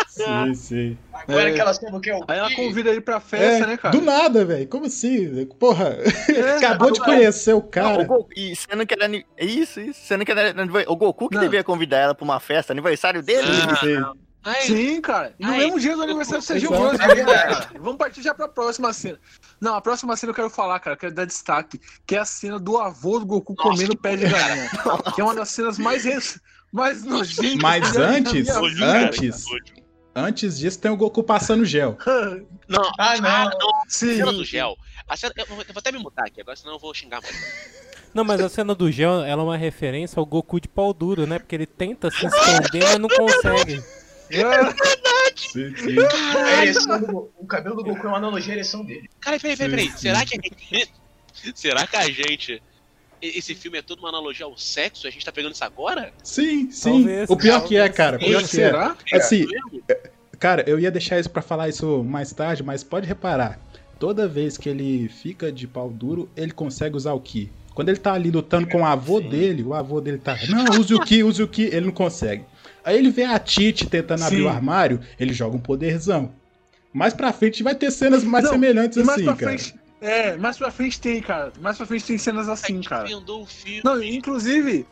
Sim, 0.07 0.55
sim. 0.55 0.97
Agora 1.13 1.49
É. 1.49 1.53
que 1.53 1.59
ela 1.59 1.73
sabe 1.73 1.95
o 1.95 1.99
que 1.99 2.09
é 2.09 2.15
o 2.15 2.23
Aí 2.27 2.39
ela 2.39 2.49
convida 2.55 2.89
ele 2.89 3.01
pra 3.01 3.19
festa, 3.19 3.65
É, 3.65 3.67
né, 3.67 3.77
cara? 3.77 3.95
do 3.95 4.01
nada, 4.01 4.45
velho. 4.45 4.65
Como 4.67 4.85
assim? 4.85 5.45
Porra, 5.59 5.97
É, 6.33 6.55
acabou 6.55 6.89
de 6.89 7.01
conhecer 7.01 7.51
o 7.53 7.57
Não, 7.59 7.65
o 7.65 7.69
cara. 7.69 8.03
Goku, 8.05 8.29
e 8.35 8.55
sendo 8.55 8.87
que 8.87 8.93
era. 8.93 9.11
Isso, 9.37 9.81
isso. 9.81 9.99
Sendo 10.05 10.23
que 10.25 10.31
era. 10.31 10.55
O 10.87 10.95
Goku 10.95 11.27
que 11.27 11.35
Não. 11.35 11.43
devia 11.43 11.63
convidar 11.65 11.97
ela 11.97 12.15
pra 12.15 12.23
uma 12.23 12.39
festa, 12.39 12.71
aniversário 12.71 13.21
dele. 13.21 13.45
Ah, 13.69 13.75
Sim. 13.75 14.19
Ai, 14.45 14.61
Sim, 14.61 15.01
cara. 15.01 15.33
E 15.39 15.43
no 15.45 15.51
Ai, 15.51 15.57
mesmo 15.57 15.79
dia 15.79 15.95
do 15.95 16.03
aniversário 16.03 16.39
do 16.41 16.45
Sergio 16.45 16.69
Exato. 16.71 16.83
Ramos, 16.85 16.99
É 17.01 17.15
verdade. 17.15 17.67
cara. 17.67 17.69
Vamos 17.79 17.97
partir 17.97 18.21
já 18.21 18.33
pra 18.33 18.47
próxima 18.47 18.93
cena. 18.93 19.19
Não, 19.59 19.73
a 19.75 19.81
próxima 19.81 20.15
cena 20.15 20.29
eu 20.31 20.35
quero 20.35 20.49
falar, 20.51 20.79
cara, 20.79 20.95
quero 20.95 21.13
dar 21.15 21.25
destaque, 21.25 21.81
que 22.05 22.15
é 22.15 22.19
a 22.19 22.25
cena 22.25 22.59
do 22.59 22.77
avô 22.77 23.17
do 23.19 23.25
Goku 23.25 23.55
Nossa, 23.57 23.69
comendo 23.69 23.91
que 23.95 24.01
pé 24.01 24.15
de 24.15 24.27
galinha. 24.29 24.69
que 25.15 25.19
é 25.21 25.23
uma 25.23 25.33
das 25.33 25.49
cenas 25.49 25.79
mais, 25.79 26.03
mais 26.71 27.03
nojentas. 27.03 27.55
Mas 27.61 27.95
eu 27.95 28.03
antes, 28.03 28.49
antes, 28.49 29.45
nojo. 29.45 29.57
antes 30.15 30.57
disso 30.59 30.79
tem 30.79 30.91
o 30.91 30.97
Goku 30.97 31.23
passando 31.23 31.65
gel. 31.65 31.97
Não, 32.69 32.91
Ah, 32.97 33.19
não. 33.19 33.51
Sim. 33.87 34.17
cena 34.17 34.31
do 34.31 34.43
gel. 34.43 34.75
A 35.07 35.15
cena, 35.15 35.33
eu, 35.37 35.45
vou- 35.47 35.57
eu 35.59 35.65
vou 35.73 35.77
até 35.79 35.91
me 35.91 35.99
mutar 35.99 36.25
aqui, 36.25 36.41
agora 36.41 36.55
senão 36.57 36.73
eu 36.73 36.79
vou 36.79 36.91
xingar 36.95 37.21
muito. 37.21 37.37
Não, 38.13 38.23
mas 38.23 38.41
a 38.41 38.49
cena 38.49 38.73
do 38.73 38.91
gel, 38.91 39.23
ela 39.23 39.41
é 39.41 39.45
uma 39.45 39.57
referência 39.57 40.19
ao 40.19 40.25
Goku 40.25 40.59
de 40.59 40.67
pau 40.67 40.91
duro, 40.93 41.27
né? 41.27 41.37
Porque 41.37 41.53
ele 41.53 41.65
tenta 41.67 42.09
se 42.09 42.25
esconder, 42.25 42.83
mas 42.83 42.97
não 42.99 43.09
consegue. 43.09 43.83
Sim, 45.35 45.73
sim. 45.75 45.95
Do 45.95 46.99
Goku- 46.99 47.31
o 47.37 47.45
cabelo 47.45 47.75
do 47.75 47.83
Goku 47.83 48.05
é 48.05 48.09
uma 48.09 48.17
analogia 48.17 48.53
à 48.53 48.55
ereção 48.55 48.83
dele. 48.83 49.09
Cara, 49.19 49.39
peraí, 49.39 49.57
peraí, 49.57 49.69
peraí. 49.71 49.91
Sim, 49.91 49.97
Será 49.97 50.25
que 50.25 50.37
a 50.37 50.41
gente. 50.41 50.91
Será 51.55 51.87
que 51.87 51.95
a 51.95 52.09
gente. 52.09 52.61
Esse 53.21 53.55
filme 53.55 53.77
é 53.77 53.81
todo 53.81 53.99
uma 53.99 54.09
analogia 54.09 54.45
ao 54.45 54.57
sexo? 54.57 55.07
A 55.07 55.09
gente 55.09 55.25
tá 55.25 55.31
pegando 55.31 55.53
isso 55.53 55.63
agora? 55.63 56.13
Sim, 56.23 56.69
sim. 56.69 56.91
Talvez, 57.03 57.29
o 57.29 57.37
pior 57.37 57.51
talvez. 57.59 57.69
que 57.69 57.77
é, 57.77 57.89
cara. 57.89 58.17
O 58.17 58.19
pior 58.19 58.39
que 58.39 58.43
é. 58.45 58.47
Será? 58.47 58.97
Assim, 59.13 59.45
Tá 59.47 59.51
vendo? 59.51 59.93
cara, 60.39 60.63
eu 60.67 60.79
ia 60.79 60.91
deixar 60.91 61.19
isso 61.19 61.29
pra 61.29 61.41
falar 61.41 61.69
isso 61.69 62.03
mais 62.03 62.31
tarde, 62.33 62.61
mas 62.63 62.83
pode 62.83 63.07
reparar. 63.07 63.59
Toda 63.99 64.27
vez 64.27 64.57
que 64.57 64.67
ele 64.69 65.07
fica 65.09 65.51
de 65.51 65.65
pau 65.67 65.89
duro, 65.89 66.29
ele 66.35 66.51
consegue 66.51 66.95
usar 66.97 67.13
o 67.13 67.19
Ki. 67.19 67.51
Quando 67.73 67.89
ele 67.89 67.97
tá 67.97 68.13
ali 68.13 68.29
lutando 68.29 68.67
com 68.67 68.81
o 68.81 68.85
avô 68.85 69.19
dele, 69.19 69.63
o 69.63 69.73
avô 69.73 69.99
dele 70.01 70.17
tá. 70.17 70.37
Não, 70.49 70.79
use 70.79 70.93
o 70.93 70.99
Ki, 70.99 71.23
use 71.23 71.41
o 71.41 71.47
Ki, 71.47 71.63
ele 71.63 71.87
não 71.87 71.91
consegue. 71.93 72.45
Aí 72.85 72.97
ele 72.97 73.09
vê 73.09 73.23
a 73.23 73.39
Tite 73.39 73.87
tentando 73.87 74.23
abrir 74.23 74.37
Sim. 74.37 74.43
o 74.43 74.49
armário, 74.49 75.01
ele 75.19 75.33
joga 75.33 75.57
um 75.57 75.59
poderzão. 75.59 76.31
Mais 76.93 77.13
pra 77.13 77.33
frente 77.33 77.63
vai 77.63 77.73
ter 77.75 77.91
cenas 77.91 78.23
mais 78.23 78.45
Não, 78.45 78.51
semelhantes 78.51 78.97
mais 79.03 79.17
assim, 79.17 79.25
pra 79.25 79.35
cara. 79.35 79.57
frente. 79.57 79.75
É, 79.99 80.37
mais 80.37 80.57
pra 80.57 80.69
frente 80.71 81.01
tem, 81.01 81.19
cara. 81.19 81.51
Mais 81.59 81.77
pra 81.77 81.85
frente 81.87 82.05
tem 82.05 82.17
cenas 82.17 82.47
assim, 82.47 82.79
cara. 82.81 83.05
vendou 83.05 83.41
o 83.41 83.45
filme. 83.45 83.81
Não, 83.83 84.01
inclusive, 84.03 84.85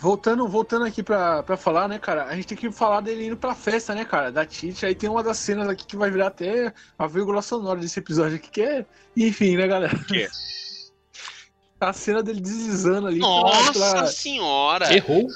voltando, 0.00 0.46
voltando 0.46 0.84
aqui 0.84 1.02
pra, 1.02 1.42
pra 1.42 1.56
falar, 1.56 1.88
né, 1.88 1.98
cara, 1.98 2.24
a 2.24 2.34
gente 2.36 2.46
tem 2.46 2.56
que 2.56 2.70
falar 2.70 3.00
dele 3.00 3.26
indo 3.26 3.36
pra 3.36 3.54
festa, 3.54 3.94
né, 3.94 4.04
cara, 4.04 4.30
da 4.30 4.46
Tite. 4.46 4.86
Aí 4.86 4.94
tem 4.94 5.10
uma 5.10 5.22
das 5.22 5.38
cenas 5.38 5.68
aqui 5.68 5.84
que 5.84 5.96
vai 5.96 6.10
virar 6.10 6.28
até 6.28 6.72
a 6.96 7.06
vírgula 7.06 7.42
sonora 7.42 7.80
desse 7.80 7.98
episódio 7.98 8.36
aqui, 8.36 8.48
que 8.48 8.62
é. 8.62 8.86
Enfim, 9.16 9.56
né, 9.56 9.66
galera? 9.66 9.98
Que 10.06 10.22
é? 10.22 10.28
A 11.80 11.92
cena 11.92 12.24
dele 12.24 12.40
deslizando 12.40 13.06
ali 13.06 13.20
Nossa 13.20 13.72
pela, 13.72 14.06
senhora! 14.08 14.92
Errou, 14.92 15.28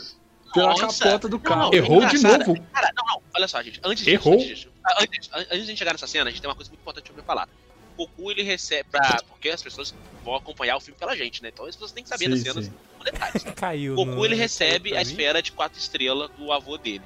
pela 0.52 0.74
capota 0.78 1.28
do 1.28 1.38
carro. 1.38 1.62
não, 1.62 1.74
errou 1.74 2.04
de 2.06 2.18
novo. 2.22 2.60
Cara, 2.72 2.90
não, 2.96 3.04
não, 3.06 3.22
olha 3.34 3.48
só, 3.48 3.62
gente. 3.62 3.80
Antes 3.84 4.04
disso, 4.04 4.16
Errou. 4.16 4.34
antes 4.34 4.46
disso, 4.46 4.68
ah, 4.84 5.02
antes, 5.02 5.30
antes 5.32 5.48
de 5.50 5.54
a 5.56 5.64
gente 5.64 5.78
chegar 5.78 5.92
nessa 5.92 6.06
cena, 6.06 6.28
a 6.28 6.30
gente 6.30 6.40
tem 6.40 6.48
uma 6.48 6.56
coisa 6.56 6.70
muito 6.70 6.80
importante 6.80 7.10
pra 7.12 7.22
falar. 7.22 7.48
O 7.96 8.06
Goku, 8.06 8.30
ele 8.30 8.42
recebe. 8.42 8.88
Pra, 8.90 9.18
porque 9.28 9.50
as 9.50 9.62
pessoas 9.62 9.94
vão 10.24 10.34
acompanhar 10.34 10.76
o 10.76 10.80
filme 10.80 10.98
pela 10.98 11.14
gente, 11.16 11.42
né? 11.42 11.50
Então 11.52 11.66
as 11.66 11.74
pessoas 11.74 11.92
têm 11.92 12.02
que 12.02 12.08
saber 12.08 12.24
Sim, 12.24 12.30
das 12.30 12.40
cenas 12.40 12.64
sim. 12.64 12.72
com 12.98 13.04
detalhes. 13.04 13.42
Caiu. 13.54 13.92
O 13.94 13.96
no- 14.04 14.12
Goku, 14.12 14.24
ele 14.24 14.34
recebe 14.34 14.96
a 14.96 15.02
esfera 15.02 15.42
de 15.42 15.52
quatro 15.52 15.78
estrelas 15.78 16.30
do 16.38 16.50
avô 16.52 16.76
dele. 16.78 17.04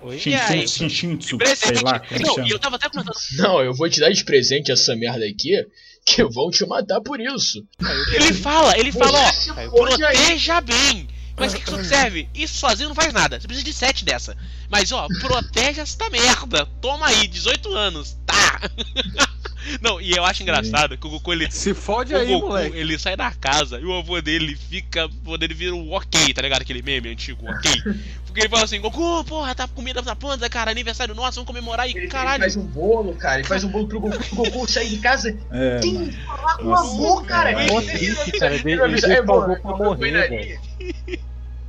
Oi? 0.00 0.14
Aí? 0.48 0.66
Shin- 0.66 0.88
Shinshinsu, 0.88 1.38
Presente. 1.38 1.76
sei 1.78 1.80
lá 1.84 2.02
Não, 2.10 2.34
chama. 2.34 2.48
e 2.48 2.50
eu 2.50 2.58
tava 2.58 2.74
até 2.76 2.88
comentando. 2.88 3.14
Não, 3.38 3.62
eu 3.62 3.72
vou 3.72 3.88
te 3.88 4.00
dar 4.00 4.10
de 4.10 4.24
presente 4.24 4.72
essa 4.72 4.96
merda 4.96 5.24
aqui, 5.24 5.64
que 6.04 6.24
vão 6.24 6.50
te 6.50 6.66
matar 6.66 7.00
por 7.00 7.20
isso. 7.20 7.64
Ele 8.12 8.32
fala, 8.34 8.76
ele 8.76 8.90
fala, 8.90 9.16
ó, 9.20 9.68
proteja 9.70 10.60
bem. 10.60 11.06
Mas 11.36 11.52
o 11.52 11.56
que, 11.56 11.62
que 11.64 11.70
isso 11.72 11.84
serve? 11.84 12.28
Isso 12.34 12.58
sozinho 12.58 12.88
não 12.88 12.94
faz 12.94 13.12
nada. 13.12 13.40
Você 13.40 13.46
precisa 13.46 13.64
de 13.64 13.72
sete 13.72 14.04
dessa. 14.04 14.36
Mas 14.68 14.92
ó, 14.92 15.06
protege 15.20 15.80
esta 15.80 16.08
merda. 16.10 16.66
Toma 16.80 17.06
aí, 17.06 17.26
18 17.26 17.72
anos. 17.74 18.16
Tá. 18.26 18.60
Não, 19.80 20.00
e 20.00 20.10
eu 20.10 20.24
acho 20.24 20.42
engraçado 20.42 20.98
que 20.98 21.06
o 21.06 21.10
Goku 21.10 21.32
ele. 21.32 21.48
Se 21.50 21.72
fode 21.72 22.12
O 22.12 22.18
aí, 22.18 22.26
Goku, 22.26 22.48
moleque. 22.48 22.76
ele 22.76 22.98
sai 22.98 23.16
da 23.16 23.30
casa 23.30 23.78
e 23.78 23.84
o 23.84 23.96
avô 23.96 24.20
dele 24.20 24.56
fica. 24.56 25.02
O 25.06 25.10
avô 25.22 25.38
dele 25.38 25.54
vira 25.54 25.72
um 25.72 25.92
ok, 25.92 26.34
tá 26.34 26.42
ligado? 26.42 26.62
Aquele 26.62 26.82
meme 26.82 27.08
antigo, 27.10 27.46
ok. 27.48 27.70
Porque 28.26 28.40
ele 28.40 28.48
fala 28.48 28.64
assim, 28.64 28.80
Goku, 28.80 29.22
porra, 29.24 29.54
tá 29.54 29.68
com 29.68 29.74
comida 29.74 30.00
na 30.02 30.16
planta, 30.16 30.48
cara, 30.48 30.70
aniversário 30.70 31.14
nosso, 31.14 31.34
vamos 31.36 31.46
comemorar 31.46 31.86
e 31.86 31.90
Ele, 31.90 32.00
ele 32.00 32.08
caralho. 32.08 32.40
faz 32.40 32.56
um 32.56 32.62
bolo, 32.64 33.14
cara. 33.14 33.38
Ele 33.40 33.46
faz 33.46 33.62
um 33.62 33.68
bolo 33.68 33.86
pro 33.86 34.00
Goku. 34.00 34.16
O 34.32 34.36
Goku 34.36 34.66
sair 34.72 34.88
de 34.88 34.96
casa. 34.98 35.36
É, 35.52 35.78
Tem 35.80 35.92
mano. 35.94 36.10
que 36.10 36.16
falar 36.24 36.56
com 36.56 36.64
o 36.64 36.74
avô, 36.74 37.22
cara. 37.22 37.50
É, 37.50 37.80
triste, 37.82 38.32
cara. 38.32 38.56
É, 38.56 38.88
deixa 38.88 39.22
o 39.22 39.32
avô 39.42 39.56
pra 39.56 39.76
morrer, 39.76 40.16
ali. 40.24 40.58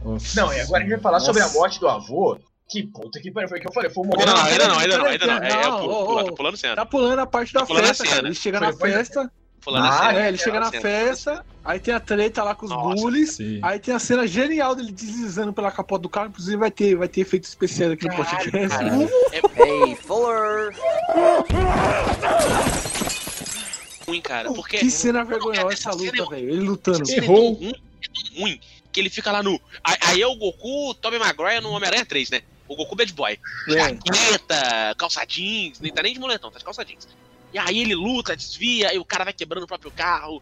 Nossa. 0.04 0.42
Não, 0.42 0.54
e 0.54 0.60
agora 0.62 0.80
a 0.80 0.82
gente 0.82 0.90
vai 0.92 1.00
falar 1.00 1.20
sobre 1.20 1.42
a 1.42 1.46
Nossa. 1.46 1.58
morte 1.58 1.80
do 1.80 1.88
avô. 1.88 2.38
Que 2.70 2.84
puta 2.84 3.20
que 3.20 3.30
pariu. 3.32 3.48
Foi 3.50 3.58
o 3.60 3.62
que 3.62 3.68
eu 3.68 3.74
falei. 3.74 3.90
Foi 3.90 4.04
o 4.06 4.10
Ainda 4.20 4.26
não, 4.26 4.36
momento. 4.38 4.52
ainda 4.52 4.68
não, 4.68 4.76
ainda 4.80 4.98
não, 4.98 5.06
ainda 5.06 5.26
não. 5.28 5.34
É, 5.44 5.52
é, 5.52 5.64
Não, 5.68 5.80
pula, 6.06 6.24
tá 6.26 6.32
pulando 6.32 6.58
cena. 6.58 6.76
Tá 6.76 6.86
pulando 6.86 7.20
a 7.20 7.26
parte 7.26 7.54
da 7.54 7.66
Tá 7.66 7.76
festa, 7.76 8.04
cara. 8.06 8.26
Ele 8.28 8.36
chega 8.36 8.58
Foi- 8.60 8.68
na 8.68 8.74
foi- 8.74 8.92
festa, 8.92 9.32
Fulano 9.62 9.86
Ah, 9.86 10.08
cena, 10.08 10.20
é, 10.24 10.28
ele 10.28 10.38
chega 10.38 10.60
na 10.60 10.70
cena. 10.70 10.82
festa, 10.82 11.46
aí 11.64 11.80
tem 11.80 11.94
a 11.94 12.00
treta 12.00 12.44
lá 12.44 12.54
com 12.54 12.66
os 12.66 12.74
bullies, 13.02 13.38
aí 13.62 13.80
tem 13.80 13.94
a 13.94 14.00
cena 14.00 14.28
genial 14.28 14.76
dele 14.76 14.92
deslizando 14.92 15.54
pela 15.54 15.72
capota 15.72 16.02
do 16.02 16.10
carro, 16.10 16.28
inclusive 16.28 16.58
vai 16.58 16.70
ter, 16.70 16.96
vai 16.96 17.08
ter 17.08 17.22
efeitos 17.22 17.48
especiais 17.50 17.94
aqui 17.94 18.06
no 18.08 18.14
podcast. 18.14 18.78
Hey, 19.56 19.96
Fuller. 19.96 20.76
ruim, 24.08 24.22
cara. 24.22 24.52
Porque 24.54 24.78
Que 24.80 24.92
cena 24.92 25.24
vergonhosa 25.24 25.74
essa 25.74 25.92
luta, 25.92 26.26
velho. 26.30 26.50
Ele 26.50 26.60
lutando. 26.60 27.10
é 27.10 27.16
é 27.18 27.22
tão 27.22 27.36
ruim 27.36 28.60
que 28.94 29.00
ele 29.00 29.10
fica 29.10 29.32
lá 29.32 29.42
no. 29.42 29.60
Aí 29.84 30.22
é 30.22 30.28
o 30.28 30.36
Goku, 30.36 30.94
Tobey 30.94 31.20
Maguire 31.20 31.60
no 31.60 31.72
Homem-Aranha 31.72 32.06
3, 32.06 32.30
né? 32.30 32.42
O 32.68 32.76
Goku 32.76 32.96
Bad 32.96 33.12
Boy. 33.12 33.40
É. 33.68 33.74
Jaqueta, 33.74 34.96
calça 34.98 35.26
jeans, 35.26 35.80
nem 35.80 35.92
tá 35.92 36.04
nem 36.04 36.14
de 36.14 36.20
moletom, 36.20 36.52
tá 36.52 36.60
de 36.60 36.64
calça 36.64 36.86
jeans. 36.86 37.08
E 37.52 37.58
aí 37.58 37.80
ele 37.80 37.96
luta, 37.96 38.36
desvia, 38.36 38.94
e 38.94 39.00
o 39.00 39.06
cara 39.06 39.24
vai 39.24 39.34
quebrando 39.34 39.64
o 39.64 39.68
próprio 39.68 39.92
carro. 39.92 40.42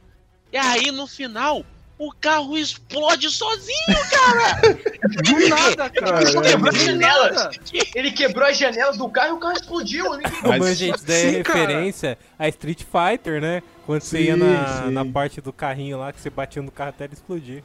E 0.52 0.58
aí 0.58 0.92
no 0.92 1.08
final, 1.08 1.66
o 1.98 2.12
carro 2.12 2.58
explode 2.58 3.30
sozinho, 3.30 3.98
cara! 4.10 4.60
Do 5.24 5.50
nada, 5.50 5.90
cara. 5.90 6.22
Ele 6.22 6.42
quebrou 6.42 6.70
as 6.70 6.82
janelas. 6.82 7.60
Ele 7.96 8.12
quebrou 8.12 8.48
as 8.48 8.58
janelas 8.58 8.98
do 8.98 9.10
carro 9.10 9.30
e 9.30 9.32
o 9.34 9.40
carro 9.40 9.54
explodiu. 9.54 10.12
Ninguém... 10.18 10.32
Mas, 10.44 10.60
mas 10.60 10.78
gente, 10.78 11.06
daí 11.06 11.16
é 11.16 11.32
sim, 11.32 11.44
cara. 11.44 11.60
referência 11.60 12.18
a 12.40 12.48
Street 12.48 12.84
Fighter, 12.84 13.40
né? 13.40 13.62
Quando 13.86 14.02
você 14.02 14.22
ia 14.22 14.34
Sim, 14.34 14.40
na, 14.40 14.84
sim. 14.84 14.92
na 14.92 15.06
parte 15.06 15.42
do 15.42 15.54
carrinho 15.54 16.00
lá, 16.00 16.12
que 16.12 16.20
você 16.20 16.30
batia 16.30 16.62
no 16.62 16.72
carro 16.72 16.90
até 16.90 17.04
ele 17.04 17.14
explodir. 17.14 17.64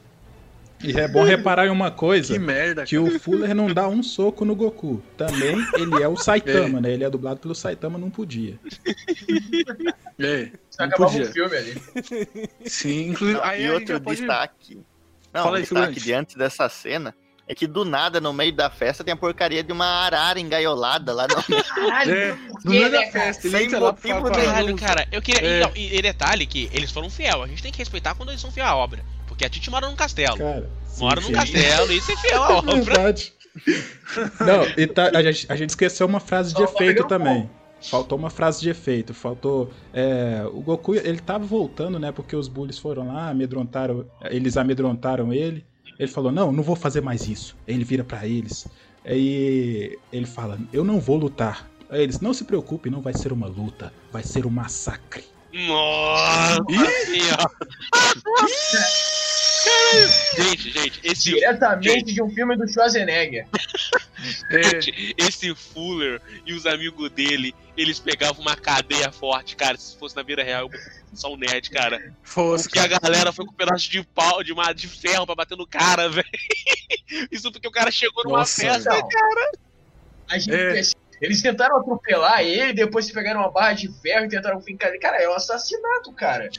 E 0.83 0.91
é 0.99 1.07
bom 1.07 1.23
reparar 1.23 1.65
em 1.65 1.69
uma 1.69 1.89
coisa. 1.89 2.33
Que 2.33 2.39
merda, 2.39 2.83
Que 2.85 2.97
o 2.97 3.19
Fuller 3.19 3.55
não 3.55 3.67
dá 3.73 3.87
um 3.87 4.03
soco 4.03 4.45
no 4.45 4.55
Goku. 4.55 5.01
Também 5.17 5.55
ele 5.75 6.01
é 6.03 6.07
o 6.07 6.15
Saitama, 6.15 6.79
né? 6.79 6.91
Ele 6.93 7.03
é 7.03 7.09
dublado 7.09 7.39
pelo 7.39 7.55
Saitama, 7.55 7.97
não 7.97 8.09
podia. 8.11 8.59
É, 10.19 10.51
não 10.79 10.89
podia. 10.91 11.23
o 11.23 11.25
filme 11.33 11.55
ali. 11.57 11.81
Sim, 12.65 13.09
inclusive. 13.09 13.39
Não, 13.39 13.45
aí 13.45 13.65
e 13.65 13.71
outro 13.71 13.99
pode- 14.01 14.17
destaque. 14.17 14.81
Não, 15.33 15.43
Fala 15.43 15.51
um 15.53 15.55
aí, 15.55 15.61
destaque 15.61 15.99
diante 15.99 16.37
dessa 16.37 16.67
cena 16.69 17.13
é 17.47 17.55
que 17.55 17.65
do 17.65 17.85
nada, 17.85 18.19
no 18.19 18.33
meio 18.33 18.53
da 18.53 18.69
festa, 18.69 19.03
tem 19.03 19.13
a 19.13 19.17
porcaria 19.17 19.63
de 19.63 19.71
uma 19.71 19.85
arara 19.85 20.39
engaiolada 20.39 21.13
lá 21.13 21.27
no. 21.27 21.35
Caralho, 21.63 22.13
É, 22.13 22.37
no 22.65 22.71
meio 22.71 22.91
da 22.91 23.01
festa, 23.11 23.47
ele 23.47 23.57
Sem 23.57 23.65
entra 23.67 23.79
lá 23.79 23.91
motivo 23.91 24.21
pra- 24.21 24.31
Caralho, 24.31 24.75
cara, 24.75 25.07
eu 25.11 25.21
queria. 25.21 25.47
É. 25.47 25.57
E, 25.57 25.63
não, 25.63 25.71
e, 25.75 25.97
e 25.97 26.01
detalhe 26.01 26.45
que 26.45 26.69
eles 26.73 26.91
foram 26.91 27.09
fiel. 27.09 27.43
A 27.43 27.47
gente 27.47 27.63
tem 27.63 27.71
que 27.71 27.77
respeitar 27.77 28.15
quando 28.15 28.29
eles 28.29 28.41
são 28.41 28.51
fiel 28.51 28.65
à 28.65 28.75
obra. 28.75 29.03
Porque 29.37 29.45
a 29.45 29.49
Titi 29.49 29.69
mora 29.69 29.87
num 29.87 29.95
castelo. 29.95 30.35
Cara, 30.35 30.67
sim, 30.83 30.99
mora 30.99 31.21
num 31.21 31.27
sim. 31.27 31.33
castelo 31.33 31.91
e 31.91 31.97
isso 31.97 32.11
é 32.11 32.17
fiel 32.17 32.41
à 32.43 32.49
É 32.49 32.53
obra. 32.57 32.73
verdade. 32.81 33.33
Não, 34.39 34.63
e 34.75 34.87
tá- 34.87 35.11
a, 35.13 35.21
gente, 35.21 35.45
a 35.47 35.55
gente 35.55 35.69
esqueceu 35.69 36.07
uma 36.07 36.19
frase 36.19 36.53
de 36.55 36.57
Só 36.59 36.63
efeito 36.65 37.03
também. 37.05 37.47
Faltou 37.79 38.17
uma 38.17 38.31
frase 38.31 38.59
de 38.61 38.71
efeito. 38.71 39.13
Faltou. 39.13 39.71
é, 39.93 40.41
o 40.51 40.59
Goku, 40.61 40.95
ele 40.95 41.19
tava 41.19 41.45
voltando, 41.45 41.99
né? 41.99 42.11
Porque 42.11 42.35
os 42.35 42.47
bullies 42.47 42.79
foram 42.79 43.07
lá, 43.13 43.29
amedrontaram. 43.29 44.07
Eles 44.23 44.57
amedrontaram 44.57 45.31
ele. 45.31 45.63
Ele 45.99 46.07
falou: 46.11 46.31
Não, 46.31 46.51
não 46.51 46.63
vou 46.63 46.75
fazer 46.75 47.01
mais 47.01 47.27
isso. 47.27 47.55
Aí 47.67 47.75
ele 47.75 47.83
vira 47.83 48.03
pra 48.03 48.25
eles. 48.25 48.67
Aí 49.05 49.99
ele 50.11 50.25
fala: 50.25 50.57
Eu 50.73 50.83
não 50.83 50.99
vou 50.99 51.15
lutar. 51.17 51.69
Aí 51.91 52.01
eles: 52.01 52.19
Não 52.19 52.33
se 52.33 52.43
preocupe, 52.43 52.89
não 52.89 53.01
vai 53.01 53.13
ser 53.13 53.31
uma 53.31 53.45
luta. 53.45 53.93
Vai 54.11 54.23
ser 54.23 54.47
um 54.47 54.49
massacre. 54.51 55.23
Nossa. 55.65 56.57
Gente, 60.35 60.69
gente, 60.71 60.99
esse. 61.03 61.31
Diretamente 61.31 62.13
de 62.13 62.21
um 62.21 62.29
filme 62.29 62.55
do 62.55 62.67
Schwarzenegger. 62.67 63.47
Gente, 64.49 65.15
esse 65.17 65.53
Fuller 65.53 66.19
e 66.45 66.53
os 66.53 66.65
amigos 66.65 67.09
dele, 67.11 67.53
eles 67.77 67.99
pegavam 67.99 68.41
uma 68.41 68.55
cadeia 68.55 69.11
forte, 69.11 69.55
cara. 69.55 69.77
Se 69.77 69.97
fosse 69.97 70.15
na 70.15 70.23
vida 70.23 70.43
real, 70.43 70.69
eu 70.73 70.79
só 71.13 71.31
um 71.31 71.37
nerd, 71.37 71.69
cara. 71.69 72.13
Fosse, 72.23 72.63
Porque 72.65 72.79
a 72.79 72.99
galera 72.99 73.31
foi 73.31 73.45
com 73.45 73.51
um 73.51 73.55
pedaço 73.55 73.89
de 73.89 74.03
pau, 74.03 74.43
de, 74.43 74.51
uma, 74.51 74.73
de 74.73 74.87
ferro 74.87 75.25
pra 75.25 75.35
bater 75.35 75.57
no 75.57 75.67
cara, 75.67 76.09
velho. 76.09 76.27
Isso 77.31 77.51
porque 77.51 77.67
o 77.67 77.71
cara 77.71 77.91
chegou 77.91 78.23
numa 78.23 78.39
Nossa, 78.39 78.61
festa, 78.61 78.91
velho. 78.91 79.07
cara. 79.07 79.51
A 80.29 80.39
gente 80.39 80.55
É. 80.55 80.81
Eles 81.21 81.41
tentaram 81.41 81.77
atropelar 81.77 82.41
ele, 82.41 82.73
depois 82.73 83.11
pegaram 83.11 83.39
uma 83.41 83.51
barra 83.51 83.73
de 83.73 83.87
ferro 84.01 84.25
e 84.25 84.29
tentaram 84.29 84.61
fincar 84.61 84.89
ele. 84.89 84.99
Cara, 84.99 85.17
é 85.21 85.27
um 85.29 85.33
assassinato, 85.33 86.11
cara. 86.13 86.49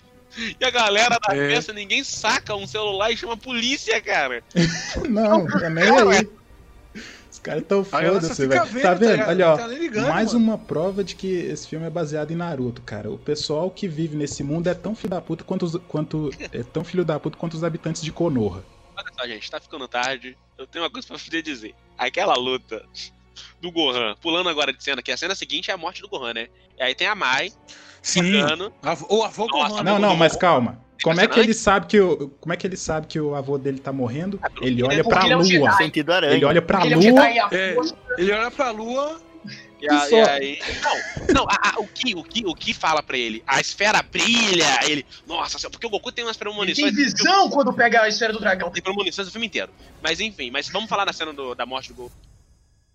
E 0.61 0.65
a 0.65 0.71
galera 0.71 1.19
da 1.19 1.35
É. 1.35 1.49
festa, 1.55 1.73
ninguém 1.73 2.05
saca 2.05 2.55
um 2.55 2.67
celular 2.67 3.11
e 3.11 3.17
chama 3.17 3.35
a 3.35 3.37
polícia, 3.37 4.01
cara. 4.01 4.43
Não, 5.09 5.47
é 5.63 5.71
nem 5.71 5.85
aí. 5.91 6.29
Os 7.31 7.39
caras 7.39 7.63
tão 7.69 7.85
foda-se, 7.85 8.47
velho. 8.47 8.65
vendo, 8.67 8.83
Tá 8.83 8.89
tá 8.89 8.95
vendo? 8.95 9.11
ligado? 9.13 9.29
Olha, 9.29 9.49
ó. 9.53 9.57
tá 9.57 9.67
ligando, 9.69 10.09
mais 10.09 10.33
mano. 10.33 10.45
uma 10.45 10.59
prova 10.59 11.05
de 11.05 11.15
que 11.15 11.29
esse 11.33 11.69
filme 11.69 11.87
é 11.87 11.91
baseado 11.91 12.31
em 12.33 12.37
Naruto, 12.37 12.83
cara. 12.83 13.11
O 13.11 13.19
pessoal 13.19 13.71
que 13.71 13.87
vive 13.87 14.17
nesse 14.17 14.43
mundo 14.43 14.67
é 14.69 14.75
tão 14.75 14.95
filho 14.95 15.11
da 15.11 15.21
puta 15.21 15.45
quanto 15.45 15.65
os, 15.65 15.77
quanto, 15.87 16.31
é 16.53 16.63
tão 16.65 16.83
filho 16.83 17.05
da 17.05 17.19
puta 17.21 17.37
quanto 17.39 17.55
os 17.55 17.63
habitantes 17.63 18.03
de 18.03 18.11
Konoha. 18.11 18.65
Olha 18.97 19.07
só, 19.17 19.27
gente, 19.27 19.49
tá 19.51 19.61
ficando 19.61 19.87
tarde. 19.87 20.37
Eu 20.59 20.67
tenho 20.67 20.85
uma 20.85 20.91
coisa 20.91 21.07
pra 21.07 21.17
poder 21.19 21.41
dizer. 21.43 21.75
Aquela 21.97 22.35
luta 22.35 22.85
do 23.61 23.71
Gohan, 23.71 24.15
pulando 24.21 24.49
agora 24.49 24.73
de 24.73 24.83
cena, 24.83 25.03
que 25.03 25.11
a 25.13 25.17
cena 25.17 25.35
seguinte 25.35 25.71
é 25.71 25.75
a 25.75 25.77
morte 25.77 26.01
do 26.03 26.09
Gohan, 26.09 26.35
né? 26.35 26.49
E 26.79 26.83
aí 26.83 26.95
tem 26.95 27.07
a 27.07 27.15
Mai, 27.15 27.51
Sim. 28.03 28.23
chegando. 28.23 28.73
A- 28.83 28.97
O 29.09 29.23
avô 29.23 29.47
Nossa, 29.47 29.69
Gohan. 29.75 29.83
Não, 29.83 29.99
não, 29.99 30.17
mas 30.17 30.37
calma. 30.37 30.81
Como 31.03 31.21
é 31.21 31.29
que 31.29 31.39
ele 31.39 31.55
sabe 31.55 31.87
que 31.87 32.01
o, 32.01 32.29
como 32.41 32.53
é 32.53 32.57
que 32.57 32.67
ele 32.67 32.77
sabe 32.77 33.07
que 33.07 33.21
o 33.21 33.35
avô 33.37 33.57
dele 33.57 33.79
tá 33.79 33.93
morrendo? 33.93 34.41
Ele 34.61 34.83
olha 34.83 35.05
porque 35.05 35.17
pra 35.17 35.25
ele 35.25 35.33
é 35.33 35.37
um 35.37 35.41
lua. 35.41 35.49
Jedi. 35.49 35.77
Sentido 35.77 36.13
aranha. 36.13 36.35
Ele 36.35 36.45
olha 36.45 36.61
pra 36.61 36.85
Ele 36.85 36.95
é 36.95 36.97
um 36.97 37.11
lua. 37.13 37.31
E 37.31 37.39
É. 37.55 37.77
Ele 38.19 38.33
olha 38.33 38.51
pra 38.51 38.71
lua. 38.73 39.21
E, 39.81 39.89
a- 39.89 40.01
só. 40.09 40.17
e 40.17 40.21
aí. 40.29 40.59
Não, 41.29 41.35
não 41.35 41.45
a- 41.49 41.71
a- 41.77 41.79
o, 41.81 41.87
que, 41.87 42.13
o, 42.17 42.25
que, 42.25 42.45
o 42.45 42.53
que 42.53 42.75
fala 42.75 43.01
pra 43.01 43.17
ele? 43.17 43.45
A 43.47 43.61
esfera 43.61 44.03
brilha, 44.03 44.81
ele. 44.89 45.07
Nossa, 45.25 45.71
porque 45.71 45.87
o 45.87 45.91
Goku 45.91 46.11
tem 46.11 46.25
umas 46.25 46.35
Ele 46.37 46.45
premonições. 46.51 46.93
tem 46.93 47.05
visão 47.05 47.49
quando 47.49 47.73
pega 47.73 48.03
a 48.03 48.09
esfera 48.09 48.33
do 48.33 48.41
dragão. 48.41 48.69
Tem 48.73 48.83
premonições 48.83 49.29
o 49.29 49.31
filme 49.31 49.47
inteiro. 49.47 49.71
Mas 50.03 50.19
enfim, 50.19 50.51
mas 50.51 50.69
vamos 50.69 50.89
falar 50.91 51.05
da 51.05 51.13
cena 51.13 51.33
do- 51.33 51.55
da 51.55 51.65
morte 51.65 51.91
do, 51.91 51.95
Go- 51.95 52.13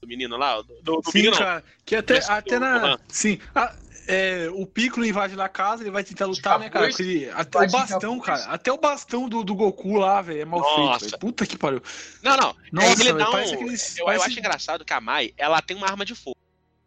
do 0.04 0.08
menino 0.08 0.38
lá? 0.38 0.62
Do, 0.62 1.02
do, 1.02 1.02
Sim, 1.06 1.12
menino, 1.20 1.32
não. 1.32 1.40
cara. 1.40 1.64
Que 1.86 1.96
até, 1.96 2.18
até 2.28 2.56
do 2.56 2.60
na. 2.60 3.00
Sim. 3.08 3.40
a- 3.56 3.74
é, 4.06 4.50
o 4.54 4.66
Piccolo 4.68 5.06
invade 5.06 5.34
lá 5.34 5.46
a 5.46 5.50
casa, 5.50 5.82
ele 5.82 5.90
vai 5.90 6.04
tentar 6.04 6.26
lutar, 6.26 6.60
né, 6.60 6.70
cara? 6.70 6.90
ele- 7.00 7.30
até 7.34 7.58
o 7.60 7.70
bastão, 7.72 8.20
cara. 8.20 8.44
Até 8.48 8.70
o 8.70 8.78
bastão 8.78 9.30
do, 9.30 9.46
do 9.46 9.56
Goku 9.56 9.96
lá, 9.96 10.22
velho, 10.22 10.42
é 10.42 10.46
mal 10.46 10.60
Nossa. 10.60 11.00
feito. 11.00 11.12
velho. 11.12 11.20
Puta 11.20 11.46
que 11.46 11.58
pariu. 11.58 11.82
Não, 12.22 12.36
não. 12.36 12.56
Nossa, 12.74 13.02
ele 13.02 13.14
um. 13.14 13.32
parece 13.32 13.54
aqueles- 13.54 13.98
eu, 13.98 14.06
parece- 14.06 14.22
eu 14.26 14.28
acho 14.30 14.40
engraçado 14.40 14.84
que 14.84 14.92
a 14.92 15.00
Mai, 15.00 15.34
ela 15.38 15.62
tem 15.62 15.78
uma 15.78 15.88
arma 15.88 16.04
de 16.04 16.14
fogo. 16.16 16.36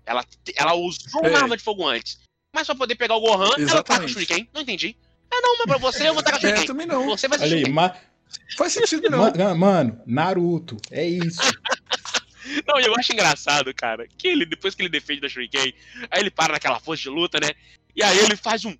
Ela, 0.04 0.22
ela 0.54 0.74
usou 0.74 1.24
É. 1.24 1.30
uma 1.30 1.38
arma 1.38 1.56
de 1.56 1.62
fogo 1.62 1.86
antes. 1.88 2.18
Mas 2.54 2.66
pra 2.66 2.74
poder 2.76 2.94
pegar 2.96 3.16
o 3.16 3.20
Gohan, 3.20 3.44
ela 3.46 3.48
taca 3.48 3.60
o 3.60 3.62
Exatamente. 3.64 4.12
Shuriken. 4.12 4.48
Não 4.52 4.60
entendi. 4.60 4.94
Ah, 5.32 5.40
não, 5.42 5.56
mas 5.58 5.66
pra 5.66 5.78
você 5.78 6.08
eu 6.08 6.12
vou 6.14 6.22
tacar 6.22 6.38
o 6.38 6.44
É, 6.44 6.48
Shuriken. 6.48 6.66
também 6.66 6.86
não. 6.86 7.06
Você 7.06 7.28
vai 7.28 7.38
ser 7.38 7.44
Olha 7.46 7.54
aí, 7.54 7.60
Shuriken. 7.60 7.74
ma- 7.74 7.94
Faz 8.58 8.72
sentido, 8.72 9.08
não. 9.08 9.18
ma- 9.32 9.54
mano, 9.54 10.00
Naruto. 10.04 10.76
É 10.90 11.04
isso. 11.06 11.40
Não, 12.66 12.80
e 12.80 12.84
eu 12.84 12.94
acho 12.96 13.12
engraçado, 13.12 13.72
cara, 13.74 14.06
que 14.18 14.28
ele, 14.28 14.46
depois 14.46 14.74
que 14.74 14.82
ele 14.82 14.88
defende 14.88 15.20
da 15.20 15.28
Shuriken, 15.28 15.72
aí 16.10 16.20
ele 16.20 16.30
para 16.30 16.52
naquela 16.54 16.78
força 16.80 17.02
de 17.04 17.08
luta, 17.10 17.38
né? 17.40 17.50
E 17.94 18.02
aí 18.02 18.18
ele 18.18 18.36
faz 18.36 18.64
um. 18.64 18.76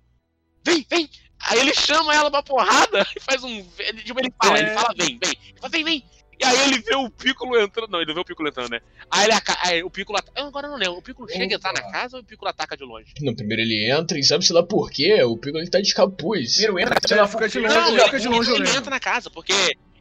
Vem, 0.65 0.85
vem! 0.89 1.09
Aí 1.39 1.59
ele 1.59 1.73
chama 1.73 2.13
ela 2.15 2.31
pra 2.31 2.41
porrada 2.43 3.05
e 3.15 3.19
faz 3.19 3.43
um. 3.43 3.65
ele- 3.79 4.03
Tipo, 4.03 4.19
ele 4.19 4.33
fala, 4.41 4.57
É. 4.57 4.61
ele 4.61 4.69
fala, 4.71 4.93
vem, 4.97 5.19
vem. 5.23 5.31
Ele 5.49 5.59
fala, 5.59 5.69
vem, 5.71 5.83
vem! 5.83 6.03
E 6.39 6.45
aí 6.45 6.59
ele 6.67 6.79
vê 6.79 6.95
o 6.95 7.09
Piccolo 7.09 7.59
entrando. 7.59 7.89
Não, 7.89 7.97
ele 7.99 8.07
não 8.09 8.13
vê 8.13 8.21
o 8.21 8.25
Piccolo 8.25 8.47
entrando, 8.47 8.69
né? 8.69 8.79
Aí, 9.09 9.23
ele, 9.25 9.33
aca- 9.33 9.57
aí 9.63 9.81
o 9.81 9.89
Piccolo. 9.89 10.19
Eu 10.35 10.45
agora 10.45 10.67
não 10.67 10.75
lembro. 10.77 10.93
O 10.97 11.01
Piccolo 11.01 11.27
chega 11.27 11.51
e 11.51 11.55
entrar 11.55 11.73
na 11.73 11.81
casa 11.91 12.17
ou 12.17 12.21
o 12.21 12.25
Piccolo 12.25 12.49
ataca 12.49 12.77
de 12.77 12.83
longe? 12.83 13.11
No 13.21 13.35
primeiro 13.35 13.63
ele 13.63 13.89
entra 13.91 14.19
e 14.19 14.23
sabe-se 14.23 14.53
lá 14.53 14.61
por 14.61 14.91
quê. 14.91 15.23
O 15.23 15.35
Piccolo 15.35 15.63
ele 15.63 15.69
tá 15.71 15.81
de 15.81 15.91
capuz. 15.95 16.57
Primeiro 16.57 16.79
entra, 16.79 16.99
sei 17.07 17.17
É, 17.17 17.21
lá 17.21 17.27
fica 17.27 17.49
de 17.49 17.59
longe, 17.59 17.73
Não, 17.73 17.87
ele 17.87 17.95
ele, 17.95 18.03
fica 18.05 18.19
de 18.19 18.27
longe, 18.27 18.51
ele 18.51 18.59
lembro. 18.59 18.77
entra 18.77 18.89
na 18.91 18.99
casa, 18.99 19.31
porque 19.31 19.53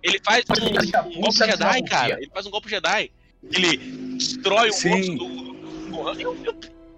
ele 0.03 0.21
faz 0.23 0.45
um, 0.51 0.67
Ele 0.67 0.81
fica 0.87 1.03
um 1.05 1.21
golpe 1.23 1.37
Jedi, 1.39 1.83
cara. 1.85 2.17
Ele 2.21 2.31
faz 2.31 2.45
um 2.47 2.51
golpe 2.51 2.69
Jedi. 2.69 3.11
Ele 3.53 3.77
destrói 4.17 4.71
o 4.71 4.73
rosto 4.73 5.17
do, 5.17 5.91
Gohan. 5.91 6.15
Eu, 6.19 6.37
eu- 6.45 6.57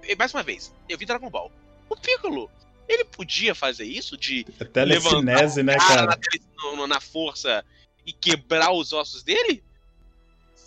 e 0.08 0.16
mais 0.16 0.32
uma 0.32 0.42
vez, 0.42 0.72
eu 0.88 0.96
vi 0.96 1.04
Dragon 1.04 1.28
Ball. 1.30 1.52
O 1.88 1.96
Piccolo, 1.96 2.50
ele 2.88 3.04
podia 3.04 3.54
fazer 3.54 3.84
isso 3.84 4.16
de 4.16 4.46
É 4.58 4.64
telecinese, 4.64 5.62
né, 5.62 5.76
cara 5.76 6.06
na, 6.06 6.76
no- 6.76 6.86
na 6.86 7.00
força 7.00 7.64
e 8.06 8.12
quebrar 8.12 8.72
os 8.72 8.92
ossos 8.92 9.22
dele? 9.22 9.62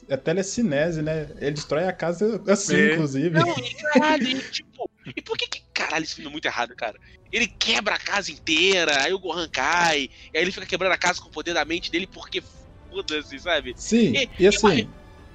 É 0.08 0.18
telecinese, 0.18 1.02
né? 1.02 1.30
Ele 1.40 1.52
destrói 1.52 1.86
a 1.86 1.94
casa 1.94 2.42
assim, 2.48 2.76
É. 2.76 2.94
inclusive. 2.94 3.40
Não, 3.40 3.58
e 3.60 3.74
caralho, 3.76 4.28
e, 4.28 4.42
tipo, 4.50 4.90
e 5.16 5.22
por 5.22 5.38
que 5.38 5.48
que, 5.48 5.62
caralho, 5.74 6.04
esse 6.04 6.16
filme 6.16 6.30
é 6.30 6.32
muito 6.32 6.46
errado, 6.46 6.76
cara? 6.76 7.00
Ele 7.32 7.48
quebra 7.48 7.96
a 7.96 8.00
casa 8.00 8.32
inteira, 8.32 9.04
aí 9.04 9.14
o 9.14 9.20
Gohan 9.20 9.48
cai, 9.48 10.10
e 10.34 10.38
aí 10.38 10.44
ele 10.44 10.52
fica 10.52 10.66
quebrando 10.66 10.92
a 10.92 10.98
casa 10.98 11.22
com 11.22 11.28
o 11.30 11.32
poder 11.32 11.54
da 11.54 11.64
mente 11.66 11.92
dele 11.92 12.08
porque 12.08 12.42
foda-se, 12.90 13.40
sabe? 13.40 13.74
Sim, 13.78 14.14
E- 14.18 14.30
e 14.40 14.48
assim, 14.48 14.90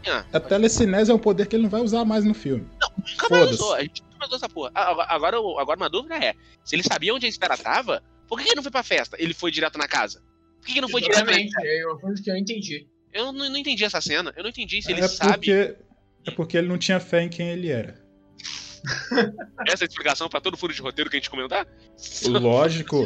Ah, 0.06 0.24
a 0.32 0.40
telecinese 0.40 1.10
é 1.10 1.14
um 1.14 1.18
poder 1.18 1.46
que 1.46 1.56
ele 1.56 1.64
não 1.64 1.70
vai 1.70 1.80
usar 1.80 2.04
mais 2.04 2.24
no 2.24 2.34
filme. 2.34 2.66
nunca 3.10 3.28
mais 3.28 3.50
usou, 3.50 3.74
a 3.74 3.82
gente 3.82 4.02
nunca 4.02 4.18
mais 4.18 4.28
usou 4.28 4.36
essa 4.36 4.48
porra. 4.48 4.70
Agora, 4.74 5.36
agora, 5.38 5.76
uma 5.76 5.90
dúvida 5.90 6.16
é, 6.16 6.34
se 6.64 6.76
ele 6.76 6.82
sabia 6.82 7.14
onde 7.14 7.26
a 7.26 7.28
esfera 7.28 7.56
tava, 7.56 8.02
por 8.28 8.38
que 8.38 8.48
ele 8.48 8.56
não 8.56 8.62
foi 8.62 8.72
pra 8.72 8.82
festa? 8.82 9.16
Ele 9.18 9.34
foi 9.34 9.50
direto 9.50 9.78
na 9.78 9.88
casa? 9.88 10.22
Por 10.60 10.66
que 10.66 10.74
que 10.74 10.80
não 10.80 10.88
foi 10.88 11.00
direto 11.00 11.24
na... 11.24 11.32
Exatamente, 11.32 11.54
é 11.66 11.86
uma 11.86 11.98
coisa 11.98 12.22
que 12.22 12.30
eu 12.30 12.34
não 12.34 12.40
entendi. 12.40 12.86
Eu 13.12 13.32
não, 13.32 13.50
não 13.50 13.56
entendi 13.56 13.84
essa 13.84 14.00
cena, 14.00 14.32
eu 14.36 14.42
não 14.42 14.50
entendi 14.50 14.82
se 14.82 14.92
ele 14.92 15.00
é 15.00 15.08
sabe... 15.08 15.32
porque 15.32 15.76
é 16.26 16.30
porque 16.32 16.56
ele 16.56 16.66
não 16.66 16.76
tinha 16.76 16.98
fé 16.98 17.22
em 17.22 17.28
quem 17.28 17.50
ele 17.50 17.68
era. 17.68 18.04
Essa 19.66 19.84
é 19.84 19.86
a 19.86 19.88
explicação 19.88 20.28
pra 20.28 20.40
todo 20.40 20.56
furo 20.56 20.72
de 20.72 20.82
roteiro 20.82 21.08
que 21.08 21.16
a 21.16 21.18
gente 21.18 21.30
comentar? 21.30 21.66
Lógico. 22.26 23.04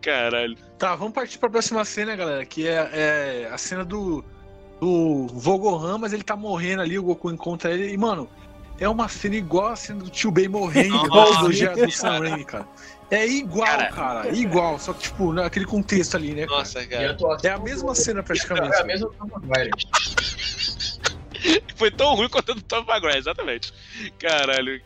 Caralho. 0.00 0.56
Tá, 0.78 0.94
vamos 0.94 1.14
partir 1.14 1.38
pra 1.38 1.50
próxima 1.50 1.84
cena, 1.84 2.14
galera, 2.14 2.46
que 2.46 2.66
é, 2.66 2.90
é 2.92 3.48
a 3.50 3.58
cena 3.58 3.84
do, 3.84 4.24
do 4.80 5.26
Vogohan, 5.28 5.98
mas 5.98 6.12
ele 6.12 6.22
tá 6.22 6.36
morrendo 6.36 6.82
ali, 6.82 6.98
o 6.98 7.02
Goku 7.02 7.30
encontra 7.30 7.72
ele 7.72 7.92
e, 7.92 7.96
mano, 7.96 8.28
é 8.78 8.88
uma 8.88 9.08
cena 9.08 9.36
igual 9.36 9.68
a 9.68 9.76
cena 9.76 10.02
do 10.02 10.10
Tio 10.10 10.30
Ben 10.30 10.48
morrendo, 10.48 10.96
igual 11.06 11.32
do, 11.38 11.48
do 11.48 11.90
Sam 11.90 12.18
Raimi, 12.20 12.44
cara. 12.44 12.68
É 13.10 13.24
igual, 13.24 13.66
Cara. 13.66 13.92
cara, 13.92 14.28
igual, 14.30 14.78
só 14.80 14.92
que, 14.92 15.02
tipo, 15.02 15.32
naquele 15.32 15.64
contexto 15.64 16.16
ali, 16.16 16.34
né, 16.34 16.44
cara? 16.44 16.58
Nossa, 16.58 16.84
cara. 16.86 17.08
a 17.08 17.12
atuação 17.12 17.50
É 17.50 17.54
a 17.54 17.58
mesma 17.58 17.94
cena 17.94 18.20
praticamente. 18.22 18.74
É 18.74 18.80
a 18.80 18.84
mesma. 18.84 19.10
Foi 21.76 21.90
tão 21.90 22.14
ruim 22.16 22.28
quanto 22.28 22.50
a 22.50 22.54
do 22.56 22.62
Tom 22.62 22.84
Maguire, 22.84 23.16
exatamente. 23.16 23.72
Caralho. 24.18 24.82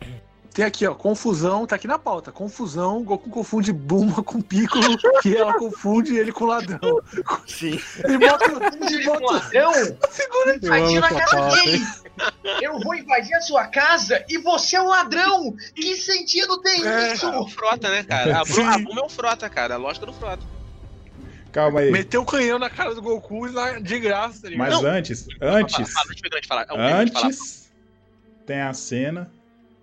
Tem 0.53 0.65
aqui, 0.65 0.85
ó, 0.85 0.93
confusão, 0.93 1.65
tá 1.65 1.77
aqui 1.77 1.87
na 1.87 1.97
pauta. 1.97 2.29
Confusão, 2.29 3.03
Goku 3.03 3.29
confunde 3.29 3.71
Bulma 3.71 4.21
com 4.21 4.41
Piccolo, 4.41 4.97
que 5.21 5.35
ela 5.35 5.53
confunde 5.57 6.17
ele 6.17 6.31
com 6.33 6.43
ladrão. 6.45 6.99
Sim. 7.47 7.79
Ele 8.03 8.17
bota, 8.17 8.49
com 8.49 8.59
bota, 8.59 9.33
ladrão, 9.33 9.73
segura 10.09 10.59
Eu 10.61 10.73
amo 10.73 10.89
invadindo 10.91 11.05
a 11.05 11.09
pauta, 11.25 11.55
dele. 11.63 11.85
Eu 12.61 12.79
vou 12.81 12.93
invadir 12.95 13.33
a 13.33 13.41
sua 13.41 13.67
casa 13.67 14.25
e 14.27 14.37
você 14.39 14.75
é 14.75 14.81
um 14.81 14.87
ladrão. 14.87 15.55
Que 15.73 15.95
sentido 15.95 16.59
tem 16.61 16.85
É. 16.85 17.13
isso? 17.13 17.25
É 17.27 17.39
o 17.39 17.47
Frota, 17.47 17.89
né, 17.89 18.03
cara? 18.03 18.41
A, 18.41 18.43
Bru- 18.43 18.65
a 18.65 18.77
Buma 18.77 19.01
é 19.01 19.05
o 19.05 19.09
Frota, 19.09 19.49
cara. 19.49 19.75
A 19.75 19.77
lógica 19.77 20.05
do 20.05 20.13
Frota. 20.13 20.43
Calma 21.53 21.79
aí. 21.81 21.91
meteu 21.91 22.21
o 22.21 22.25
canhão 22.25 22.59
na 22.59 22.69
cara 22.69 22.93
do 22.93 23.01
Goku 23.01 23.47
e 23.47 23.51
lá 23.51 23.79
de 23.79 23.99
graça, 23.99 24.41
tá 24.43 24.49
ligado? 24.49 24.69
Mas 24.69 24.81
Não. 24.81 24.89
antes, 24.89 25.27
antes, 25.41 25.93
falar. 25.93 26.05
É 26.33 26.39
de 26.41 26.47
falar. 26.47 26.67
antes 26.99 27.71
tem 28.45 28.61
a 28.61 28.73
cena 28.73 29.31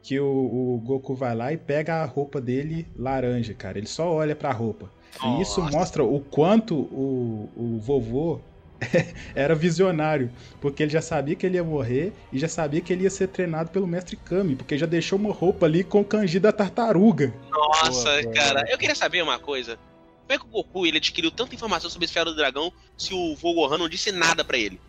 que 0.03 0.19
o, 0.19 0.27
o 0.27 0.81
Goku 0.85 1.15
vai 1.15 1.35
lá 1.35 1.53
e 1.53 1.57
pega 1.57 1.97
a 1.97 2.05
roupa 2.05 2.41
dele 2.41 2.87
laranja, 2.97 3.55
cara. 3.55 3.79
Ele 3.79 3.87
só 3.87 4.11
olha 4.13 4.35
pra 4.35 4.53
roupa. 4.53 4.91
E 5.25 5.43
isso 5.43 5.61
Nossa. 5.61 5.77
mostra 5.77 6.05
o 6.05 6.21
quanto 6.21 6.75
o, 6.75 7.51
o 7.57 7.79
vovô 7.79 8.41
era 9.35 9.55
visionário, 9.55 10.31
porque 10.61 10.83
ele 10.83 10.93
já 10.93 11.03
sabia 11.03 11.35
que 11.35 11.45
ele 11.45 11.57
ia 11.57 11.65
morrer 11.65 12.13
e 12.33 12.39
já 12.39 12.49
sabia 12.49 12.81
que 12.81 12.93
ele 12.93 13.05
ia 13.05 13.11
ser 13.11 13.29
treinado 13.29 13.71
pelo 13.71 13.87
mestre 13.87 14.17
Kami, 14.17 14.55
porque 14.55 14.79
já 14.79 14.87
deixou 14.87 15.19
uma 15.19 15.33
roupa 15.33 15.67
ali 15.67 15.83
com 15.83 16.01
o 16.01 16.05
kanji 16.05 16.39
da 16.39 16.53
tartaruga. 16.53 17.35
Nossa, 17.51 18.23
Boa, 18.23 18.35
cara. 18.35 18.65
Eu 18.71 18.79
queria 18.79 18.95
saber 18.95 19.23
uma 19.23 19.39
coisa. 19.39 19.79
Como 20.27 20.37
é 20.37 20.39
que 20.39 20.45
o 20.45 20.49
Goku 20.49 20.87
ele 20.87 20.99
adquiriu 20.99 21.31
tanta 21.31 21.55
informação 21.55 21.91
sobre 21.91 22.05
a 22.05 22.07
esfera 22.07 22.27
do 22.27 22.37
dragão 22.37 22.73
se 22.97 23.15
o 23.15 23.35
Vogohan 23.35 23.79
não 23.79 23.89
disse 23.89 24.13
nada 24.13 24.45
pra 24.45 24.59
ele? 24.59 24.81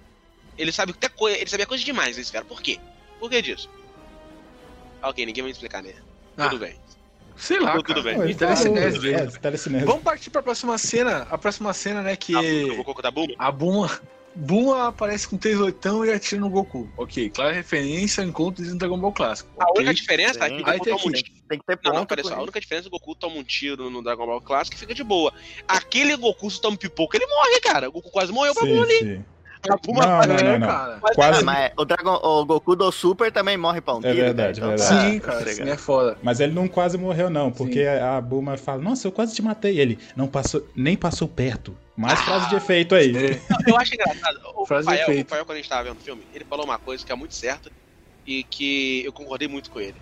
Ele 0.57 0.71
sabe 0.71 0.91
até 0.91 1.07
coisa, 1.07 1.37
ele 1.37 1.49
sabia 1.49 1.65
coisa 1.65 1.83
demais 1.83 2.17
da 2.17 2.21
esfera. 2.21 2.43
Por 2.43 2.61
quê? 2.61 2.77
Por 3.19 3.29
que 3.29 3.41
disso? 3.41 3.69
Ok, 5.01 5.25
ninguém 5.25 5.43
vai 5.43 5.49
me 5.49 5.51
explicar, 5.53 5.81
né? 5.83 5.93
Ah, 6.37 6.49
Tudo 6.49 6.59
bem. 6.59 6.75
Sei 7.35 7.59
lá, 7.59 7.71
Tudo 7.77 7.83
cara. 7.83 8.01
bem. 8.01 8.35
Telecinese, 8.35 8.99
velho. 8.99 9.15
é, 9.17 9.39
telecinese. 9.39 9.85
Vamos 9.85 10.03
partir 10.03 10.29
pra 10.29 10.41
próxima 10.43 10.77
cena. 10.77 11.25
A 11.29 11.37
próxima 11.37 11.73
cena, 11.73 12.01
né, 12.01 12.15
que 12.15 12.35
Ah, 12.35 12.73
o 12.79 12.83
Goku 12.83 13.01
da 13.01 13.09
Buma? 13.11 13.33
a 13.37 13.51
Buma... 13.51 14.01
Buma 14.35 14.87
aparece 14.89 15.27
com 15.27 15.37
três 15.37 15.59
oitão 15.59 16.05
e 16.05 16.11
atira 16.13 16.39
no 16.39 16.49
Goku. 16.51 16.87
Ok, 16.95 17.29
clara 17.31 17.51
referência, 17.51 18.21
encontro 18.21 18.63
no 18.63 18.77
Dragon 18.77 18.97
Ball 18.97 19.11
Clássico. 19.11 19.49
A 19.59 19.63
ok? 19.65 19.77
única 19.81 19.93
diferença 19.95 20.45
é 20.45 20.49
que 20.49 20.61
o 20.61 20.63
Goku 20.63 20.83
tem 20.83 20.93
toma 20.97 21.07
um 21.07 21.11
tiro. 21.11 21.29
Tem 21.49 21.59
que 21.59 21.65
ter 21.65 21.79
Não, 21.83 21.93
não, 21.93 22.05
pera 22.05 22.23
só. 22.23 22.35
A 22.35 22.41
única 22.43 22.59
diferença 22.61 22.87
é 22.87 22.89
que 22.89 22.95
o 22.95 22.99
Goku 22.99 23.15
toma 23.15 23.35
um 23.37 23.43
tiro 23.43 23.89
no 23.89 24.03
Dragon 24.03 24.27
Ball 24.27 24.39
Clássico 24.39 24.77
e 24.77 24.79
fica 24.79 24.93
de 24.93 25.03
boa. 25.03 25.33
Aquele 25.67 26.15
Goku, 26.15 26.49
se 26.51 26.61
toma 26.61 26.75
um 26.75 26.77
pipoca, 26.77 27.17
ele 27.17 27.25
morre, 27.25 27.59
cara. 27.59 27.89
O 27.89 27.91
Goku 27.91 28.11
quase 28.11 28.31
morreu 28.31 28.53
pra 28.53 28.63
Sim, 28.63 28.69
Buma 28.69 28.83
ali. 28.83 28.99
sim. 28.99 29.25
A 29.67 29.75
Buma 29.75 30.05
Não, 30.05 30.27
não, 30.27 30.35
É, 30.35 30.43
não, 30.43 30.59
não. 30.59 30.67
cara. 30.67 30.99
Quase. 31.15 31.39
Ah, 31.41 31.43
mas 31.43 31.71
o, 31.75 31.83
Dragon, 31.85 32.15
o 32.23 32.45
Goku 32.45 32.75
do 32.75 32.91
Super 32.91 33.31
também 33.31 33.57
morre 33.57 33.81
pra 33.81 33.95
um 33.95 33.99
É 33.99 34.01
tiro, 34.01 34.15
verdade, 34.15 34.61
né? 34.61 34.67
Então 34.73 34.77
verdade. 34.87 35.11
Sim, 35.11 35.19
tá 35.19 35.25
cara, 35.27 35.39
ligado. 35.39 35.55
sim, 35.65 35.69
é 35.69 35.77
foda. 35.77 36.17
Mas 36.23 36.39
ele 36.39 36.53
não 36.53 36.67
quase 36.67 36.97
morreu, 36.97 37.29
não, 37.29 37.51
porque 37.51 37.81
a 37.81 38.21
Bulma 38.21 38.55
fala, 38.57 38.81
nossa, 38.81 39.07
eu 39.07 39.11
quase 39.11 39.35
te 39.35 39.41
matei. 39.41 39.79
Ele 39.79 39.99
não 40.15 40.27
passou, 40.27 40.65
nem 40.75 40.95
passou 40.95 41.27
perto. 41.27 41.75
Mais 41.97 42.19
frase 42.21 42.47
de 42.47 42.55
efeito 42.55 42.95
aí. 42.95 43.11
É. 43.17 43.41
Eu 43.67 43.75
acho 43.77 43.93
engraçado. 43.93 44.39
O 44.55 44.65
Frase 44.65 44.87
de 44.87 44.95
Rafael, 44.95 45.17
o. 45.17 45.21
Rafael, 45.21 45.45
quando 45.45 45.55
a 45.57 45.59
gente 45.59 45.69
tava 45.69 45.83
vendo 45.83 45.97
o 45.97 46.01
filme, 46.01 46.21
ele 46.33 46.45
falou 46.45 46.63
uma 46.63 46.79
coisa 46.79 47.05
que 47.05 47.11
é 47.11 47.15
muito 47.15 47.35
certa 47.35 47.69
e 48.25 48.43
que 48.43 49.03
eu 49.03 49.11
concordei 49.11 49.49
muito 49.49 49.69
com 49.69 49.81
ele. 49.81 49.95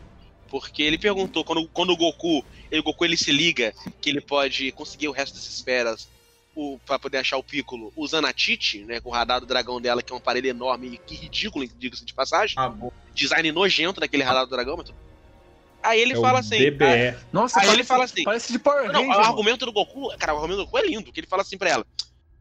Porque 0.49 0.83
ele 0.83 0.97
perguntou, 0.97 1.43
quando, 1.43 1.67
quando 1.69 1.89
o 1.89 1.97
Goku, 1.97 2.45
ele, 2.71 2.81
o 2.81 2.83
Goku 2.83 3.03
ele 3.03 3.17
se 3.17 3.31
liga 3.31 3.73
que 3.99 4.09
ele 4.09 4.21
pode 4.21 4.71
conseguir 4.73 5.07
o 5.07 5.11
resto 5.11 5.33
das 5.33 5.45
esferas 5.49 6.07
o, 6.57 6.79
pra 6.79 6.97
poder 6.97 7.19
achar 7.19 7.37
o 7.37 7.43
Piccolo 7.43 7.93
usando 7.95 8.25
a 8.25 8.33
Titi, 8.33 8.79
né, 8.79 8.99
com 8.99 9.09
o 9.09 9.11
radar 9.11 9.39
do 9.39 9.45
dragão 9.45 9.79
dela, 9.79 10.01
que 10.01 10.11
é 10.11 10.15
um 10.15 10.17
aparelho 10.17 10.47
enorme 10.47 10.87
e 10.87 10.97
que 10.97 11.13
ridículo, 11.13 11.67
diga-se 11.67 12.03
de 12.03 12.15
passagem. 12.15 12.55
Ah. 12.57 12.73
Design 13.13 13.51
nojento 13.51 13.99
daquele 13.99 14.23
radar 14.23 14.45
do 14.45 14.49
dragão, 14.49 14.75
mas 14.75 14.87
tudo. 14.87 14.97
Aí 15.83 16.01
ele 16.01 16.13
É 16.13 16.15
fala 16.19 16.39
assim. 16.39 16.57
DBE. 16.57 17.15
Nossa, 17.31 17.59
Aí 17.59 17.65
parece, 17.67 17.73
ele 17.75 17.83
fala 17.83 18.03
assim, 18.05 18.23
Parece 18.23 18.51
de 18.51 18.57
Power 18.57 18.87
Não, 18.91 19.01
Ranger, 19.01 19.05
o 19.05 19.09
mano. 19.09 19.23
argumento 19.23 19.65
do 19.67 19.71
Goku, 19.71 20.09
cara, 20.17 20.33
o 20.33 20.37
argumento 20.37 20.57
do 20.57 20.65
Goku 20.65 20.79
é 20.79 20.87
lindo, 20.87 21.11
que 21.13 21.19
ele 21.19 21.27
fala 21.27 21.43
assim 21.43 21.59
pra 21.59 21.69
ela. 21.69 21.85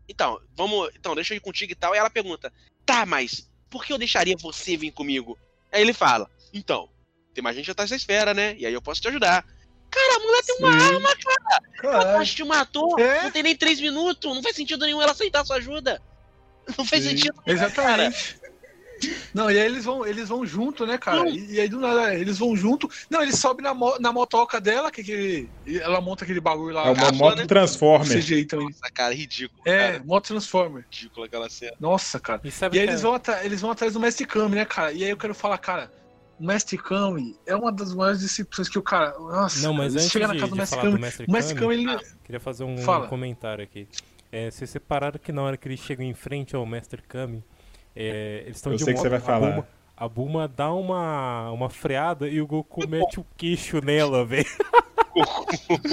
Então, 0.09 0.41
vamos, 0.57 0.89
então, 0.99 1.15
deixa 1.15 1.35
eu 1.35 1.37
ir 1.37 1.41
contigo 1.41 1.73
e 1.73 1.75
tal. 1.75 1.95
E 1.95 1.99
ela 1.99 2.09
pergunta: 2.09 2.51
"Tá, 2.87 3.05
mas 3.05 3.51
por 3.69 3.85
que 3.85 3.93
eu 3.93 3.99
deixaria 3.99 4.37
você 4.41 4.77
vir 4.79 4.93
comigo?" 4.93 5.39
Aí 5.71 5.83
ele 5.83 5.93
fala: 5.93 6.31
"Então, 6.55 6.89
tem 7.35 7.45
mais 7.45 7.55
gente 7.55 7.71
atrás 7.71 7.91
dessa 7.91 8.01
esfera, 8.01 8.33
né? 8.33 8.57
E 8.59 8.65
aí 8.65 8.73
eu 8.73 8.81
posso 8.81 9.01
te 9.03 9.09
ajudar." 9.09 9.45
Cara, 9.97 10.17
a 10.17 10.19
mulher 10.21 10.43
tem 10.43 10.57
uma 10.59 10.71
arma, 10.71 11.17
cara. 11.17 11.63
Ela 11.83 11.93
Caralho. 11.93 12.17
quase 12.17 12.31
te 12.35 12.45
matou. 12.45 12.99
É? 13.01 13.23
Não 13.25 13.31
tem 13.31 13.43
nem 13.43 13.57
três 13.57 13.81
minutos. 13.81 14.35
Não 14.35 14.43
faz 14.43 14.55
sentido 14.57 14.85
nenhum 14.85 15.01
ela 15.01 15.13
aceitar 15.13 15.45
sua 15.45 15.57
ajuda. 15.57 16.01
Não 16.77 16.85
faz 16.85 17.03
Sim, 17.03 17.11
sentido. 17.11 17.35
nenhum, 17.47 17.59
Exatamente. 17.59 18.37
Não, 19.35 19.51
e 19.51 19.59
aí 19.59 19.67
eles 19.67 19.85
vão, 19.85 20.07
eles 20.07 20.29
vão 20.31 20.47
junto, 20.47 20.87
né, 20.87 20.97
cara? 20.97 21.29
E, 21.29 21.53
e 21.55 21.61
aí 21.61 21.69
do 21.69 21.79
nada, 21.79 22.15
eles 22.15 22.39
vão 22.39 22.57
junto. 22.57 22.89
Não, 23.11 23.23
eles 23.23 23.39
sobem 23.39 23.63
na, 23.63 23.75
mo- 23.75 23.99
na 24.01 24.11
motoca 24.11 24.59
dela, 24.59 24.91
que, 24.91 25.05
que 25.05 25.49
ela 25.81 26.01
monta 26.01 26.25
aquele 26.25 26.41
bagulho 26.41 26.75
lá. 26.75 26.87
É 26.87 26.91
uma 26.93 27.13
moto 27.13 27.37
né? 27.37 27.47
Transformer. 27.47 28.19
CGI 28.19 28.47
também. 28.47 28.67
Nossa, 28.67 28.91
cara, 28.95 29.15
ridículo. 29.15 29.61
É, 29.67 29.93
Cara, 29.93 30.05
moto 30.05 30.29
Transformer. 30.29 30.85
ridículo 30.91 31.27
aquela 31.27 31.49
cena. 31.51 31.75
Nossa, 31.79 32.19
cara. 32.19 32.41
E 32.43 32.49
E 32.49 32.79
aí 32.81 32.87
eles 32.87 33.01
é- 33.01 33.03
vão, 33.03 33.21
eles 33.43 33.61
vão 33.61 33.71
atrás 33.71 33.93
do 33.93 34.01
Mestre 34.01 34.27
Kami, 34.27 34.55
né, 34.57 34.65
cara? 34.65 34.93
E 34.93 35.05
aí 35.05 35.11
eu 35.11 35.17
quero 35.19 35.35
falar, 35.35 35.59
cara, 35.59 35.93
o 36.39 36.45
Mestre 36.45 36.77
Kami 36.79 37.37
é 37.47 37.55
uma 37.57 37.73
das 37.73 37.95
maiores 37.95 38.21
decepções 38.21 38.69
que 38.69 38.79
o 38.79 38.83
cara. 38.83 39.19
Nossa, 39.19 39.67
Não, 39.67 39.73
mas 39.75 39.95
antes 39.95 40.11
chega 40.11 40.29
na 40.29 40.35
de, 40.35 40.41
casa 40.41 40.51
do 40.51 40.57
Mestre 40.57 40.77
falar 40.79 40.91
do 40.91 40.93
Kami. 40.93 41.03
Mestre 41.05 41.27
O 41.29 41.33
Mestre 41.33 41.55
Kami, 41.55 41.85
Kami, 41.85 41.93
ele. 41.95 42.07
queria 42.25 42.41
fazer 42.41 42.65
um 42.65 42.79
Fala. 42.79 43.07
comentário 43.09 43.65
aqui. 43.65 43.89
É, 44.31 44.51
vocês 44.51 44.69
separaram 44.69 45.19
que 45.19 45.33
na 45.33 45.43
hora 45.43 45.57
que 45.57 45.67
eles 45.69 45.81
chegam 45.81 46.05
em 46.05 46.15
frente 46.15 46.55
ao 46.55 46.67
Mestre 46.67 47.01
Kami, 47.03 47.43
é, 47.95 48.43
eles 48.45 48.57
estão 48.57 48.73
Eu 48.73 48.79
de 48.79 48.85
sei 48.85 48.93
que 48.95 49.01
você 49.01 49.09
vai 49.09 49.19
a 49.19 49.23
falar. 49.23 49.51
Bulma, 49.51 49.69
a 49.97 50.09
Bulma 50.09 50.49
dá 50.49 50.73
uma, 50.73 51.51
uma 51.53 51.71
freada 51.71 52.29
e 52.29 52.41
o 52.41 52.47
Goku 52.47 52.87
mete 52.87 53.19
o 53.19 53.27
queixo 53.37 53.81
nela, 53.81 54.25
velho. 54.27 54.45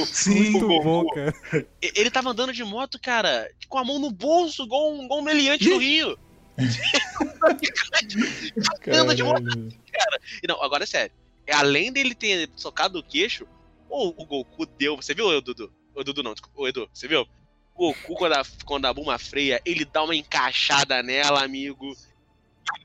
Sim, 0.05 0.51
Muito 0.59 0.67
bom, 0.83 1.05
cara. 1.07 1.33
Ele 1.81 2.11
tava 2.11 2.31
andando 2.31 2.51
de 2.51 2.63
moto, 2.63 2.99
cara, 3.01 3.49
com 3.69 3.77
a 3.77 3.85
mão 3.85 3.99
no 3.99 4.11
bolso, 4.11 4.63
igual 4.63 4.91
um, 4.93 5.05
igual 5.05 5.19
um 5.19 5.23
meliante 5.23 5.69
do 5.69 5.77
Rio. 5.77 6.17
Anda 8.87 9.15
de 9.15 9.23
moto. 9.23 9.43
Caralho. 9.43 10.21
E 10.43 10.47
Não, 10.47 10.61
agora 10.63 10.83
é 10.83 10.87
sério. 10.87 11.11
É, 11.45 11.53
Além 11.55 11.91
dele 11.91 12.15
ter 12.15 12.49
socado 12.55 12.99
o 12.99 13.03
queixo, 13.03 13.45
o, 13.89 14.09
o 14.21 14.25
Goku 14.25 14.65
deu. 14.65 14.95
Você 14.95 15.13
viu, 15.13 15.41
Dudu? 15.41 15.71
O 15.95 16.03
Dudu 16.03 16.23
não, 16.23 16.33
desculpa. 16.33 16.61
O 16.61 16.67
Edu, 16.67 16.89
você 16.93 17.07
viu? 17.07 17.27
O 17.75 17.93
Goku, 17.93 18.15
quando 18.15 18.33
a, 18.33 18.43
quando 18.65 18.85
a 18.85 18.93
Bulma 18.93 19.17
freia, 19.19 19.61
ele 19.65 19.85
dá 19.85 20.03
uma 20.03 20.15
encaixada 20.15 21.01
nela, 21.03 21.43
amigo. 21.43 21.95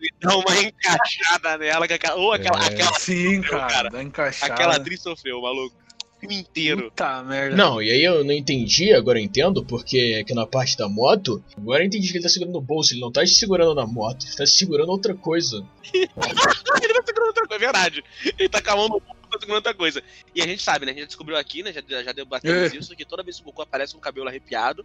Ele 0.00 0.10
dá 0.20 0.36
uma 0.36 0.56
encaixada 0.60 1.56
nela. 1.58 1.86
que 1.86 1.94
aquela- 1.94 2.16
Ou 2.16 2.32
aquela, 2.32 2.62
É. 2.64 2.66
aquela, 2.68 2.98
Sim, 2.98 3.40
cara. 3.42 3.66
cara, 3.68 3.90
dá 3.90 4.02
encaixada. 4.02 4.52
aquela 4.54 4.76
atriz 4.76 5.00
sofreu, 5.00 5.40
maluco. 5.40 5.76
O 6.18 6.20
filme 6.20 6.36
inteiro. 6.40 6.84
Puta 6.90 7.22
merda. 7.22 7.56
Não, 7.56 7.80
e 7.80 7.90
aí 7.90 8.02
eu 8.02 8.24
não 8.24 8.32
entendi, 8.32 8.92
agora 8.92 9.20
eu 9.20 9.24
entendo, 9.24 9.64
porque 9.64 10.18
aqui 10.20 10.34
na 10.34 10.44
parte 10.46 10.76
da 10.76 10.88
moto, 10.88 11.42
agora 11.56 11.82
eu 11.82 11.86
entendi 11.86 12.08
que 12.10 12.16
ele 12.16 12.24
tá 12.24 12.28
segurando 12.28 12.54
no 12.54 12.60
bolso, 12.60 12.92
ele 12.92 13.00
não 13.00 13.12
tá 13.12 13.24
segurando 13.24 13.72
na 13.74 13.86
moto, 13.86 14.26
ele 14.26 14.36
tá 14.36 14.44
segurando 14.44 14.88
outra 14.90 15.14
coisa. 15.14 15.64
ele 15.94 16.08
tá 16.08 17.02
segurando 17.06 17.26
outra 17.28 17.46
coisa, 17.46 17.54
é 17.54 17.58
verdade. 17.58 18.04
Ele 18.36 18.48
tá 18.48 18.60
com 18.60 18.70
a 18.70 18.76
mão 18.76 18.84
no 18.88 19.00
bolso, 19.00 19.14
tá 19.30 19.38
segurando 19.38 19.56
outra 19.56 19.74
coisa. 19.74 20.02
E 20.34 20.42
a 20.42 20.46
gente 20.46 20.60
sabe, 20.60 20.86
né? 20.86 20.92
A 20.92 20.94
gente 20.96 21.06
descobriu 21.06 21.36
aqui, 21.36 21.62
né? 21.62 21.72
Já, 21.72 22.02
já 22.02 22.12
debatemos 22.12 22.74
É. 22.74 22.76
isso, 22.76 22.96
que 22.96 23.04
toda 23.04 23.22
vez 23.22 23.36
que 23.36 23.42
o 23.42 23.44
Goku 23.46 23.62
aparece 23.62 23.92
com 23.92 23.98
o 23.98 24.02
cabelo 24.02 24.26
arrepiado, 24.26 24.84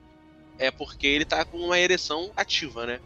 é 0.60 0.70
porque 0.70 1.08
ele 1.08 1.26
tá 1.26 1.44
com 1.44 1.58
uma 1.58 1.80
ereção 1.80 2.32
ativa, 2.36 2.86
né? 2.86 3.00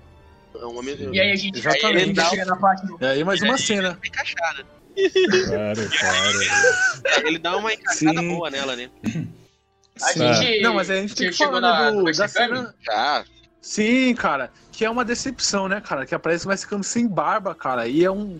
É 0.53 0.65
uma 0.65 0.83
E 0.83 1.19
aí 1.21 1.31
a 1.31 1.35
gente, 1.35 1.55
aí 1.55 1.77
Exatamente. 1.77 2.19
a 2.19 2.23
gente 2.23 2.29
chega 2.29 2.45
na 2.45 2.55
parte 2.57 2.85
do... 2.87 2.97
E 2.99 3.05
aí 3.05 3.23
mais 3.23 3.41
uma 3.41 3.57
cena. 3.57 3.97
encaixada. 4.03 4.65
Claro, 5.47 5.89
claro. 5.99 7.27
Ele 7.27 7.37
dá 7.37 7.57
uma 7.57 7.73
encaixada 7.73 8.19
Sim. 8.19 8.29
boa 8.35 8.49
nela, 8.49 8.75
né? 8.75 8.89
A 10.01 10.13
gente... 10.13 10.61
Não, 10.61 10.73
mas 10.73 10.89
a 10.89 10.95
gente 10.95 11.15
tem 11.15 11.29
que 11.29 11.37
falar 11.37 11.59
na- 11.61 11.91
do, 11.91 12.03
da 12.03 12.27
cena. 12.27 12.73
Já. 12.85 13.25
Sim, 13.61 14.13
cara. 14.15 14.51
Que 14.71 14.85
é 14.85 14.89
uma 14.89 15.03
decepção, 15.03 15.67
né, 15.67 15.81
cara? 15.81 16.05
Que 16.05 16.13
aparece 16.15 16.45
o 16.45 16.49
Mestre 16.49 16.69
Kami 16.69 16.83
sem 16.83 17.07
barba, 17.07 17.53
cara. 17.55 17.87
E 17.87 18.03
é 18.03 18.11
um. 18.11 18.39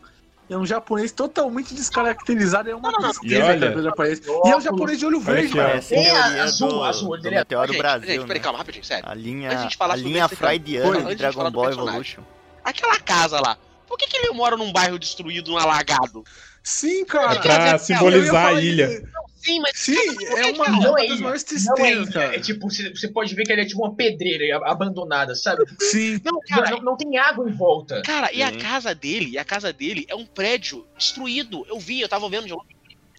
É 0.50 0.56
um 0.56 0.66
japonês 0.66 1.12
totalmente 1.12 1.74
descaracterizado, 1.74 2.70
é 2.70 2.74
uma 2.76 2.90
tristeza, 2.94 3.36
E 3.36 3.42
olha- 3.42 3.60
cara, 3.60 3.72
quando 3.74 3.80
ele 3.80 3.88
aparece. 3.90 4.22
E 4.46 4.50
é 4.50 4.56
um 4.56 4.62
japonês 4.62 4.98
de 4.98 5.06
olho 5.06 5.20
verde, 5.20 5.54
cara. 5.54 5.70
Parece 5.72 5.94
É, 5.94 6.04
teoria 6.04 6.44
azul, 6.44 6.70
do, 6.70 6.84
azul, 6.86 7.14
ele 7.16 7.22
do 7.24 7.28
é- 7.28 7.32
Meteoro 7.32 7.68
gente, 7.74 7.82
Brasil, 7.82 8.08
gente, 8.08 8.22
peraí, 8.22 8.38
né? 8.38 8.44
calma, 8.44 8.58
rapidinho, 8.60 8.86
sério. 8.86 9.04
A 9.10 9.14
linha, 9.14 9.50
a 9.78 9.96
linha 9.98 10.28
freudiana 10.30 11.04
de 11.10 11.16
Dragon 11.16 11.52
Ball. 11.52 11.72
Evolution. 11.72 12.22
Aquela 12.64 12.98
casa 13.00 13.42
lá. 13.42 13.58
Por 13.88 13.98
que, 13.98 14.08
que 14.08 14.18
ele 14.18 14.32
mora 14.34 14.58
num 14.58 14.72
bairro 14.72 15.00
destruído, 15.00 15.52
num 15.52 15.58
alagado? 15.58 16.24
Sim, 16.64 17.06
cara. 17.06 17.36
É 17.36 17.40
pra 17.40 17.78
simbolizar 17.78 18.48
a 18.48 18.62
ilha. 18.62 18.90
Sim, 19.38 19.62
mas 19.62 19.72
Sim, 19.76 19.96
é 20.36 20.46
uma, 20.48 20.68
Não 20.68 20.92
uma 20.92 21.02
é 21.02 21.08
das 21.08 21.20
maiores 21.22 21.22
Não 21.22 21.30
é 21.30 21.78
tristezas, 21.78 22.10
cara. 22.14 22.36
É 22.36 22.40
tipo, 22.40 22.70
você, 22.70 23.08
pode 23.08 23.34
ver 23.34 23.46
que 23.46 23.52
ele 23.54 23.62
é 23.62 23.66
tipo 23.66 23.82
uma 23.82 23.96
pedreira 23.96 24.58
ab- 24.58 24.66
abandonada, 24.66 25.34
sabe? 25.36 25.64
Sim. 25.80 26.20
Não, 26.26 26.34
Não, 26.34 26.40
cara, 26.42 26.72
não, 26.72 26.82
não 26.82 26.98
tem 26.98 27.18
água 27.18 27.50
em 27.50 27.54
volta. 27.54 28.02
Cara, 28.02 28.30
e 28.34 28.44
a 28.44 28.52
Sim. 28.52 28.58
casa 28.58 28.94
dele, 28.94 29.30
e 29.32 29.38
a 29.38 29.46
casa 29.46 29.72
dele 29.72 30.06
é 30.10 30.16
um 30.16 30.26
prédio 30.26 30.86
destruído. 30.98 31.66
Eu 31.70 31.80
vi, 31.80 32.02
eu 32.02 32.10
tava 32.10 32.28
vendo 32.30 32.48
de 32.48 32.52
longe. 32.54 32.66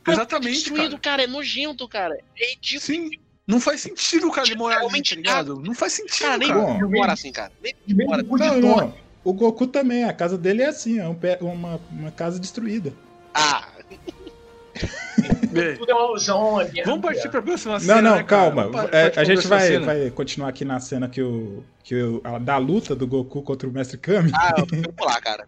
Exatamente, 0.07 0.55
Destruído, 0.55 0.91
cara. 0.99 1.01
cara. 1.01 1.23
é 1.25 1.27
nojento, 1.27 1.89
cara. 1.89 2.15
É 2.39 2.51
ridículo. 2.51 2.81
Sim. 2.81 3.11
Não 3.47 3.61
faz 3.61 3.81
sentido 3.81 4.29
o 4.29 4.31
cara 4.31 4.47
de 4.47 4.55
morar 4.55 4.81
ali, 4.83 5.03
tá 5.03 5.17
ligado? 5.17 5.63
Não 5.63 5.75
faz 5.75 5.95
sentido, 5.95 6.27
Cara, 6.27 6.37
nem 6.39 6.49
cara. 6.49 6.89
Mora 6.89 7.13
assim, 7.15 7.33
cara. 7.33 7.51
Nem 7.63 7.75
mora. 8.07 8.23
de 8.23 8.29
Não, 8.29 8.61
não. 8.61 9.08
O 9.25 9.33
Goku 9.33 9.67
também, 9.67 10.05
a 10.05 10.13
casa 10.13 10.39
dele 10.39 10.63
é 10.63 10.69
assim, 10.69 10.99
é 10.99 11.07
um 11.09 11.15
pé- 11.15 11.39
uma, 11.41 11.81
uma 11.91 12.11
casa 12.11 12.39
destruída. 12.39 12.93
Ah, 13.35 13.67
Bem, 15.51 15.77
Tudo 15.77 15.91
é 15.91 15.95
uma 15.95 16.05
ilusão, 16.05 16.51
uma 16.51 16.65
guerra 16.65 16.87
Vamos 16.87 17.03
partir 17.03 17.29
pra 17.31 17.43
próxima 17.43 17.73
Não, 17.75 17.81
cena, 17.81 18.03
não, 18.03 18.17
né, 18.17 18.23
cara? 18.23 18.25
calma. 18.25 18.69
Vamos 18.69 18.93
É, 18.93 19.13
a 19.17 19.25
gente 19.25 19.47
vai, 19.49 19.67
cena. 19.67 19.87
vai 19.87 20.11
continuar 20.11 20.49
aqui 20.51 20.65
na 20.65 20.79
cena 20.79 21.09
que 21.09 21.21
o. 21.23 21.65
Que 21.83 22.01
o 22.01 22.21
a- 22.23 22.39
da 22.39 22.59
luta 22.59 22.95
do 22.95 23.07
Goku 23.07 23.43
contra 23.43 23.69
o 23.69 23.73
Mestre 23.73 23.97
Kami. 23.99 24.31
ah, 24.35 24.55
vou 24.85 24.93
pular, 24.93 25.21
cara. 25.21 25.47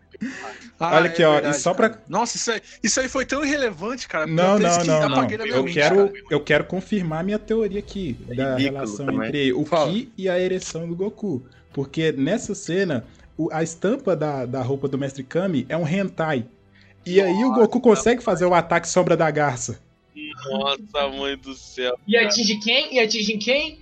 Ah, 0.81 0.97
Olha 0.97 1.07
aqui, 1.11 1.23
ó, 1.23 1.35
verdade, 1.35 1.57
e 1.57 1.61
só 1.61 1.75
cara. 1.75 1.91
pra- 1.91 1.99
Nossa, 2.09 2.37
isso 2.39 2.51
aí, 2.51 2.61
isso 2.83 2.99
aí 3.01 3.09
foi 3.09 3.25
tão 3.27 3.45
irrelevante, 3.45 4.09
cara. 4.09 4.27
Não, 4.27 4.59
não, 4.59 4.79
não, 4.85 4.85
não. 5.09 5.19
apaguei 5.19 5.37
da 5.39 5.45
minha 5.45 5.57
Eu 5.57 5.63
mente, 5.65 5.75
quero, 5.75 5.97
cara. 6.09 6.13
eu 6.31 6.41
quero 6.41 6.65
confirmar 6.65 7.23
minha 7.23 7.39
teoria 7.39 7.79
aqui 7.79 8.15
da 8.27 8.57
ridículo 8.57 8.59
relação 8.79 9.07
também. 9.07 9.29
entre 9.29 9.53
o 9.53 9.65
Fala. 9.65 9.93
Ki 9.93 10.13
e 10.17 10.29
a 10.29 10.41
ereção 10.41 10.89
do 10.89 10.97
Goku. 10.97 11.45
Porque 11.73 12.11
nessa 12.11 12.55
cena, 12.55 13.05
a 13.53 13.63
estampa 13.63 14.15
da, 14.17 14.45
da 14.47 14.63
roupa 14.63 14.87
do 14.89 14.99
Mestre 14.99 15.23
Kami 15.23 15.67
é 15.69 15.77
um 15.77 15.87
hentai. 15.87 16.47
E 17.07 17.21
aí 17.21 17.45
o 17.45 17.53
Goku 17.55 17.81
consegue 17.81 18.23
fazer 18.23 18.45
o 18.45 18.55
ataque 18.55 18.89
sombra 18.89 19.17
da 19.17 19.31
garça. 19.31 19.81
Nossa, 20.51 21.09
mãe 21.17 21.37
do 21.37 21.55
céu. 21.55 21.97
E 22.07 22.17
atinge 22.17 22.59
quem? 22.61 22.95
E 22.95 23.01
atinge 23.01 23.39
quem? 23.39 23.81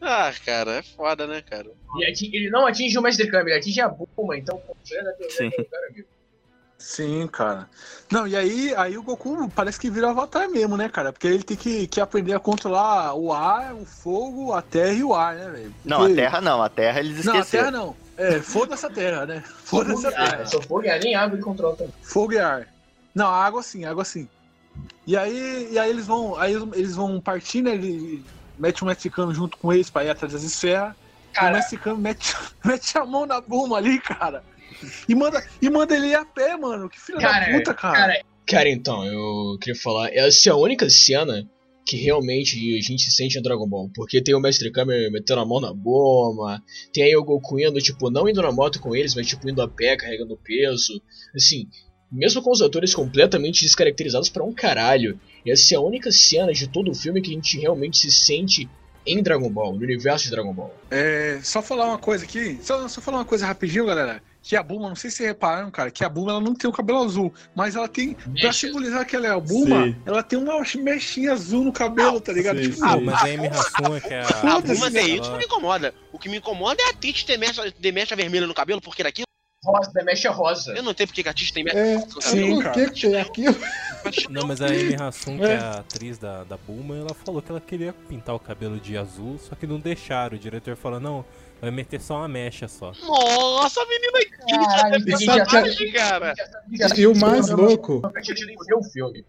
Ah, 0.00 0.32
cara, 0.44 0.72
é 0.78 0.82
foda, 0.82 1.26
né, 1.26 1.42
cara? 1.42 1.70
E 1.98 2.04
atinge- 2.06 2.34
ele 2.36 2.50
não 2.50 2.66
atinge 2.66 2.96
o 2.98 3.02
Mestre 3.02 3.30
Kami, 3.30 3.50
ele 3.50 3.58
atinge 3.58 3.80
a 3.80 3.88
Bulma, 3.88 4.36
então 4.36 4.60
é 4.92 5.30
Sim. 5.30 5.50
cara. 5.50 6.04
Sim, 6.78 7.26
cara. 7.30 7.68
Não, 8.10 8.26
e 8.26 8.34
aí, 8.34 8.74
aí 8.74 8.96
o 8.96 9.02
Goku 9.02 9.50
parece 9.54 9.78
que 9.78 9.90
vira 9.90 10.08
avatar 10.10 10.48
mesmo, 10.48 10.76
né, 10.78 10.88
cara? 10.88 11.12
Porque 11.12 11.26
ele 11.26 11.42
tem 11.42 11.56
que, 11.56 11.86
que 11.86 12.00
aprender 12.00 12.32
a 12.32 12.40
controlar 12.40 13.14
o 13.14 13.30
ar, 13.32 13.74
o 13.74 13.84
fogo, 13.84 14.54
a 14.54 14.62
terra 14.62 14.92
e 14.92 15.04
o 15.04 15.12
ar, 15.14 15.34
né, 15.36 15.50
velho? 15.50 15.74
Não, 15.84 15.98
Porque- 15.98 16.12
a 16.12 16.16
Terra 16.16 16.40
não, 16.40 16.62
a 16.62 16.68
Terra 16.70 17.00
eles 17.00 17.24
Não, 17.24 17.34
a 17.34 17.38
esqueceram. 17.40 17.64
terra 17.70 17.84
não. 17.84 17.96
É, 18.20 18.40
foda-se 18.42 18.84
a 18.84 18.90
terra, 18.90 19.24
né? 19.24 19.42
Foda-se 19.64 20.06
a 20.06 20.10
Ah, 20.10 20.30
terra. 20.30 20.46
só 20.46 20.60
fogo 20.60 20.84
e 20.84 20.90
ar, 20.90 21.00
nem 21.00 21.14
água 21.14 21.36
ele 21.36 21.42
controla 21.42 21.74
também. 21.76 21.94
Fogo 22.02 22.34
e 22.34 22.38
ar. 22.38 22.68
Não, 23.14 23.26
água 23.26 23.62
sim, 23.62 23.84
água 23.84 24.04
sim. 24.04 24.28
E 25.06 25.16
aí, 25.16 25.68
e 25.72 25.78
aí 25.78 25.88
eles 25.90 26.06
vão. 26.06 26.36
Aí 26.38 26.54
eles 26.74 26.94
vão 26.94 27.20
partir, 27.20 27.62
né? 27.62 27.72
Ele 27.72 28.22
mete 28.58 28.82
o 28.82 28.86
mexicano 28.86 29.32
junto 29.34 29.56
com 29.56 29.72
eles 29.72 29.88
pra 29.88 30.04
ir 30.04 30.10
atrás 30.10 30.32
das 30.32 30.42
esferas. 30.42 30.94
E 31.40 31.44
o 31.44 31.52
mexicano 31.52 31.96
mete, 31.96 32.34
mete 32.64 32.98
a 32.98 33.04
mão 33.06 33.24
na 33.24 33.40
Bulma 33.40 33.78
ali, 33.78 33.98
cara. 34.00 34.44
E 35.08 35.14
manda, 35.14 35.42
e 35.60 35.70
manda 35.70 35.94
ele 35.96 36.08
ir 36.08 36.14
a 36.14 36.24
pé, 36.24 36.56
mano. 36.56 36.88
Que 36.88 37.00
filho 37.00 37.18
Cara, 37.20 37.46
da 37.46 37.52
puta, 37.52 37.74
cara. 37.74 37.96
cara, 37.96 38.20
cara, 38.46 38.68
então, 38.68 39.04
eu 39.04 39.58
queria 39.60 39.80
falar, 39.80 40.10
essa 40.14 40.48
é 40.48 40.52
a 40.52 40.56
única 40.56 40.88
cena 40.90 41.48
que 41.84 41.96
realmente 41.96 42.56
a 42.76 42.80
gente 42.80 43.10
sente 43.10 43.38
em 43.38 43.42
Dragon 43.42 43.66
Ball. 43.66 43.90
Porque 43.94 44.22
tem 44.22 44.34
o 44.34 44.40
Mestre 44.40 44.70
Kami 44.70 45.10
metendo 45.10 45.40
a 45.40 45.46
mão 45.46 45.60
na 45.60 45.72
bomba, 45.72 46.62
tem 46.92 47.04
aí 47.04 47.16
o 47.16 47.24
Goku 47.24 47.58
indo, 47.58 47.80
tipo, 47.80 48.10
não 48.10 48.28
indo 48.28 48.42
na 48.42 48.52
moto 48.52 48.80
com 48.80 48.94
eles, 48.94 49.14
mas 49.14 49.26
tipo, 49.26 49.48
indo 49.48 49.62
a 49.62 49.68
pé, 49.68 49.96
carregando 49.96 50.36
peso. 50.36 51.00
Assim, 51.34 51.66
mesmo 52.10 52.42
com 52.42 52.50
os 52.50 52.62
atores 52.62 52.94
completamente 52.94 53.64
descaracterizados 53.64 54.28
pra 54.28 54.44
um 54.44 54.52
caralho, 54.52 55.18
essa 55.46 55.74
é 55.74 55.76
a 55.76 55.80
única 55.80 56.10
cena 56.10 56.52
de 56.52 56.68
todo 56.68 56.90
o 56.90 56.94
filme 56.94 57.20
que 57.20 57.30
a 57.30 57.34
gente 57.34 57.58
realmente 57.58 57.98
se 57.98 58.10
sente 58.10 58.68
em 59.06 59.22
Dragon 59.22 59.50
Ball, 59.50 59.72
no 59.72 59.82
universo 59.82 60.24
de 60.24 60.30
Dragon 60.30 60.52
Ball. 60.52 60.74
É, 60.90 61.40
só 61.42 61.62
falar 61.62 61.86
uma 61.86 61.98
coisa 61.98 62.24
aqui, 62.24 62.58
só, 62.62 62.86
só 62.88 63.00
falar 63.00 63.18
uma 63.18 63.24
coisa 63.24 63.46
rapidinho, 63.46 63.86
galera. 63.86 64.22
Que 64.42 64.56
a 64.56 64.62
Bulma, 64.62 64.88
não 64.88 64.96
sei 64.96 65.10
se 65.10 65.18
vocês 65.18 65.28
repararam, 65.28 65.70
cara, 65.70 65.90
que 65.90 66.02
a 66.02 66.08
Bulma 66.08 66.30
ela 66.32 66.40
não 66.40 66.54
tem 66.54 66.68
o 66.68 66.72
cabelo 66.72 67.02
azul, 67.04 67.32
mas 67.54 67.76
ela 67.76 67.86
tem, 67.86 68.16
pra 68.40 68.52
simbolizar 68.52 69.06
que 69.06 69.14
ela 69.14 69.26
é 69.26 69.30
a 69.30 69.38
Bulma, 69.38 69.84
Sim. 69.84 69.96
ela 70.06 70.22
tem 70.22 70.38
uma 70.38 70.62
mechinha 70.78 71.32
azul 71.32 71.62
no 71.64 71.72
cabelo, 71.72 72.18
tá 72.20 72.32
ligado? 72.32 72.56
Sim, 72.62 72.70
Tipo, 72.70 72.84
Ah, 72.84 72.92
sim. 72.96 73.04
mas 73.04 73.14
a 73.22 73.24
Amy 73.26 73.46
Hassan, 73.48 74.00
que 74.00 74.14
é 74.14 74.20
a. 74.22 74.56
A 74.56 74.60
Bulma 74.60 74.90
tem 74.90 75.00
ela- 75.12 75.20
isso 75.20 75.30
não 75.30 75.38
me 75.38 75.44
incomoda. 75.44 75.94
O 76.10 76.18
que 76.18 76.28
me 76.30 76.38
incomoda 76.38 76.82
é 76.82 76.88
a 76.88 76.94
Tite 76.94 77.26
ter 77.26 77.36
mecha, 77.36 77.70
ter 77.70 77.92
mecha 77.92 78.16
vermelha 78.16 78.46
no 78.46 78.54
cabelo, 78.54 78.80
porque 78.80 79.02
daqui 79.02 79.22
Rosa, 79.62 79.92
da 79.92 80.02
mecha 80.02 80.30
rosa. 80.30 80.72
eu 80.72 80.82
não 80.82 80.94
sei 80.96 81.06
porque 81.06 81.22
que 81.22 81.28
a 81.28 81.34
Tite 81.34 81.52
tem 81.52 81.62
mecha 81.62 81.76
É, 81.76 81.96
no 81.96 82.06
cabelo. 82.06 82.22
Sim, 82.22 82.58
cara. 82.60 82.72
que 82.74 82.90
que 82.92 83.06
é 83.14 83.20
aquilo? 83.20 83.56
Não, 84.30 84.46
mas 84.46 84.62
a 84.62 84.66
Amy 84.68 84.94
Hassan, 84.98 85.36
que 85.36 85.44
é 85.44 85.52
É. 85.52 85.56
a 85.58 85.70
atriz 85.80 86.16
da, 86.16 86.44
da 86.44 86.56
Bulma, 86.56 86.96
ela 86.96 87.12
falou 87.12 87.42
que 87.42 87.50
ela 87.50 87.60
queria 87.60 87.92
pintar 88.08 88.34
o 88.34 88.38
cabelo 88.40 88.80
de 88.80 88.96
azul, 88.96 89.38
só 89.38 89.54
que 89.54 89.66
não 89.66 89.78
deixaram. 89.78 90.34
O 90.36 90.40
diretor 90.40 90.74
falou, 90.76 90.98
não, 90.98 91.22
vai 91.60 91.70
meter 91.70 92.00
só 92.00 92.16
uma 92.18 92.28
mecha 92.28 92.66
só. 92.68 92.92
Nossa, 93.06 93.80
a 93.80 93.86
menina 93.86 94.18
Tite 94.20 94.66
Caralho, 94.66 94.94
é 94.94 94.96
a 94.96 94.98
gente 95.00 95.24
sabe 95.24 95.92
cara. 95.92 96.34
E 96.96 97.06
o 97.06 97.16
mais 97.16 97.48
louco, 97.50 98.02
Eu 98.68 98.78
o 98.78 98.84
filme. 98.84 99.24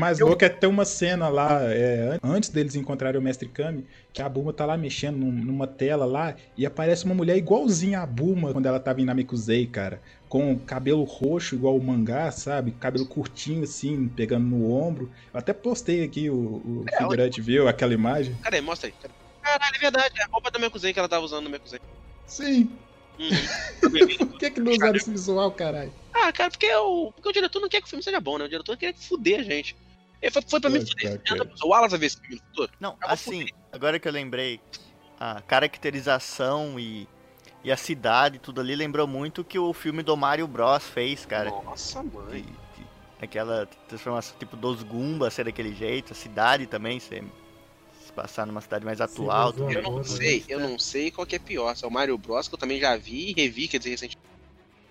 mais 0.00 0.18
louco 0.18 0.44
é 0.44 0.48
ter 0.48 0.66
uma 0.66 0.84
cena 0.84 1.28
lá, 1.28 1.62
é, 1.72 2.18
an- 2.22 2.34
antes 2.34 2.48
deles 2.50 2.74
encontrarem 2.74 3.20
o 3.20 3.22
Mestre 3.22 3.48
Kami, 3.48 3.86
que 4.12 4.20
a 4.20 4.28
Bulma 4.28 4.52
tá 4.52 4.66
lá 4.66 4.76
mexendo 4.76 5.16
num- 5.16 5.30
numa 5.30 5.66
tela 5.66 6.04
lá, 6.04 6.34
e 6.56 6.66
aparece 6.66 7.04
uma 7.04 7.14
mulher 7.14 7.36
igualzinha 7.36 8.00
a 8.00 8.06
Bulma 8.06 8.52
quando 8.52 8.66
ela 8.66 8.80
tava 8.80 9.00
em 9.00 9.04
Namekusei, 9.04 9.66
cara. 9.66 10.00
Com 10.28 10.58
cabelo 10.58 11.04
roxo, 11.04 11.54
igual 11.54 11.76
o 11.76 11.82
mangá, 11.84 12.32
sabe? 12.32 12.72
Cabelo 12.72 13.06
curtinho, 13.06 13.62
assim, 13.62 14.08
pegando 14.08 14.44
no 14.44 14.72
ombro. 14.72 15.08
Eu 15.32 15.38
até 15.38 15.52
postei 15.52 16.02
aqui, 16.02 16.28
o, 16.28 16.34
o 16.34 16.84
É, 16.92 16.96
figurante 16.98 17.40
viu 17.40 17.68
aquela 17.68 17.94
imagem. 17.94 18.34
Cadê? 18.42 18.60
Mostra 18.60 18.88
aí. 18.88 18.94
Cadê? 19.00 19.14
Caralho, 19.44 19.76
é 19.76 19.78
verdade. 19.78 20.20
É 20.20 20.24
a 20.24 20.28
roupa 20.28 20.50
da 20.50 20.58
Mekuzei 20.58 20.92
que 20.92 20.98
ela 20.98 21.08
tava 21.08 21.24
usando 21.24 21.44
no 21.44 21.50
Mekuzei. 21.50 21.80
Sim. 22.26 22.70
Uhum. 23.18 23.28
Por 24.30 24.38
que 24.38 24.50
que 24.50 24.60
não 24.60 24.72
usaram 24.72 24.96
esse 24.96 25.10
visual, 25.10 25.52
caralho? 25.52 25.92
ah, 26.12 26.32
cara, 26.32 26.50
porque 26.50 26.72
o, 26.74 27.12
porque 27.12 27.28
o 27.28 27.32
diretor 27.32 27.60
não 27.60 27.68
quer 27.68 27.80
que 27.80 27.86
o 27.86 27.90
filme 27.90 28.02
seja 28.02 28.20
bom, 28.20 28.38
né? 28.38 28.44
O 28.46 28.48
diretor 28.48 28.76
quer 28.76 28.94
fuder 28.94 29.40
a 29.40 29.42
gente. 29.42 29.76
Ele 30.22 30.30
foi, 30.32 30.42
foi 30.42 30.60
pra 30.60 30.70
mim 30.70 30.80
fuder. 30.84 31.20
O 31.62 31.68
Wallace 31.68 31.90
vai 31.90 32.00
ver 32.00 32.06
esse 32.06 32.18
filme 32.20 32.36
no 32.36 32.42
futuro? 32.48 32.72
Não, 32.80 32.90
Eu 32.92 32.96
assim, 33.08 33.46
agora 33.70 33.98
que 34.00 34.08
eu 34.08 34.12
lembrei, 34.12 34.60
a 35.20 35.40
caracterização 35.42 36.78
e, 36.80 37.06
e 37.62 37.70
a 37.70 37.76
cidade, 37.76 38.38
tudo 38.38 38.60
ali 38.60 38.74
lembrou 38.74 39.06
muito 39.06 39.42
o 39.42 39.44
que 39.44 39.58
o 39.58 39.72
filme 39.72 40.02
do 40.02 40.16
Mario 40.16 40.46
Bros 40.48 40.84
fez, 40.84 41.26
cara. 41.26 41.50
Nossa, 41.50 42.02
mãe. 42.02 42.42
de- 42.42 42.84
Aquela 43.22 43.66
transformação 43.88 44.36
tipo 44.38 44.56
dos 44.56 44.82
Goombas 44.82 45.32
ser 45.34 45.44
daquele 45.44 45.74
jeito, 45.74 46.12
a 46.12 46.16
cidade 46.16 46.66
também 46.66 46.98
ser 47.00 47.22
se 47.22 47.32
passar 48.14 48.46
numa 48.46 48.60
cidade 48.60 48.84
mais 48.84 49.00
atual. 49.00 49.52
Sim. 49.52 49.72
Eu 49.72 49.82
não 49.82 50.04
sei, 50.04 50.44
eu 50.48 50.60
não 50.60 50.78
sei 50.78 51.10
qual 51.10 51.26
que 51.26 51.36
é 51.36 51.38
pior. 51.38 51.76
Se 51.76 51.84
é 51.84 51.88
o 51.88 51.90
Mario 51.90 52.16
Bros, 52.16 52.48
que 52.48 52.54
eu 52.54 52.58
também 52.58 52.80
já 52.80 52.96
vi 52.96 53.30
e 53.30 53.32
revi, 53.32 53.68
quer 53.68 53.78
dizer, 53.78 53.90
recentemente. 53.90 54.18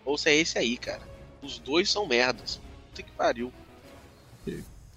Ou 0.06 0.18
se 0.18 0.30
é 0.30 0.36
esse 0.36 0.58
aí, 0.58 0.78
cara. 0.78 1.02
Os 1.42 1.60
dois 1.60 1.90
são 1.90 2.06
merdas. 2.06 2.60
Puta 2.90 3.04
que 3.04 3.12
pariu. 3.12 3.52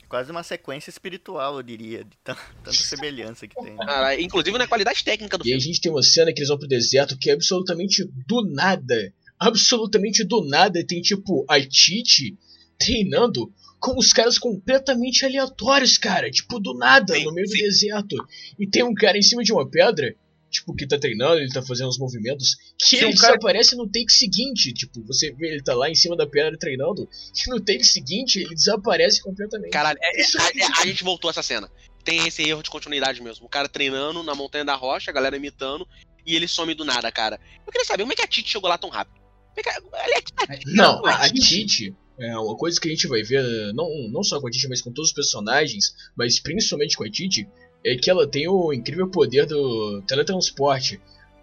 Quase 0.08 0.30
uma 0.30 0.44
sequência 0.44 0.88
espiritual, 0.88 1.56
eu 1.56 1.62
diria, 1.64 2.04
de 2.04 2.16
tan- 2.22 2.36
tanta 2.62 2.72
semelhança 2.76 3.48
que 3.48 3.56
tem. 3.60 3.76
Caralho, 3.76 4.20
inclusive 4.20 4.56
na 4.56 4.66
qualidade 4.68 5.02
técnica 5.02 5.36
do 5.36 5.42
E 5.42 5.48
a 5.48 5.58
filme. 5.58 5.60
gente 5.60 5.80
tem 5.80 5.90
uma 5.90 6.02
cena 6.02 6.32
que 6.32 6.38
eles 6.38 6.48
vão 6.48 6.56
pro 6.58 6.68
deserto 6.68 7.18
que 7.18 7.28
é 7.28 7.32
absolutamente 7.32 8.04
do 8.26 8.44
nada. 8.44 9.12
Absolutamente 9.38 10.22
do 10.22 10.44
nada. 10.44 10.84
Tem 10.86 11.02
tipo 11.02 11.44
a 11.48 11.58
Titi 11.60 12.38
treinando 12.78 13.52
com 13.86 13.98
os 13.98 14.12
caras 14.12 14.38
completamente 14.38 15.24
aleatórios, 15.24 15.96
cara. 15.96 16.28
Tipo, 16.30 16.58
do 16.58 16.74
nada, 16.74 17.14
Sim, 17.14 17.24
no 17.24 17.32
meio 17.32 17.46
sim. 17.46 17.56
do 17.56 17.62
deserto. 17.62 18.16
E 18.58 18.66
tem 18.68 18.82
um 18.82 18.92
cara 18.94 19.16
em 19.16 19.22
cima 19.22 19.44
de 19.44 19.52
uma 19.52 19.68
pedra, 19.68 20.12
tipo, 20.50 20.74
que 20.74 20.86
tá 20.86 20.98
treinando, 20.98 21.36
ele 21.40 21.52
tá 21.52 21.62
fazendo 21.62 21.88
os 21.88 21.98
movimentos, 21.98 22.56
que 22.78 22.86
Sim, 22.88 22.96
ele 22.96 23.06
um 23.06 23.14
cara- 23.14 23.34
desaparece 23.34 23.76
no 23.76 23.86
take 23.86 24.10
seguinte. 24.12 24.72
Tipo, 24.72 25.04
você 25.04 25.32
vê 25.32 25.52
ele 25.52 25.62
tá 25.62 25.74
lá 25.74 25.88
em 25.88 25.94
cima 25.94 26.16
da 26.16 26.26
pedra 26.26 26.58
treinando, 26.58 27.08
e 27.46 27.50
no 27.50 27.60
take 27.60 27.84
seguinte 27.84 28.40
ele 28.40 28.54
desaparece 28.54 29.22
completamente. 29.22 29.70
Caralho, 29.70 29.98
é- 30.02 30.18
é- 30.18 30.20
Isso 30.20 30.36
a, 30.40 30.46
é- 30.46 30.50
é- 30.58 30.82
a 30.82 30.86
gente 30.86 31.04
voltou 31.04 31.28
a 31.28 31.30
essa 31.30 31.42
cena. 31.42 31.70
Tem 32.04 32.26
esse 32.26 32.42
erro 32.42 32.62
de 32.62 32.70
continuidade 32.70 33.22
mesmo. 33.22 33.46
O 33.46 33.48
cara 33.48 33.68
treinando 33.68 34.22
na 34.22 34.34
Montanha 34.34 34.64
da 34.64 34.74
Rocha, 34.74 35.10
a 35.10 35.14
galera 35.14 35.36
imitando, 35.36 35.86
e 36.24 36.34
ele 36.34 36.48
some 36.48 36.74
do 36.74 36.84
nada, 36.84 37.10
cara. 37.12 37.38
Eu 37.66 37.72
queria 37.72 37.84
saber 37.86 38.02
como 38.02 38.12
é 38.12 38.16
que 38.16 38.22
a 38.22 38.26
Titi 38.26 38.48
chegou 38.50 38.68
lá 38.68 38.76
tão 38.78 38.90
rápido. 38.90 39.20
É 39.56 39.62
Ela 39.70 40.16
é 40.16 40.60
Não, 40.66 41.04
a, 41.06 41.24
a 41.24 41.30
Titi 41.30 41.94
é 42.18 42.36
uma 42.38 42.56
coisa 42.56 42.80
que 42.80 42.88
a 42.88 42.90
gente 42.90 43.06
vai 43.08 43.22
ver, 43.22 43.42
não, 43.74 43.88
não 44.10 44.22
só 44.22 44.40
com 44.40 44.46
a 44.46 44.50
Titi, 44.50 44.68
mas 44.68 44.80
com 44.82 44.92
todos 44.92 45.10
os 45.10 45.14
personagens, 45.14 45.94
mas 46.16 46.40
principalmente 46.40 46.96
com 46.96 47.04
a 47.04 47.10
Titi, 47.10 47.48
é 47.84 47.94
que 47.96 48.10
ela 48.10 48.26
tem 48.26 48.48
o 48.48 48.72
incrível 48.72 49.08
poder 49.08 49.46
do 49.46 50.02
teletransporte. 50.06 51.00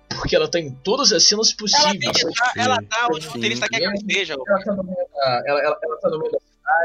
Porque 0.10 0.36
ela 0.36 0.48
tá 0.48 0.60
em 0.60 0.70
todas 0.72 1.12
as 1.12 1.24
cenas 1.24 1.52
possíveis. 1.54 2.22
ela- 2.22 2.34
ela 2.66 2.84
tá 2.84 3.08
onde 3.12 3.26
o 3.28 3.32
roteirista 3.32 3.68
quer 3.68 3.80
que 3.80 3.86
ela 3.86 3.94
esteja. 3.96 4.34
Ela 4.34 4.64
tá 4.64 4.76
no 4.76 4.84
meio 4.84 5.08
da, 5.16 5.44
ela, 5.48 5.60
ela, 5.60 5.80
ela 5.82 5.98
tá 6.00 6.10
no 6.10 6.20
meio 6.20 6.32
da 6.32 6.38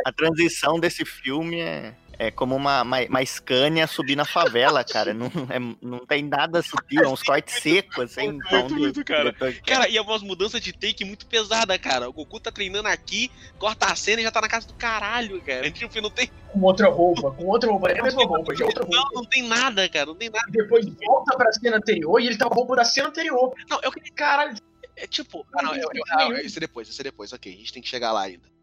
A 0.07 0.13
transição 0.13 0.79
desse 0.81 1.05
filme 1.05 1.61
é, 1.61 1.95
é 2.19 2.31
como 2.31 2.57
uma, 2.57 2.83
uma, 2.83 3.01
uma 3.03 3.25
Scania 3.25 3.87
subir 3.87 4.17
na 4.17 4.25
favela, 4.25 4.83
cara. 4.83 5.15
Não, 5.15 5.27
é, 5.49 5.59
não 5.81 6.05
tem 6.05 6.25
nada 6.25 6.61
sutil, 6.63 7.05
é 7.05 7.09
uns 7.09 7.23
cortes 7.23 7.63
secos, 7.63 8.05
assim. 8.05 8.33
Muito, 8.51 8.75
muito, 8.75 9.05
cara. 9.05 9.33
Cara, 9.65 9.89
e 9.89 9.97
é 9.97 10.03
umas 10.03 10.23
mudanças 10.23 10.61
de 10.61 10.73
take 10.73 11.05
muito 11.05 11.27
pesada, 11.27 11.79
cara. 11.79 12.09
O 12.09 12.13
Goku 12.13 12.41
tá 12.41 12.51
treinando 12.51 12.89
aqui, 12.89 13.31
corta 13.59 13.87
a 13.87 13.95
cena 13.95 14.21
e 14.21 14.25
já 14.25 14.33
tá 14.33 14.41
na 14.41 14.49
casa 14.49 14.67
do 14.67 14.75
caralho, 14.75 15.41
cara. 15.43 15.71
Tipo, 15.71 16.01
não 16.01 16.11
tem. 16.11 16.29
Com 16.53 16.61
outra 16.63 16.89
roupa, 16.89 17.31
com 17.31 17.45
outra 17.47 17.71
roupa, 17.71 17.91
é 17.91 18.01
a 18.01 18.03
mesma 18.03 18.25
roupa, 18.25 18.55
já 18.55 18.65
é 18.65 18.67
outra 18.67 18.83
roupa. 18.83 18.97
Não, 18.97 19.23
não 19.23 19.25
tem 19.25 19.47
nada, 19.47 19.89
cara, 19.89 20.07
não 20.07 20.15
tem 20.17 20.29
nada. 20.29 20.47
E 20.49 20.53
depois 20.53 20.87
volta 20.87 21.37
pra 21.37 21.53
cena 21.53 21.77
anterior 21.77 22.21
e 22.21 22.27
ele 22.27 22.37
tá 22.37 22.47
com 22.47 22.55
a 22.55 22.57
roupa 22.57 22.77
da 22.77 22.85
cena 22.85 23.09
anterior. 23.09 23.55
Não, 23.71 23.81
eu 23.83 23.93
queria. 23.93 24.13
Caralho. 24.13 24.57
É 24.97 25.07
tipo. 25.07 25.47
Ah, 25.55 25.63
não, 25.63 25.75
eu, 25.75 25.89
eu, 25.95 26.03
ah, 26.11 26.43
isso 26.43 26.59
é 26.59 26.61
depois, 26.61 26.89
isso 26.89 27.01
é 27.01 27.05
depois, 27.05 27.33
ok. 27.33 27.53
A 27.53 27.57
gente 27.57 27.73
tem 27.73 27.83
que 27.83 27.89
chegar 27.89 28.11
lá 28.11 28.23
ainda. 28.23 28.58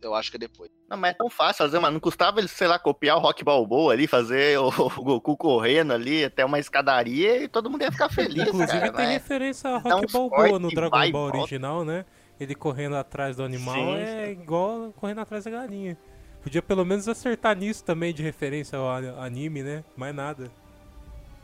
Eu 0.00 0.14
acho 0.14 0.30
que 0.30 0.36
é 0.36 0.40
depois. 0.40 0.70
Não, 0.88 0.96
mas 0.96 1.10
é 1.10 1.14
tão 1.14 1.28
fácil 1.28 1.64
fazer, 1.64 1.78
mano. 1.78 1.94
Não 1.94 2.00
custava 2.00 2.38
ele, 2.38 2.48
sei 2.48 2.68
lá, 2.68 2.78
copiar 2.78 3.16
o 3.16 3.20
Rock 3.20 3.42
Balboa 3.44 3.92
ali, 3.92 4.06
fazer 4.06 4.58
o, 4.60 4.68
o 4.68 5.02
Goku 5.02 5.36
correndo 5.36 5.92
ali 5.92 6.24
até 6.24 6.44
uma 6.44 6.58
escadaria 6.58 7.42
e 7.42 7.48
todo 7.48 7.68
mundo 7.68 7.82
ia 7.82 7.92
ficar 7.92 8.08
feliz. 8.08 8.48
Inclusive 8.48 8.80
cara, 8.80 8.92
tem 8.92 9.06
né? 9.06 9.12
referência 9.12 9.70
a 9.70 9.78
Rock 9.78 10.12
Balboa 10.12 10.58
no 10.58 10.68
Dragon 10.70 10.90
Ball 10.90 11.12
volta. 11.12 11.38
original, 11.38 11.84
né? 11.84 12.04
Ele 12.38 12.54
correndo 12.54 12.96
atrás 12.96 13.36
do 13.36 13.42
animal 13.42 13.74
Sim, 13.74 13.96
é 13.96 14.26
sim. 14.26 14.42
igual 14.42 14.92
correndo 14.92 15.20
atrás 15.20 15.44
da 15.44 15.50
galinha. 15.50 15.98
Podia 16.40 16.62
pelo 16.62 16.84
menos 16.84 17.08
acertar 17.08 17.56
nisso 17.56 17.82
também 17.82 18.14
de 18.14 18.22
referência 18.22 18.78
ao 18.78 18.88
anime, 19.20 19.62
né? 19.62 19.84
Mais 19.96 20.14
nada. 20.14 20.50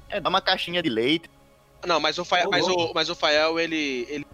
É, 0.09 0.21
dá 0.21 0.29
uma 0.29 0.41
caixinha 0.41 0.81
de 0.81 0.89
leite. 0.89 1.29
Não, 1.85 1.99
mas 1.99 2.19
o, 2.19 2.25
Fael, 2.25 2.49
mas 2.51 2.67
o, 2.67 2.93
mas 2.95 3.11
o 3.11 3.15
Fael, 3.15 3.59
ele. 3.59 4.07
ele 4.09 4.25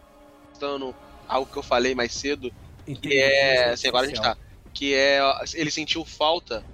dando 0.61 0.95
algo 1.27 1.51
que 1.51 1.57
eu 1.57 1.63
falei 1.63 1.95
mais 1.95 2.13
cedo. 2.13 2.53
Que 2.95 3.19
é. 3.19 3.71
Assim, 3.71 3.89
agora 3.89 4.07
a 4.07 4.09
gente 4.09 4.21
tá. 4.21 4.37
Que 4.73 4.95
é. 4.95 5.21
Ele 5.55 5.71
sentiu 5.71 6.05
falta 6.05 6.65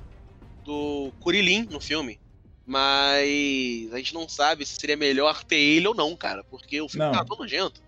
do 0.64 1.12
Kuririn 1.20 1.66
no 1.70 1.80
filme. 1.80 2.18
Mas 2.66 3.92
a 3.92 3.96
gente 3.96 4.12
não 4.12 4.28
sabe 4.28 4.66
se 4.66 4.74
seria 4.74 4.96
melhor 4.96 5.44
ter 5.44 5.56
ele 5.56 5.86
ou 5.86 5.94
não, 5.94 6.16
cara. 6.16 6.42
Porque 6.42 6.80
o 6.80 6.88
filme 6.88 7.06
Não. 7.06 7.12
tá 7.12 7.24
tão 7.24 7.38
nojento. 7.38 7.80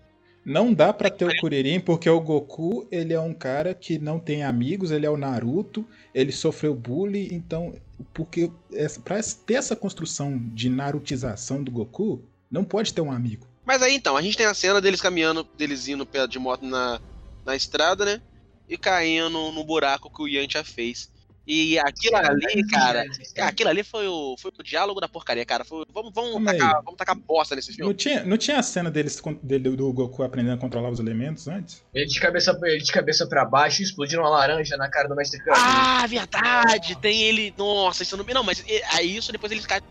Não 0.45 0.73
dá 0.73 0.93
pra 0.93 1.09
ter 1.09 1.25
o 1.25 1.37
Kuririn, 1.41 1.81
porque 1.81 2.09
o 2.09 2.19
Goku, 2.19 2.87
ele 2.89 3.13
é 3.13 3.19
um 3.19 3.33
cara 3.33 3.73
que 3.73 3.99
não 3.99 4.17
tem 4.17 4.43
amigos, 4.43 4.89
ele 4.89 5.05
é 5.05 5.09
o 5.09 5.17
Naruto, 5.17 5.85
ele 6.15 6.31
sofreu 6.31 6.73
bullying, 6.73 7.27
então, 7.31 7.75
porque 8.13 8.49
essa, 8.73 8.99
pra 9.01 9.19
ter 9.45 9.55
essa 9.55 9.75
construção 9.75 10.41
de 10.53 10.69
narutização 10.69 11.61
do 11.61 11.69
Goku, 11.69 12.23
não 12.49 12.63
pode 12.63 12.93
ter 12.93 13.01
um 13.01 13.11
amigo. 13.11 13.45
Mas 13.65 13.83
aí 13.83 13.93
então, 13.93 14.17
a 14.17 14.21
gente 14.21 14.37
tem 14.37 14.45
a 14.45 14.53
cena 14.53 14.81
deles 14.81 15.01
caminhando, 15.01 15.47
deles 15.55 15.87
indo 15.87 16.07
de 16.27 16.39
moto 16.39 16.65
na, 16.65 16.99
na 17.45 17.55
estrada, 17.55 18.05
né? 18.05 18.21
E 18.67 18.77
caindo 18.77 19.51
no 19.51 19.63
buraco 19.63 20.09
que 20.09 20.21
o 20.21 20.27
Yantia 20.27 20.63
fez. 20.63 21.09
E 21.51 21.79
aquilo 21.79 22.15
ali, 22.15 22.67
cara, 22.67 23.03
aquilo 23.39 23.69
ali 23.71 23.83
foi 23.83 24.07
o, 24.07 24.35
foi 24.37 24.51
o 24.55 24.63
diálogo 24.63 25.01
da 25.01 25.09
porcaria, 25.09 25.43
cara. 25.43 25.65
Foi- 25.65 25.83
vamos, 25.91 26.13
vamos, 26.13 26.47
aí. 26.47 26.59
tacar, 26.59 26.83
vamos 26.83 26.95
tacar 26.95 27.15
bosta 27.15 27.55
nesse 27.55 27.73
filme. 27.73 27.89
Não 27.89 27.97
tinha, 27.97 28.23
não 28.23 28.37
tinha 28.37 28.59
a 28.59 28.61
cena 28.61 28.91
deles, 28.91 29.19
dele, 29.41 29.75
do 29.75 29.91
Goku 29.91 30.21
aprendendo 30.21 30.53
a 30.53 30.57
controlar 30.59 30.91
os 30.91 30.99
elementos 30.99 31.47
antes? 31.47 31.83
Ele 31.91 32.05
de 32.05 32.19
cabeça, 32.19 32.55
ele 32.61 32.83
de 32.83 32.91
cabeça 32.91 33.25
pra 33.25 33.43
baixo 33.45 33.81
explodindo 33.81 34.21
uma 34.21 34.29
laranja 34.29 34.77
na 34.77 34.87
cara 34.89 35.07
do 35.07 35.15
Mestre 35.15 35.39
Kami. 35.43 35.57
Ah, 35.59 36.05
verdade! 36.05 36.95
Tem 36.97 37.23
ele. 37.23 37.51
Nossa, 37.57 38.03
isso 38.03 38.15
não. 38.15 38.23
Não, 38.23 38.43
mas 38.43 38.63
é 38.67 38.99
é 38.99 39.03
isso, 39.03 39.31
depois 39.31 39.51
eles 39.51 39.65
caem. 39.65 39.81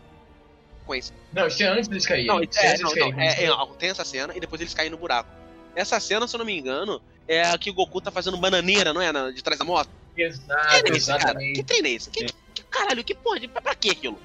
Com 0.85 0.95
isso. 0.95 1.11
Não, 1.33 1.45
isso 1.45 1.61
é 1.61 1.67
antes 1.67 1.89
deles 1.89 2.05
caírem. 2.05 2.27
Não, 2.27 2.39
é 2.39 2.43
é, 2.55 2.69
antes 2.69 2.81
não, 2.81 2.95
não, 2.95 3.19
é, 3.19 3.43
é, 3.43 3.51
ó, 3.51 3.65
tem 3.65 3.89
essa 3.89 4.05
cena 4.05 4.33
e 4.33 4.39
depois 4.39 4.61
eles 4.61 4.73
caem 4.73 4.89
no 4.89 4.97
buraco. 4.97 5.29
Essa 5.75 5.99
cena, 5.99 6.25
se 6.25 6.35
eu 6.35 6.37
não 6.37 6.45
me 6.45 6.57
engano, 6.57 7.01
é 7.29 7.43
a 7.49 7.57
que 7.57 7.69
o 7.69 7.73
Goku 7.73 8.01
tá 8.01 8.11
fazendo 8.11 8.35
bananeira, 8.37 8.91
não 8.93 9.01
é? 9.01 9.11
Na- 9.11 9.31
de 9.31 9.41
trás 9.41 9.57
da 9.57 9.63
moto. 9.63 9.89
Exato, 10.17 10.67
Que 10.69 10.81
treino 10.81 10.95
é 10.95 10.97
esse, 10.97 11.07
cara? 11.07 11.19
exatamente. 11.23 11.53
Que 11.53 11.63
treino 11.63 11.87
é 11.87 11.91
esse? 11.91 12.09
Que, 12.09 12.25
que- 12.53 12.63
caralho, 12.63 13.03
que 13.03 13.15
porra? 13.15 13.39
de- 13.39 13.47
Pra, 13.47 13.61
pra 13.61 13.75
que 13.75 13.91
aquilo? 13.91 14.19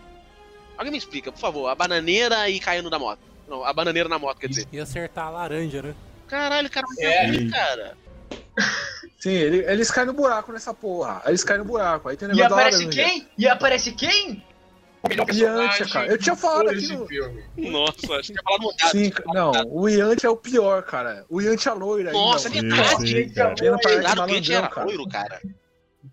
Alguém 0.77 0.91
me 0.91 0.99
explica, 0.99 1.31
por 1.31 1.39
favor. 1.39 1.69
A 1.69 1.75
bananeira 1.77 2.49
e 2.51 2.59
caindo 2.59 2.91
da 2.91 2.99
moto. 2.99 3.21
Não, 3.47 3.63
a 3.65 3.73
bananeira 3.73 4.09
na 4.09 4.19
moto, 4.19 4.39
quer 4.39 4.49
dizer. 4.49 4.67
E 4.73 4.81
acertar 4.81 5.27
a 5.27 5.31
laranja, 5.31 5.83
né? 5.83 5.95
Caralho, 6.27 6.69
cara, 6.71 6.87
É. 6.99 7.27
é. 7.29 7.49
cara. 7.51 7.97
Sim, 9.21 9.31
ele- 9.31 9.65
eles 9.71 9.91
caem 9.91 10.07
no 10.07 10.13
buraco 10.13 10.53
nessa 10.53 10.73
porra. 10.75 11.23
Eles 11.27 11.45
caem 11.45 11.59
no 11.61 11.65
buraco. 11.65 12.09
Aí 12.09 12.17
tem 12.17 12.27
E 12.29 12.33
negócio 12.33 12.49
da 12.51 12.57
aparece 12.57 12.87
quem? 12.89 13.29
E 13.39 13.47
aparece 13.49 13.93
quem? 13.93 14.45
O 15.05 15.09
melhor 15.09 15.27
Yantia, 15.31 15.87
cara. 15.87 16.07
Eu 16.11 16.19
tinha 16.19 16.35
falado 16.35 16.71
aqui 16.71 16.89
no-. 16.89 17.71
Nossa, 17.71 18.15
acho 18.15 18.33
que 18.33 18.39
ia 18.39 18.43
falar 18.43 18.59
mudado. 18.59 18.91
Sim, 18.91 19.13
não, 19.27 19.53
o 19.71 19.89
Yantia 19.89 20.29
é 20.29 20.31
o 20.31 20.37
pior, 20.37 20.83
cara. 20.83 21.25
O 21.29 21.41
Yantia 21.41 21.73
é 21.73 21.75
loiro 21.75 22.09
ainda. 22.09 22.19
Nossa, 22.19 22.49
é 22.49 22.63
mano. 22.63 22.75
verdade. 22.75 23.31
Claro 23.35 23.55
que 23.57 23.67
a 23.67 24.27
gente 24.29 24.53
era 24.53 24.85
loiro, 24.85 25.07
cara. 25.09 25.41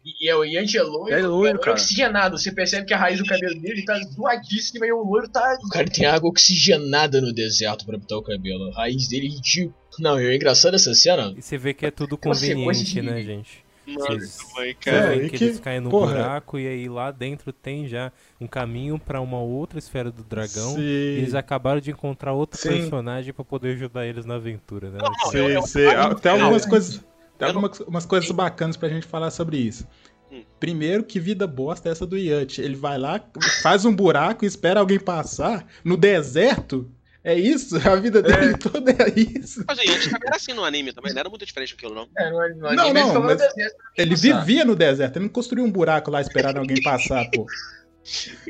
E, 0.06 0.26
e 0.26 0.30
é 0.30 0.36
o 0.36 0.44
Yanti 0.44 0.78
é 0.78 0.84
loiro, 0.84 1.14
É 1.14 1.22
loiro, 1.22 1.60
cara. 1.60 1.74
oxigenado. 1.74 2.38
Você 2.38 2.52
percebe 2.52 2.86
que 2.88 2.94
a 2.94 2.98
raiz 2.98 3.20
do 3.20 3.26
cabelo 3.26 3.60
dele 3.60 3.84
tá 3.86 4.00
zoadíssima 4.16 4.86
e 4.88 4.92
o 4.92 5.04
loiro 5.04 5.28
tá. 5.30 5.58
O 5.64 5.70
cara 5.70 5.90
tem 5.90 6.06
água 6.06 6.30
oxigenada 6.30 7.20
no 7.22 7.34
deserto 7.34 7.86
pra 7.86 7.98
botar 7.98 8.18
o 8.18 8.24
cabelo. 8.24 8.70
A 8.72 8.74
raiz 8.84 9.08
dele 9.08 9.28
é 9.28 9.30
ridícula. 9.30 9.76
Não, 10.00 10.20
e 10.20 10.26
o 10.26 10.34
engraçado 10.34 10.72
dessa 10.72 10.94
cena. 10.96 11.34
E 11.38 11.42
você 11.42 11.58
vê 11.58 11.74
que 11.74 11.86
é 11.86 11.92
tudo 11.92 12.18
conveniente, 12.18 13.02
né, 13.02 13.22
gente? 13.22 13.64
Nossa, 13.98 14.44
mãe, 14.56 14.76
cara. 14.80 15.16
É, 15.16 15.20
que, 15.30 15.38
que- 15.38 15.44
eles 15.46 15.60
caem 15.60 15.80
no 15.80 15.90
porra. 15.90 16.14
buraco 16.14 16.60
e 16.60 16.68
aí 16.68 16.90
lá 16.90 17.12
dentro 17.12 17.52
tem 17.54 17.88
já 17.88 18.12
um 18.40 18.48
caminho 18.48 18.98
pra 19.00 19.20
uma 19.22 19.40
outra 19.40 19.80
esfera 19.80 20.12
do 20.12 20.24
dragão. 20.24 20.76
Sim. 20.76 20.82
E 20.82 21.18
eles 21.20 21.34
acabaram 21.36 21.80
de 21.80 21.92
encontrar 21.92 22.34
outro 22.34 22.60
Sim. 22.60 22.70
personagem 22.70 23.34
pra 23.34 23.44
poder 23.46 23.74
ajudar 23.76 24.06
eles 24.06 24.26
na 24.26 24.36
aventura, 24.36 24.90
né? 24.90 25.00
Não, 25.02 25.32
Sim, 25.32 25.38
eu- 25.38 25.50
eu- 25.50 25.62
sim. 25.64 25.86
Ah, 25.88 26.14
Tem 26.16 26.32
algumas 26.32 26.64
eu- 26.64 26.70
coisas. 26.70 27.04
Tem 27.38 27.48
algumas 27.48 27.80
umas 27.82 28.06
coisas 28.06 28.30
bacanas 28.32 28.78
pra 28.78 28.88
gente 28.90 29.08
falar 29.08 29.32
sobre 29.32 29.58
isso. 29.58 29.88
Hum. 30.32 30.44
Primeiro, 30.60 31.04
que 31.04 31.20
vida 31.20 31.46
bosta 31.48 31.90
é 31.90 31.92
essa 31.92 32.06
do 32.06 32.18
Yanti. 32.18 32.62
Ele 32.62 32.76
vai 32.76 32.98
lá, 32.98 33.20
faz 33.64 33.84
um 33.84 33.94
buraco 33.94 34.46
e 34.46 34.48
espera 34.48 34.80
alguém 34.80 35.00
passar 35.00 35.66
no 35.84 35.98
deserto. 35.98 36.90
É 37.24 37.36
isso? 37.36 37.78
A 37.88 37.96
vida 37.98 38.22
dele 38.22 38.58
toda 38.58 38.92
é 38.92 39.14
isso. 39.16 39.64
Mas 39.68 39.78
Yantia 39.78 40.12
também 40.12 40.28
era 40.28 40.36
assim 40.36 40.54
no 40.54 40.64
anime 40.64 40.92
também, 40.92 41.14
não 41.14 41.20
era 41.20 41.30
muito 41.30 41.46
diferente 41.46 41.76
daquilo, 41.76 41.94
não. 41.94 42.08
É, 42.18 42.30
no, 42.32 42.50
no 42.50 42.56
Não, 42.76 42.84
anime 42.84 43.00
não, 43.00 43.10
ele 43.10 43.14
no 43.14 43.24
mas- 43.26 43.38
deserto. 43.38 43.76
Ele 43.96 44.16
vivia 44.16 44.66
no 44.66 44.76
deserto, 44.76 45.18
ele 45.18 45.26
não 45.26 45.32
construiu 45.32 45.64
um 45.64 45.72
buraco 45.72 46.10
lá 46.10 46.20
esperando 46.22 46.58
alguém 46.58 46.82
passar, 46.82 47.30
pô. 47.30 47.48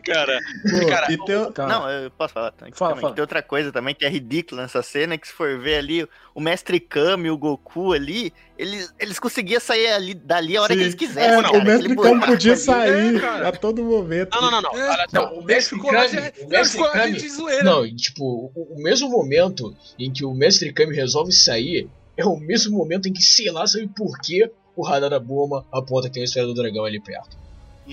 Cara, 0.06 0.40
Pô, 0.70 0.88
Cara, 0.88 1.12
e 1.12 1.18
tem- 1.26 1.52
Tá. 1.52 1.68
Não, 1.68 1.90
eu 1.90 2.10
posso 2.12 2.34
falar. 2.34 2.52
Tá? 2.52 2.68
Fala, 2.74 2.96
fala. 2.96 3.14
Tem 3.14 3.22
outra 3.22 3.44
coisa 3.44 3.72
também 3.72 3.94
que 3.94 4.06
é 4.06 4.10
ridícula 4.10 4.62
nessa 4.62 4.82
cena, 4.82 5.18
que 5.18 5.28
se 5.28 5.34
for 5.34 5.60
ver 5.60 5.76
ali, 5.76 6.08
o 6.34 6.40
Mestre 6.40 6.80
Kami 6.80 7.28
e 7.28 7.32
o 7.32 7.38
Goku 7.38 7.92
ali, 7.92 8.34
eles, 8.58 8.94
eles 8.98 9.20
conseguiam 9.20 9.60
sair 9.60 9.88
ali, 9.88 10.14
dali 10.14 10.56
a 10.56 10.62
hora 10.62 10.74
que 10.74 10.80
Sim. 10.80 10.84
eles 10.86 10.96
quisessem, 10.96 11.40
É, 11.40 11.42
cara. 11.44 11.58
o 11.58 11.64
mestre 11.66 11.96
Kami 11.96 12.26
podia 12.26 12.56
sair 12.56 13.22
É, 13.24 13.48
a 13.48 13.52
todo 13.52 13.84
momento. 13.84 14.30
Não, 14.34 14.42
não, 14.42 14.52
não, 14.52 14.62
não. 14.62 14.80
É, 14.80 14.90
Olha, 14.90 15.08
Não, 15.12 15.34
o 15.40 15.44
Mestre 15.44 15.80
Kami. 15.82 16.08
de- 16.08 16.44
O 16.46 16.48
Mestre 16.50 16.82
Kami. 16.92 17.30
zoeira. 17.30 17.64
Não, 17.64 17.96
tipo, 17.96 18.52
o, 18.56 18.76
o 18.80 18.82
mesmo 18.82 19.10
momento 19.10 19.76
em 20.00 20.12
que 20.12 20.24
o 20.24 20.34
Mestre 20.34 20.72
Kami 20.72 20.96
resolve 20.96 21.32
sair 21.34 21.90
é 22.16 22.24
o 22.26 22.38
mesmo 22.38 22.78
momento 22.78 23.08
em 23.10 23.14
que, 23.14 23.22
sei 23.24 23.52
lá, 23.52 23.68
sabe 23.68 23.88
por 23.88 24.18
que 24.20 24.50
o 24.76 24.84
radar 24.84 25.10
da 25.10 25.20
Boma 25.20 25.66
aponta 25.72 26.08
que 26.08 26.14
tem 26.14 26.22
a 26.22 26.26
esfera 26.26 26.46
do 26.48 26.54
dragão 26.54 26.86
ali 26.86 27.02
perto. 27.02 27.36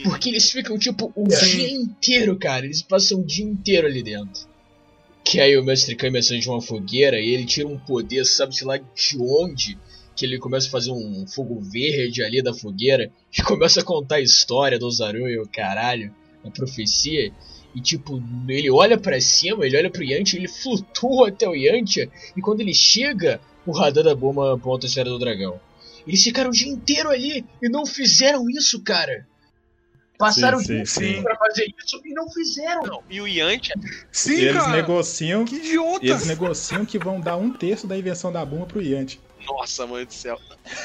Porque 0.03 0.29
eles 0.29 0.51
ficam, 0.51 0.79
tipo, 0.79 1.13
o 1.15 1.31
Sim. 1.31 1.57
dia 1.57 1.71
inteiro, 1.71 2.37
cara. 2.37 2.65
Eles 2.65 2.83
passam 2.83 3.21
o 3.21 3.25
dia 3.25 3.45
inteiro 3.45 3.87
ali 3.87 4.03
dentro. 4.03 4.47
Que 5.25 5.41
aí 5.41 5.57
o 5.57 5.65
Mestre 5.65 5.97
Kami 5.97 6.19
acende 6.19 6.49
uma 6.49 6.61
fogueira 6.61 7.21
e 7.21 7.31
ele 7.31 7.45
tira 7.45 7.69
um 7.69 7.79
poder, 7.79 8.25
sabe-se 8.25 8.65
lá 8.65 8.79
de 8.79 9.19
onde, 9.19 9.79
que 10.17 10.25
ele 10.25 10.39
começa 10.39 10.67
a 10.69 10.71
fazer 10.71 10.91
um 10.91 11.27
fogo 11.27 11.61
verde 11.61 12.23
ali 12.23 12.43
da 12.43 12.53
fogueira 12.53 13.11
e 13.37 13.43
começa 13.45 13.81
a 13.81 13.85
contar 13.85 14.17
a 14.17 14.21
história 14.21 14.79
do 14.79 14.91
Zaru 14.91 15.29
e 15.29 15.39
o 15.39 15.47
caralho, 15.47 16.15
a 16.45 16.51
profecia. 16.51 17.33
E 17.75 17.81
tipo, 17.81 18.23
ele 18.49 18.71
olha 18.71 18.99
pra 18.99 19.21
cima, 19.21 19.67
ele 19.67 19.77
olha 19.77 19.91
pro 19.91 20.03
Yantia, 20.03 20.41
ele 20.41 20.49
flutua 20.49 21.29
até 21.29 21.47
o 21.47 21.55
Yantia, 21.55 22.11
e 22.37 22.41
quando 22.41 22.61
ele 22.61 22.75
chega, 22.75 23.41
o 23.67 23.73
radar 23.73 24.03
da 24.03 24.15
bomba 24.15 24.55
aponta 24.55 24.87
a 24.87 24.89
esfera 24.89 25.11
do 25.11 25.19
dragão. 25.19 25.61
Eles 26.07 26.25
ficaram 26.25 26.49
o 26.49 26.53
dia 26.55 26.69
inteiro 26.69 27.11
ali 27.11 27.45
e 27.63 27.69
não 27.69 27.85
fizeram 27.85 28.49
isso, 28.49 28.83
cara. 28.83 29.28
Passaram 30.19 30.59
Sim, 30.59 30.65
o 30.65 30.67
dia 30.79 30.87
sim, 30.87 31.15
sim. 31.17 31.23
pra 31.23 31.37
fazer 31.37 31.73
isso 31.79 32.01
e 32.05 32.13
não 32.13 32.29
fizeram. 32.31 32.83
Não, 32.83 33.03
e 33.09 33.21
o 33.21 33.27
Yantia, 33.29 33.75
Sim, 34.11 34.33
E 34.33 34.45
eles 34.47 34.63
cara. 34.63 34.73
negociam. 34.77 35.45
Que 35.45 35.55
idiotas. 35.55 36.03
E 36.03 36.11
eles 36.11 36.27
negociam 36.27 36.85
que 36.85 36.99
vão 36.99 37.21
dar 37.21 37.37
um 37.37 37.53
terço 37.53 37.87
da 37.87 37.97
invenção 37.97 38.33
da 38.33 38.45
bomba 38.45 38.67
pro 38.67 38.83
Yanti. 38.83 39.21
nossa, 39.47 39.87
mãe 39.87 40.05
do 40.05 40.13
céu. 40.13 40.37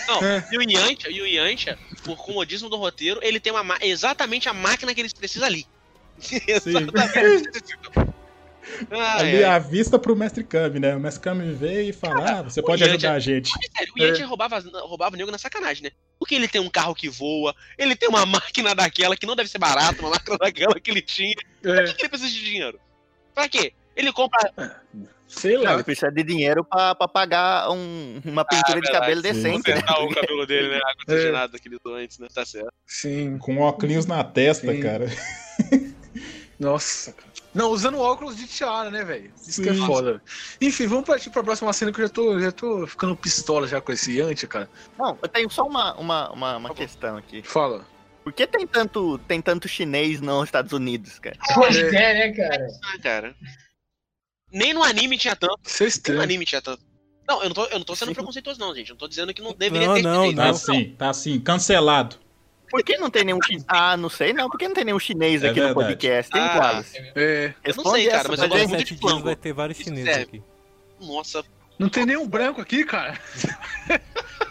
Não, 0.07 0.23
É. 0.23 0.47
e 0.51 0.57
o 0.57 0.61
Yantia, 0.61 1.09
e 1.11 1.19
o 1.19 1.25
Yantia, 1.25 1.77
por 2.03 2.15
comodismo 2.17 2.69
do 2.69 2.77
roteiro, 2.77 3.19
ele 3.23 3.39
tem 3.39 3.51
uma 3.51 3.63
ma- 3.63 3.79
exatamente 3.81 4.47
a 4.47 4.53
máquina 4.53 4.93
que 4.93 5.01
eles 5.01 5.11
precisam 5.13 5.47
ali. 5.47 5.65
exatamente. 6.47 7.49
Ah, 8.91 9.17
Ali 9.19 9.41
é. 9.41 9.45
à 9.45 9.59
vista 9.59 9.99
pro 9.99 10.15
mestre 10.15 10.43
Kami, 10.43 10.79
né? 10.79 10.95
O 10.95 10.99
mestre 10.99 11.21
Kami 11.21 11.51
veio 11.53 11.89
e 11.89 11.93
fala: 11.93 12.39
Ah, 12.39 12.41
você 12.43 12.61
pode 12.61 12.81
Yantia- 12.81 12.95
ajudar 12.95 13.13
a 13.13 13.19
gente. 13.19 13.51
Mas, 13.55 13.69
sério, 13.77 13.93
o 13.97 14.01
Yantia 14.03 14.25
roubava, 14.25 14.59
roubava 14.81 15.15
o 15.15 15.17
nego 15.17 15.31
na 15.31 15.37
sacanagem, 15.37 15.83
né? 15.83 15.89
Porque 16.19 16.35
ele 16.35 16.47
tem 16.47 16.61
um 16.61 16.69
carro 16.69 16.95
que 16.95 17.09
voa, 17.09 17.53
ele 17.77 17.95
tem 17.95 18.07
uma 18.09 18.25
máquina 18.25 18.73
daquela 18.73 19.15
que 19.17 19.25
não 19.25 19.35
deve 19.35 19.49
ser 19.49 19.57
barata, 19.57 19.99
uma 20.01 20.11
máquina 20.11 20.37
daquela 20.37 20.79
que 20.79 20.89
ele 20.91 21.01
tinha. 21.01 21.35
Pra 21.61 21.81
É. 21.81 21.83
que, 21.87 21.93
que 21.95 22.01
ele 22.03 22.09
precisa 22.09 22.31
de 22.31 22.43
dinheiro? 22.43 22.79
Pra 23.33 23.49
quê? 23.49 23.73
Ele 23.95 24.11
compra. 24.11 24.51
Sei 25.27 25.55
Não, 25.55 25.63
lá. 25.63 25.73
ele 25.73 25.83
precisa 25.83 26.11
de 26.11 26.23
dinheiro 26.23 26.63
pra, 26.63 26.93
pra 26.95 27.07
pagar 27.07 27.69
um- 27.71 28.21
uma 28.25 28.45
pintura 28.45 28.79
de 28.79 28.87
verdade. 28.87 28.99
cabelo 28.99 29.21
Sim. 29.21 29.33
decente. 29.33 29.69
né? 29.73 29.81
O 29.99 30.09
cabelo 30.13 30.45
dele, 30.45 30.69
né? 30.69 30.75
Água 30.77 30.93
oxigenada 31.09 31.59
que 31.59 31.67
ele 31.67 31.77
doou 31.83 31.95
antes, 31.95 32.19
né? 32.19 32.27
Tá 32.33 32.45
certo. 32.45 32.71
Sim. 32.85 33.37
Com 33.39 33.57
óculos 33.59 34.05
na 34.05 34.23
testa, 34.23 34.71
Sim. 34.71 34.79
cara. 34.79 35.05
Nossa, 36.59 37.11
cara. 37.13 37.32
Não, 37.53 37.69
usando 37.69 37.99
óculos 37.99 38.35
de 38.35 38.47
tiara, 38.47 38.89
né, 38.89 39.03
velho? 39.03 39.31
Isso 39.47 39.61
que 39.61 39.69
é 39.69 39.73
Sim. 39.73 39.85
foda. 39.85 40.21
Enfim, 40.59 40.87
vamos 40.87 41.05
partir 41.05 41.29
pra 41.29 41.43
próxima 41.43 41.71
cena 41.71 41.91
que 41.91 42.01
eu 42.01 42.07
já 42.07 42.13
tô, 42.13 42.39
já 42.39 42.51
tô 42.51 42.87
ficando 42.87 43.15
pistola 43.15 43.67
já 43.67 43.79
com 43.79 43.91
esse 43.91 44.17
Yantia, 44.17 44.47
cara. 44.47 44.69
Não, 44.97 45.17
eu 45.21 45.27
tenho 45.27 45.49
só 45.49 45.65
uma, 45.67 45.93
uma, 45.95 46.31
uma, 46.31 46.57
uma 46.57 46.73
questão 46.73 47.15
aqui. 47.17 47.43
Fala. 47.43 47.85
Por 48.23 48.33
que 48.33 48.47
tem 48.47 48.65
tanto, 48.65 49.17
tem 49.19 49.41
tanto 49.41 49.67
chinês 49.67 50.19
nos 50.21 50.45
Estados 50.45 50.71
Unidos, 50.71 51.19
cara? 51.19 51.37
Pois 51.53 51.75
é, 51.75 51.91
né, 51.91 52.31
cara? 52.31 52.67
Ah, 52.85 52.99
cara. 52.99 53.35
Nem 54.51 54.73
no 54.73 54.83
anime 54.83 55.17
tinha 55.17 55.35
tanto. 55.35 55.59
Isso 55.65 55.83
é 55.83 55.85
Nem 55.85 55.87
no 55.87 55.89
estranho. 55.89 56.21
anime 56.21 56.45
tinha 56.45 56.61
tanto. 56.61 56.81
Não, 57.27 57.41
eu 57.41 57.49
não 57.49 57.53
tô, 57.55 57.65
eu 57.65 57.77
não 57.79 57.85
tô 57.85 57.95
sendo 57.95 58.13
preconceituoso, 58.13 58.59
não, 58.59 58.73
gente. 58.75 58.89
Eu 58.89 58.93
não 58.93 58.99
tô 58.99 59.07
dizendo 59.07 59.33
que 59.33 59.41
não 59.41 59.53
deveria 59.53 59.87
Não, 59.87 59.95
ter 59.95 60.01
não, 60.01 60.25
chinês. 60.29 60.35
Tá 60.35 60.43
não. 60.43 60.51
assim, 60.51 60.95
tá 60.97 61.09
assim, 61.09 61.39
cancelado. 61.39 62.17
Por 62.73 62.81
que 62.83 62.97
não 62.97 63.07
tem 63.11 63.23
nenhum 63.23 63.37
chinês? 63.43 63.63
Ah, 63.67 63.95
não 63.95 64.09
sei 64.09 64.33
não. 64.33 64.49
Por 64.49 64.57
que 64.57 64.67
não 64.67 64.73
tem 64.73 64.83
nenhum 64.83 64.97
chinês 64.97 65.43
É 65.43 65.49
aqui 65.51 65.61
no 65.61 65.75
podcast? 65.75 66.31
Tem 66.31 66.41
Ah, 66.41 66.57
Wallace? 66.59 66.97
É. 67.15 67.53
Eu 67.63 67.75
não 67.75 67.85
sei, 67.91 68.07
cara, 68.09 68.27
mas 68.29 68.39
eu 68.41 68.49
gosto 68.49 68.67
muito 68.67 68.79
Sete 68.79 68.93
de 68.95 68.99
dias 68.99 69.11
flango. 69.11 69.25
vai 69.25 69.35
ter 69.35 69.53
vários 69.53 69.77
chineses 69.77 70.17
aqui. 70.17 70.41
Nossa, 70.99 71.43
Não 71.77 71.87
tem 71.87 72.03
nenhum 72.03 72.27
branco 72.27 72.59
aqui, 72.61 72.83
cara. 72.83 73.19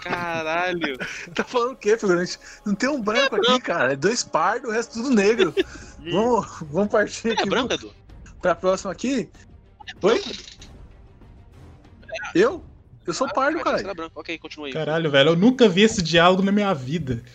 caralho. 0.03 0.97
Tá 1.35 1.43
falando 1.43 1.73
o 1.73 1.77
quê, 1.77 1.97
figurante? 1.99 2.39
Não 2.65 2.77
tem 2.77 2.89
um 2.89 3.01
branco 3.03 3.35
aqui, 3.35 3.61
cara. 3.61 3.95
É 3.95 3.97
dois 3.97 4.23
pardos, 4.23 4.71
o 4.71 4.73
resto 4.73 4.93
tudo 5.03 5.11
negro. 5.11 5.53
vamos, 5.99 6.47
vamos 6.71 6.91
partir 6.93 7.31
É 7.31 7.33
aqui 7.33 7.49
branco, 7.51 7.73
Edu? 7.75 7.93
pra 8.41 8.55
próxima 8.55 8.93
aqui. 8.93 9.29
Oi? 10.01 10.23
Eu? 12.37 12.63
Eu 13.07 13.13
sou 13.13 13.29
pardo, 13.33 13.59
Ah, 13.59 13.65
cara. 13.65 13.79
será 13.79 13.95
branco. 13.95 14.13
Ok, 14.21 14.39
continua 14.39 14.69
aí. 14.69 14.73
Caralho, 14.73 15.11
velho, 15.11 15.31
eu 15.31 15.37
nunca 15.37 15.69
vi 15.69 15.83
esse 15.83 16.01
diálogo 16.03 16.43
na 16.43 16.53
minha 16.53 16.73
vida. 16.75 17.23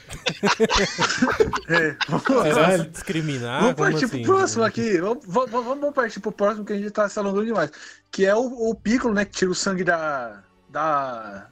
É, 1.69 1.95
vamos, 2.07 2.23
Caralho, 2.23 2.85
discriminar? 2.89 3.59
vamos 3.61 3.75
partir 3.75 4.05
assim? 4.05 4.21
pro 4.23 4.35
próximo 4.35 4.63
aqui. 4.63 4.97
Vamos, 4.99 5.25
vamos, 5.27 5.51
vamos 5.65 5.93
partir 5.93 6.19
pro 6.21 6.31
próximo 6.31 6.63
que 6.65 6.71
a 6.73 6.77
gente 6.77 6.91
tá 6.91 7.09
se 7.09 7.19
alongando 7.19 7.45
demais. 7.45 7.69
Que 8.09 8.25
é 8.25 8.33
o, 8.33 8.69
o 8.69 8.73
Piccolo, 8.75 9.13
né? 9.13 9.25
Que 9.25 9.31
tira 9.31 9.51
o 9.51 9.55
sangue 9.55 9.83
da. 9.83 10.41
Da. 10.69 11.47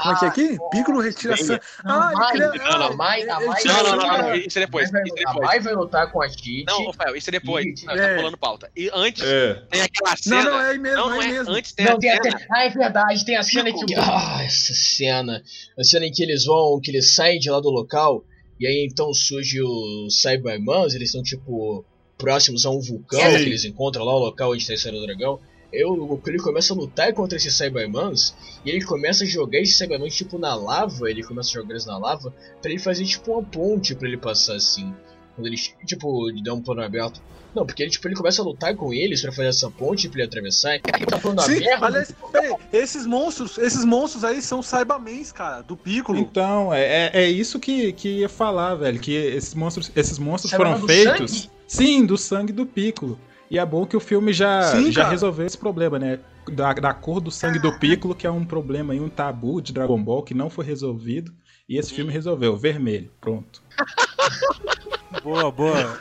Como 0.00 0.14
é 0.14 0.18
que 0.18 0.24
é 0.24 0.28
aqui? 0.28 0.58
Piccolo 0.70 1.00
retira 1.00 1.36
sangue. 1.36 1.60
Ah, 1.84 2.12
Mai, 2.14 2.38
não, 2.38 2.52
ah, 2.62 2.96
Mai- 2.96 3.24
Mai- 3.24 3.60
tira 3.60 3.74
Não, 3.74 3.82
não, 3.82 3.96
não, 3.96 4.18
não, 4.18 4.34
Isso 4.34 4.58
é 4.58 4.62
depois. 4.66 4.90
Vai- 4.90 5.02
Isso 5.02 5.14
é 5.16 5.22
a 5.22 5.30
depois. 5.32 5.46
Mai 5.48 5.60
vai 5.60 5.74
lutar 5.74 6.12
com 6.12 6.22
a 6.22 6.28
Tite. 6.28 6.64
Não, 6.66 6.86
Rafael, 6.86 7.16
isso 7.16 7.30
é 7.30 7.32
depois. 7.32 7.82
Não, 7.84 7.94
é. 7.94 8.08
tá 8.10 8.16
pulando 8.16 8.38
pauta. 8.38 8.70
E 8.76 8.90
antes, 8.94 9.22
É. 9.22 9.54
tem 9.70 9.82
aquela 9.82 10.16
cena. 10.16 10.42
Não, 10.44 10.50
não, 10.52 10.60
é 10.60 10.70
aí 10.70 10.78
mesmo, 10.78 10.96
Não, 10.98 11.22
é 11.22 11.24
é. 11.24 11.28
mesmo. 11.28 11.52
Antes 11.54 11.72
tem 11.72 11.86
Não, 11.86 11.94
a 11.96 11.98
tem 11.98 12.10
cena. 12.10 12.36
até... 12.36 12.46
Ah, 12.50 12.64
é 12.64 12.70
verdade, 12.70 13.24
tem 13.24 13.36
a 13.36 13.42
cena 13.42 13.72
que. 13.72 13.94
Ah, 13.96 14.42
essa 14.44 14.72
cena. 14.74 15.42
A 15.78 15.84
cena 15.84 16.06
em 16.06 16.12
que 16.12 16.22
eles 16.22 16.44
vão, 16.44 16.80
que 16.80 16.90
eles 16.90 17.14
saem 17.14 17.38
de 17.38 17.50
lá 17.50 17.60
do 17.60 17.70
local, 17.70 18.24
e 18.60 18.66
aí 18.66 18.88
então 18.90 19.12
surge 19.12 19.60
os 19.62 20.20
Cybermans, 20.20 20.94
eles 20.94 21.08
estão 21.08 21.22
tipo 21.22 21.84
próximos 22.16 22.66
a 22.66 22.70
um 22.70 22.80
vulcão 22.80 23.20
Sim. 23.20 23.36
que 23.36 23.42
eles 23.44 23.64
encontram 23.64 24.04
lá, 24.04 24.12
o 24.12 24.18
local 24.18 24.50
onde 24.52 24.62
está 24.62 24.74
esse 24.74 24.90
do 24.90 25.00
dragão. 25.06 25.38
Eu, 25.72 26.20
ele 26.26 26.38
começa 26.38 26.72
a 26.72 26.76
lutar 26.76 27.12
contra 27.12 27.36
esses 27.36 27.54
Cybermans 27.54 28.34
e 28.64 28.70
ele 28.70 28.82
começa 28.84 29.24
a 29.24 29.26
jogar 29.26 29.58
esses 29.60 29.76
Cybermans 29.76 30.14
tipo 30.16 30.38
na 30.38 30.54
lava, 30.54 31.10
ele 31.10 31.22
começa 31.22 31.50
a 31.50 31.52
jogar 31.60 31.70
eles 31.70 31.84
na 31.84 31.98
lava 31.98 32.32
pra 32.62 32.70
ele 32.70 32.80
fazer 32.80 33.04
tipo 33.04 33.32
uma 33.32 33.42
ponte 33.42 33.94
pra 33.94 34.08
ele 34.08 34.16
passar 34.16 34.54
assim. 34.56 34.94
Quando 35.34 35.46
ele 35.46 35.56
tipo 35.84 36.30
dá 36.42 36.54
um 36.54 36.62
plano 36.62 36.82
aberto. 36.82 37.20
Não, 37.54 37.64
porque 37.64 37.82
ele, 37.82 37.90
tipo, 37.90 38.06
ele 38.06 38.14
começa 38.14 38.42
a 38.42 38.44
lutar 38.44 38.76
com 38.76 38.92
eles 38.92 39.22
pra 39.22 39.32
fazer 39.32 39.48
essa 39.48 39.70
ponte 39.70 40.06
pra 40.08 40.20
ele 40.20 40.28
atravessar. 40.28 40.74
Ele 40.74 41.06
tá 41.06 41.18
plano 41.18 41.40
Sim, 41.40 41.56
aberto. 41.56 41.82
aliás, 41.84 42.14
peraí, 42.30 42.54
esses 42.72 43.06
monstros, 43.06 43.56
esses 43.56 43.84
monstros 43.86 44.22
aí 44.22 44.42
são 44.42 44.62
Cybermans, 44.62 45.32
cara, 45.32 45.62
do 45.62 45.74
Piccolo. 45.74 46.18
Então, 46.18 46.72
é, 46.72 47.06
é- 47.06 47.10
é 47.22 47.30
isso 47.30 47.58
que, 47.58 47.92
que 47.94 48.18
ia 48.18 48.28
falar, 48.28 48.74
velho. 48.74 49.00
Que 49.00 49.12
esses 49.12 49.54
monstros, 49.54 49.90
esses 49.96 50.18
monstros 50.18 50.50
Sabe 50.50 50.62
foram 50.62 50.86
feitos. 50.86 51.30
sangue? 51.42 51.50
Sim, 51.66 52.04
do 52.06 52.18
sangue 52.18 52.52
do 52.52 52.66
Piccolo. 52.66 53.18
E 53.50 53.58
é 53.58 53.64
bom 53.64 53.86
que 53.86 53.96
o 53.96 54.00
filme 54.00 54.32
já, 54.32 54.62
Sim, 54.62 54.92
já 54.92 55.02
cara. 55.02 55.10
resolveu 55.12 55.46
esse 55.46 55.56
problema, 55.56 55.98
né? 55.98 56.18
Da, 56.52 56.72
da 56.74 56.92
cor 56.94 57.20
do 57.20 57.30
sangue 57.30 57.58
do 57.58 57.78
Piccolo, 57.78 58.14
que 58.14 58.26
é 58.26 58.30
um 58.30 58.44
problema 58.44 58.92
aí, 58.92 59.00
um 59.00 59.08
tabu 59.08 59.60
de 59.60 59.72
Dragon 59.72 60.02
Ball 60.02 60.22
que 60.22 60.34
não 60.34 60.50
foi 60.50 60.64
resolvido. 60.64 61.32
E 61.68 61.78
esse 61.78 61.92
filme 61.92 62.12
resolveu, 62.12 62.56
vermelho. 62.56 63.10
Pronto. 63.20 63.62
Boa, 65.22 65.50
boa. 65.50 65.98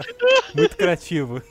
Muito 0.53 0.76
criativo. 0.78 1.41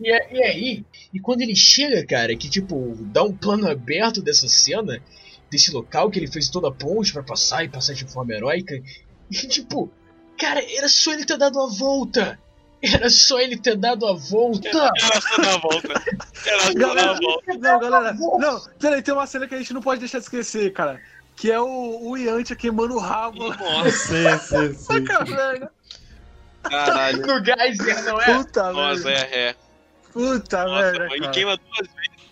E, 0.00 0.12
a- 0.12 0.32
e 0.32 0.42
aí, 0.42 0.84
e 1.14 1.20
quando 1.20 1.40
ele 1.42 1.54
chega, 1.54 2.04
cara, 2.04 2.36
que 2.36 2.48
tipo, 2.50 2.96
dá 3.12 3.22
um 3.22 3.32
plano 3.32 3.68
aberto 3.68 4.20
dessa 4.20 4.48
cena, 4.48 5.00
desse 5.50 5.72
local 5.72 6.10
que 6.10 6.18
ele 6.18 6.26
fez 6.30 6.48
toda 6.48 6.68
a 6.68 6.72
ponte 6.72 7.12
pra 7.12 7.22
passar 7.22 7.64
e 7.64 7.68
passar 7.68 7.94
de 7.94 8.04
forma 8.04 8.32
heróica, 8.34 8.74
e 9.30 9.34
tipo, 9.48 9.90
cara, 10.38 10.60
era 10.76 10.88
só 10.88 11.12
ele 11.12 11.24
ter 11.24 11.38
dado 11.38 11.60
a 11.60 11.66
volta! 11.68 12.38
Era 12.82 13.08
só 13.10 13.38
ele 13.40 13.56
ter 13.56 13.76
dado 13.76 14.06
a 14.06 14.12
volta! 14.14 14.68
Ela 14.68 15.20
só 15.20 15.36
dá 15.42 15.54
a 15.54 15.58
volta. 15.58 15.88
Ela 16.46 16.60
só 16.62 16.66
dá 16.66 16.68
a 16.70 16.74
Galera, 16.74 17.14
volta. 17.20 17.54
não, 17.54 17.80
galera, 17.80 18.12
não, 18.14 18.60
peraí, 18.80 19.02
tem 19.02 19.14
uma 19.14 19.26
cena 19.26 19.46
que 19.46 19.54
a 19.54 19.58
gente 19.58 19.72
não 19.72 19.80
pode 19.80 20.00
deixar 20.00 20.18
de 20.18 20.24
esquecer, 20.24 20.72
cara. 20.72 21.00
Que 21.36 21.50
é 21.50 21.60
o, 21.60 22.00
o 22.10 22.16
Yantia 22.16 22.56
queimando 22.56 22.94
o 22.94 22.98
rabo. 22.98 23.48
Nossa, 23.54 24.38
Sim, 24.38 24.74
sim, 24.74 25.04
velho. 25.04 25.68
caralho. 26.62 27.26
No 27.26 27.44
geyser, 27.44 28.04
não 28.04 28.20
é? 28.20 28.24
Puta, 28.38 28.72
Nossa, 28.72 29.02
velho. 29.02 29.16
é, 29.16 29.38
é. 29.50 29.56
Puta, 30.12 30.64
Nossa, 30.64 30.92
velho. 30.92 31.16
e 31.16 31.20
cara. 31.20 31.32
queima 31.32 31.56
duas 31.56 31.88
vezes. 31.88 32.22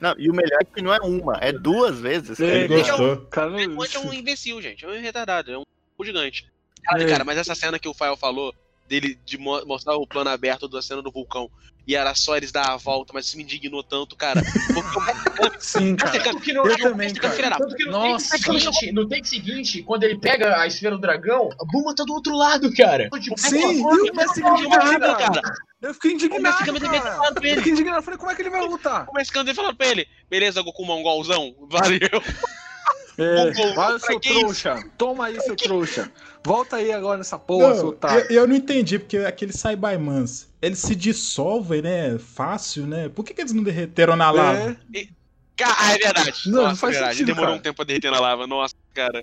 Não, 0.00 0.14
e 0.18 0.30
o 0.30 0.34
melhor 0.34 0.58
é 0.60 0.64
que 0.64 0.80
não 0.82 0.94
é 0.94 0.98
uma, 1.00 1.36
é 1.40 1.52
duas 1.52 1.98
vezes. 1.98 2.38
É, 2.40 2.64
Ele 2.64 2.68
gostou. 2.82 3.16
Cara, 3.30 3.50
O 3.50 3.70
Monte 3.70 3.96
é 3.96 4.00
um 4.00 4.12
imbecil, 4.12 4.62
gente. 4.62 4.84
É 4.84 4.88
um 4.88 5.00
retardado. 5.00 5.52
É 5.52 5.58
um 5.58 5.64
gigante. 6.04 6.46
É. 6.84 6.90
Cara, 6.90 7.06
cara, 7.06 7.24
mas 7.24 7.36
essa 7.38 7.54
cena 7.54 7.78
que 7.78 7.88
o 7.88 7.94
Fael 7.94 8.16
falou, 8.16 8.54
dele 8.88 9.18
de 9.24 9.36
mo- 9.38 9.64
mostrar 9.66 9.96
o 9.96 10.06
plano 10.06 10.30
aberto 10.30 10.66
da 10.68 10.80
cena 10.80 11.02
do 11.02 11.10
vulcão, 11.12 11.50
e 11.86 11.94
era 11.94 12.14
só 12.14 12.36
eles 12.36 12.52
dar 12.52 12.70
a 12.72 12.76
volta, 12.76 13.12
mas 13.14 13.26
isso 13.26 13.36
me 13.36 13.42
indignou 13.42 13.82
tanto, 13.82 14.14
cara. 14.16 14.42
Sim, 15.58 15.96
cara. 15.96 16.32
No, 16.32 16.66
Eu 16.66 16.78
no- 16.78 16.78
também, 16.78 17.12
tanto 17.14 17.36
cara. 17.40 17.56
Tanto 17.56 17.74
que 17.76 17.84
no 17.84 17.92
take, 17.92 18.08
Nossa. 18.12 18.38
seguinte, 18.38 18.92
no 18.92 19.08
take 19.08 19.28
seguinte, 19.28 19.82
quando 19.82 20.04
ele 20.04 20.18
pega 20.18 20.60
a 20.60 20.66
esfera 20.66 20.94
do 20.96 21.00
dragão, 21.00 21.48
a 21.60 21.64
Buma 21.64 21.94
tá 21.94 22.04
do 22.04 22.12
outro 22.12 22.34
lado, 22.36 22.72
cara. 22.74 23.08
Tipo, 23.20 23.38
Sim, 23.38 23.80
e 23.82 24.12
Messi 24.12 24.40
como- 24.42 24.58
indignado, 24.58 25.16
cara. 25.16 25.42
Eu 25.80 25.94
fiquei 25.94 26.12
indignado, 26.12 26.40
O 26.40 26.42
Mexicano 26.42 26.80
devia 26.80 27.00
ter 27.00 27.08
cara. 27.08 27.30
Eu 27.48 27.56
fiquei 27.56 27.72
indignado. 27.72 27.98
Eu 27.98 28.02
falei, 28.02 28.18
como 28.18 28.30
é 28.30 28.34
que 28.34 28.42
ele 28.42 28.50
vai 28.50 28.60
lutar? 28.66 29.06
O 29.08 29.12
mexicano 29.14 29.44
dele 29.44 29.54
falando 29.56 29.76
pra 29.76 29.86
ele, 29.86 30.06
beleza, 30.28 30.60
Goku 30.62 30.84
mongolzão, 30.84 31.54
valeu. 31.70 32.00
É, 33.16 33.74
vai, 33.74 33.98
seu 33.98 34.20
trouxa. 34.20 34.84
Toma 34.96 35.26
aí, 35.26 35.40
seu 35.40 35.56
trouxa. 35.56 36.10
Volta 36.48 36.76
aí 36.76 36.90
agora 36.90 37.18
nessa 37.18 37.38
porra, 37.38 37.74
seu 37.74 37.82
Não, 37.84 37.88
otário. 37.90 38.20
eu, 38.30 38.40
eu 38.42 38.48
não 38.48 38.56
entendi, 38.56 38.98
porque 38.98 39.18
aqueles 39.18 39.56
Saibamans, 39.56 40.48
eles 40.62 40.78
se 40.78 40.94
dissolvem, 40.96 41.82
né? 41.82 42.18
Fácil, 42.18 42.86
né? 42.86 43.10
Por 43.10 43.22
que, 43.22 43.34
que 43.34 43.42
eles 43.42 43.52
não 43.52 43.62
derreteram 43.62 44.16
na 44.16 44.30
lava? 44.30 44.74
É, 44.94 45.06
Cara, 45.54 45.74
ah, 45.78 45.92
é 45.92 45.98
verdade. 45.98 46.40
Não, 46.46 46.52
Nossa, 46.62 46.68
não 46.70 46.76
faz 46.76 46.94
é 46.94 46.98
verdade. 46.98 47.18
sentido, 47.18 47.26
Demorou 47.26 47.48
cara. 47.50 47.58
um 47.58 47.62
tempo 47.62 47.76
pra 47.76 47.84
derreter 47.84 48.10
na 48.10 48.18
lava. 48.20 48.46
Nossa, 48.46 48.74
cara. 48.94 49.22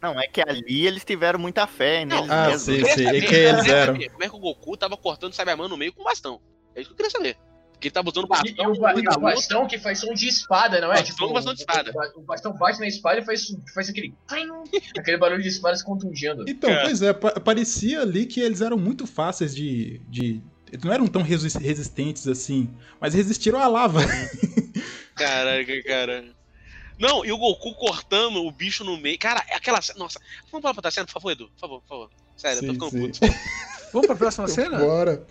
Não, 0.00 0.18
é 0.18 0.26
que 0.26 0.40
ali 0.40 0.86
eles 0.86 1.04
tiveram 1.04 1.38
muita 1.38 1.66
fé 1.66 2.04
neles 2.06 2.30
Ah, 2.30 2.46
mesmos. 2.48 2.62
sim, 2.62 2.84
sim. 2.86 3.06
E 3.08 3.20
quem 3.22 3.38
eles 3.38 3.66
eram? 3.66 3.94
Como 3.94 4.24
é 4.24 4.28
que 4.28 4.34
o 4.36 4.38
Goku 4.38 4.76
tava 4.76 4.96
cortando 4.96 5.32
o 5.32 5.36
Cyberman 5.36 5.68
no 5.68 5.76
meio 5.76 5.92
com 5.92 6.02
bastão? 6.02 6.40
É 6.74 6.80
isso 6.80 6.88
que 6.88 6.92
eu 6.94 6.96
queria 6.96 7.10
saber. 7.10 7.36
Porque 7.82 7.88
ele 7.88 7.92
tava 7.94 8.08
usando 8.10 8.26
E, 8.26 8.28
bastão. 8.28 8.54
e 8.64 8.66
o, 8.68 8.80
ba- 8.80 8.94
e 8.94 9.00
o 9.16 9.20
bastão 9.20 9.66
que 9.66 9.76
faz 9.76 9.98
som 9.98 10.14
de 10.14 10.28
espada, 10.28 10.80
não 10.80 10.92
é? 10.92 10.98
Bastão, 11.02 11.32
bastão 11.32 11.52
de 11.52 11.60
espada. 11.62 11.92
O, 12.14 12.20
o 12.20 12.22
bastão 12.22 12.52
bate 12.52 12.78
na 12.78 12.86
espada 12.86 13.18
e 13.20 13.24
faz, 13.24 13.46
faz 13.74 13.88
aquele. 13.88 14.14
aquele 14.96 15.16
barulho 15.16 15.42
de 15.42 15.48
espada 15.48 15.76
se 15.76 15.84
contundindo. 15.84 16.44
Então, 16.48 16.70
Cara. 16.70 16.82
pois 16.84 17.02
é, 17.02 17.12
pa- 17.12 17.40
parecia 17.40 18.02
ali 18.02 18.24
que 18.26 18.38
eles 18.40 18.60
eram 18.60 18.78
muito 18.78 19.04
fáceis 19.04 19.52
de. 19.52 20.00
de 20.08 20.40
eles 20.70 20.84
não 20.84 20.92
eram 20.92 21.06
tão 21.08 21.22
resi- 21.22 21.58
resistentes 21.58 22.28
assim, 22.28 22.70
mas 23.00 23.14
resistiram 23.14 23.58
à 23.58 23.66
lava. 23.66 23.98
Caraca, 25.16 25.82
cara. 25.82 26.24
Não, 26.98 27.24
e 27.24 27.32
o 27.32 27.36
Goku 27.38 27.74
cortando 27.74 28.44
o 28.46 28.52
bicho 28.52 28.84
no 28.84 28.96
meio. 28.96 29.18
Cara, 29.18 29.42
é 29.48 29.56
aquela. 29.56 29.80
Nossa, 29.96 30.20
vamos 30.50 30.62
falar 30.62 30.72
pra 30.74 30.78
outra 30.78 30.90
cena, 30.92 31.06
por 31.06 31.12
favor, 31.14 31.32
Edu? 31.32 31.48
Por 31.48 31.58
favor, 31.60 31.80
por 31.80 31.88
favor. 31.88 32.10
Sério, 32.36 32.58
eu 32.64 32.74
tô 32.78 32.88
Sim, 32.88 32.90
ficando 32.90 33.12
sim. 33.12 33.26
puto. 33.28 33.34
Vamos 33.92 34.06
pra 34.06 34.16
próxima 34.16 34.48
cena? 34.48 34.78
Bora, 34.78 35.22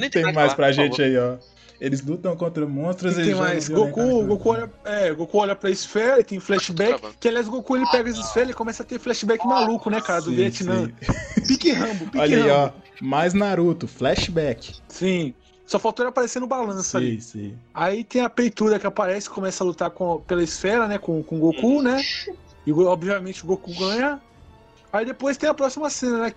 nem 0.00 0.10
Tem 0.10 0.32
mais 0.32 0.54
pra 0.54 0.72
gente 0.72 0.96
favor. 0.96 1.04
aí, 1.04 1.18
ó. 1.18 1.36
Eles 1.80 2.00
lutam 2.00 2.36
contra 2.36 2.64
monstros 2.64 3.18
E 3.18 3.22
e 3.22 3.24
tem 3.24 3.34
mais. 3.34 3.68
Goku, 3.68 4.22
na 4.22 4.28
Goku, 4.28 4.50
olha, 4.50 4.70
é, 4.84 5.12
Goku 5.12 5.38
olha 5.38 5.56
pra 5.56 5.68
esfera 5.68 6.20
e 6.20 6.24
tem 6.24 6.38
flashback. 6.38 7.02
Tá. 7.02 7.10
Que 7.18 7.26
aliás, 7.26 7.48
Goku 7.48 7.76
ele 7.76 7.84
pega 7.90 8.08
as 8.08 8.16
esferas 8.18 8.50
e 8.50 8.54
começa 8.54 8.84
a 8.84 8.86
ter 8.86 9.00
flashback 9.00 9.44
maluco, 9.44 9.90
né, 9.90 10.00
cara? 10.00 10.20
Do 10.20 10.30
Sim, 10.30 10.36
Vietnã. 10.36 10.86
sim. 10.86 11.42
Pique 11.46 11.72
Rambo, 11.72 12.04
pique 12.06 12.18
Olha 12.18 12.36
aí, 12.44 12.50
ó. 12.50 12.64
Rambo. 12.66 12.74
Mais 13.00 13.34
Naruto, 13.34 13.88
flashback. 13.88 14.76
Sim. 14.86 15.34
Só 15.66 15.78
faltou 15.78 16.04
ele 16.04 16.10
aparecer 16.10 16.38
no 16.38 16.46
balanço 16.46 16.96
ali. 16.96 17.20
Sim, 17.20 17.40
sim. 17.50 17.58
Aí 17.74 18.04
tem 18.04 18.22
a 18.22 18.30
peitura 18.30 18.78
que 18.78 18.86
aparece, 18.86 19.28
começa 19.28 19.64
a 19.64 19.66
lutar 19.66 19.90
com, 19.90 20.20
pela 20.20 20.42
esfera, 20.42 20.86
né? 20.86 20.98
Com, 20.98 21.20
com 21.22 21.36
o 21.36 21.40
Goku, 21.40 21.82
né? 21.82 22.00
E 22.64 22.72
obviamente 22.72 23.42
o 23.42 23.46
Goku 23.48 23.74
ganha. 23.74 24.20
Aí 24.92 25.04
depois 25.04 25.36
tem 25.36 25.48
a 25.48 25.54
próxima 25.54 25.90
cena, 25.90 26.18
né? 26.18 26.30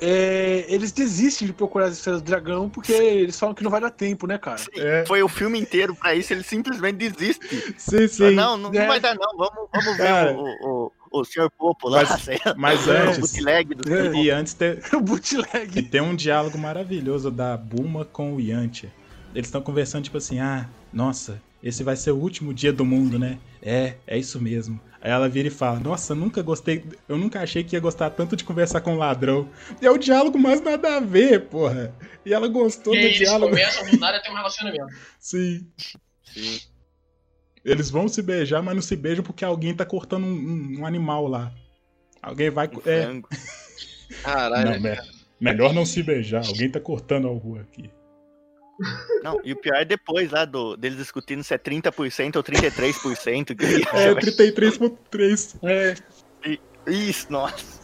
É, 0.00 0.64
eles 0.68 0.92
desistem 0.92 1.46
de 1.46 1.52
procurar 1.52 1.86
as 1.86 1.94
esferas 1.98 2.22
do 2.22 2.24
dragão 2.24 2.68
porque 2.68 2.92
eles 2.92 3.38
falam 3.38 3.54
que 3.54 3.62
não 3.62 3.70
vai 3.70 3.80
dar 3.80 3.90
tempo, 3.90 4.26
né, 4.26 4.38
cara? 4.38 4.60
É. 4.74 5.04
Foi 5.06 5.22
o 5.22 5.28
filme 5.28 5.58
inteiro 5.60 5.94
pra 5.94 6.14
isso, 6.14 6.32
ele 6.32 6.42
simplesmente 6.42 6.96
desiste. 6.96 7.74
Sim, 7.76 8.08
sim. 8.08 8.30
Não, 8.34 8.56
não, 8.56 8.70
não 8.72 8.80
É. 8.80 8.86
vai 8.86 9.00
dar 9.00 9.14
não, 9.14 9.36
vamos, 9.36 9.68
vamos 9.72 9.96
ver 9.96 10.34
o, 10.34 10.40
o, 10.40 10.92
o, 11.12 11.20
o 11.20 11.24
Sr. 11.24 11.50
Popo 11.56 11.88
lá, 11.88 12.02
Mas- 12.56 12.56
mas 12.56 12.86
o 12.88 12.90
antes- 12.90 13.18
bootleg 13.18 13.74
do 13.74 13.92
É. 13.94 14.12
E 14.14 14.30
antes 14.30 14.54
tem, 14.54 14.78
O 14.94 15.00
bootleg. 15.00 15.78
E 15.78 15.82
tem 15.82 16.00
um 16.00 16.14
diálogo 16.16 16.56
maravilhoso 16.56 17.30
da 17.30 17.56
Buma 17.56 18.04
com 18.04 18.34
o 18.34 18.40
Yantia. 18.40 18.90
Eles 19.34 19.46
estão 19.48 19.60
conversando, 19.60 20.04
tipo 20.04 20.16
assim, 20.16 20.40
ah, 20.40 20.68
nossa, 20.92 21.40
esse 21.62 21.84
vai 21.84 21.94
ser 21.94 22.10
o 22.10 22.16
último 22.16 22.52
dia 22.54 22.72
do 22.72 22.84
mundo, 22.84 23.18
né? 23.18 23.38
É, 23.62 23.94
é 24.06 24.18
isso 24.18 24.40
mesmo. 24.40 24.80
Aí 25.02 25.10
ela 25.10 25.28
vira 25.28 25.48
e 25.48 25.50
fala, 25.50 25.80
nossa, 25.80 26.14
nunca 26.14 26.42
gostei, 26.42 26.84
eu 27.08 27.16
nunca 27.16 27.40
achei 27.40 27.64
que 27.64 27.74
ia 27.74 27.80
gostar 27.80 28.10
tanto 28.10 28.36
de 28.36 28.44
conversar 28.44 28.80
com 28.82 28.92
um 28.94 28.98
ladrão. 28.98 29.48
E 29.80 29.86
é 29.86 29.90
o 29.90 29.96
diálogo 29.98 30.38
mais 30.38 30.60
nada 30.60 30.96
a 30.96 31.00
ver, 31.00 31.46
porra. 31.46 31.94
E 32.24 32.32
ela 32.34 32.48
gostou 32.48 32.94
E 32.94 33.00
do 33.00 33.06
eles 33.06 33.18
diálogo. 33.18 33.48
começam 33.54 33.90
do 33.90 33.98
nada 33.98 34.18
a 34.18 34.20
ter 34.22 34.30
um 34.30 34.34
relacionamento. 34.34 34.86
Sim. 35.18 35.66
Sim. 36.34 36.60
Eles 37.64 37.90
vão 37.90 38.08
se 38.08 38.22
beijar, 38.22 38.62
mas 38.62 38.74
não 38.74 38.82
se 38.82 38.96
beijam 38.96 39.22
porque 39.24 39.44
alguém 39.44 39.74
tá 39.74 39.84
cortando 39.84 40.24
um, 40.24 40.28
um- 40.32 40.80
um 40.80 40.86
animal 40.86 41.26
lá. 41.26 41.52
Alguém 42.22 42.48
vai. 42.50 42.68
Um 42.68 42.80
é. 42.88 43.20
Caralho. 44.22 44.70
não, 44.72 44.80
me- 44.80 44.98
melhor 45.40 45.72
não 45.74 45.84
se 45.86 46.02
beijar. 46.02 46.46
Alguém 46.46 46.70
tá 46.70 46.80
cortando 46.80 47.28
a 47.28 47.30
rua 47.32 47.60
aqui. 47.60 47.90
Não, 49.22 49.40
e 49.44 49.52
o 49.52 49.56
pior 49.56 49.76
é 49.76 49.84
depois 49.84 50.30
lá 50.30 50.44
do, 50.44 50.76
deles 50.76 50.96
discutindo 50.98 51.42
se 51.44 51.52
é 51.52 51.58
30% 51.58 52.36
ou 52.36 52.42
33%. 52.42 53.54
Que 53.56 53.64
ele 53.64 53.82
É, 53.92 54.08
acha. 54.08 54.14
33.3. 54.16 55.56
É, 55.62 55.94
Isso, 56.90 57.30
nossa. 57.30 57.80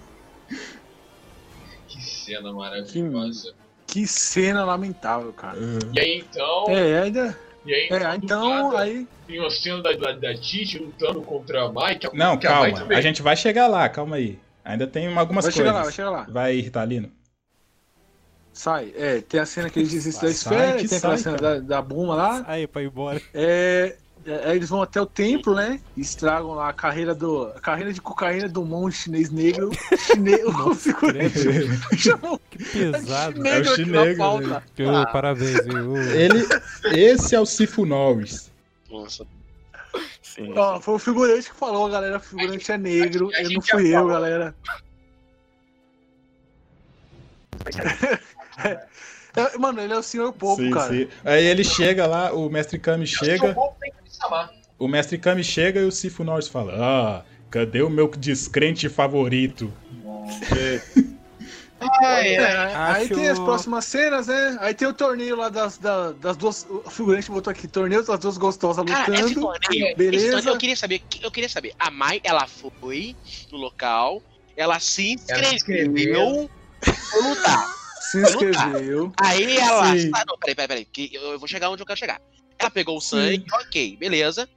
Que 1.89 2.01
cena 2.03 2.53
maravilhosa. 2.53 3.55
que 3.87 4.07
cena 4.07 4.65
lamentável, 4.65 5.33
cara. 5.33 5.59
E 5.95 6.01
aí 6.01 6.19
então. 6.19 6.65
É, 6.69 7.01
ainda. 7.03 7.39
E 7.65 7.75
aí, 7.75 7.89
É, 7.91 8.15
então, 8.17 8.49
nada, 8.49 8.81
aí. 8.81 9.07
Tem 9.27 9.41
uma 9.41 9.51
cena 9.51 9.83
da, 9.83 9.93
da, 9.93 10.13
da 10.13 10.35
Titi 10.35 10.79
lutando 10.79 11.21
contra 11.23 11.65
a 11.65 11.73
Mai. 11.73 11.97
Que, 11.99 12.09
Não, 12.17 12.37
que 12.39 12.47
a 12.47 12.51
calma. 12.51 12.73
também- 12.79 12.97
A 12.97 13.01
gente 13.01 13.23
vai 13.23 13.37
chegar 13.37 13.67
lá, 13.67 13.89
calma 13.89 14.17
aí. 14.17 14.39
Ainda 14.65 14.87
tem 14.87 15.07
algumas 15.09 15.45
Vai 15.45 15.53
coisas. 15.53 15.55
chegar 15.55 15.73
lá, 15.73 15.83
vai 15.83 15.93
chegar 15.93 16.11
lá. 16.11 16.27
Vai, 16.29 16.57
Ritalino. 16.61 17.11
Sai. 18.57 18.91
É, 18.97 19.21
tem 19.21 19.39
a 19.39 19.45
cena 19.45 19.69
que 19.69 19.79
eles 19.79 19.93
desistem 19.93 20.23
Vai, 20.23 20.31
da 20.31 20.35
esfera, 20.35 20.79
sai 20.79 20.89
tem 20.89 20.97
aquela 20.97 21.19
sai, 21.19 21.23
cena 21.25 21.39
cara. 21.39 21.61
da, 21.61 21.77
da 21.77 21.83
Buma 21.83 22.15
lá. 22.15 22.45
Aí, 22.49 22.67
pra 22.67 22.83
ir 22.83 22.87
embora. 22.87 23.21
É, 23.35 23.97
é, 24.25 24.49
aí 24.49 24.57
eles 24.57 24.71
vão 24.71 24.81
até 24.81 24.99
o 24.99 25.05
templo, 25.05 25.55
né? 25.55 25.79
E 25.95 26.01
estragam 26.01 26.55
lá 26.55 26.71
a 26.71 26.73
carreira 26.73 27.15
do. 27.15 27.49
A 27.49 27.61
carreira 27.61 27.93
de 27.93 28.01
cocaína 28.01 28.49
do 28.49 28.65
monge 28.65 28.97
chinês 28.97 29.29
negro. 29.29 29.71
Chinês, 30.07 30.43
o 30.43 30.75
figurante. 30.75 31.39
chamou 31.99 32.41
Que 32.49 32.65
pesado. 32.65 33.47
É 33.47 33.61
o 33.61 33.65
chinegro, 33.77 34.41
né? 34.41 34.63
Que, 34.75 34.85
ô, 34.85 35.07
Parabéns, 35.13 35.63
viu? 35.63 35.95
Ele, 36.17 36.47
esse 36.95 37.35
é 37.35 37.41
o 37.41 37.45
Sifu 37.45 37.85
Norris. 37.85 38.51
Nossa. 38.91 39.27
Sim. 40.23 40.55
Ó, 40.57 40.81
foi 40.81 40.95
o 40.95 40.99
figurante 40.99 41.51
que 41.51 41.57
falou, 41.57 41.91
galera. 41.91 42.17
O 42.17 42.21
figurante 42.21 42.73
é 42.73 42.79
negro. 42.79 43.29
Eu 43.35 43.51
não 43.51 43.61
fui 43.61 43.95
eu, 43.95 44.07
galera. 44.09 44.55
É, 48.59 49.59
mano, 49.59 49.81
ele 49.81 49.93
é 49.93 49.99
o 49.99 50.03
senhor 50.03 50.33
Popo, 50.33 50.63
Sim, 50.63 50.71
cara. 50.71 50.89
sim. 50.95 51.09
Aí 51.25 51.45
ele 51.45 51.63
chega 51.63 52.07
lá, 52.07 52.33
o 52.33 52.49
mestre 52.49 52.79
Kami 52.79 53.07
chega, 53.07 53.53
povo 53.55 53.77
o 54.79 54.89
mestre 54.89 55.19
Kami 55.19 55.45
chega 55.45 55.81
e 55.81 55.85
o 55.85 55.93
Sifu 55.93 56.25
Norris 56.25 56.49
fala: 56.49 56.73
Ah, 56.77 57.25
cadê 57.51 57.83
o 57.83 57.91
meu 57.91 58.09
descrente 58.09 58.89
favorito? 58.89 59.73
É, 62.03 62.75
aí 62.75 63.05
Acho- 63.05 63.15
tem 63.15 63.29
as 63.29 63.39
próximas 63.39 63.85
cenas, 63.85 64.27
né? 64.29 64.57
Aí 64.61 64.75
tem 64.75 64.89
o 64.89 64.95
torneio 64.95 65.37
lá 65.37 65.51
das, 65.51 65.77
da- 65.79 66.13
das 66.13 66.37
duas. 66.37 66.65
O 66.69 66.91
figurante 66.91 67.31
botou 67.31 67.51
aqui: 67.51 67.69
torneio 67.69 68.03
das 68.03 68.19
duas 68.19 68.39
gostosas 68.39 68.83
Cara, 68.85 69.15
esse 69.15 69.35
lutando. 69.35 69.41
torneio, 69.41 69.87
esse 69.89 69.95
beleza. 69.97 70.31
torneio 70.33 70.55
eu 70.55 70.59
queria 70.59 70.77
saber, 70.77 71.03
eu 71.23 71.31
queria 71.31 71.49
saber, 71.49 71.75
a 71.79 71.91
Mai, 71.91 72.21
ela 72.25 72.47
foi 72.47 73.15
no 73.53 73.59
local, 73.59 74.23
ela 74.57 74.81
se 74.81 75.17
Ela 75.29 75.45
se 75.45 75.55
inscreveu 75.57 76.51
pra 77.11 77.29
lutar. 77.29 77.86
Se 78.11 78.21
inscreveu. 78.21 79.13
Aí 79.21 79.57
ela. 79.57 79.97
Sim. 79.97 80.11
Ah, 80.15 80.25
não, 80.27 80.39
peraí, 80.39 80.55
peraí, 80.55 80.69
peraí. 80.69 80.85
Que 80.85 81.11
eu, 81.13 81.39
vou 81.39 81.49
chegar 81.49 81.71
onde 81.71 81.83
eu 81.83 81.87
quero 81.87 81.99
chegar. 81.99 82.21
Ela 82.59 82.71
pegou 82.71 82.97
o 82.97 83.01
sangue, 83.01 83.45
ok, 83.53 83.97
beleza. 83.97 84.49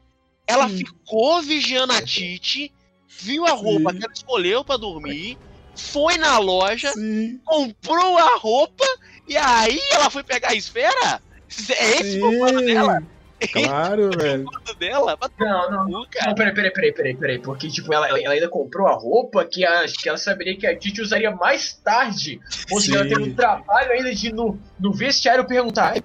Ela 0.45 0.69
ficou 0.69 1.41
vigiando 1.41 1.93
a 1.93 2.01
Titi, 2.01 2.71
viu 3.07 3.45
a 3.45 3.51
roupa 3.51 3.91
Sim. 3.91 3.99
que 3.99 4.05
ela 4.05 4.13
escolheu 4.13 4.63
pra 4.63 4.77
dormir, 4.77 5.37
foi 5.75 6.17
na 6.17 6.37
loja, 6.39 6.91
Sim. 6.93 7.39
comprou 7.43 8.17
a 8.17 8.37
roupa 8.37 8.85
e 9.27 9.37
aí 9.37 9.79
ela 9.91 10.09
foi 10.09 10.23
pegar 10.23 10.49
a 10.49 10.55
esfera? 10.55 11.21
É 11.69 11.99
esse 11.99 12.21
o 12.21 12.37
plano 12.37 12.61
dela? 12.61 13.03
Claro, 13.51 14.09
velho. 14.17 14.45
Dela? 14.77 15.17
Não, 15.39 15.71
não. 15.71 15.85
cu, 15.85 16.07
cara. 16.11 16.27
Não, 16.27 16.35
peraí, 16.35 16.53
peraí, 16.53 16.71
peraí, 16.71 16.93
peraí, 16.93 17.15
peraí. 17.15 17.39
Porque, 17.39 17.67
tipo, 17.69 17.93
ela, 17.93 18.07
ela 18.07 18.33
ainda 18.33 18.49
comprou 18.49 18.87
a 18.87 18.93
roupa 18.93 19.45
que, 19.45 19.65
a, 19.65 19.85
que 19.85 20.07
ela 20.09 20.17
saberia 20.17 20.57
que 20.57 20.67
a 20.67 20.77
Titi 20.77 21.01
usaria 21.01 21.31
mais 21.31 21.73
tarde. 21.73 22.39
Ou 22.71 22.79
seja, 22.79 22.99
ela 22.99 23.07
teve 23.07 23.23
o 23.31 23.35
trabalho 23.35 23.91
ainda 23.91 24.13
de 24.13 24.31
no, 24.33 24.59
no 24.79 24.93
vestiário 24.93 25.45
perguntar. 25.45 25.93
"Ai, 25.93 26.03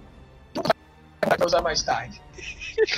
Vai 1.39 1.47
usar 1.47 1.63
mais 1.63 1.83
tarde. 1.83 2.21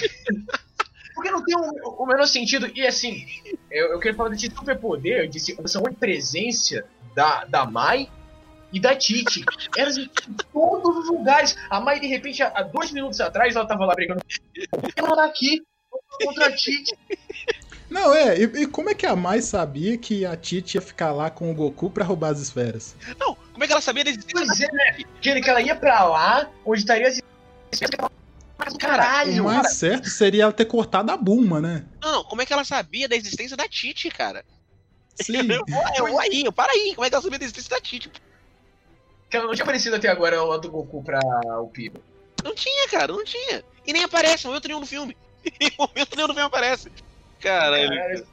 Porque 1.15 1.31
não 1.31 1.43
tem 1.43 1.57
o, 1.57 2.03
o 2.03 2.07
menor 2.07 2.27
sentido. 2.27 2.71
E 2.75 2.87
assim, 2.87 3.25
eu, 3.71 3.93
eu 3.93 3.99
queria 3.99 4.15
falar 4.17 4.31
de 4.35 4.51
superpoder, 4.55 5.29
de 5.29 5.41
se- 5.41 5.57
essa 5.65 5.79
onipresença 5.81 6.85
da, 7.15 7.45
da 7.47 7.65
Mai 7.65 8.09
e 8.73 8.81
da 8.81 8.95
Titi. 8.95 9.45
Elas 9.77 9.97
em 9.97 10.09
todos 10.53 10.97
os 10.99 11.09
lugares. 11.09 11.57
A 11.71 11.81
Mai, 11.81 12.01
de 12.01 12.07
repente, 12.07 12.43
há 12.43 12.63
dois 12.63 12.91
minutos 12.91 13.21
atrás, 13.21 13.55
ela 13.55 13.67
tava 13.67 13.85
lá 13.85 13.95
brigando. 13.95 14.23
Ela 14.97 15.17
tá 15.17 15.25
aqui 15.25 15.63
contra 16.23 16.47
a 16.47 16.53
Titi. 16.53 16.97
Não, 17.89 18.13
é, 18.13 18.37
e, 18.39 18.43
e 18.43 18.67
como 18.67 18.91
é 18.91 18.95
que 18.95 19.07
a 19.07 19.15
Mai 19.15 19.41
sabia 19.41 19.97
que 19.97 20.27
a 20.27 20.37
Titi 20.37 20.77
ia 20.77 20.81
ficar 20.81 21.13
lá 21.13 21.31
com 21.31 21.51
o 21.51 21.55
Goku 21.55 21.89
pra 21.89 22.05
roubar 22.05 22.33
as 22.33 22.41
esferas? 22.41 22.97
Não, 23.19 23.37
como 23.53 23.63
é 23.63 23.67
que 23.67 23.73
ela 23.73 23.81
sabia 23.81 24.05
da 24.05 24.11
existência 24.11 24.47
Pois 24.47 24.61
é, 24.61 24.73
né? 24.73 25.05
Que, 25.21 25.41
que 25.41 25.51
ela 25.51 25.61
ia 25.61 25.77
pra 25.77 26.05
lá, 26.05 26.51
onde 26.65 26.81
estaria 26.81 27.07
as 27.07 27.19
O 27.19 28.79
caralho, 28.79 29.45
mais 29.45 29.63
cara. 29.63 29.69
certo 29.69 30.09
seria 30.09 30.45
ela 30.45 30.53
ter 30.53 30.65
cortado 30.65 31.13
a 31.13 31.17
Bulma, 31.17 31.61
né? 31.61 31.85
Não, 32.03 32.25
como 32.25 32.43
é 32.43 32.47
que 32.47 32.53
ela 32.53 32.65
sabia 32.65 33.09
da 33.09 33.15
existência 33.15 33.57
da 33.57 33.69
Titi, 33.69 34.11
cara? 34.11 34.45
Sim. 35.15 35.51
Eu, 35.51 35.65
eu 35.97 36.09
vou 36.09 36.21
aí, 36.21 36.43
eu 36.45 36.53
para 36.53 36.73
aí, 36.73 36.93
como 36.95 37.07
é 37.07 37.09
que 37.09 37.15
ela 37.15 37.23
sabia 37.23 37.39
da 37.39 37.45
existência 37.45 37.71
da 37.71 37.81
Titi? 37.81 38.11
Que 39.29 39.37
ela 39.37 39.47
não 39.47 39.55
tinha 39.55 39.65
aparecido 39.65 39.97
até 39.97 40.09
agora 40.09 40.43
lá 40.43 40.57
do 40.57 40.71
Goku 40.71 41.03
pra 41.03 41.19
o 41.61 41.67
Pico. 41.69 42.01
Não 42.45 42.55
tinha, 42.55 42.89
cara, 42.89 43.13
não 43.13 43.25
tinha. 43.25 43.65
E 43.87 43.93
nem 43.93 44.05
aparece, 44.05 44.45
em 44.45 44.49
momento 44.49 44.69
nenhum 44.69 44.81
no 44.81 44.87
filme. 44.87 45.17
Em 45.61 45.71
momento 45.79 46.15
nenhum 46.17 46.29
no 46.29 46.35
filme 46.35 46.47
aparece. 46.49 46.91
Caralho, 47.41 48.25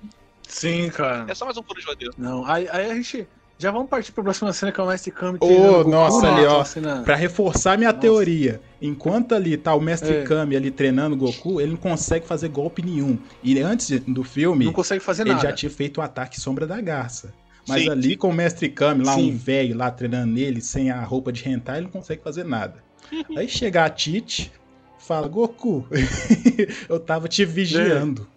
Sim, 0.47 0.89
cara. 0.89 1.25
é 1.27 1.33
só 1.35 1.45
mais 1.45 1.57
um 1.57 1.63
furo 1.63 1.79
de 1.79 1.85
roteiro. 1.85 2.13
Não, 2.17 2.45
aí, 2.45 2.67
aí 2.71 2.91
a 2.91 2.95
gente. 2.95 3.27
Já 3.59 3.71
vamos 3.71 3.87
partir 3.87 4.11
pra 4.11 4.23
próxima 4.23 4.51
cena 4.51 4.71
que 4.71 4.79
é 4.79 4.83
o 4.83 4.87
Mestre 4.87 5.11
Kami. 5.11 5.37
Ô, 5.39 5.45
treinando 5.45 5.71
o 5.71 5.77
Goku, 5.83 5.89
nossa, 5.91 6.21
né? 6.23 6.29
ali, 6.37 6.41
ó. 6.45 6.49
Aquela 6.49 6.65
cena- 6.65 7.01
Pra 7.03 7.15
reforçar 7.15 7.77
minha 7.77 7.91
Nossa. 7.91 8.01
teoria, 8.01 8.59
enquanto 8.81 9.35
ali 9.35 9.55
tá 9.55 9.73
o 9.73 9.79
mestre 9.79 10.15
É. 10.17 10.23
Kami 10.23 10.55
ali 10.55 10.69
treinando 10.71 11.15
o 11.15 11.17
Goku, 11.17 11.61
ele 11.61 11.71
não 11.71 11.77
consegue 11.77 12.25
fazer 12.27 12.49
golpe 12.49 12.81
nenhum. 12.81 13.17
E 13.43 13.57
antes 13.61 13.89
do 14.01 14.23
filme, 14.23 14.65
Não 14.65 14.73
consegue 14.73 15.01
fazer 15.03 15.21
ele 15.21 15.31
nada. 15.35 15.43
já 15.47 15.53
tinha 15.53 15.69
feito 15.69 15.99
o 15.99 16.01
ataque 16.01 16.41
Sombra 16.41 16.65
da 16.67 16.81
Garça. 16.81 17.31
Mas 17.67 17.83
Sim, 17.83 17.89
ali 17.89 18.15
com 18.17 18.29
o 18.29 18.33
mestre 18.33 18.69
Kami, 18.69 19.05
lá 19.05 19.15
Sim. 19.15 19.31
um 19.31 19.37
velho 19.37 19.77
lá 19.77 19.89
treinando 19.89 20.33
nele, 20.33 20.61
sem 20.61 20.91
a 20.91 21.01
roupa 21.03 21.31
de 21.31 21.47
hentai, 21.47 21.77
ele 21.77 21.85
não 21.85 21.91
consegue 21.91 22.21
fazer 22.21 22.43
nada. 22.43 22.83
Aí 23.37 23.47
chega 23.47 23.85
a 23.85 23.89
Tite, 23.89 24.51
fala, 24.99 25.27
Goku, 25.27 25.85
eu 26.89 26.99
tava 26.99 27.27
te 27.27 27.45
vigiando. 27.45 28.27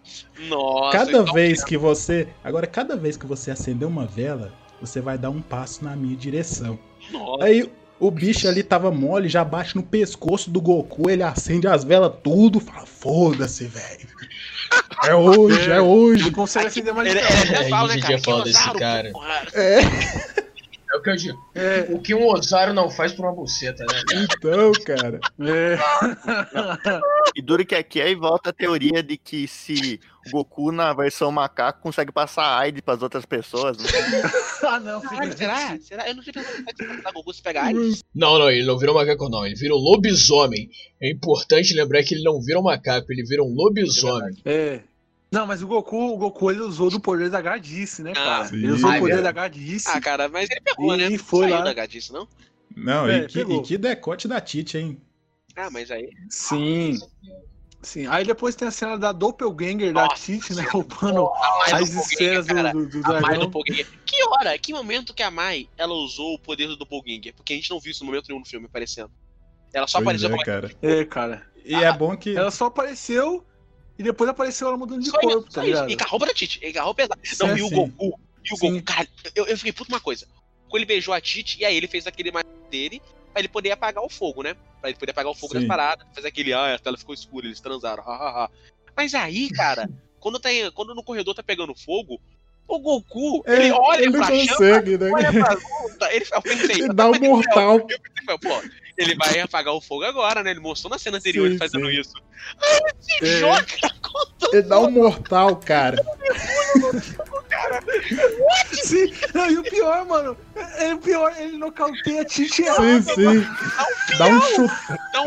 Nossa, 0.47 0.97
cada 0.97 1.11
então- 1.11 1.33
vez 1.33 1.63
que 1.63 1.77
você. 1.77 2.27
Agora, 2.43 2.67
cada 2.67 2.95
vez 2.95 3.17
que 3.17 3.25
você 3.25 3.51
acender 3.51 3.87
uma 3.87 4.05
vela, 4.05 4.53
você 4.79 5.01
vai 5.01 5.17
dar 5.17 5.29
um 5.29 5.41
passo 5.41 5.83
na 5.83 5.95
minha 5.95 6.15
direção. 6.15 6.79
Nossa. 7.11 7.43
Aí 7.43 7.69
o 7.99 8.11
bicho 8.11 8.47
ali 8.47 8.61
tava 8.63 8.91
mole, 8.91 9.27
já 9.27 9.43
bate 9.43 9.75
no 9.75 9.83
pescoço 9.83 10.51
do 10.51 10.61
Goku, 10.61 11.09
ele 11.09 11.23
acende 11.23 11.67
as 11.67 11.83
velas 11.83 12.13
tudo, 12.23 12.59
fala: 12.59 12.85
foda-se, 12.85 13.65
velho. 13.65 14.07
É 15.05 15.15
hoje, 15.15 15.71
é 15.71 15.79
hoje. 15.81 16.25
Não 16.25 16.31
consegue 16.31 16.67
acender 16.67 16.93
mais 16.93 17.09
Ele, 17.09 17.19
de 17.19 17.55
ele 17.55 17.69
fala, 17.69 17.87
né, 17.87 17.93
gente 17.93 18.79
cara? 18.79 19.11
É, 19.53 19.79
É 20.89 20.95
o 20.95 21.01
que 21.01 21.09
eu 21.09 21.15
digo. 21.15 21.49
É, 21.53 21.85
O 21.89 21.99
que 21.99 22.15
um 22.15 22.25
Ozaru 22.27 22.73
não 22.73 22.89
faz 22.89 23.11
por 23.13 23.25
uma 23.25 23.33
buceta, 23.33 23.85
né? 23.85 24.01
cara? 24.07 24.23
então, 24.23 24.71
cara. 24.85 25.19
é. 25.41 25.77
E 27.35 27.41
duro 27.41 27.65
que 27.65 27.75
aqui 27.75 28.01
aí 28.01 28.15
volta 28.15 28.49
a 28.49 28.53
teoria 28.53 29.03
de 29.03 29.15
que 29.15 29.47
se 29.47 29.99
Goku 30.31 30.71
na 30.71 30.93
versão 30.93 31.31
macaco 31.31 31.81
consegue 31.81 32.11
passar 32.11 32.57
AIDS 32.59 32.81
pras 32.81 33.01
outras 33.01 33.25
pessoas, 33.25 33.77
né? 33.77 33.87
ah, 34.63 34.79
não, 34.79 35.01
filho. 35.01 35.37
será? 35.37 35.77
Será? 35.79 36.07
Eu 36.07 36.15
não 36.15 36.23
tinha 36.23 36.33
pensado 36.33 36.73
que 36.75 36.83
o 37.09 37.13
Goku 37.13 37.33
se 37.33 37.41
pegar 37.41 37.63
AIDS. 37.65 38.03
Não, 38.13 38.37
não, 38.39 38.49
ele 38.49 38.65
não 38.65 38.77
virou 38.77 38.93
macaco, 38.95 39.29
não. 39.29 39.45
Ele 39.45 39.55
virou 39.55 39.79
lobisomem. 39.79 40.69
É 41.01 41.09
importante 41.11 41.73
lembrar 41.73 42.03
que 42.03 42.13
ele 42.15 42.23
não 42.23 42.41
vira 42.41 42.59
um 42.59 42.63
macaco, 42.63 43.11
ele 43.11 43.23
vira 43.23 43.43
um 43.43 43.53
lobisomem. 43.53 44.35
É. 44.45 44.81
Não, 45.31 45.45
mas 45.45 45.61
o 45.61 45.67
Goku, 45.67 46.13
o 46.13 46.17
Goku 46.17 46.49
ele 46.51 46.61
usou 46.61 46.89
do 46.89 46.99
poder 47.01 47.29
da 47.29 47.41
gadice, 47.41 48.01
né, 48.01 48.13
cara? 48.13 48.45
sim. 48.47 48.55
ele 48.55 48.71
usou 48.71 48.89
Ai, 48.89 48.97
o 48.97 49.01
poder 49.01 49.11
cara. 49.15 49.23
da 49.23 49.31
gadice. 49.33 49.87
Ah, 49.89 49.99
cara, 49.99 50.29
mas 50.29 50.49
ele 50.49 50.61
pegou, 50.61 50.95
E 50.95 51.09
né? 51.09 51.17
foi 51.17 51.41
Saiu 51.49 51.55
lá. 51.55 51.61
da 51.63 51.73
gadice, 51.73 52.13
não? 52.13 52.27
Não, 52.75 53.09
É, 53.09 53.23
e, 53.23 53.27
que, 53.27 53.39
e 53.41 53.61
que 53.61 53.77
decote 53.77 54.27
da 54.27 54.39
Tite, 54.39 54.77
hein? 54.77 55.01
Ah, 55.55 55.69
mas 55.69 55.89
aí. 55.91 56.09
Sim. 56.29 56.97
Sim. 57.87 58.05
Aí 58.07 58.25
depois 58.25 58.53
tem 58.53 58.67
a 58.67 58.71
cena 58.71 58.97
da 58.97 59.13
Doppelganger 59.13 59.93
da 59.93 60.09
Tite, 60.09 60.53
né? 60.53 60.63
Roubando 60.69 61.31
as 61.71 61.89
esferas 61.89 62.45
do, 62.45 62.85
do, 62.85 63.01
do 63.01 63.15
A 63.15 63.21
Mai. 63.21 63.37
Doppelganger. 63.37 63.87
Que 64.05 64.23
hora, 64.27 64.57
que 64.57 64.73
momento 64.73 65.13
que 65.13 65.23
a 65.23 65.31
Mai 65.31 65.69
ela 65.77 65.93
usou 65.93 66.33
o 66.33 66.39
poder 66.39 66.67
do 66.67 66.75
Doppelganger? 66.75 67.33
Porque 67.33 67.53
a 67.53 67.55
gente 67.55 67.69
não 67.69 67.79
viu 67.79 67.91
isso 67.91 68.03
no 68.03 68.07
momento 68.07 68.27
nenhum 68.27 68.41
no 68.41 68.45
filme 68.45 68.65
aparecendo. 68.65 69.09
Ela 69.73 69.87
só 69.87 70.01
Pois 70.01 70.21
apareceu 70.21 70.35
é, 70.35 70.43
cara. 70.43 70.71
É, 70.81 71.05
cara. 71.05 71.49
E 71.63 71.75
é 71.75 71.93
bom 71.93 72.15
que. 72.17 72.35
Ela 72.35 72.51
só 72.51 72.65
apareceu 72.65 73.45
e 73.97 74.03
depois 74.03 74.29
apareceu 74.29 74.67
ela 74.67 74.75
mudando 74.75 75.01
de 75.01 75.09
Só 75.09 75.17
corpo, 75.19 75.49
tá 75.49 75.63
ligado? 75.63 75.89
E 75.89 75.95
com 75.95 76.03
a 76.03 76.07
roupa 76.07 76.25
da 76.25 76.33
Tite. 76.33 76.59
E 76.61 76.73
com 76.73 76.79
a 76.79 76.83
roupa 76.83 77.03
pesada. 77.03 77.21
Não, 77.39 77.55
Sim, 77.55 77.61
e 77.61 77.61
o. 77.61 77.69
Goku. 77.69 78.19
E 78.43 78.53
o 78.53 78.57
Sim. 78.57 78.73
Goku, 78.73 78.83
cara, 78.83 79.07
eu, 79.33 79.45
eu 79.45 79.57
fiquei 79.57 79.71
puto 79.71 79.89
uma 79.89 80.01
coisa. 80.01 80.27
Quando 80.67 80.81
ele 80.81 80.85
beijou 80.85 81.13
a 81.13 81.21
Tite, 81.21 81.57
e 81.61 81.63
aí 81.63 81.77
ele 81.77 81.87
fez 81.87 82.05
aquele 82.05 82.31
mais 82.31 82.45
dele 82.69 83.01
pra 83.37 83.41
ele 83.41 83.47
poder 83.47 83.71
apagar 83.71 84.03
o 84.03 84.09
fogo, 84.09 84.41
né? 84.41 84.55
Pra 84.81 84.89
ele 84.89 84.97
poder 84.97 85.11
apagar 85.11 85.31
o 85.31 85.35
fogo 85.35 85.53
Sim. 85.53 85.59
das 85.59 85.67
paradas. 85.67 86.07
Fazer 86.13 86.27
aquele, 86.27 86.53
ah, 86.53 86.73
a 86.73 86.79
tela 86.79 86.97
ficou 86.97 87.13
escura, 87.13 87.45
eles 87.45 87.59
transaram. 87.59 88.03
ha, 88.03 88.11
ha, 88.15 88.29
ha. 88.45 88.49
Mas 88.95 89.13
aí, 89.13 89.49
cara, 89.51 89.87
quando, 90.19 90.39
tá, 90.39 90.49
quando 90.73 90.95
no 90.95 91.03
corredor 91.03 91.35
tá 91.35 91.43
pegando 91.43 91.75
fogo, 91.75 92.19
o 92.67 92.79
Goku, 92.79 93.43
É, 93.45 93.55
ele 93.55 93.71
olha 93.71 94.01
ele 94.01 94.11
pra 94.11 94.25
chama, 94.25 94.39
consegue, 94.47 94.97
né? 94.97 95.11
olha 95.11 95.31
pra 95.31 95.53
luta, 95.83 96.13
ele, 96.13 96.25
eu 96.31 96.41
pensei, 96.41 96.75
Ele 96.81 96.93
dá 96.93 97.09
um 97.11 97.19
mortal. 97.19 97.77
eu 97.77 97.85
pensei, 97.87 98.37
pô, 98.39 98.61
ele 98.97 99.15
vai 99.15 99.39
apagar 99.39 99.73
o 99.73 99.81
fogo 99.81 100.03
agora, 100.03 100.43
né? 100.43 100.51
Ele 100.51 100.59
mostrou 100.59 100.89
na 100.89 100.97
cena 100.97 101.17
anterior 101.17 101.45
Sim, 101.45 101.49
ele 101.51 101.57
fazendo 101.57 101.87
sim. 101.87 101.99
isso. 101.99 102.13
Ah, 102.61 102.79
se 102.99 103.25
É. 103.25 103.39
joga 103.39 103.65
Ele 104.53 104.61
dá 104.63 104.79
um 104.79 104.89
mortal, 104.89 105.55
cara. 105.57 106.03
Sim, 108.71 109.13
não, 109.33 109.49
e 109.49 109.57
o 109.57 109.63
pior, 109.63 110.05
mano, 110.05 110.37
é, 110.77 110.93
o 110.93 110.97
pior, 110.97 111.33
ele 111.37 111.57
nocauteia 111.57 112.21
a 112.21 112.25
Tite 112.25 112.63
Sim, 112.63 113.01
sim. 113.01 113.47
Dá 114.17 114.27
um, 114.27 114.41
chut... 114.41 114.73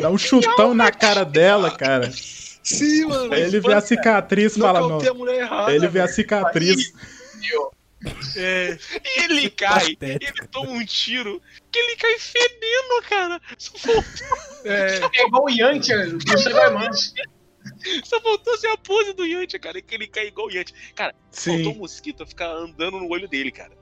Dá 0.01 0.11
um 0.11 0.19
chutão 0.19 0.75
na 0.75 0.91
cara 0.91 1.25
dela, 1.25 1.71
cara. 1.71 2.11
Sim, 2.63 3.07
mano. 3.07 3.35
Ele 3.35 3.61
vê 3.61 3.75
a 3.75 3.81
cicatriz 3.81 4.57
e 4.57 4.61
fala, 4.61 4.81
não. 4.81 5.01
Ele 5.69 5.89
vê 5.89 6.01
a 6.01 6.09
cicatriz. 6.09 6.93
É. 8.37 8.79
E 9.05 9.25
ele 9.25 9.51
cai, 9.51 9.97
ele 10.01 10.49
toma 10.51 10.71
um 10.71 10.85
tiro, 10.85 11.41
que 11.71 11.79
ele 11.79 11.97
cai 11.97 12.19
fedendo, 12.19 13.03
cara. 13.09 13.41
Só 13.59 13.79
faltou, 13.79 14.05
É. 14.65 15.01
É 15.15 15.27
igual 15.27 15.45
o 15.45 15.51
Yantia 15.51 16.07
do 16.07 16.19
Man. 16.73 16.93
só 18.05 18.21
faltou 18.21 18.57
ser 18.57 18.69
a 18.69 18.77
pose 18.79 19.13
do 19.13 19.27
Yantia, 19.27 19.59
cara, 19.61 19.83
que 19.83 19.95
ele 19.95 20.07
cai 20.07 20.29
igual 20.29 20.47
o 20.47 20.51
Yantia. 20.51 20.75
Cara, 20.95 21.15
Sim. 21.31 21.57
faltou 21.57 21.73
o 21.75 21.79
mosquito 21.79 22.27
ficar 22.27 22.49
andando 22.51 22.99
no 22.99 23.09
olho 23.11 23.29
dele, 23.29 23.53
cara. 23.53 23.80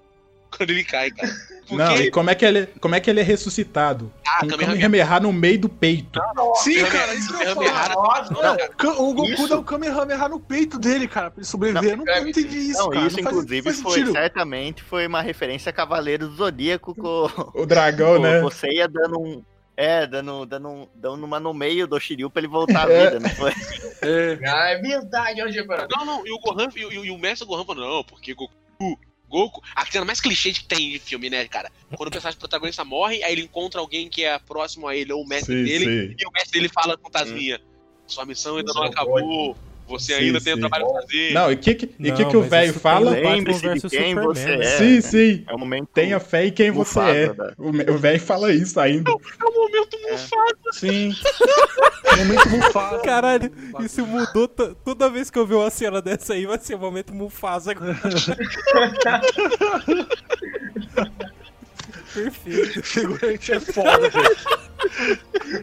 Quando 0.56 0.70
ele 0.70 0.84
cai, 0.84 1.10
cara. 1.10 1.28
Porque 1.68 1.76
Não, 1.82 1.96
e 1.98 2.10
como 2.10 2.30
é 2.30 2.34
que 2.34 2.46
ele, 2.46 2.66
como 2.80 2.94
é, 2.94 3.00
que 3.00 3.10
ele 3.10 3.20
é 3.20 3.22
ressuscitado? 3.22 4.10
Ah, 4.26 4.38
Com 4.40 4.46
um 4.46 4.56
Kamehameha. 4.56 5.20
No 5.20 5.30
meio 5.34 5.58
do 5.58 5.68
peito. 5.68 6.18
Sim, 6.62 6.76
Kamehameha- 6.76 6.90
cara, 6.90 7.14
isso 7.14 7.36
que 7.36 7.42
eu. 7.44 7.54
Não, 7.54 8.42
Não. 8.42 8.56
Ka- 8.70 8.92
o 9.02 9.12
Goku 9.12 9.30
Isso. 9.30 9.48
dá 9.48 9.58
o 9.58 9.62
Kamehameha 9.64 10.28
no 10.30 10.40
peito 10.40 10.78
dele, 10.78 11.06
cara, 11.06 11.30
pra 11.30 11.40
ele 11.40 11.46
sobreviver. 11.46 11.90
Eu 11.90 11.96
não, 11.98 12.06
eu 12.06 12.22
não 12.22 12.28
entendi 12.28 12.56
isso, 12.70 12.78
Não, 12.78 12.88
cara. 12.88 13.06
isso 13.06 13.16
não 13.18 13.22
faz- 13.24 13.36
inclusive 13.36 13.62
faz 13.62 13.80
foi 13.82 14.06
certamente 14.12 14.82
foi 14.82 15.06
uma 15.06 15.20
referência 15.20 15.68
a 15.68 15.72
Cavaleiro 15.74 16.26
do 16.28 16.36
Zodíaco 16.36 16.94
com 16.94 17.28
O 17.54 17.66
dragão, 17.66 18.16
com 18.16 18.22
né? 18.22 18.40
você 18.40 18.68
ia 18.72 18.88
dando 18.88 19.20
um 19.20 19.42
é, 19.76 20.06
dando, 20.08 20.44
dando, 20.46 20.68
um- 20.68 20.88
dando 20.94 21.22
uma 21.24 21.38
no 21.38 21.52
meio 21.54 21.86
do 21.86 22.00
Shiryu 22.00 22.28
pra 22.30 22.40
ele 22.40 22.48
voltar 22.48 22.88
à 22.88 22.90
É. 22.92 23.04
vida, 23.10 23.20
não 23.20 23.30
foi? 23.30 23.52
É. 24.00 24.38
Ah, 24.48 24.70
é 24.70 24.78
verdade, 24.78 25.42
onde 25.42 25.58
é 25.58 25.64
Não, 25.64 26.04
não, 26.06 26.26
e 26.26 26.32
o 26.32 26.38
Gohan 26.40 26.68
e, 26.74 26.84
o- 26.86 26.92
e 26.92 26.98
o- 26.98 27.04
e 27.04 27.10
o 27.10 27.18
mestre 27.18 27.46
Gohan 27.46 27.64
falou, 27.64 27.86
não, 27.96 28.04
porque 28.04 28.32
Goku. 28.32 28.54
Goku. 29.28 29.62
A 29.74 29.84
cena 29.86 30.04
mais 30.04 30.20
clichê 30.20 30.52
que 30.52 30.64
tem 30.64 30.90
de 30.90 30.98
filme, 30.98 31.28
né, 31.28 31.46
cara? 31.46 31.70
Quando 31.94 32.08
o 32.08 32.12
personagem 32.12 32.38
protagonista 32.38 32.84
morre, 32.84 33.22
aí 33.22 33.32
ele 33.32 33.42
encontra 33.42 33.80
alguém 33.80 34.08
que 34.08 34.24
é 34.24 34.38
próximo 34.38 34.88
a 34.88 34.96
ele, 34.96 35.12
ou 35.12 35.22
o 35.22 35.28
mestre 35.28 35.54
Sim, 35.54 35.64
dele, 35.64 35.84
sim. 35.84 36.16
e 36.18 36.26
o 36.26 36.32
mestre 36.32 36.52
dele 36.52 36.68
fala 36.72 36.96
com 36.96 37.08
o 37.08 37.10
Tasminha. 37.10 37.60
Sua 38.06 38.24
missão 38.24 38.56
ainda 38.56 38.72
não 38.72 38.82
não 38.82 38.88
acabou. 38.88 39.56
Você 39.88 40.14
Sim, 40.14 40.20
ainda 40.20 40.40
tem 40.40 40.54
sim. 40.54 40.60
trabalho 40.60 40.86
pra 40.86 41.00
fazer. 41.02 41.32
Não, 41.32 41.50
e 41.50 41.54
o 41.54 41.58
que, 41.58 41.74
que, 41.74 41.86
e 41.98 42.08
Não, 42.10 42.16
que, 42.16 42.24
que 42.26 42.36
o 42.36 42.42
velho 42.42 42.74
fala? 42.74 43.10
Lembre-se 43.12 43.60
de 43.62 43.68
quem 43.70 43.80
Superman, 43.80 44.24
você 44.24 44.50
é. 44.50 44.62
Sim, 44.78 45.00
sim. 45.00 45.44
É 45.48 45.54
o 45.54 45.58
momento. 45.58 45.88
Tenha 45.94 46.20
fé 46.20 46.46
em 46.46 46.52
quem 46.52 46.70
você 46.70 47.00
é. 47.00 47.26
né? 47.28 47.52
O 47.56 47.68
o 47.94 47.98
velho 47.98 48.20
fala 48.20 48.52
isso 48.52 48.78
ainda. 48.78 49.10
É 49.10 49.14
o 49.14 49.52
momento 49.54 49.98
Mufasa. 50.02 50.72
Sim. 50.72 51.14
Momento 52.18 52.48
Mufasa. 52.48 52.98
Caralho, 53.02 53.52
isso 53.80 54.04
mudou 54.06 54.48
t- 54.48 54.74
toda 54.84 55.08
vez 55.10 55.30
que 55.30 55.38
eu 55.38 55.46
ver 55.46 55.54
uma 55.56 55.70
cena 55.70 56.00
dessa 56.02 56.32
aí, 56.32 56.46
vai 56.46 56.58
ser 56.58 56.74
o 56.74 56.78
momento 56.78 57.14
Mufasa. 57.14 57.74
Perfeito. 62.22 62.82
Figurante 62.84 63.52
é 63.52 63.60
foda, 63.60 64.10
velho. 64.10 64.36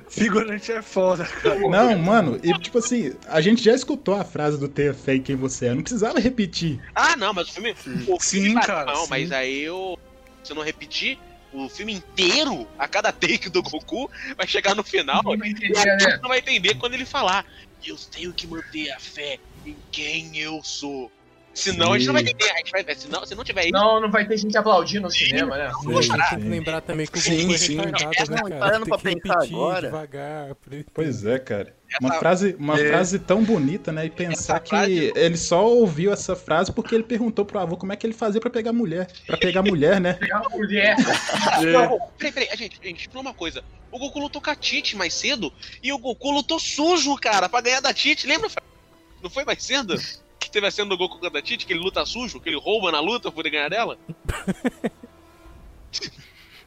Figurante 0.09 0.71
é 0.71 0.81
foda, 0.81 1.25
cara. 1.25 1.59
Não, 1.59 1.97
mano, 1.97 2.39
e 2.43 2.53
tipo 2.59 2.77
assim, 2.77 3.13
a 3.27 3.41
gente 3.41 3.63
já 3.63 3.73
escutou 3.73 4.15
a 4.15 4.23
frase 4.23 4.57
do 4.59 4.67
tenha 4.67 4.93
fé 4.93 5.15
em 5.15 5.21
quem 5.21 5.35
você 5.35 5.67
é. 5.67 5.73
Não 5.73 5.81
precisava 5.81 6.19
repetir. 6.19 6.79
Ah, 6.93 7.15
não, 7.15 7.33
mas 7.33 7.49
o 7.49 7.53
filme. 7.53 7.75
O 8.07 8.19
Sim, 8.19 8.43
filme 8.43 8.61
cara, 8.61 8.91
Não, 8.93 9.03
sim. 9.03 9.09
mas 9.09 9.31
aí 9.31 9.61
eu. 9.61 9.97
Se 10.43 10.51
eu 10.51 10.55
não 10.55 10.63
repetir, 10.63 11.17
o 11.51 11.69
filme 11.69 11.93
inteiro, 11.93 12.67
a 12.77 12.87
cada 12.87 13.11
take 13.11 13.49
do 13.49 13.63
Goku, 13.63 14.09
vai 14.37 14.47
chegar 14.47 14.75
no 14.75 14.83
final. 14.83 15.23
Não 15.23 15.37
vai 15.37 15.49
entender, 15.49 15.73
e 15.73 15.77
a 15.77 15.85
né? 15.85 15.99
gente 15.99 16.21
não 16.21 16.29
vai 16.29 16.39
entender 16.39 16.75
quando 16.75 16.93
ele 16.93 17.05
falar. 17.05 17.45
Eu 17.85 17.95
tenho 18.11 18.33
que 18.33 18.47
manter 18.47 18.91
a 18.91 18.99
fé 18.99 19.39
em 19.65 19.75
quem 19.91 20.37
eu 20.37 20.61
sou. 20.63 21.11
Senão 21.55 21.93
a 21.93 21.97
gente 21.97 22.07
não 22.07 22.13
vai 22.13 22.21
entender. 22.21 22.51
A 22.51 22.57
gente 22.57 22.71
vai, 22.71 22.95
senão, 22.95 23.25
se 23.25 23.33
não 23.33 23.43
tiver 23.43 23.63
isso. 23.63 23.71
Não, 23.71 24.01
não 24.01 24.11
vai 24.11 24.27
ter 24.27 24.37
gente 24.37 24.57
aplaudindo 24.57 25.03
no 25.03 25.09
cinema, 25.11 25.57
né? 25.57 25.67
A 25.67 26.01
gente 26.01 26.09
tem 26.29 26.39
que 26.39 26.49
lembrar 26.49 26.81
também 26.81 27.07
que 27.07 27.17
o 27.17 27.21
Sim, 27.21 27.41
Goku 27.43 27.53
é 27.53 27.57
sim. 27.57 27.75
retardado, 27.77 28.31
né, 28.31 28.37
Não, 28.43 28.49
cara? 28.49 28.59
parando 28.59 28.85
pra 28.85 28.97
pensar 28.97 29.41
agora. 29.43 29.81
devagar. 29.87 30.55
Pois 30.93 31.25
é, 31.25 31.39
cara. 31.39 31.73
Uma 32.01 32.09
Essa- 32.09 32.19
frase, 32.19 32.55
uma 32.59 32.79
É. 32.79 32.89
frase 32.89 33.19
tão 33.19 33.41
bonita, 33.43 33.91
né? 33.91 34.05
E 34.05 34.09
pensar 34.09 34.55
Essa 34.55 34.59
que 34.59 34.69
frase- 34.69 35.13
ele 35.15 35.37
só 35.37 35.65
ouviu 35.65 36.11
essa 36.11 36.35
frase 36.35 36.71
porque 36.73 36.93
ele 36.93 37.03
perguntou 37.05 37.45
pro 37.45 37.57
avô 37.59 37.77
como 37.77 37.93
é 37.93 37.95
que 37.95 38.05
ele 38.05 38.13
fazia 38.13 38.41
pra 38.41 38.49
pegar 38.49 38.73
mulher. 38.73 39.07
Pra 39.25 39.37
pegar 39.37 39.61
mulher, 39.63 40.01
né? 40.01 40.13
Pegar 40.13 40.41
mulher. 40.49 40.95
Não, 41.71 41.99
peraí, 42.17 42.33
peraí, 42.33 42.49
a 42.51 42.55
gente, 42.55 42.79
a 42.83 42.87
gente 42.87 43.07
falou 43.07 43.21
uma 43.21 43.33
coisa. 43.33 43.63
O 43.91 43.97
Goku 43.97 44.19
lutou 44.19 44.41
com 44.41 44.49
a 44.49 44.55
Tite 44.55 44.97
mais 44.97 45.13
cedo 45.13 45.53
e 45.81 45.93
o 45.93 45.97
Goku 45.97 46.31
lutou 46.31 46.59
sujo, 46.59 47.15
cara, 47.15 47.47
pra 47.47 47.61
ganhar 47.61 47.79
da 47.79 47.93
Tite. 47.93 48.27
Lembra? 48.27 48.49
Não 49.23 49.29
foi 49.29 49.45
mais 49.45 49.63
cedo? 49.63 49.95
Que 50.39 50.51
teve 50.51 50.67
a 50.67 50.71
cena 50.71 50.89
do 50.89 50.97
Goku 50.97 51.19
contra 51.19 51.39
a 51.39 51.41
Tite, 51.41 51.65
que 51.65 51.73
ele 51.73 51.79
luta 51.81 52.05
sujo, 52.05 52.39
que 52.39 52.49
ele 52.49 52.59
rouba 52.59 52.91
na 52.91 52.99
luta 52.99 53.23
pra 53.23 53.31
poder 53.31 53.49
ganhar 53.49 53.69
dela? 53.69 53.97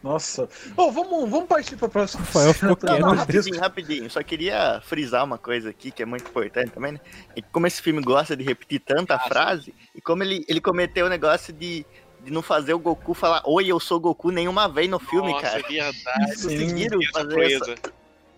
Nossa. 0.03 0.49
Ô, 0.77 0.93
vamos, 0.93 1.29
vamos 1.29 1.49
partir 1.49 1.77
pra 1.77 1.89
próxima. 1.89 2.23
Rafael 2.25 2.55
ficou 2.55 2.79
Não, 2.83 2.99
não, 3.01 3.15
rapidinho, 3.15 3.59
rapidinho. 3.61 4.11
Só 4.11 4.23
queria 4.23 4.81
frisar 4.85 5.25
uma 5.25 5.39
coisa 5.39 5.71
aqui 5.71 5.91
que 5.91 6.03
é 6.03 6.07
muito 6.07 6.29
importante 6.29 6.71
também, 6.71 6.93
né? 6.93 7.01
É 7.37 7.43
como 7.43 7.67
esse 7.67 7.83
filme 7.83 8.01
gosta 8.01 8.37
de 8.37 8.45
repetir 8.45 8.81
tanta 8.81 9.17
Ah, 9.17 9.21
sim. 9.21 9.29
frase, 9.29 9.75
e 9.95 10.01
como 10.01 10.23
ele, 10.23 10.45
ele 10.49 10.61
cometeu 10.61 11.07
o 11.07 11.09
negócio 11.09 11.53
de, 11.53 11.85
de 12.25 12.31
não 12.31 12.43
fazer 12.43 12.75
o 12.75 12.79
Goku 12.79 13.13
falar 13.13 13.43
Oi, 13.45 13.67
eu 13.67 13.81
sou 13.81 13.99
Goku 13.99 14.31
nenhuma 14.31 14.69
vez 14.69 14.89
no 14.89 15.01
filme, 15.01 15.33
Nossa, 15.33 15.43
cara. 15.43 15.59
é 15.59 15.63
verdade. 15.63 16.43
Conseguiram 16.43 17.01
fazer 17.13 17.53
essa. 17.53 17.75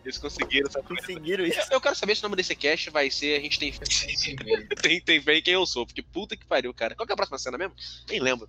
Eles 0.05 0.17
conseguiram 0.19 0.69
essa 0.69 0.83
coisa. 0.83 1.03
Conseguiram 1.03 1.45
isso. 1.45 1.61
Eu 1.71 1.81
quero 1.81 1.95
saber 1.95 2.15
se 2.15 2.23
o 2.23 2.25
nome 2.25 2.37
desse 2.37 2.55
cast 2.57 2.89
vai 2.91 3.11
ser 3.11 3.39
A 3.39 3.41
gente 3.43 3.59
tem 3.59 3.73
tem, 4.83 5.01
tem 5.01 5.21
fé 5.21 5.37
em 5.37 5.43
quem 5.43 5.55
eu 5.55 5.67
sou, 5.67 5.87
porque 5.87 6.03
puta 6.03 6.37
que 6.37 6.47
pariu, 6.47 6.73
cara. 6.73 6.95
Qual 6.95 7.07
que 7.07 7.13
é 7.13 7.15
a 7.15 7.17
próxima 7.17 7.39
cena 7.39 7.59
mesmo? 7.59 7.75
Nem 8.09 8.21
lembro. 8.21 8.49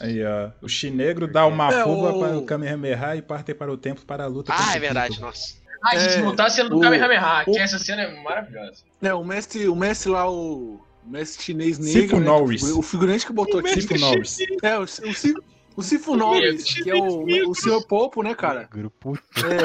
Aí, 0.00 0.22
ó. 0.24 0.50
O 0.60 0.68
chinegro 0.68 1.26
dá 1.26 1.46
uma 1.46 1.72
É, 1.72 1.82
fuba 1.82 2.12
o- 2.12 2.20
para 2.20 2.38
o 2.38 2.44
Kamehameha 2.44 3.16
e 3.16 3.22
parte 3.22 3.54
para 3.54 3.72
o 3.72 3.76
tempo 3.76 4.04
para 4.04 4.24
a 4.24 4.26
luta. 4.26 4.52
Ah, 4.54 4.74
é 4.74 4.78
o 4.78 4.80
verdade, 4.80 5.20
nossa. 5.20 5.56
Ah, 5.82 5.90
a 5.92 5.96
gente 5.98 6.14
É, 6.18 6.22
não 6.22 6.34
tá 6.34 6.48
sendo 6.50 6.70
do 6.70 6.78
o- 6.78 6.80
Kamehameha, 6.80 7.44
o- 7.46 7.52
que 7.52 7.58
essa 7.58 7.78
cena 7.78 8.02
é 8.02 8.22
maravilhosa. 8.22 8.82
É, 9.02 9.14
o 9.14 9.24
mestre, 9.24 9.68
o 9.68 9.76
mestre 9.76 10.10
lá, 10.10 10.30
o 10.30 10.80
mestre 11.04 11.42
chinês 11.44 11.78
negro. 11.78 12.18
Né, 12.18 12.26
Norris. 12.26 12.62
O 12.64 12.82
figurante 12.82 13.24
que 13.26 13.32
botou 13.32 13.60
aqui. 13.60 13.80
Sifu 13.80 13.98
Norris. 13.98 14.38
É, 14.62 14.78
o, 14.78 14.82
o, 14.82 15.55
o 15.76 15.82
Sifu 15.82 16.16
Norris, 16.16 16.64
que 16.64 16.90
é 16.90 16.94
o, 16.94 17.50
o 17.50 17.54
senhor 17.54 17.86
Popo, 17.86 18.22
né, 18.22 18.34
cara? 18.34 18.68
Grupo. 18.72 19.18
É. 19.36 19.58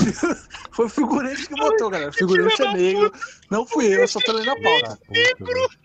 Foi 0.72 0.86
o 0.86 0.88
figurante 0.88 1.46
que 1.46 1.54
botou, 1.54 1.90
galera. 1.90 2.10
O 2.10 2.14
figurante 2.14 2.62
é 2.62 2.72
negro. 2.72 3.12
Não 3.50 3.66
fui 3.66 3.86
eu, 3.86 4.08
só 4.08 4.18
tô 4.20 4.32
lendo 4.32 4.50
a 4.50 4.60
pauta. 4.60 4.98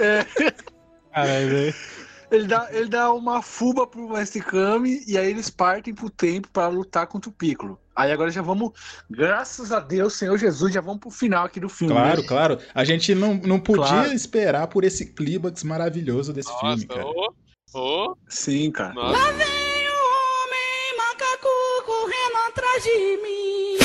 É, 0.00 0.26
Caralho, 1.12 1.48
velho. 1.48 1.74
ele, 2.30 2.46
dá, 2.46 2.68
ele 2.70 2.88
dá 2.88 3.12
uma 3.12 3.40
fuba 3.40 3.86
pro 3.86 4.08
Mestre 4.10 4.40
Kami 4.40 5.02
e 5.06 5.16
aí 5.16 5.30
eles 5.30 5.48
partem 5.48 5.94
pro 5.94 6.10
tempo 6.10 6.48
pra 6.52 6.68
lutar 6.68 7.06
contra 7.06 7.30
o 7.30 7.32
Piccolo. 7.32 7.78
Aí 7.94 8.12
agora 8.12 8.30
já 8.30 8.42
vamos, 8.42 8.72
graças 9.10 9.72
a 9.72 9.80
Deus, 9.80 10.14
Senhor 10.14 10.36
Jesus, 10.36 10.72
já 10.72 10.82
vamos 10.82 11.00
pro 11.00 11.10
final 11.10 11.46
aqui 11.46 11.58
do 11.58 11.68
filme. 11.68 11.94
Claro, 11.94 12.20
né? 12.20 12.28
claro. 12.28 12.58
A 12.74 12.84
gente 12.84 13.14
não, 13.14 13.34
não 13.34 13.58
podia 13.58 13.86
Claro. 13.86 14.12
esperar 14.12 14.66
por 14.68 14.84
esse 14.84 15.06
clímax 15.14 15.62
maravilhoso 15.62 16.32
desse 16.32 16.50
Nossa, 16.50 16.66
filme, 16.66 16.86
cara. 16.86 17.06
ô, 17.06 17.32
ô, 17.74 18.16
Sim, 18.28 18.70
cara. 18.70 18.94
nossa. 18.94 19.32
vem 19.32 19.88
o 19.88 20.02
homem 20.42 20.96
macaco 20.96 21.48
correndo 21.84 22.36
atrás 22.48 22.82
de 22.82 23.16
mim. 23.22 23.76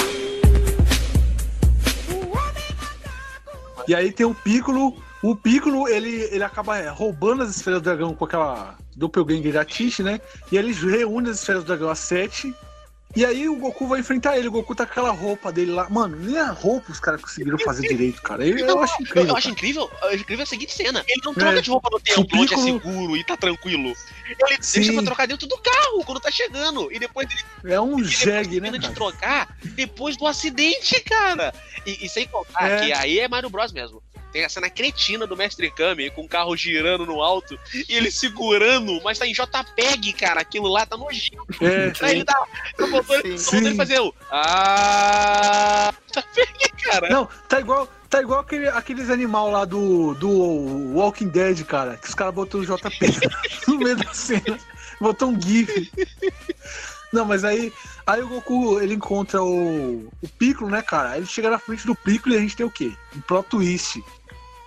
O 2.14 2.28
homem 2.28 2.76
macaco. 2.78 3.84
E 3.88 3.95
aí 3.95 4.12
tem 4.12 4.26
o 4.26 4.36
Piccolo. 4.36 4.95
O 5.24 5.36
Piccolo, 5.36 5.88
ele, 5.88 6.24
ele 6.32 6.44
acaba 6.44 6.78
é, 6.78 6.90
roubando 6.90 7.44
as 7.44 7.56
esferas 7.56 7.82
do 7.82 7.86
dragão 7.86 8.16
com 8.16 8.26
aquela 8.26 8.76
doppelganger 8.95 9.53
da 9.53 9.64
Tish, 9.66 9.99
né? 9.99 10.20
E 10.52 10.58
eles 10.58 10.82
reúnem 10.82 11.32
as 11.32 11.40
esferas 11.40 11.64
do 11.64 11.68
dragão 11.68 11.90
a 11.90 11.95
sete. 11.95 12.53
E 13.16 13.26
aí 13.26 13.50
o 13.50 13.56
Goku 13.58 13.88
vai 13.88 14.00
enfrentar 14.00 14.38
ele. 14.38 14.48
O 14.48 14.52
Goku 14.52 14.74
tá 14.74 14.86
com 14.86 14.92
aquela 14.92 15.12
roupa 15.12 15.52
dele 15.52 15.72
lá. 15.72 15.90
Mano, 15.90 16.16
nem 16.18 16.38
a 16.38 16.52
roupa 16.52 16.92
os 16.92 17.00
caras 17.00 17.22
conseguiram 17.22 17.58
fazer 17.60 17.88
direito, 17.88 18.22
cara. 18.22 18.46
Eu, 18.48 18.58
eu 18.58 18.82
acho 18.82 19.02
incrível. 19.02 19.30
Eu 19.30 19.36
acho 19.36 19.48
cara. 19.48 19.54
incrível, 19.54 19.92
eu 20.02 20.08
acho 20.10 20.18
incrível 20.22 20.44
a 20.44 20.46
seguinte 20.46 20.74
cena. 20.74 21.04
Ele 21.08 21.22
não 21.26 21.34
troca 21.34 21.58
É. 21.58 21.62
de 21.62 21.70
roupa 21.70 21.90
no 21.92 21.98
O 21.98 22.00
templo, 22.00 22.40
onde 22.40 22.54
é 22.54 22.58
seguro 22.58 23.18
e 23.18 23.24
tá 23.24 23.36
tranquilo. 23.36 23.94
Ele 24.30 24.58
Sim. 24.62 24.80
deixa 24.80 24.94
pra 24.94 25.04
trocar 25.04 25.28
dentro 25.28 25.48
do 25.48 25.58
carro 25.58 26.04
quando 26.06 26.22
tá 26.22 26.32
chegando. 26.32 26.92
E 26.92 27.00
depois 27.00 27.28
ele 27.64 27.74
É 27.74 27.82
um 27.82 28.02
jegue, 28.04 28.62
né, 28.62 28.70
termina 28.72 28.80
de 28.80 28.88
cara? 28.88 28.96
trocar 28.96 29.58
depois 29.76 30.16
do 30.16 30.26
acidente, 30.26 31.00
cara. 31.04 31.54
E, 31.86 32.06
e 32.06 32.10
sem 32.10 32.28
contar 32.28 32.70
É. 32.70 32.80
que 32.86 32.94
aí 32.94 33.20
é 33.20 33.28
Mario 33.28 33.50
Bros 33.50 33.72
mesmo. 33.74 34.02
Tem 34.32 34.45
a 34.45 34.49
cena 34.49 34.70
cretina 34.70 35.28
do 35.28 35.36
Mestre 35.36 35.70
Kami 35.72 36.10
com 36.12 36.24
o 36.24 36.28
carro 36.28 36.56
girando 36.56 37.06
no 37.06 37.22
alto 37.22 37.60
e 37.74 37.95
ele 37.95 38.12
segurando, 38.12 39.02
mas 39.03 39.20
tá 39.20 39.28
em 39.28 39.34
JPEG, 39.34 40.14
cara. 40.14 40.41
Aquilo 40.41 40.68
lá 40.68 40.86
tá 40.86 40.95
nojento. 40.95 41.45
É, 41.62 41.91
Aí 42.02 42.16
ele 42.16 42.26
tá. 42.26 42.48
Tá 42.78 42.88
faltando 42.88 43.28
ele, 43.28 43.30
ele 43.30 43.38
Sim. 43.38 43.76
fazer 43.76 43.99
o. 43.99 44.14
Ah. 44.32 45.94
JPEG, 46.08 46.84
cara. 46.84 47.10
Não, 47.10 47.28
tá 47.48 47.60
igual, 47.60 47.88
tá 48.10 48.22
igual 48.22 48.40
aquele, 48.40 48.68
aqueles 48.70 49.10
animal 49.10 49.52
lá 49.52 49.66
do, 49.66 50.14
do 50.16 50.30
Walking 50.95 51.30
Dead, 51.30 51.64
cara. 51.66 51.98
Que 51.98 52.08
os 52.08 52.16
caras 52.16 52.34
botou 52.34 52.62
o 52.62 52.66
JP 52.66 53.08
no 53.68 53.78
meio 53.78 53.98
da 53.98 54.14
cena. 54.14 54.58
Botou 54.99 55.30
um 55.30 55.41
GIF. 55.41 55.91
Não, 57.12 57.26
mas 57.26 57.44
aí, 57.44 57.74
aí 58.08 58.22
o 58.22 58.28
Goku 58.28 58.80
ele 58.80 58.94
encontra 58.94 59.44
o, 59.44 60.08
o 60.22 60.28
Piccolo, 60.38 60.70
né, 60.70 60.82
cara? 60.82 61.10
Aí 61.12 61.20
ele 61.20 61.26
chega 61.26 61.49
na 61.49 61.60
frente 61.60 61.86
do 61.86 61.95
Piccolo 61.95 62.36
e 62.36 62.38
a 62.38 62.41
gente 62.41 62.56
tem 62.56 62.66
o 62.66 62.72
quê? 62.72 62.94
Um 63.16 63.22
plot 63.22 63.49
twist. 63.49 64.02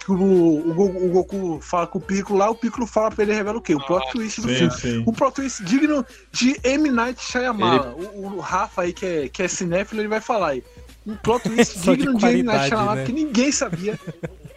Que 0.04 0.12
o, 0.12 0.16
o, 0.16 1.06
o 1.06 1.08
Goku 1.10 1.58
fala 1.62 1.86
com 1.86 1.98
o 1.98 2.00
Piccolo 2.00 2.38
lá, 2.38 2.50
o 2.50 2.54
Piccolo 2.54 2.86
fala 2.86 3.10
pra 3.10 3.22
ele 3.24 3.32
e 3.32 3.36
revela 3.36 3.56
o 3.56 3.60
quê? 3.62 3.74
O 3.74 3.80
plot 3.80 4.10
twist 4.12 4.40
do 4.42 4.48
Sim, 4.48 4.54
filme. 4.54 4.74
sim. 4.74 5.04
Um 5.06 5.12
plot 5.12 5.34
twist 5.34 5.64
digno 5.64 6.04
de 6.30 6.58
M. 6.62 6.90
Night 6.90 7.20
Shyamalan. 7.22 7.94
O, 7.96 8.34
o 8.36 8.38
Rafa 8.40 8.82
aí, 8.82 8.92
que 8.92 9.06
é, 9.06 9.28
que 9.28 9.42
é 9.42 9.48
cinéfilo, 9.48 10.00
ele 10.02 10.08
vai 10.08 10.20
falar 10.20 10.48
aí. 10.50 10.62
Um 11.06 11.16
plot 11.16 11.42
twist 11.48 11.78
Só 11.78 11.92
de 11.94 12.00
digno 12.02 12.18
de 12.18 12.26
M. 12.26 12.42
Night 12.42 12.44
qualidade, 12.44 12.68
Shyamalan, 12.68 12.94
né? 12.96 13.04
que 13.06 13.12
ninguém 13.12 13.50
sabia. 13.52 13.98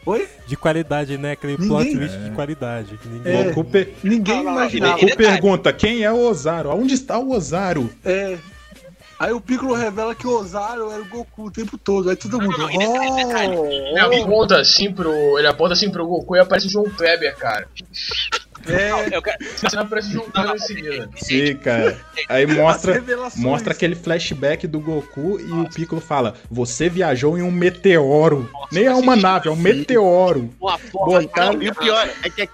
Oi? 0.05 0.27
De 0.47 0.55
qualidade, 0.57 1.17
né? 1.17 1.31
Aquele 1.31 1.53
Ninguém- 1.53 1.67
plot 1.69 1.91
twist 1.97 2.17
de 2.17 2.31
qualidade. 2.31 2.99
Ninguém... 3.05 3.33
É. 3.37 3.43
Goku, 3.45 3.63
per- 3.63 3.93
Ninguém 4.03 4.41
imaginava. 4.41 4.99
Goku 4.99 5.15
pergunta 5.17 5.71
quem 5.73 6.03
é 6.03 6.11
o 6.11 6.27
Ozaru? 6.27 6.71
Aonde 6.71 6.93
está 6.93 7.17
o 7.17 7.31
Ozaru? 7.31 7.89
É. 8.03 8.37
Aí 9.19 9.33
o 9.33 9.41
Piccolo 9.41 9.73
revela 9.73 10.13
que 10.13 10.27
o 10.27 10.39
Ozaru 10.39 10.91
era 10.91 11.01
o 11.01 11.05
Goku 11.05 11.45
o 11.45 11.51
tempo 11.51 11.77
todo. 11.77 12.09
Aí 12.09 12.15
todo 12.15 12.39
mundo. 12.39 12.57
não, 12.57 12.69
e 12.69 12.77
detalhe, 12.77 13.15
detalhe. 13.25 13.57
"Oh!" 13.57 13.65
Ele 13.65 13.99
aponta 13.99 14.59
assim 14.59 14.93
pro. 14.93 15.39
Ele 15.39 15.47
aponta 15.47 15.73
assim 15.73 15.89
pro 15.89 16.05
Goku 16.05 16.35
e 16.35 16.39
aparece 16.39 16.67
o 16.67 16.69
João 16.69 16.89
Kleber, 16.91 17.35
cara. 17.37 17.67
É, 18.67 19.15
Eu 19.15 19.21
quero- 19.21 19.37
Essa 19.43 19.69
cena 19.69 19.81
aparece 19.83 20.09
o 20.09 20.11
João 20.13 20.29
Kleber 20.31 20.55
em 20.55 20.59
seguida. 20.59 21.09
Sim, 21.17 21.55
cara. 21.57 21.97
Aí 22.29 22.45
mostra, 22.45 23.03
mostra 23.35 23.73
aquele 23.73 23.95
flashback 23.95 24.65
do 24.67 24.79
Goku 24.79 25.39
e 25.39 25.51
o 25.51 25.69
Piccolo 25.69 26.01
fala: 26.01 26.33
Você 26.49 26.89
viajou 26.89 27.37
em 27.37 27.41
um 27.41 27.51
meteoro. 27.51 28.49
Nem 28.71 28.85
é 28.85 28.93
uma 28.93 29.15
nave, 29.15 29.47
é 29.47 29.51
um 29.51 29.55
meteoro. 29.55 30.49
Uma 30.59 30.77
porra, 30.79 31.21
Bom, 31.21 31.27
cara, 31.27 31.63
E 31.63 31.69
o 31.69 31.75
pior 31.75 32.09
é 32.23 32.29
que 32.29 32.47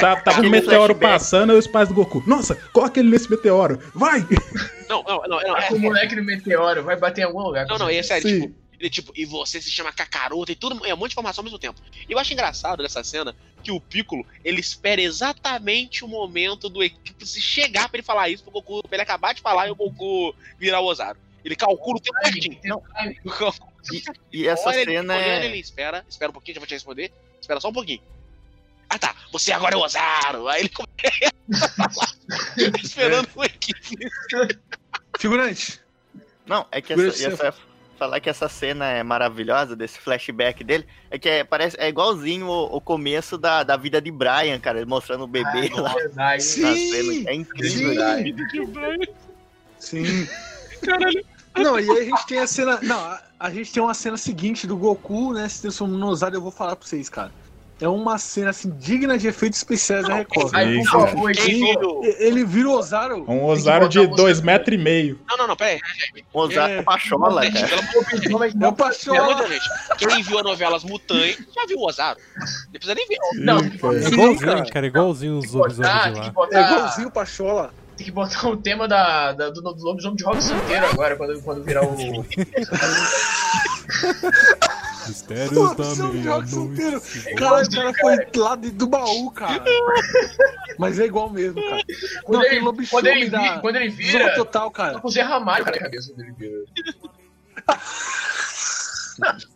Tá, 0.00 0.16
tava 0.16 0.38
um 0.38 0.40
Aquele 0.40 0.48
meteoro 0.50 0.94
flashback. 0.94 1.00
passando 1.12 1.52
e 1.54 1.56
os 1.58 1.66
pais 1.66 1.88
do 1.88 1.94
Goku. 1.94 2.22
Nossa, 2.26 2.54
coloca 2.72 2.98
ele 3.00 3.10
nesse 3.10 3.30
meteoro. 3.30 3.78
Vai! 3.94 4.26
Não, 4.88 5.02
não, 5.02 5.16
não, 5.26 5.28
não, 5.40 5.56
é- 5.56 5.68
O 5.70 5.78
moleque 5.78 6.14
no 6.14 6.22
meteoro 6.24 6.82
vai 6.82 6.96
bater 6.96 7.22
em 7.22 7.24
algum 7.24 7.40
lugar. 7.40 7.66
Não, 7.66 7.78
não, 7.78 7.90
e 7.90 7.96
é 7.96 8.02
sério, 8.02 8.26
tipo, 8.28 8.54
ele 8.78 8.90
tipo, 8.90 9.12
e 9.14 9.24
você 9.24 9.60
se 9.60 9.70
chama 9.70 9.92
Kakaroto 9.92 10.50
e 10.52 10.56
tudo, 10.56 10.84
é 10.86 10.92
um 10.94 10.96
monte 10.96 11.10
de 11.10 11.14
informação 11.14 11.40
ao 11.42 11.44
mesmo 11.44 11.58
tempo. 11.58 11.80
E 12.08 12.12
eu 12.12 12.18
acho 12.18 12.32
engraçado 12.32 12.82
nessa 12.82 13.02
cena 13.04 13.34
que 13.62 13.70
o 13.70 13.80
Piccolo, 13.80 14.26
ele 14.44 14.60
espera 14.60 15.00
exatamente 15.00 16.04
o 16.04 16.08
momento 16.08 16.68
do 16.68 16.82
equipe 16.82 17.26
se 17.26 17.40
chegar 17.40 17.88
pra 17.88 17.96
ele 17.98 18.06
falar 18.06 18.28
isso 18.28 18.42
pro 18.42 18.52
Goku, 18.52 18.82
pra 18.86 18.96
ele 18.96 19.02
acabar 19.02 19.32
de 19.34 19.40
falar 19.40 19.68
e 19.68 19.70
o 19.70 19.74
Goku 19.74 20.34
virar 20.58 20.80
o 20.80 20.86
Ozaru. 20.86 21.18
Ele 21.44 21.56
calcula 21.56 21.98
o 21.98 22.00
tempo 22.00 22.16
certinho. 22.22 22.58
Não, 22.64 22.82
E, 23.92 24.02
e 24.32 24.48
essa 24.48 24.68
Olha 24.70 24.80
ele 24.80 24.92
cena 24.92 25.14
olhando, 25.14 25.42
é. 25.42 25.46
ele 25.46 25.58
espera, 25.58 26.04
espera 26.08 26.30
um 26.30 26.32
pouquinho, 26.32 26.54
já 26.54 26.60
vou 26.60 26.66
te 26.66 26.72
responder. 26.72 27.12
Espera 27.38 27.60
só 27.60 27.68
um 27.68 27.72
pouquinho. 27.72 28.00
Ah 28.88 28.98
tá, 28.98 29.14
você 29.30 29.52
agora 29.52 29.74
é 29.74 29.78
o 29.78 29.82
Ozaru. 29.82 30.48
Aí 30.48 30.62
ele 30.62 30.68
começa 30.70 31.34
a 31.82 31.90
falar, 31.90 32.14
esperando 32.82 33.28
o 33.34 33.44
equipe. 33.44 33.96
Figurante. 35.18 35.80
Não, 36.46 36.66
é 36.70 36.80
que 36.80 36.92
essa, 36.92 37.06
isso 37.06 37.22
e 37.22 37.26
essa- 37.26 37.54
falar 38.04 38.20
que 38.20 38.28
essa 38.28 38.48
cena 38.48 38.86
é 38.86 39.02
maravilhosa, 39.02 39.74
desse 39.74 39.98
flashback 39.98 40.62
dele, 40.62 40.86
é 41.10 41.18
que 41.18 41.28
é, 41.28 41.44
parece, 41.44 41.76
é 41.80 41.88
igualzinho 41.88 42.46
o, 42.46 42.76
o 42.76 42.80
começo 42.80 43.38
da, 43.38 43.62
da 43.62 43.76
vida 43.76 44.00
de 44.00 44.10
Brian, 44.10 44.58
cara, 44.60 44.78
ele 44.78 44.86
mostrando 44.86 45.24
o 45.24 45.26
bebê 45.26 45.70
Ah, 45.74 45.80
lá 45.80 45.90
é 45.92 45.94
verdade. 45.94 46.16
na 46.16 46.40
Sim, 46.40 46.90
cena. 46.90 47.30
É 47.30 47.34
incrível. 47.34 47.94
sim. 49.78 50.04
Sim. 50.04 50.28
Não, 51.56 51.78
e 51.78 51.88
aí 51.88 51.98
a 51.98 52.04
gente 52.04 52.26
tem 52.26 52.38
a 52.40 52.46
cena. 52.46 52.78
Não, 52.82 52.98
a, 52.98 53.22
a 53.38 53.50
gente 53.50 53.72
tem 53.72 53.82
uma 53.82 53.94
cena 53.94 54.16
seguinte 54.16 54.66
do 54.66 54.76
Goku, 54.76 55.32
né? 55.32 55.48
Se 55.48 55.62
transformando 55.62 56.00
no 56.00 56.08
Ozaru, 56.08 56.34
eu 56.36 56.40
vou 56.42 56.50
falar 56.50 56.74
pra 56.76 56.86
vocês, 56.86 57.08
cara. 57.08 57.30
É 57.80 57.88
uma 57.88 58.18
cena 58.18 58.50
assim, 58.50 58.70
digna 58.78 59.18
de 59.18 59.26
efeitos 59.26 59.58
especiais 59.58 60.06
da 60.06 60.14
Record. 60.14 60.54
Aí, 60.54 60.78
por 60.84 60.90
favor, 60.90 61.32
Ele 61.32 62.44
vira 62.44 62.68
o 62.68 62.78
Ozaru. 62.78 63.24
Um 63.28 63.44
Ozaru 63.44 63.88
de 63.88 64.06
dois 64.06 64.40
metros 64.40 64.74
e 64.74 64.78
meio. 64.78 65.18
Não, 65.28 65.36
não, 65.36 65.48
não, 65.48 65.56
pera 65.56 65.72
aí. 65.72 65.80
O 66.32 66.38
Ozaru 66.40 66.72
É. 66.72 66.76
é 66.78 66.82
pachola, 66.82 67.42
cara. 67.50 67.68
é 67.68 68.68
o 68.68 68.72
Pachola. 68.72 69.48
gente. 69.48 69.64
Quem 69.98 70.22
viu 70.22 70.38
a 70.38 70.42
novela 70.44 70.76
As 70.76 70.84
Mutantes 70.84 71.38
já 71.54 71.66
viu 71.66 71.78
o 71.78 71.86
Ozaru. 71.88 72.18
Não 72.38 72.72
precisa 72.72 72.94
nem 72.94 73.08
ver. 73.08 73.16
Não. 73.34 73.58
É 73.58 73.62
igualzinho, 73.66 74.38
cara. 74.38 74.64
cara. 74.70 74.86
igualzinho 74.86 75.38
os 75.38 75.52
lobisomens 75.52 75.92
de 75.96 76.02
tem 76.04 76.12
que 76.12 76.20
lá. 76.20 76.26
É 76.26 76.30
botar, 76.30 76.72
igualzinho 76.72 77.08
o 77.08 77.10
Pachola. 77.10 77.74
tem 77.96 78.06
que 78.06 78.12
botar 78.12 78.48
o 78.48 78.56
tema 78.56 78.86
da, 78.86 79.32
da- 79.32 79.50
do, 79.50 79.60
do 79.60 79.84
lobisomem 79.84 80.16
de 80.16 80.22
rock 80.24 80.40
santeiro 80.42 80.86
agora, 80.86 81.16
quando, 81.16 81.42
quando 81.42 81.64
virar 81.64 81.82
o. 81.84 81.96
Mistérios 85.08 85.76
da 85.76 85.84
você 85.84 86.02
é 86.02 86.06
meia-noite. 86.06 87.34
Cara, 87.36 87.62
o 87.62 87.70
cara 87.70 87.92
foi 88.00 88.16
lá 88.36 88.56
dentro 88.56 88.76
do 88.78 88.86
baú, 88.86 89.30
cara. 89.30 89.64
Mas 90.78 90.98
é 90.98 91.04
igual 91.06 91.30
mesmo, 91.30 91.62
cara. 91.62 91.76
Não, 91.76 92.22
Quando 92.24 92.42
tem 92.42 92.50
ele, 92.52 92.60
lobisomem 92.64 92.90
quando 92.90 93.06
ele, 93.06 93.30
da 93.30 93.54
vi- 93.54 93.60
quando 93.60 93.76
ele 93.76 93.90
Zona 93.90 93.96
vira. 94.02 94.34
Total, 94.34 94.70
Tá 94.70 94.76
cara. 94.76 95.00
com 95.00 95.08
o 95.08 95.10
Zé 95.10 95.22
Ramalho 95.22 95.64
cara, 95.64 95.76
na 95.76 95.82
cabeça 95.84 96.12
quando 96.12 96.20
ele 96.26 96.32
vira. 96.38 96.64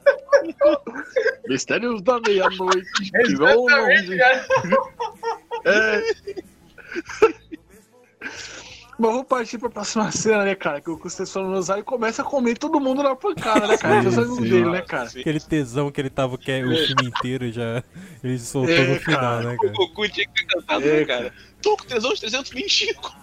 Mistérios 1.48 2.02
da 2.02 2.20
meia-noite. 2.20 2.88
Exatamente, 3.14 4.16
cara. 4.16 4.46
Mas 8.98 9.10
vamos 9.12 9.26
partir 9.28 9.58
pra 9.58 9.70
próxima 9.70 10.10
cena, 10.12 10.44
né, 10.44 10.54
cara? 10.54 10.80
Que 10.80 10.90
o 10.90 10.98
Custos 10.98 11.32
no 11.36 11.52
Osário 11.56 11.84
começa 11.84 12.22
a 12.22 12.24
comer 12.24 12.58
todo 12.58 12.80
mundo 12.80 13.02
na 13.02 13.14
pancada, 13.14 13.66
né, 13.66 13.76
cara? 13.76 14.02
Sim, 14.10 14.24
sim. 14.34 14.40
dele, 14.42 14.70
né, 14.70 14.80
cara? 14.82 15.08
Aquele 15.08 15.38
tesão 15.40 15.90
que 15.90 16.00
ele 16.00 16.10
tava 16.10 16.36
que 16.36 16.50
é 16.50 16.64
o 16.64 16.76
filme 16.86 17.06
inteiro 17.06 17.50
já. 17.52 17.82
Ele 18.24 18.38
soltou 18.38 18.74
É, 18.74 18.86
no 18.94 19.00
final, 19.00 19.20
cara. 19.20 19.42
né, 19.42 19.54
O 19.54 19.58
cara? 19.58 19.72
Goku 19.72 20.08
tinha 20.08 20.26
que 20.26 20.32
ter 20.34 20.46
cantado, 20.46 20.84
É, 20.84 21.00
né, 21.00 21.04
cara? 21.04 21.32
Tô 21.62 21.76
com 21.76 21.84
tesão 21.84 22.12
de 22.12 22.20
325. 22.20 23.14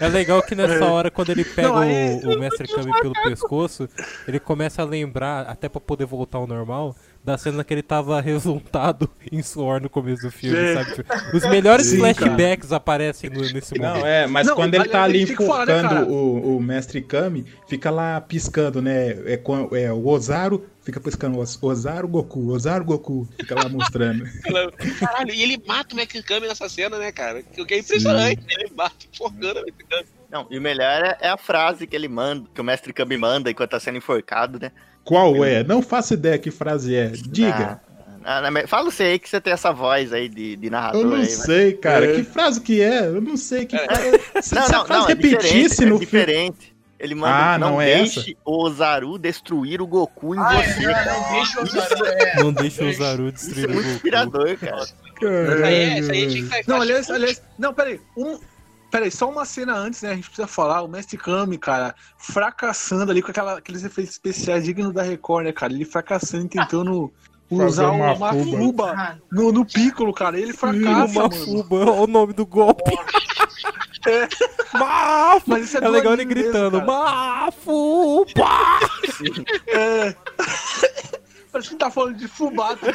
É 0.00 0.08
legal 0.08 0.42
que 0.42 0.54
nessa 0.54 0.74
É. 0.74 0.88
hora, 0.88 1.10
quando 1.10 1.30
ele 1.30 1.44
pega 1.44 1.68
Não, 1.68 1.78
aí- 1.78 2.20
o, 2.22 2.34
o 2.34 2.38
Mestre 2.38 2.68
Kami 2.68 2.92
pelo 3.00 3.14
pescoço, 3.14 3.88
ele 4.28 4.38
começa 4.38 4.82
a 4.82 4.84
lembrar, 4.84 5.46
até 5.48 5.68
pra 5.68 5.80
poder 5.80 6.04
voltar 6.04 6.38
ao 6.38 6.46
normal, 6.46 6.94
da 7.26 7.36
cena 7.36 7.64
que 7.64 7.74
ele 7.74 7.82
tava 7.82 8.20
resultado 8.22 9.10
em 9.32 9.42
suor 9.42 9.80
no 9.82 9.90
começo 9.90 10.22
do 10.22 10.30
filme, 10.30 10.56
É. 10.56 10.74
sabe? 10.74 10.94
Tipo, 10.94 11.36
Os 11.36 11.42
melhores 11.44 11.86
Sim, 11.88 11.98
flashbacks 11.98 12.72
aparecem 12.72 13.28
no- 13.28 13.40
nesse 13.40 13.76
momento. 13.76 13.98
Não, 13.98 14.06
é, 14.06 14.26
mas 14.28 14.46
Não, 14.46 14.54
quando 14.54 14.74
ele 14.74 14.88
tá 14.88 15.02
ali 15.02 15.26
falar, 15.26 15.66
né, 15.66 15.82
cara? 15.82 16.04
o, 16.06 16.56
o 16.56 16.62
mestre 16.62 17.02
Kami, 17.02 17.44
fica 17.68 17.90
lá 17.90 18.20
piscando, 18.20 18.80
né? 18.80 19.08
É, 19.32 19.36
com- 19.36 19.68
é, 19.74 19.92
o 19.92 20.06
Ozaru 20.06 20.64
fica 20.84 21.00
piscando 21.00 21.38
Ozaru 21.62 22.06
Goku, 22.06 22.48
Ozaru 22.52 22.84
Goku, 22.84 23.28
fica 23.36 23.56
lá 23.56 23.68
mostrando. 23.68 24.24
Caralho, 25.00 25.34
e 25.34 25.42
ele 25.42 25.60
mata 25.66 25.94
o 25.94 25.96
Mekakami 25.96 26.46
nessa 26.46 26.68
cena, 26.68 26.96
né, 26.96 27.10
cara? 27.10 27.42
Que 27.42 27.64
que 27.64 27.74
é 27.74 27.78
impressionante. 27.80 28.40
Ele 28.48 28.70
mata 28.76 28.94
enforcando 29.12 29.60
o 29.60 29.64
Mekakami. 29.64 30.06
Não, 30.30 30.46
e 30.50 30.58
o 30.58 30.62
melhor 30.62 31.02
é, 31.04 31.18
é 31.22 31.28
a 31.28 31.36
frase 31.36 31.86
que 31.86 31.94
ele 31.96 32.08
manda, 32.08 32.48
que 32.54 32.60
o 32.60 32.64
mestre 32.64 32.92
Kami 32.92 33.16
manda 33.16 33.50
enquanto 33.50 33.70
tá 33.70 33.80
sendo 33.80 33.98
enforcado, 33.98 34.58
né? 34.60 34.70
Qual 35.06 35.44
é? 35.44 35.62
Não 35.64 35.80
faço 35.80 36.14
ideia 36.14 36.36
que 36.38 36.50
frase 36.50 36.94
é. 36.94 37.08
Diga. 37.08 37.80
Ah, 38.24 38.38
ah, 38.44 38.50
mas 38.50 38.68
fala 38.68 38.90
você 38.90 39.04
aí 39.04 39.18
que 39.20 39.28
você 39.28 39.40
tem 39.40 39.52
essa 39.52 39.72
voz 39.72 40.12
aí 40.12 40.28
de, 40.28 40.56
de 40.56 40.68
narrador 40.68 41.00
Eu 41.02 41.06
não 41.06 41.14
aí, 41.14 41.20
vai. 41.22 41.28
sei, 41.30 41.72
cara. 41.74 42.06
É. 42.06 42.14
Que 42.16 42.24
frase 42.24 42.60
que 42.60 42.80
é? 42.82 43.06
Eu 43.06 43.20
não 43.22 43.36
sei 43.36 43.64
que 43.66 43.78
frase. 43.78 44.20
Se, 44.42 44.54
Não, 44.54 44.62
se 44.66 44.74
a 44.74 44.78
não, 44.78 44.84
frase 44.86 45.00
não, 45.02 45.04
é 45.10 45.14
repetisse 45.14 45.38
diferente, 45.46 45.80
no 45.80 45.84
é 45.84 45.86
filme. 45.86 45.98
diferente. 46.00 46.76
Ele 46.98 47.14
manda, 47.14 47.52
Ah, 47.54 47.58
não, 47.58 47.72
não 47.72 47.80
é 47.80 47.94
deixe 47.98 48.36
o 48.44 48.64
Ozaru 48.64 49.18
destruir 49.18 49.80
o 49.82 49.86
Goku 49.86 50.34
em 50.34 50.38
Ah, 50.38 50.50
você. 50.62 50.86
é, 50.86 50.92
cara. 50.94 51.12
não 51.12 51.32
deixa 51.34 51.60
o 51.60 51.62
Ozaru. 51.62 52.06
É. 52.06 52.42
Não 52.42 52.52
deixa 52.52 52.84
o 52.84 52.92
Zaru 52.94 53.28
Isso 53.28 53.32
destruir 53.54 53.64
é 53.64 53.66
o 53.66 53.70
muito 53.74 53.84
Goku. 53.84 53.96
inspirador, 53.96 54.56
cara. 54.58 54.82
Isso 54.82 55.64
aí, 55.64 55.74
é- 55.74 55.98
isso 56.00 56.10
aí 56.10 56.26
tinha 56.26 56.48
que 56.48 56.54
estar 56.56 56.72
Não, 56.72 56.80
aliás, 56.82 57.10
aliás, 57.10 57.42
não, 57.58 57.72
peraí. 57.74 58.00
Um, 58.16 58.38
peraí, 58.96 59.10
só 59.10 59.28
uma 59.28 59.44
cena 59.44 59.74
antes, 59.74 60.00
né? 60.00 60.12
A 60.12 60.14
gente 60.14 60.28
precisa 60.28 60.48
falar. 60.48 60.80
O 60.82 60.88
Mestre 60.88 61.18
Kami, 61.18 61.58
cara, 61.58 61.94
fracassando 62.18 63.10
ali 63.10 63.20
com 63.20 63.30
aquela, 63.30 63.58
aqueles 63.58 63.84
efeitos 63.84 64.14
especiais 64.14 64.64
dignos 64.64 64.94
da 64.94 65.02
Record, 65.02 65.44
né, 65.44 65.52
cara? 65.52 65.72
Ele 65.72 65.84
fracassando 65.84 66.46
e 66.46 66.48
tentando 66.48 67.12
usar 67.50 67.90
uma 67.90 68.14
uma 68.14 68.32
fuba. 68.32 68.56
fuba 68.56 69.18
no, 69.30 69.52
no 69.52 69.66
Piccolo, 69.66 70.14
cara. 70.14 70.40
Ele 70.40 70.54
fracassa, 70.54 71.18
Uma 71.20 71.28
mano. 71.28 71.30
fuba, 71.30 71.76
olha 71.76 71.92
o 71.92 72.06
nome 72.06 72.32
do 72.32 72.46
golpe. 72.46 72.90
Mafuba. 74.72 75.42
Mas 75.46 75.64
isso 75.64 75.78
é, 75.78 75.84
É 75.84 75.88
legal 75.88 76.12
ele 76.14 76.24
gritando. 76.24 76.80
Mafuba! 76.82 78.32
É. 79.66 80.14
Parece 81.56 81.70
que 81.70 81.76
tá 81.76 81.90
falando 81.90 82.18
de 82.18 82.28
fubata. 82.28 82.92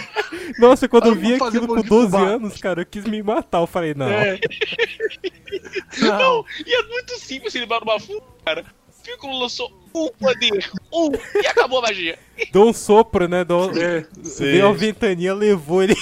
Nossa, 0.60 0.88
quando 0.88 1.08
eu 1.08 1.14
Ah, 1.14 1.16
vi 1.16 1.34
aquilo 1.34 1.68
com 1.68 1.82
de 1.82 1.90
12 1.90 2.12
fubá. 2.12 2.22
anos, 2.22 2.58
cara, 2.58 2.82
eu 2.82 2.86
quis 2.86 3.04
me 3.06 3.24
matar. 3.24 3.60
Eu 3.60 3.66
falei, 3.66 3.96
não. 3.96 4.08
É. 4.08 4.40
Não, 6.00 6.46
e 6.66 6.74
é 6.74 6.84
muito 6.84 7.18
simples 7.20 7.54
ele 7.56 7.66
uma 7.66 8.00
fuga, 8.00 8.22
cara. 8.46 8.66
Piccolo 9.04 9.40
lançou 9.40 9.72
um 9.96 10.10
poder, 10.10 10.70
um, 10.94 11.10
e 11.42 11.48
acabou 11.48 11.80
a 11.80 11.82
magia. 11.82 12.20
Deu 12.54 12.68
um 12.68 12.74
sopro, 12.74 13.28
né? 13.28 13.44
Deu... 13.44 13.72
É. 13.76 14.06
Veio 14.38 14.68
uma 14.68 14.76
ventania, 14.76 15.34
levou 15.34 15.82
ele 15.82 15.96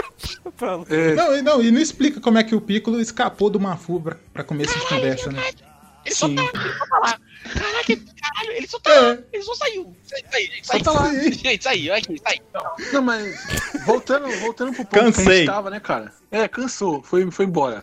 pra 0.56 0.76
lá. 0.76 0.84
É. 0.88 1.14
Não, 1.14 1.36
e 1.36 1.42
não, 1.42 1.62
e 1.62 1.70
não 1.70 1.80
explica 1.80 2.20
como 2.20 2.38
é 2.38 2.42
que 2.42 2.54
o 2.54 2.60
Piccolo 2.60 2.98
escapou 3.00 3.50
do 3.50 3.60
Mafu 3.60 4.00
pra, 4.00 4.16
pra 4.32 4.42
começo 4.42 4.76
de 4.78 4.86
conversa, 4.88 5.30
né? 5.30 5.42
Ele 6.06 6.14
só 6.14 6.26
Sim. 6.26 6.36
tá, 6.36 6.42
ele 6.54 6.72
só 6.72 6.86
tá 6.86 6.98
lá. 7.00 7.18
Caraca, 7.44 7.96
caralho, 8.20 8.52
ele 8.52 8.66
só 8.66 8.78
tá 8.80 8.90
É. 8.90 9.24
Ele 9.32 9.42
só 9.42 9.54
saiu. 9.54 9.96
Saiu, 10.04 10.24
saiu, 10.30 10.48
saiu. 10.62 10.82
tá 10.84 10.92
lá. 10.92 11.14
Gente, 11.30 11.64
saiu, 11.64 11.94
aqui, 11.94 12.20
saiu. 12.22 12.42
Não, 12.92 13.02
mas 13.02 13.36
voltando, 13.86 14.28
voltando 14.40 14.72
pro 14.72 14.84
ponto 14.84 14.90
que 14.92 14.98
a 14.98 15.02
Cansei. 15.04 15.36
gente 15.38 15.46
tava, 15.46 15.70
né, 15.70 15.80
cara? 15.80 16.12
É, 16.30 16.46
cansou, 16.48 17.02
foi, 17.02 17.30
foi 17.30 17.44
embora. 17.46 17.82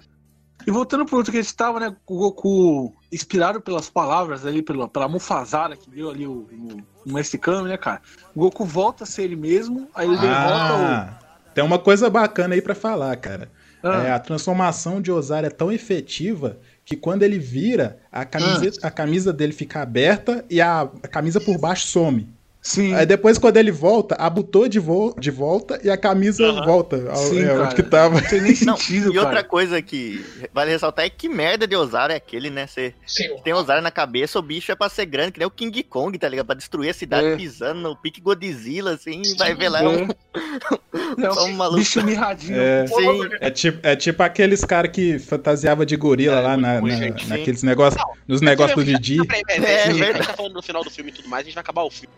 E 0.68 0.72
voltando 0.72 1.06
pro 1.06 1.18
ponto 1.18 1.32
que 1.32 1.38
a 1.38 1.42
gente 1.42 1.56
tava, 1.56 1.80
né, 1.80 1.96
o 2.08 2.18
Goku, 2.18 2.96
inspirado 3.12 3.62
pelas 3.62 3.88
palavras 3.90 4.46
ali, 4.46 4.62
pela, 4.64 4.88
pela 4.88 5.08
Mufazara 5.08 5.78
que 5.78 5.90
deu 5.90 6.10
ali 6.10 6.26
o, 6.26 6.48
o, 6.52 6.78
o 7.06 7.14
Mestre 7.14 7.38
Kami, 7.38 7.70
né, 7.70 7.78
cara? 7.78 8.02
O 8.36 8.40
Goku 8.40 8.66
volta 8.66 9.04
a 9.04 9.08
ser 9.08 9.24
ele 9.24 9.36
mesmo, 9.36 9.88
aí 9.94 10.08
ele 10.08 10.18
derrota 10.18 10.34
Ah, 10.36 11.20
tem 11.54 11.64
uma 11.64 11.78
coisa 11.78 12.10
bacana 12.10 12.56
aí 12.56 12.62
pra 12.62 12.74
falar, 12.74 13.16
cara. 13.18 13.52
Ah. 13.84 14.04
É, 14.06 14.12
a 14.12 14.20
transformação 14.20 15.00
de 15.00 15.12
Osário 15.12 15.46
é 15.46 15.52
tão 15.52 15.72
efetiva 15.72 16.60
que 16.86 16.96
quando 16.96 17.24
ele 17.24 17.40
vira, 17.40 17.98
a 18.12 18.24
camisa, 18.24 18.72
Ah. 18.84 18.88
a 18.88 18.92
camisa 18.92 19.34
dele 19.34 19.54
fica 19.54 19.82
aberta 19.82 20.46
e 20.50 20.62
a, 20.62 20.82
a 20.82 21.08
camisa 21.08 21.42
por 21.42 21.58
baixo 21.58 21.88
some. 21.88 22.28
Sim. 22.68 22.96
Aí 22.96 23.06
depois, 23.06 23.38
quando 23.38 23.58
ele 23.58 23.72
volta, 23.72 24.16
abutou 24.16 24.68
de, 24.68 24.80
vo 24.80 25.14
de 25.20 25.30
volta 25.30 25.80
e 25.84 25.90
a 25.90 25.96
camisa 25.96 26.52
volta 26.64 26.96
ao, 27.12 27.16
Sim, 27.16 27.44
é, 27.44 27.46
cara. 27.46 27.64
onde 27.66 27.76
que 27.76 27.84
tava. 27.84 28.20
Não 28.20 28.28
tem 28.28 28.42
nem 28.42 28.56
Não, 28.66 28.76
sentido, 28.76 29.12
e 29.12 29.14
cara. 29.14 29.28
outra 29.28 29.44
coisa 29.44 29.80
que 29.84 30.26
vale 30.52 30.72
ressaltar 30.72 31.06
é 31.06 31.10
que 31.12 31.30
merda 31.30 31.68
de 31.68 31.76
Osário 31.76 32.14
é 32.14 32.16
aquele, 32.16 32.50
né? 32.50 32.66
Você 32.66 32.96
Sim. 33.06 33.36
tem 33.44 33.54
Osário 33.54 33.84
na 33.84 33.92
cabeça, 33.92 34.40
o 34.40 34.42
bicho 34.42 34.72
é 34.72 34.76
pra 34.76 34.90
ser 34.90 35.06
grande, 35.06 35.34
que 35.34 35.38
nem 35.40 35.46
o 35.48 35.52
King 35.52 35.84
Kong, 35.84 36.18
tá 36.18 36.28
ligado? 36.28 36.48
Pra 36.48 36.56
destruir 36.56 36.90
a 36.90 36.94
cidade 36.94 37.28
É. 37.28 37.36
pisando 37.36 37.82
no 37.82 37.96
pique 37.96 38.20
Godzilla, 38.20 38.94
assim, 38.96 39.22
e 39.24 39.36
vai 39.38 39.54
ver 39.54 39.70
lá 39.70 39.84
é 39.84 39.88
um, 39.88 40.08
É. 41.24 41.32
só 41.32 41.46
um 41.46 41.52
maluco. 41.54 41.78
Bicho 41.78 42.04
mirradinho. 42.04 42.60
É, 42.60 42.88
Sim, 42.88 43.30
é 43.42 43.52
tipo, 43.52 43.80
é 43.88 43.96
tipo 43.96 44.24
aqueles 44.24 44.66
caras 44.66 44.90
que 44.92 45.20
fantasiava 45.20 45.86
de 45.86 45.96
gorila 45.96 46.40
lá 46.40 46.58
na, 46.58 46.74
na- 46.76 46.80
ruim, 46.80 46.98
gente. 46.98 47.28
naqueles 47.30 47.62
negócios, 47.62 48.02
nos 48.28 48.42
negócios 48.42 48.76
do 48.76 48.84
Didi. 48.84 49.20
É, 49.50 50.14
tá 50.14 50.34
falando 50.34 50.54
no 50.54 50.64
final 50.64 50.84
do 50.84 50.90
filme 50.90 51.12
e 51.12 51.14
tudo 51.14 51.30
mais, 51.30 51.44
a 51.44 51.46
gente 51.46 51.54
vai 51.54 51.62
acabar 51.62 51.84
o 51.84 51.92
filme. 51.92 52.12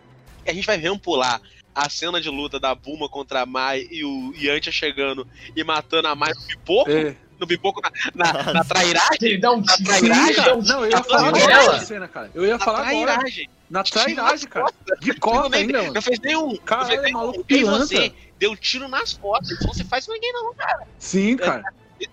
A 0.48 0.53
gente 0.53 0.65
vai 0.65 0.78
ver 0.78 0.91
um 0.91 0.98
pular 0.98 1.41
a 1.76 1.90
cena 1.90 2.19
de 2.19 2.30
luta 2.30 2.60
da 2.60 2.74
Buma 2.74 3.07
contra 3.07 3.41
a 3.41 3.45
Mai 3.45 3.88
e 3.91 4.03
o 4.03 4.34
Yantia 4.36 4.72
chegando 4.72 5.28
e 5.56 5.64
matando 5.64 6.07
a 6.07 6.15
Mai 6.15 6.32
no 6.34 6.41
pipoco, 6.48 6.90
É. 6.90 7.15
no 7.40 7.45
pipoco 7.45 7.82
na, 7.82 7.91
na, 8.34 8.53
na 8.53 8.64
trairagem. 8.64 9.18
Ele 9.22 9.38
dá 9.38 9.52
um 9.52 9.61
Na 9.61 9.78
trairagem. 9.78 10.36
cara. 10.36 10.56
Não, 10.57 10.84
eu 10.86 10.90
ia 10.91 11.03
falar 11.03 11.28
Ela? 11.40 11.60
agora 11.61 11.80
cena, 11.82 12.07
cara. 12.07 12.32
Eu 12.34 12.45
ia 12.45 12.57
Na 12.57 12.65
falar 12.65 12.88
agora. 12.88 13.14
trairagem. 13.14 13.49
Na 13.69 13.84
trairagem, 13.84 14.48
cara. 14.49 14.74
De 15.02 15.10
Não, 15.10 15.15
costa 15.19 15.49
nem- 15.49 15.60
ainda, 15.61 15.82
mano. 15.82 15.94
não 15.94 16.02
fez 16.02 16.19
nenhum. 16.19 16.48
não 16.48 16.57
Caralho, 16.57 16.88
fez 16.90 17.02
nenhum. 17.02 17.18
maluco 17.18 17.38
Nem 17.38 17.45
pilantra. 17.60 17.86
você 17.86 18.14
deu 18.40 18.56
tiro 18.56 18.88
nas 18.88 19.14
costas. 19.14 19.52
Isso 19.52 19.68
não 19.68 19.74
se 19.74 19.84
faz 19.84 20.06
com 20.07 20.14
ninguém, 20.14 20.32
não, 20.34 20.53
cara. 20.56 20.88
Sim, 20.98 21.36
cara. 21.38 21.64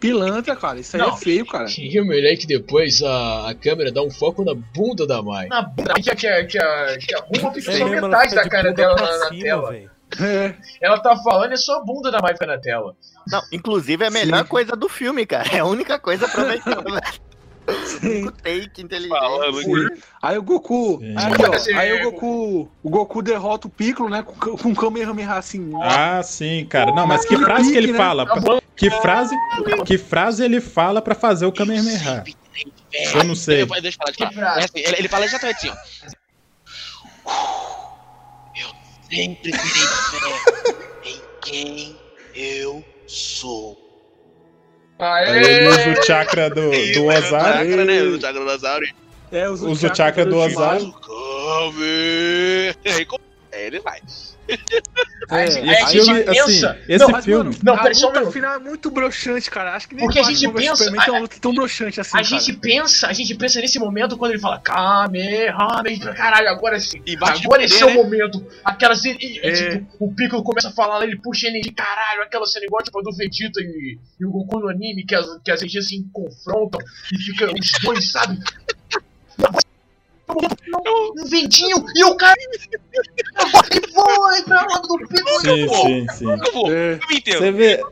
Pilantra, 0.00 0.56
cara. 0.56 0.78
Isso 0.80 0.96
aí 0.96 1.02
Não. 1.02 1.14
é 1.14 1.16
feio, 1.16 1.46
cara. 1.46 1.66
E 1.78 2.00
o 2.00 2.04
melhor 2.06 2.32
é 2.32 2.36
que 2.36 2.46
depois 2.46 3.02
a, 3.02 3.50
a 3.50 3.54
câmera 3.54 3.92
dá 3.92 4.02
um 4.02 4.10
foco 4.10 4.44
na 4.44 4.54
bunda 4.54 5.06
da 5.06 5.22
Mai. 5.22 5.46
Na 5.48 5.62
bunda 5.62 5.94
que, 5.94 6.10
a- 6.10 6.14
que, 6.16 6.26
a- 6.26 6.46
que, 6.46 6.58
a- 6.58 6.98
que 6.98 7.14
a 7.14 7.20
bunda 7.22 7.52
fica 7.60 7.72
É 7.72 7.84
metade 8.00 8.34
da 8.34 8.48
cara 8.48 8.72
dela 8.72 8.94
na, 8.94 9.18
na 9.18 9.28
cima, 9.28 9.42
tela. 9.42 9.76
É. 10.20 10.54
Ela 10.80 10.98
tá 11.00 11.16
falando 11.16 11.52
e 11.52 11.56
só 11.56 11.78
a 11.78 11.84
bunda 11.84 12.10
da 12.10 12.20
Mai 12.20 12.34
fica 12.34 12.46
na 12.46 12.58
tela. 12.58 12.94
Não, 13.26 13.42
inclusive 13.52 14.04
é 14.04 14.08
a 14.08 14.10
melhor 14.10 14.42
Sim. 14.42 14.48
coisa 14.48 14.76
do 14.76 14.88
filme, 14.88 15.26
cara. 15.26 15.48
É 15.52 15.58
a 15.60 15.64
única 15.64 15.98
coisa 15.98 16.26
aproveitada. 16.26 16.84
Único 18.04 18.32
take 18.32 18.82
inteligente. 18.82 19.08
Falando. 19.18 19.92
Aí 20.22 20.38
o 20.38 20.42
Goku. 20.42 20.98
Sim. 21.00 21.14
Aí, 21.16 21.76
ó, 21.76 21.78
aí 21.80 21.92
o 21.94 22.10
Goku. 22.10 22.70
O 22.82 22.90
Goku 22.90 23.22
derrota 23.22 23.66
o 23.66 23.70
Piccolo, 23.70 24.08
né? 24.10 24.22
Com, 24.22 24.56
com 24.56 24.68
o 24.70 24.74
Kamehameha 24.76 25.32
assim. 25.32 25.70
Ah, 25.82 26.22
sim, 26.22 26.66
cara. 26.66 26.92
Não, 26.92 27.06
mas 27.06 27.24
que 27.24 27.36
frase 27.36 27.72
que 27.72 27.78
ele 27.78 27.92
Né? 27.92 27.98
fala? 27.98 28.26
Que 28.76 28.90
frase, 28.90 29.36
que 29.86 29.96
frase 29.98 30.44
ele 30.44 30.60
fala 30.60 31.00
pra 31.00 31.14
fazer 31.14 31.46
o 31.46 31.52
Kamehameha? 31.52 32.24
Eu 33.14 33.24
não 33.24 33.34
sei. 33.34 33.64
Deixa 33.64 33.64
eu 33.64 33.68
falar, 33.68 33.80
deixa 33.80 33.98
eu 34.00 34.12
Que 34.12 34.18
falar. 34.18 34.32
frase? 34.32 34.60
É 34.60 34.64
assim, 34.64 34.78
ele, 34.88 34.96
ele 34.98 35.08
fala 35.08 35.24
exatamente 35.24 35.56
assim, 35.56 35.68
ó. 35.70 35.74
Eu 38.56 38.68
sempre 39.08 39.52
terei 39.52 39.60
fé 39.62 40.74
em 41.04 41.20
quem 41.42 41.96
eu 42.34 42.84
sou. 43.06 43.83
Aí 44.98 45.44
ele 45.44 45.68
usa 45.68 45.90
o 46.00 46.02
chakra 46.04 46.48
do, 46.50 46.70
do 46.70 47.10
é 47.10 47.18
Osário. 47.18 47.68
chakra, 47.70 47.84
né? 47.84 48.02
O 48.02 48.20
chakra 48.20 48.40
do 48.44 48.50
Osário. 48.50 48.94
É, 49.32 49.48
Usa 49.48 49.90
o 49.90 49.96
chakra 49.96 50.24
do! 50.24 50.40
Aí, 52.84 53.04
como- 53.04 53.20
aí 53.52 53.62
ele 53.66 53.80
vai. 53.80 54.00
É, 55.30 55.36
Aí 55.36 55.68
a 55.70 55.86
filme, 55.86 56.04
gente 56.04 56.28
assim, 56.38 56.52
pensa- 56.52 56.78
esse 56.86 56.98
Não, 56.98 57.08
mas, 57.08 57.24
filme. 57.24 57.44
mano, 57.44 57.58
Não, 57.62 57.74
a 57.74 57.82
um 57.82 57.88
luta 58.20 58.30
final 58.30 58.54
é 58.54 58.58
muito 58.58 58.90
broxante, 58.90 59.50
cara. 59.50 59.74
Acho 59.74 59.88
que 59.88 59.94
nem 59.94 60.04
Porque 60.04 60.18
a 60.18 60.22
gente 60.22 60.46
pensa- 60.52 60.84
a- 60.84 61.10
uma 61.10 61.18
luta 61.20 61.36
tão 61.40 61.54
broxante 61.54 61.98
assim, 62.00 62.10
A 62.10 62.22
cara. 62.22 62.24
gente 62.24 62.52
pensa, 62.58 63.06
a 63.08 63.12
gente 63.14 63.34
pensa 63.34 63.58
nesse 63.60 63.78
momento 63.78 64.18
quando 64.18 64.32
ele 64.32 64.40
fala 64.40 64.58
Kamehameha, 64.58 66.14
caralho, 66.14 66.48
agora 66.50 66.78
sim. 66.78 67.00
E 67.06 67.16
bate 67.16 67.40
de 67.40 67.46
Agora 67.46 67.64
esse 67.64 67.82
é 67.82 67.86
o 67.86 67.94
momento. 67.94 68.46
Aquela 68.64 68.94
cena. 68.94 69.16
e- 69.20 69.36
e, 69.38 69.40
É. 69.40 69.70
tipo, 69.78 69.86
o 69.98 70.14
Piccolo 70.14 70.42
começa 70.42 70.68
a 70.68 70.72
falar, 70.72 71.02
ele 71.04 71.16
puxa 71.16 71.46
ele 71.46 71.72
caralho, 71.72 72.22
aquela 72.22 72.44
cena 72.46 72.66
igual 72.66 72.82
tipo, 72.82 73.00
do 73.00 73.10
Vegeta 73.16 73.60
e, 73.60 73.98
e 74.20 74.24
o 74.26 74.30
Goku 74.30 74.60
no 74.60 74.68
anime, 74.68 75.04
que 75.06 75.14
as, 75.14 75.26
que 75.42 75.50
as 75.50 75.60
energias 75.60 75.88
se 75.88 76.04
confrontam 76.12 76.80
e 77.12 77.18
fica 77.18 77.46
os 77.46 77.72
dois, 77.82 78.12
sabe? 78.12 78.38
Um 80.28 81.26
ventinho 81.28 81.76
e 81.94 82.04
o 82.04 82.16
cara. 82.16 82.34
que 83.70 83.92
foi 83.92 84.42
pra 84.44 84.66
lado 84.66 84.88
do 84.88 84.98
Piccolo. 85.06 85.40
Sim, 85.40 85.68
sim, 85.68 86.06
sim. 86.14 86.24
Eu 86.30 86.52
vou, 86.52 86.72
É. 86.72 86.98
Você 87.26 87.52
vê. 87.52 87.82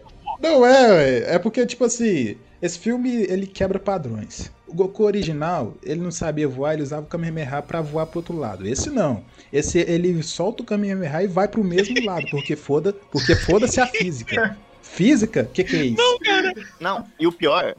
Não 0.40 0.66
é, 0.66 0.92
ué. 0.92 1.34
é 1.34 1.38
porque, 1.38 1.64
tipo 1.66 1.84
assim, 1.84 2.36
esse 2.60 2.78
filme 2.78 3.22
ele 3.28 3.46
quebra 3.46 3.78
padrões. 3.78 4.50
O 4.66 4.74
Goku 4.74 5.04
original, 5.04 5.76
ele 5.82 6.00
não 6.00 6.10
sabia 6.10 6.48
voar, 6.48 6.72
ele 6.72 6.82
usava 6.82 7.02
o 7.02 7.08
Kamehameha 7.08 7.60
pra 7.62 7.80
voar 7.82 8.06
pro 8.06 8.20
outro 8.20 8.36
lado. 8.36 8.66
Esse 8.66 8.88
não. 8.90 9.24
Esse 9.52 9.78
ele 9.80 10.22
solta 10.22 10.62
o 10.62 10.66
Kamehameha 10.66 11.22
e 11.22 11.26
vai 11.28 11.46
pro 11.46 11.62
mesmo 11.62 11.94
lado, 12.04 12.26
porque 12.30 12.56
foda, 12.56 12.92
porque 13.12 13.36
foda-se 13.36 13.80
a 13.80 13.86
física. 13.86 14.56
Física? 14.82 15.44
Que 15.52 15.62
que 15.62 15.76
é 15.76 15.84
isso? 15.84 16.18
Não, 16.80 17.06
e 17.20 17.26
o 17.26 17.32
pior 17.32 17.76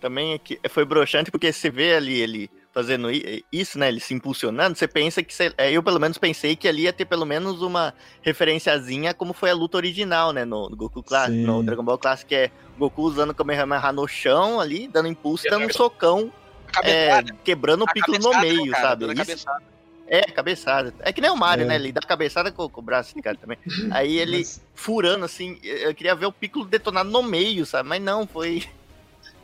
também 0.00 0.32
é 0.34 0.38
que 0.38 0.58
foi 0.68 0.84
broxante 0.84 1.30
porque 1.30 1.52
você 1.52 1.70
vê 1.70 1.94
ali 1.94 2.20
ele 2.20 2.50
fazendo 2.76 3.10
i- 3.10 3.42
isso, 3.50 3.78
né? 3.78 3.88
Ele 3.88 4.00
se 4.00 4.12
impulsionando, 4.12 4.76
você 4.76 4.86
pensa 4.86 5.22
que. 5.22 5.32
Você, 5.32 5.50
é, 5.56 5.72
eu 5.72 5.82
pelo 5.82 5.98
menos 5.98 6.18
pensei 6.18 6.54
que 6.54 6.68
ali 6.68 6.82
ia 6.82 6.92
ter 6.92 7.06
pelo 7.06 7.24
menos 7.24 7.62
uma 7.62 7.94
referenciazinha 8.20 9.14
como 9.14 9.32
foi 9.32 9.48
a 9.50 9.54
luta 9.54 9.78
original, 9.78 10.30
né? 10.30 10.44
No, 10.44 10.68
no 10.68 10.76
Goku 10.76 11.02
Classic, 11.02 11.38
no 11.38 11.62
Dragon 11.62 11.82
Ball 11.82 11.96
Classic, 11.96 12.28
que 12.28 12.34
é 12.34 12.50
o 12.76 12.80
Goku 12.80 13.02
usando 13.02 13.30
o 13.30 13.34
Kamehameha 13.34 13.92
no 13.92 14.06
chão 14.06 14.60
ali, 14.60 14.88
dando 14.88 15.08
impulso 15.08 15.46
e 15.46 15.50
dando 15.50 15.64
um 15.66 15.72
socão, 15.72 16.30
A 16.76 16.86
é, 16.86 17.22
quebrando 17.42 17.80
o 17.82 17.88
a 17.88 17.92
Piccolo 17.94 18.18
no 18.18 18.40
meio, 18.40 18.70
cara, 18.72 18.88
sabe? 18.88 19.04
Isso- 19.06 19.14
cabeçada. 19.16 19.62
é, 20.06 20.20
cabeçada. 20.30 20.94
É 21.00 21.12
que 21.14 21.20
nem 21.22 21.30
o 21.30 21.36
Mario, 21.36 21.64
É. 21.64 21.68
né? 21.68 21.74
Ele 21.76 21.92
dá 21.92 22.02
cabeçada 22.02 22.52
com, 22.52 22.68
com 22.68 22.80
o 22.82 22.84
braço 22.84 23.14
de 23.14 23.22
cara 23.22 23.38
também. 23.38 23.56
Aí 23.90 24.18
ele 24.18 24.36
Mas- 24.38 24.60
furando 24.74 25.24
assim, 25.24 25.58
eu 25.62 25.94
queria 25.94 26.14
ver 26.14 26.26
o 26.26 26.32
Piccolo 26.32 26.66
detonado 26.66 27.08
no 27.08 27.22
meio, 27.22 27.64
sabe? 27.64 27.88
Mas 27.88 28.02
não, 28.02 28.26
foi. 28.26 28.64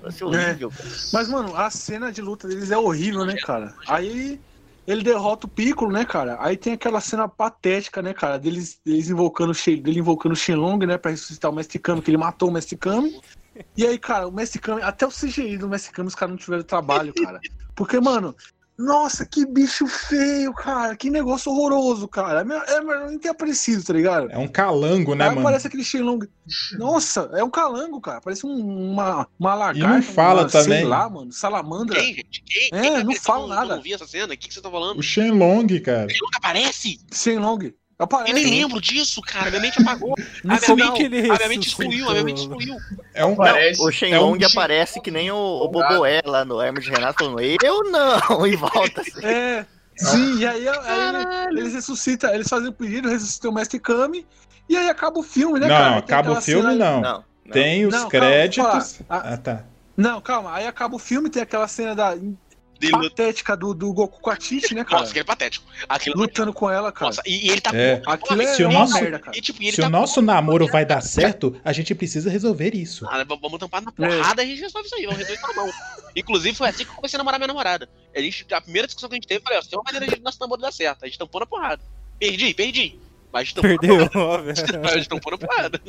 Vai 0.02 0.10
ser 0.10 0.24
horrível, 0.24 0.70
cara. 0.70 0.90
Mas, 1.12 1.28
mano, 1.28 1.56
a 1.56 1.70
cena 1.70 2.10
de 2.10 2.20
luta 2.20 2.48
deles 2.48 2.70
é 2.70 2.76
horrível, 2.76 3.24
né, 3.24 3.36
cara? 3.36 3.74
Aí 3.86 4.40
ele 4.86 5.02
derrota 5.02 5.46
o 5.46 5.50
Piccolo, 5.50 5.92
né, 5.92 6.04
cara? 6.04 6.36
Aí 6.40 6.56
tem 6.56 6.72
aquela 6.72 7.00
cena 7.00 7.28
patética, 7.28 8.02
né, 8.02 8.12
cara? 8.12 8.38
Deles, 8.38 8.80
deles 8.84 9.08
invocando 9.08 9.52
dele 9.54 10.00
invocando 10.00 10.32
o 10.32 10.36
Shenlong, 10.36 10.84
né, 10.84 10.98
pra 10.98 11.12
ressuscitar 11.12 11.50
o 11.50 11.54
Mestre 11.54 11.78
Kami, 11.78 12.02
que 12.02 12.10
ele 12.10 12.18
matou 12.18 12.48
o 12.48 12.52
Mestre 12.52 12.76
Kami. 12.76 13.20
E 13.76 13.86
aí, 13.86 13.96
cara, 13.98 14.26
o 14.26 14.32
Mestre 14.32 14.60
Kami, 14.60 14.82
até 14.82 15.06
o 15.06 15.10
CGI 15.10 15.58
do 15.58 15.68
Mestre 15.68 15.92
Kami, 15.92 16.08
os 16.08 16.14
caras 16.14 16.32
não 16.32 16.38
tiveram 16.38 16.64
trabalho, 16.64 17.14
cara. 17.14 17.40
Porque, 17.76 18.00
mano, 18.00 18.34
nossa, 18.82 19.24
que 19.24 19.46
bicho 19.46 19.86
feio, 19.86 20.52
cara. 20.52 20.96
Que 20.96 21.08
negócio 21.10 21.50
horroroso, 21.52 22.06
cara. 22.08 22.40
É 22.40 22.74
é 22.76 23.06
nem 23.06 23.18
ter 23.18 23.28
aparecido, 23.28 23.82
tá 23.84 23.92
ligado? 23.92 24.30
É 24.30 24.38
um 24.38 24.48
calango, 24.48 25.14
né, 25.14 25.24
Aí 25.24 25.30
mano? 25.30 25.42
parece 25.42 25.66
aquele 25.66 25.84
Shenlong. 25.84 26.26
Nossa, 26.78 27.30
é 27.34 27.42
um 27.44 27.50
calango, 27.50 28.00
cara. 28.00 28.20
Parece 28.20 28.46
um- 28.46 28.90
uma, 28.92 29.26
uma 29.38 29.54
lagarta. 29.54 29.78
E 29.78 29.82
não 29.96 30.02
fala 30.02 30.42
uma, 30.42 30.48
Sei 30.48 30.62
também. 30.62 30.84
lá, 30.84 31.08
mano. 31.08 31.32
Salamandra. 31.32 31.96
Quem, 32.00 32.14
gente? 32.14 32.42
Quem? 32.44 32.68
É, 32.72 32.82
Quem 32.82 32.96
que 32.98 33.04
não 33.04 33.14
fala 33.16 33.44
Eu 33.44 33.48
nada. 33.48 33.76
não 33.76 33.82
vi 33.82 33.92
essa 33.92 34.06
cena. 34.06 34.34
O 34.34 34.36
que, 34.36 34.48
que 34.48 34.54
você 34.54 34.60
tá 34.60 34.70
falando? 34.70 34.98
O 34.98 35.02
Shenlong, 35.02 35.80
cara. 35.80 36.04
Ele 36.10 36.18
nunca 36.20 36.38
aparece? 36.38 36.98
Shenlong. 37.12 37.72
Aparece. 38.04 38.30
Eu 38.30 38.34
nem 38.34 38.60
lembro 38.60 38.80
disso, 38.80 39.20
cara. 39.22 39.50
Minha 39.50 39.60
mente 39.62 39.80
apagou. 39.80 40.14
No 40.44 40.54
a, 40.54 40.74
minha 40.76 40.92
que 40.92 41.02
ele 41.04 41.18
a 41.30 41.34
minha 41.36 41.48
mente 41.48 41.68
excluiu, 41.68 42.08
a 42.08 42.12
minha 42.12 42.24
mente 42.24 42.40
excluiu. 42.42 42.76
É 43.14 43.24
um. 43.24 43.34
Parece. 43.36 43.80
O 43.82 43.90
Shenlong 43.90 44.42
É 44.42 44.46
um- 44.46 44.50
aparece 44.50 45.00
que 45.00 45.10
nem 45.10 45.30
o, 45.30 45.36
o 45.36 45.68
Boboé 45.68 46.20
lá 46.24 46.44
no 46.44 46.60
Hermes 46.60 46.86
e 46.86 46.90
Renato 46.90 47.24
falando, 47.24 47.40
eu 47.40 47.84
não, 47.90 48.46
e 48.46 48.56
volta 48.56 49.00
assim. 49.00 49.24
É. 49.24 49.66
Sim, 49.96 50.38
e 50.38 50.46
aí, 50.46 50.66
aí 50.68 51.46
eles 51.50 51.74
ressuscitam, 51.74 52.34
eles 52.34 52.48
fazem 52.48 52.68
o 52.68 52.72
pedido, 52.72 53.08
ressuscitam 53.10 53.50
o 53.50 53.54
Mestre 53.54 53.78
Kami, 53.78 54.26
e 54.68 54.74
aí 54.76 54.88
acaba 54.88 55.18
o 55.20 55.22
filme, 55.22 55.60
né, 55.60 55.68
Não, 55.68 55.76
cara? 55.76 55.90
Tem 56.02 56.16
acaba 56.16 56.38
o 56.38 56.40
filme, 56.40 56.72
cena- 56.72 56.74
não. 56.92 57.00
Não, 57.02 57.24
não. 57.44 57.52
Tem 57.52 57.84
os 57.86 57.92
Não, 57.92 58.08
calma, 58.08 58.10
créditos. 58.10 59.00
falar. 59.06 59.20
Ah, 59.32 59.36
tá. 59.36 59.64
Não, 59.94 60.20
calma, 60.22 60.54
aí 60.54 60.66
acaba 60.66 60.96
o 60.96 60.98
filme, 60.98 61.28
tem 61.28 61.42
aquela 61.42 61.68
cena 61.68 61.94
da 61.94 62.16
patética 62.90 63.56
do, 63.56 63.72
do 63.74 63.92
Goku 63.92 64.20
com 64.20 64.30
a 64.30 64.36
Tite, 64.36 64.74
né, 64.74 64.84
cara? 64.84 64.98
Nossa, 65.00 65.10
aquele 65.10 65.22
é 65.22 65.24
patético. 65.24 65.66
Aquilo, 65.88 66.16
Lutando 66.18 66.52
com 66.52 66.68
ela, 66.70 66.90
cara. 66.90 67.06
nossa, 67.06 67.22
e, 67.26 67.46
e 67.46 67.50
ele 67.50 67.60
tá. 67.60 67.70
É. 67.74 68.02
Aquilo 68.06 68.42
é 68.42 68.54
Se 68.54 68.64
o 68.64 68.68
uma 68.68 68.80
nosso- 68.80 68.94
merda, 68.94 69.18
cara. 69.18 69.36
E, 69.36 69.40
tipo, 69.40 69.62
e 69.62 69.66
ele 69.66 69.76
Se 69.76 69.80
tá 69.82 69.86
o 69.86 69.90
nosso 69.90 70.20
namoro 70.22 70.66
vai 70.66 70.84
dar 70.84 71.00
certo, 71.00 71.54
a 71.64 71.72
gente 71.72 71.94
precisa 71.94 72.28
resolver 72.30 72.74
isso. 72.74 73.06
Ah, 73.08 73.22
vamos 73.24 73.58
tampar 73.58 73.82
É. 73.82 73.84
na 73.84 73.92
porrada 73.92 74.42
e 74.42 74.46
a 74.46 74.48
gente 74.48 74.62
resolve 74.62 74.86
isso 74.86 74.96
aí, 74.96 75.02
vamos 75.06 75.18
resolver 75.18 75.38
isso 75.40 75.48
na 75.48 75.54
mão. 75.62 75.72
Inclusive, 76.16 76.56
foi 76.56 76.68
assim 76.68 76.84
que 76.84 76.90
eu 76.90 76.94
comecei 76.94 77.16
a 77.16 77.18
namorar 77.18 77.38
minha 77.38 77.48
namorada. 77.48 77.88
A, 78.14 78.20
gente, 78.20 78.46
a 78.52 78.60
primeira 78.60 78.86
discussão 78.86 79.08
que 79.08 79.14
a 79.14 79.16
gente 79.16 79.28
teve, 79.28 79.40
eu 79.40 79.44
falei, 79.44 79.58
ó, 79.58 79.62
se 79.62 79.68
tem 79.70 79.78
uma 79.78 79.84
maneira 79.84 80.06
de 80.16 80.22
nosso 80.22 80.38
namoro 80.40 80.60
dar 80.60 80.72
certo. 80.72 81.04
A 81.04 81.06
gente 81.06 81.18
tampou 81.18 81.40
na 81.40 81.46
porrada. 81.46 81.82
Perdi, 82.18 82.54
perdi. 82.54 82.98
Mas 83.32 83.40
a 83.40 83.44
gente 83.44 83.54
tampou 83.54 83.70
Perdeu, 83.78 83.96
na 83.98 84.08
porrada. 84.10 84.28
óbvio. 84.34 84.52
A 84.92 84.96
gente 84.96 85.08
tampou 85.08 85.32
na 85.32 85.38
porrada. 85.38 85.80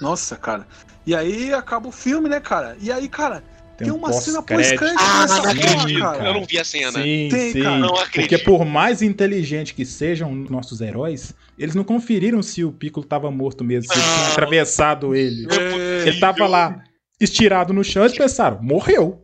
Nossa, 0.00 0.36
cara. 0.36 0.66
E 1.06 1.14
aí 1.14 1.54
acaba 1.54 1.88
o 1.88 1.92
filme, 1.92 2.28
né, 2.28 2.40
cara? 2.40 2.76
E 2.80 2.90
aí, 2.92 3.08
cara, 3.08 3.42
tem, 3.78 3.90
um 3.90 3.96
uma 3.96 4.12
cena 4.12 4.42
pós-crédito. 4.42 4.98
Ah, 4.98 5.22
nessa 5.22 5.42
porra, 5.42 5.98
cara. 5.98 6.28
Eu 6.28 6.34
não 6.34 6.44
vi 6.44 6.58
a 6.58 6.64
cena. 6.64 6.92
Sim, 6.92 7.28
Tem, 7.30 7.52
sim. 7.52 7.62
cara. 7.62 7.78
Não 7.78 7.94
acredito. 7.94 8.12
Porque 8.14 8.38
por 8.38 8.64
mais 8.64 9.02
inteligente 9.02 9.74
que 9.74 9.84
sejam 9.84 10.34
nossos 10.34 10.80
heróis, 10.80 11.34
eles 11.58 11.74
não 11.74 11.84
conferiram 11.84 12.42
se 12.42 12.64
o 12.64 12.72
Piccolo 12.72 13.06
tava 13.06 13.30
morto 13.30 13.62
mesmo, 13.64 13.92
se 13.92 13.98
ele 13.98 14.06
tinha 14.08 14.28
atravessado 14.32 15.14
ele. 15.14 15.46
É, 15.50 16.08
Ele 16.08 16.18
tava 16.20 16.46
lá, 16.46 16.82
estirado 17.20 17.72
no 17.72 17.82
chão, 17.84 18.04
eles 18.04 18.16
pensaram, 18.16 18.62
morreu. 18.62 19.22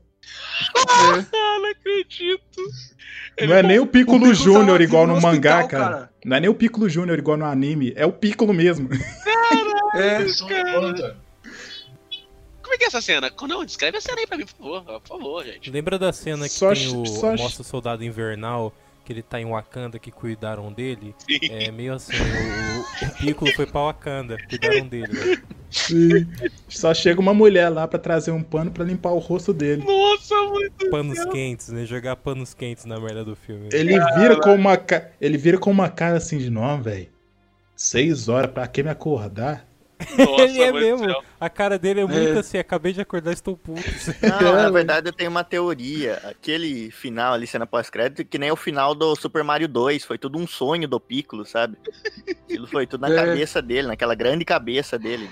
Ah, 0.88 1.24
não 1.60 1.70
acredito. 1.70 2.42
Não 3.40 3.54
é 3.54 3.62
nem 3.62 3.78
o 3.78 3.86
Piccolo, 3.86 4.18
Piccolo 4.20 4.34
Júnior 4.34 4.80
igual 4.80 5.06
no 5.06 5.14
no 5.16 5.20
mangá, 5.20 5.60
hospital, 5.60 5.68
cara. 5.68 5.94
cara. 5.94 6.10
Não 6.24 6.36
é 6.36 6.40
nem 6.40 6.50
o 6.50 6.54
Piccolo 6.54 6.88
Júnior 6.88 7.18
igual 7.18 7.36
no 7.36 7.44
anime, 7.46 7.92
é 7.96 8.04
o 8.06 8.12
Piccolo 8.12 8.52
mesmo. 8.52 8.88
é, 9.94 10.18
Como 10.18 11.21
é 12.74 12.78
que 12.78 12.84
é 12.84 12.86
essa 12.86 13.00
cena? 13.00 13.30
Não, 13.48 13.64
descreve 13.64 13.98
a 13.98 14.00
cena 14.00 14.20
aí 14.20 14.26
pra 14.26 14.36
mim, 14.36 14.46
por 14.46 14.82
favor. 14.82 15.00
Por 15.00 15.08
favor, 15.08 15.44
gente. 15.44 15.70
Lembra 15.70 15.98
da 15.98 16.12
cena 16.12 16.44
que 16.44 16.54
Só 16.54 16.72
tem 16.72 16.88
o 16.88 17.06
só 17.06 17.34
mostra 17.36 17.62
o 17.62 17.64
soldado 17.64 18.04
invernal, 18.04 18.72
que 19.04 19.12
ele 19.12 19.22
tá 19.22 19.40
em 19.40 19.46
Wakanda, 19.46 19.98
que 19.98 20.10
cuidaram 20.10 20.72
dele? 20.72 21.14
Sim. 21.18 21.38
É 21.50 21.70
meio 21.70 21.94
assim, 21.94 22.12
o, 22.16 23.06
o 23.06 23.10
Piccolo 23.18 23.52
foi 23.52 23.66
pra 23.66 23.80
Wakanda, 23.82 24.36
cuidaram 24.48 24.86
dele, 24.86 25.08
velho. 25.08 25.42
Sim. 25.70 26.26
Só 26.68 26.92
chega 26.92 27.20
uma 27.20 27.32
mulher 27.32 27.68
lá 27.70 27.88
pra 27.88 27.98
trazer 27.98 28.30
um 28.30 28.42
pano 28.42 28.70
pra 28.70 28.84
limpar 28.84 29.10
o 29.10 29.18
rosto 29.18 29.52
dele. 29.52 29.82
Nossa, 29.84 30.34
muito. 30.44 30.90
Panos 30.90 31.24
quentes, 31.26 31.68
né? 31.68 31.84
Jogar 31.86 32.16
panos 32.16 32.52
quentes 32.54 32.84
na 32.84 33.00
merda 33.00 33.24
do 33.24 33.34
filme. 33.34 33.68
Ele 33.72 33.98
vira 34.14 34.38
com 34.40 34.54
uma 34.54 34.78
ele 35.20 35.38
vira 35.38 35.58
com 35.58 35.70
uma 35.70 35.88
cara 35.88 36.18
assim 36.18 36.38
de 36.38 36.50
não, 36.50 36.82
velho. 36.82 37.08
Seis 37.74 38.28
horas, 38.28 38.50
pra 38.52 38.66
que 38.66 38.82
me 38.82 38.90
acordar? 38.90 39.66
Nossa, 40.18 40.42
ele 40.44 40.60
é 40.62 40.72
mesmo. 40.72 41.04
céu. 41.04 41.22
A 41.40 41.48
cara 41.50 41.78
dele 41.78 42.00
é 42.00 42.04
muito 42.06 42.36
É. 42.36 42.38
assim, 42.38 42.58
acabei 42.58 42.92
de 42.92 43.00
acordar, 43.00 43.32
estou 43.32 43.56
puto. 43.56 43.80
Não, 44.42 44.52
na 44.54 44.70
verdade 44.70 45.08
eu 45.08 45.12
tenho 45.12 45.30
uma 45.30 45.44
teoria. 45.44 46.20
Aquele 46.24 46.90
final 46.90 47.32
ali, 47.34 47.46
cena 47.46 47.66
pós-crédito, 47.66 48.24
que 48.24 48.38
nem 48.38 48.50
o 48.50 48.56
final 48.56 48.94
do 48.94 49.14
Super 49.16 49.42
Mario 49.44 49.68
2. 49.68 50.04
Foi 50.04 50.18
tudo 50.18 50.38
um 50.38 50.46
sonho 50.46 50.86
do 50.88 50.98
Piccolo, 51.00 51.44
sabe? 51.44 51.76
Aquilo 52.44 52.66
foi 52.66 52.86
tudo 52.86 53.02
na 53.02 53.08
É. 53.12 53.16
cabeça 53.16 53.60
dele, 53.62 53.88
naquela 53.88 54.14
grande 54.14 54.44
cabeça 54.44 54.98
dele. 54.98 55.28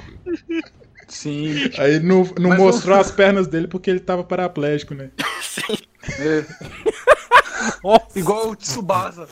sim. 1.09 1.71
Aí 1.79 1.99
não, 2.01 2.25
não 2.39 2.51
Mas 2.51 2.59
mostrou 2.59 2.95
não- 2.95 3.01
as 3.03 3.11
pernas 3.11 3.47
dele 3.47 3.67
porque 3.69 3.91
ele 3.91 4.01
tava 4.01 4.23
paraplégico, 4.25 4.95
né? 4.95 5.11
É. 6.19 6.45
Nossa, 7.85 8.19
Igual 8.19 8.51
o 8.51 8.57
Tsubasa. 8.57 9.29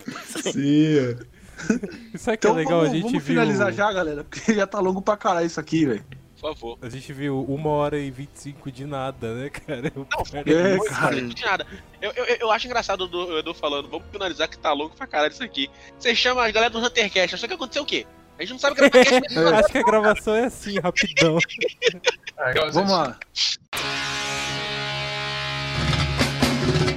Sim. 0.52 0.98
é. 0.98 1.16
isso 2.14 2.30
aqui 2.30 2.46
é 2.46 2.50
Então 2.50 2.54
legal, 2.54 2.78
vamos, 2.80 2.90
a 2.90 2.94
gente 2.94 3.02
vamos 3.04 3.22
viu. 3.22 3.34
finalizar 3.34 3.72
já, 3.72 3.92
galera, 3.92 4.24
porque 4.24 4.54
já 4.54 4.66
tá 4.66 4.80
longo 4.80 5.02
pra 5.02 5.16
caralho 5.16 5.46
isso 5.46 5.58
aqui, 5.60 5.84
velho. 5.86 6.04
Por 6.40 6.54
favor. 6.54 6.78
A 6.82 6.88
gente 6.88 7.12
viu 7.12 7.44
uma 7.48 7.70
hora 7.70 7.98
e 7.98 8.10
25 8.12 8.70
de 8.70 8.84
nada, 8.86 9.34
né, 9.34 9.50
cara? 9.50 9.92
Não, 9.96 10.06
É, 10.46 10.78
cara. 10.88 11.20
de 11.20 11.44
nada. 11.44 11.66
Eu, 12.00 12.12
eu, 12.12 12.24
eu 12.42 12.50
acho 12.52 12.66
engraçado 12.66 13.00
o 13.12 13.38
Edu- 13.38 13.52
falando, 13.54 13.88
vamos 13.88 14.06
finalizar 14.12 14.48
que 14.48 14.56
tá 14.56 14.72
louco 14.72 14.96
pra 14.96 15.06
caralho 15.08 15.32
isso 15.32 15.42
aqui. 15.42 15.68
Você 15.98 16.14
chama 16.14 16.44
a 16.46 16.50
galera 16.52 16.70
do 16.70 16.78
Huntercast, 16.78 17.36
só 17.36 17.48
que 17.48 17.54
aconteceu 17.54 17.82
o 17.82 17.86
quê? 17.86 18.06
A 18.38 18.42
gente 18.42 18.52
não 18.52 18.58
sabe 18.60 18.74
o 18.74 18.76
que 18.76 18.82
é 18.84 18.86
Huntercast. 18.86 19.36
É. 19.38 19.54
Acho 19.56 19.68
que 19.68 19.78
a 19.78 19.82
gravação 19.82 20.34
é 20.36 20.44
assim, 20.44 20.78
rapidão. 20.78 21.38
Vamos 22.72 22.92
lá. 22.92 23.18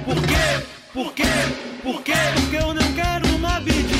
Por 0.04 0.14
quê? 0.26 0.66
Por 0.92 1.12
quê? 1.14 1.22
Por 1.82 2.02
quê? 2.02 2.12
Porque 2.36 2.56
eu 2.56 2.74
não 2.74 2.92
quero 2.94 3.26
uma 3.36 3.58
beat 3.60 3.90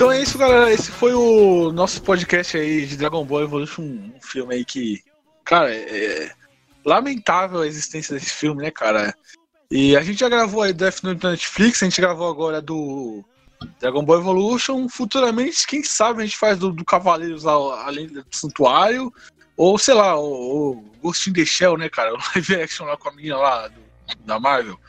Então 0.00 0.10
é 0.10 0.22
isso, 0.22 0.38
galera. 0.38 0.72
Esse 0.72 0.90
foi 0.90 1.12
o 1.12 1.70
nosso 1.72 2.02
podcast 2.02 2.56
aí 2.56 2.86
de 2.86 2.96
Dragon 2.96 3.22
Ball 3.22 3.42
Evolution, 3.42 3.82
um 3.82 4.18
filme 4.22 4.54
aí 4.54 4.64
que, 4.64 5.04
cara, 5.44 5.70
é 5.70 6.32
lamentável 6.86 7.60
a 7.60 7.66
existência 7.66 8.14
desse 8.14 8.32
filme, 8.32 8.62
né, 8.62 8.70
cara? 8.70 9.14
E 9.70 9.94
a 9.94 10.00
gente 10.00 10.20
já 10.20 10.30
gravou 10.30 10.62
aí 10.62 10.72
Death 10.72 11.02
Note 11.02 11.22
na 11.22 11.32
Netflix, 11.32 11.82
a 11.82 11.84
gente 11.84 12.00
gravou 12.00 12.30
agora 12.30 12.62
do 12.62 13.22
Dragon 13.78 14.02
Ball 14.02 14.20
Evolution. 14.20 14.88
Futuramente, 14.88 15.66
quem 15.66 15.84
sabe 15.84 16.22
a 16.22 16.24
gente 16.24 16.38
faz 16.38 16.58
do, 16.58 16.72
do 16.72 16.82
Cavaleiros 16.82 17.44
além 17.44 18.06
do 18.06 18.24
Santuário, 18.30 19.12
ou 19.54 19.76
sei 19.76 19.92
lá, 19.92 20.18
o, 20.18 20.78
o 20.78 20.84
Ghost 21.02 21.28
in 21.28 21.34
the 21.34 21.44
Shell, 21.44 21.76
né, 21.76 21.90
cara? 21.90 22.14
O 22.14 22.18
live 22.34 22.54
action 22.62 22.86
lá 22.86 22.96
com 22.96 23.10
a 23.10 23.12
menina 23.12 23.36
lá 23.36 23.68
do- 23.68 23.82
da 24.24 24.40
Marvel. 24.40 24.80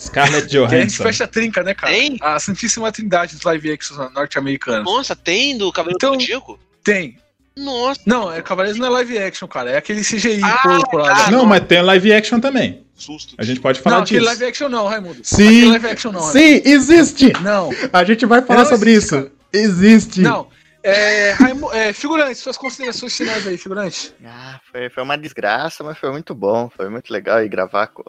Scarlett 0.00 0.48
Que 0.48 0.56
a 0.56 0.60
gente 0.68 0.70
Johansson. 0.70 1.02
fecha 1.02 1.24
a 1.24 1.28
trinca, 1.28 1.62
né, 1.62 1.74
cara? 1.74 1.92
Tem? 1.92 2.16
A 2.22 2.38
Santíssima 2.40 2.90
Trindade 2.90 3.34
dos 3.34 3.42
live 3.44 3.70
actions 3.72 4.12
norte-americanos. 4.14 4.84
Nossa, 4.84 5.14
tem 5.14 5.58
do 5.58 5.70
Cabelo 5.72 5.94
Então- 5.96 6.16
do 6.16 6.24
Tico? 6.24 6.58
Tem. 6.82 7.18
Nossa, 7.56 8.00
Não, 8.06 8.32
é 8.32 8.40
Cavaleiros 8.40 8.78
não 8.78 8.86
é 8.86 8.90
live 8.90 9.18
action, 9.18 9.46
cara. 9.46 9.70
É 9.72 9.76
aquele 9.76 10.02
CGI 10.02 10.40
Ah, 10.42 10.58
tá. 10.90 11.30
Não, 11.30 11.44
mas 11.44 11.60
tem 11.66 11.82
live 11.82 12.12
action 12.14 12.40
também. 12.40 12.86
susto. 12.94 13.34
A 13.36 13.42
gente 13.44 13.60
pode 13.60 13.80
falar 13.80 13.98
Não, 13.98 14.04
disso. 14.04 14.24
live 14.24 14.44
action 14.44 14.68
não, 14.68 14.86
Raimundo. 14.86 15.20
Sim, 15.22 15.46
Aquele 15.46 15.68
live 15.70 15.86
action 15.88 16.12
não. 16.12 16.20
sim, 16.22 16.62
existe. 16.64 17.32
Não, 17.42 17.70
A 17.92 18.04
gente 18.04 18.24
vai 18.24 18.40
falar 18.40 18.62
Não 18.64 18.70
sobre 18.70 18.92
existe, 18.92 19.14
isso. 19.16 19.30
Existe. 19.52 20.20
não. 20.22 20.48
É, 20.82 21.32
Raimu... 21.32 21.70
é, 21.74 21.92
figurante, 21.92 22.38
suas 22.38 22.56
considerações 22.56 23.14
finais 23.14 23.46
aí, 23.46 23.58
figurante. 23.58 24.14
Ah, 24.24 24.58
foi, 24.72 24.88
foi 24.88 25.02
uma 25.02 25.18
desgraça, 25.18 25.84
mas 25.84 25.98
foi 25.98 26.10
muito 26.10 26.34
bom. 26.34 26.70
Foi 26.74 26.88
muito 26.88 27.12
legal 27.12 27.42
ir 27.44 27.48
gravar 27.50 27.88
com 27.88 28.02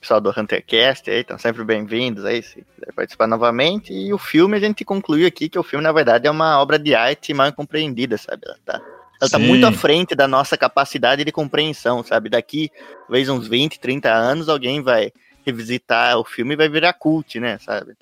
pessoal 0.00 0.20
do 0.20 0.30
Huntercast 0.30 1.10
aí, 1.10 1.20
estão 1.20 1.38
sempre 1.38 1.64
bem-vindos 1.64 2.24
aí, 2.24 2.42
se 2.42 2.64
quiser 2.64 2.92
participar 2.94 3.26
novamente. 3.26 3.92
E 3.92 4.12
o 4.12 4.18
filme 4.18 4.56
a 4.56 4.60
gente 4.60 4.84
concluiu 4.84 5.26
aqui 5.26 5.48
que 5.48 5.58
o 5.58 5.62
filme, 5.62 5.82
na 5.82 5.92
verdade, 5.92 6.26
é 6.26 6.30
uma 6.30 6.60
obra 6.60 6.78
de 6.78 6.94
arte 6.94 7.34
mal 7.34 7.52
compreendida, 7.52 8.16
sabe? 8.16 8.42
Ela 8.46 8.58
tá, 8.64 8.80
ela 9.20 9.30
tá 9.30 9.38
muito 9.38 9.66
à 9.66 9.72
frente 9.72 10.14
da 10.14 10.28
nossa 10.28 10.56
capacidade 10.56 11.24
de 11.24 11.32
compreensão, 11.32 12.02
sabe? 12.04 12.28
Daqui, 12.28 12.70
talvez 13.00 13.28
uns 13.28 13.48
20, 13.48 13.80
30 13.80 14.10
anos, 14.10 14.48
alguém 14.48 14.80
vai 14.80 15.12
revisitar 15.44 16.16
o 16.18 16.24
filme 16.24 16.54
e 16.54 16.56
vai 16.56 16.68
virar 16.68 16.92
cult, 16.92 17.40
né, 17.40 17.58
sabe? 17.58 17.94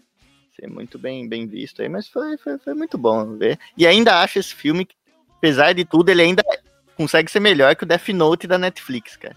Ser 0.58 0.68
muito 0.68 0.98
bem, 0.98 1.28
bem 1.28 1.46
visto 1.46 1.80
aí, 1.80 1.88
mas 1.88 2.08
foi, 2.08 2.36
foi, 2.36 2.58
foi 2.58 2.74
muito 2.74 2.98
bom 2.98 3.36
ver. 3.36 3.58
E 3.76 3.86
ainda 3.86 4.20
acho 4.20 4.38
esse 4.38 4.54
filme, 4.54 4.84
que, 4.84 4.94
apesar 5.38 5.72
de 5.72 5.84
tudo, 5.84 6.10
ele 6.10 6.22
ainda 6.22 6.42
consegue 6.96 7.30
ser 7.30 7.40
melhor 7.40 7.74
que 7.74 7.84
o 7.84 7.86
Death 7.86 8.08
Note 8.08 8.46
da 8.46 8.58
Netflix, 8.58 9.16
cara. 9.16 9.36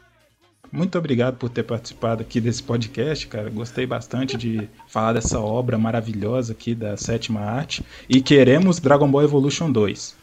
Muito 0.71 0.97
obrigado 0.97 1.37
por 1.37 1.49
ter 1.49 1.63
participado 1.63 2.21
aqui 2.21 2.39
desse 2.39 2.61
podcast, 2.61 3.27
cara. 3.27 3.49
Gostei 3.49 3.85
bastante 3.85 4.37
de 4.37 4.69
falar 4.87 5.13
dessa 5.13 5.39
obra 5.39 5.77
maravilhosa 5.77 6.53
aqui 6.53 6.75
da 6.75 6.95
sétima 6.95 7.41
arte. 7.41 7.83
E 8.07 8.21
queremos 8.21 8.79
Dragon 8.79 9.09
Ball 9.09 9.23
Evolution 9.23 9.71
2. 9.71 10.19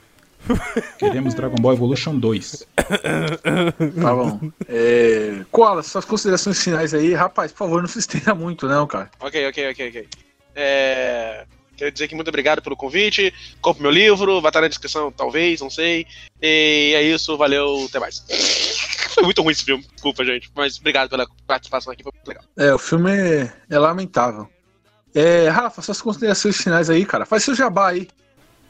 Queremos 0.98 1.34
Dragon 1.34 1.56
Ball 1.56 1.72
Evolution 1.72 2.18
2. 2.18 2.66
Tá 4.00 4.14
bom. 4.14 4.52
É... 4.68 5.44
Koala, 5.50 5.82
suas 5.82 6.04
considerações 6.04 6.62
finais 6.62 6.94
aí. 6.94 7.14
Rapaz, 7.14 7.50
por 7.50 7.58
favor, 7.58 7.82
não 7.82 7.88
se 7.88 7.98
estenda 7.98 8.34
muito, 8.34 8.68
não, 8.68 8.86
cara. 8.86 9.10
Ok, 9.18 9.48
ok, 9.48 9.70
ok, 9.70 9.88
ok. 9.88 10.08
É... 10.54 11.44
Quero 11.76 11.92
dizer 11.92 12.08
que 12.08 12.14
muito 12.14 12.28
obrigado 12.28 12.62
pelo 12.62 12.76
convite. 12.76 13.34
Compre 13.60 13.82
meu 13.82 13.90
livro, 13.90 14.40
vai 14.40 14.48
estar 14.48 14.62
na 14.62 14.68
descrição, 14.68 15.12
talvez, 15.12 15.60
não 15.60 15.68
sei. 15.68 16.06
E 16.40 16.92
é 16.94 17.02
isso, 17.02 17.36
valeu, 17.36 17.84
até 17.86 17.98
mais. 17.98 18.24
Foi 19.16 19.24
muito 19.24 19.40
ruim 19.40 19.52
esse 19.52 19.64
filme, 19.64 19.82
desculpa, 19.94 20.22
gente. 20.26 20.50
Mas 20.54 20.78
obrigado 20.78 21.08
pela 21.08 21.26
participação 21.46 21.90
aqui, 21.90 22.02
foi 22.02 22.12
muito 22.12 22.28
legal. 22.28 22.44
É, 22.54 22.74
o 22.74 22.78
filme 22.78 23.10
é, 23.10 23.50
é 23.70 23.78
lamentável. 23.78 24.46
É, 25.14 25.48
Rafa, 25.48 25.80
suas 25.80 26.02
considerações 26.02 26.58
finais 26.58 26.90
aí, 26.90 27.06
cara. 27.06 27.24
Faz 27.24 27.42
seu 27.42 27.54
jabá 27.54 27.88
aí. 27.88 28.08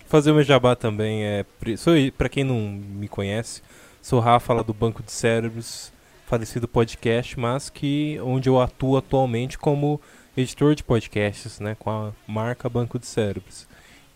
Fazer 0.07 0.31
o 0.31 0.37
meu 0.37 0.45
jabá 0.45 0.77
também 0.77 1.25
é. 1.25 1.45
Sou, 1.77 1.95
pra 2.17 2.29
quem 2.29 2.45
não 2.45 2.61
me 2.61 3.09
conhece, 3.09 3.61
sou 4.01 4.21
Rafa 4.21 4.55
lá 4.55 4.63
do 4.63 4.73
Banco 4.73 5.03
de 5.03 5.11
Cérebros. 5.11 5.93
falecido 6.27 6.69
podcast, 6.69 7.37
mas 7.41 7.69
que 7.69 8.17
onde 8.23 8.49
eu 8.49 8.61
atuo 8.61 8.97
atualmente 8.97 9.59
como 9.59 10.01
editor 10.37 10.77
de 10.77 10.85
podcasts, 10.85 11.59
né, 11.59 11.75
com 11.77 11.91
a 11.91 12.13
marca 12.25 12.69
Banco 12.69 13.01
de 13.01 13.07
Cérebros. 13.07 13.67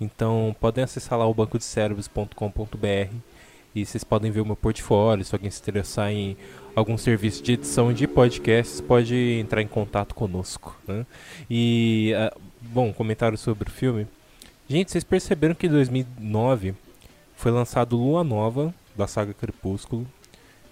Então, 0.01 0.55
podem 0.61 0.85
acessar 0.85 1.19
lá 1.19 1.27
o 1.27 1.35
bancodecérebros.com.br 1.35 3.17
e 3.75 3.85
vocês 3.87 4.03
podem 4.05 4.31
ver 4.31 4.41
o 4.41 4.47
meu 4.47 4.57
portfólio, 4.57 5.25
se 5.25 5.35
alguém 5.35 5.51
se 5.51 5.61
interessar 5.61 6.11
em 6.11 6.37
algum 6.75 6.97
serviço 6.99 7.43
de 7.43 7.53
edição 7.53 7.93
de 7.93 8.07
podcasts, 8.07 8.81
pode 8.81 9.15
entrar 9.41 9.63
em 9.63 9.67
contato 9.67 10.15
conosco. 10.15 10.77
Né? 10.87 11.05
E, 11.51 12.13
ah, 12.17 12.33
bom, 12.61 12.93
comentário 12.93 13.37
sobre 13.39 13.69
o 13.69 13.73
filme. 13.73 14.07
Gente, 14.69 14.91
vocês 14.91 15.05
perceberam 15.05 15.55
que 15.55 15.67
em 15.67 15.71
2009 15.71 16.75
foi 17.37 17.51
lançado 17.51 17.97
Lua 17.97 18.23
Nova, 18.23 18.73
da 18.97 19.07
saga 19.07 19.33
Crepúsculo. 19.35 20.07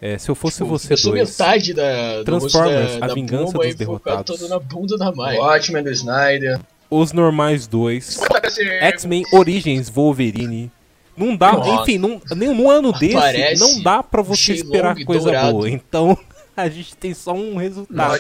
É, 0.00 0.16
se 0.16 0.28
eu 0.30 0.34
fosse 0.36 0.58
Tipo, 0.58 0.70
você 0.70 0.94
dois... 0.94 1.30
metade 1.30 1.74
da, 1.74 2.22
Transformers, 2.24 2.98
da, 2.98 3.04
A 3.04 3.08
da 3.08 3.14
Vingança 3.14 3.52
bomba 3.52 3.66
dos 3.66 3.74
Derrotados. 3.74 4.38
todo 4.38 4.48
na 4.48 4.58
bunda 4.60 4.96
da 4.96 5.10
Mai. 5.10 5.36
Watchmen 5.36 5.82
do 5.82 5.90
Snyder. 5.90 6.60
Os 6.88 7.12
Normais 7.12 7.66
2, 7.66 8.20
X-Men 8.80 9.24
Origins 9.32 9.88
Wolverine. 9.90 10.70
Não 11.18 11.36
dá, 11.36 11.52
Nossa. 11.52 11.82
enfim, 11.82 11.98
num, 11.98 12.20
nem 12.36 12.54
num 12.54 12.70
ano 12.70 12.92
desse, 12.92 13.16
Aparece 13.16 13.60
não 13.60 13.82
dá 13.82 14.02
pra 14.02 14.22
você 14.22 14.52
esperar 14.52 14.94
coisa 15.04 15.24
dourado. 15.24 15.52
boa. 15.52 15.68
Então, 15.70 16.16
a 16.56 16.68
gente 16.68 16.96
tem 16.96 17.12
só 17.14 17.32
um 17.32 17.56
resultado. 17.56 18.18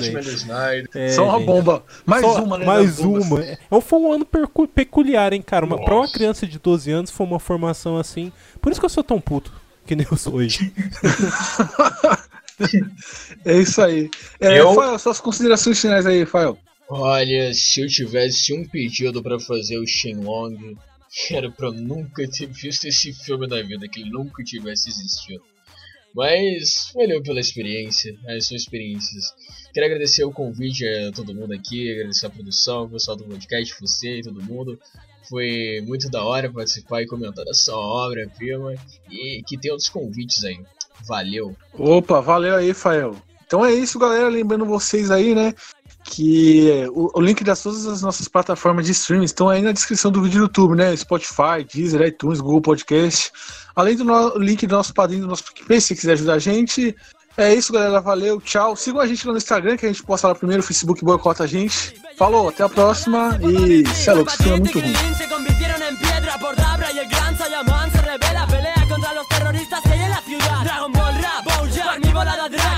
É, 0.94 1.08
Só 1.10 1.24
uma 1.24 1.40
bomba. 1.40 1.82
Mais 2.04 2.22
Só 2.22 2.42
uma, 2.42 2.58
né? 2.58 2.64
Mais 2.66 2.98
uma. 3.00 3.42
É, 3.42 3.58
foi 3.80 3.98
um 3.98 4.12
ano 4.12 4.26
peculiar, 4.74 5.32
hein, 5.32 5.42
cara. 5.42 5.64
Uma, 5.64 5.82
pra 5.82 5.94
uma 5.94 6.10
criança 6.10 6.46
de 6.46 6.58
12 6.58 6.90
anos 6.90 7.10
foi 7.10 7.26
uma 7.26 7.38
formação 7.38 7.96
assim. 7.96 8.32
Por 8.60 8.70
isso 8.72 8.80
que 8.80 8.84
eu 8.86 8.90
sou 8.90 9.04
tão 9.04 9.20
puto 9.20 9.52
que 9.86 9.96
nem 9.96 10.06
eu 10.10 10.16
sou 10.16 10.34
hoje. 10.34 10.72
É 13.44 13.56
isso 13.56 13.80
aí. 13.80 14.10
É, 14.40 14.60
Eu- 14.60 14.74
Fael, 14.74 14.98
suas 14.98 15.20
considerações 15.20 15.80
finais 15.80 16.04
aí, 16.06 16.26
Fael. 16.26 16.58
Olha, 16.88 17.52
se 17.54 17.80
eu 17.82 17.86
tivesse 17.86 18.52
um 18.52 18.66
pedido 18.66 19.22
pra 19.22 19.38
fazer 19.38 19.78
o 19.78 19.86
Shenlong, 19.86 20.76
era 21.30 21.50
pra 21.50 21.68
eu 21.68 21.72
nunca 21.72 22.28
ter 22.30 22.46
visto 22.46 22.86
esse 22.86 23.12
filme 23.12 23.46
na 23.46 23.62
vida, 23.62 23.88
que 23.88 24.00
ele 24.00 24.10
nunca 24.10 24.42
tivesse 24.42 24.88
existido. 24.88 25.42
Mas 26.14 26.90
valeu 26.94 27.22
pela 27.22 27.38
experiência, 27.38 28.16
as 28.26 28.46
suas 28.46 28.62
experiências. 28.62 29.34
Quero 29.72 29.86
agradecer 29.86 30.24
o 30.24 30.32
convite 30.32 30.86
a 30.86 31.12
todo 31.12 31.34
mundo 31.34 31.52
aqui, 31.52 31.92
agradecer 31.92 32.26
a 32.26 32.30
produção, 32.30 32.84
o 32.84 32.90
pessoal 32.90 33.16
do 33.16 33.24
podcast, 33.24 33.74
você 33.80 34.18
e 34.18 34.22
todo 34.22 34.42
mundo. 34.42 34.78
Foi 35.28 35.82
muito 35.86 36.08
da 36.10 36.24
hora 36.24 36.50
participar 36.50 37.02
e 37.02 37.06
comentar 37.06 37.44
dessa 37.44 37.74
obra-prima 37.74 38.74
e 39.10 39.42
que 39.46 39.58
tem 39.58 39.70
outros 39.70 39.90
convites 39.90 40.42
aí. 40.44 40.58
Valeu! 41.06 41.54
Opa, 41.74 42.20
valeu 42.20 42.56
aí, 42.56 42.72
Fael. 42.72 43.14
Então 43.46 43.64
é 43.64 43.72
isso, 43.72 43.98
galera. 43.98 44.28
Lembrando 44.28 44.66
vocês 44.66 45.10
aí, 45.10 45.34
né? 45.34 45.54
Que 46.10 46.86
o, 46.90 47.10
o 47.18 47.20
link 47.20 47.44
das 47.44 47.62
todas 47.62 47.86
as 47.86 48.00
nossas 48.00 48.26
plataformas 48.28 48.86
de 48.86 48.92
streaming 48.92 49.26
estão 49.26 49.48
aí 49.48 49.60
na 49.60 49.72
descrição 49.72 50.10
do 50.10 50.22
vídeo 50.22 50.38
do 50.38 50.44
YouTube, 50.44 50.74
né? 50.74 50.96
Spotify, 50.96 51.62
Deezer, 51.72 52.00
iTunes, 52.00 52.40
Google 52.40 52.62
Podcast. 52.62 53.30
Além 53.76 53.94
do 53.94 54.04
no- 54.04 54.38
link 54.38 54.66
do 54.66 54.74
nosso 54.74 54.94
padrinho, 54.94 55.22
do 55.22 55.28
nosso 55.28 55.44
PicPay, 55.44 55.80
se 55.80 55.94
quiser 55.94 56.12
ajudar 56.14 56.34
a 56.34 56.38
gente. 56.38 56.96
É 57.36 57.54
isso, 57.54 57.72
galera. 57.72 58.00
Valeu, 58.00 58.40
tchau. 58.40 58.74
Sigam 58.74 59.00
a 59.00 59.06
gente 59.06 59.24
lá 59.26 59.32
no 59.32 59.38
Instagram, 59.38 59.76
que 59.76 59.86
a 59.86 59.88
gente 59.88 60.02
posta 60.02 60.26
lá 60.28 60.34
primeiro. 60.34 60.62
O 60.62 60.66
Facebook 60.66 61.04
boicota 61.04 61.44
a 61.44 61.46
gente. 61.46 61.94
Falou, 62.16 62.48
até 62.48 62.64
a 62.64 62.68
próxima. 62.68 63.38
E, 63.42 63.86
sei 63.94 64.14
lá, 64.14 64.24
filme 64.30 64.54
é 64.54 64.58
muito 64.60 64.80
ruim. 64.80 64.92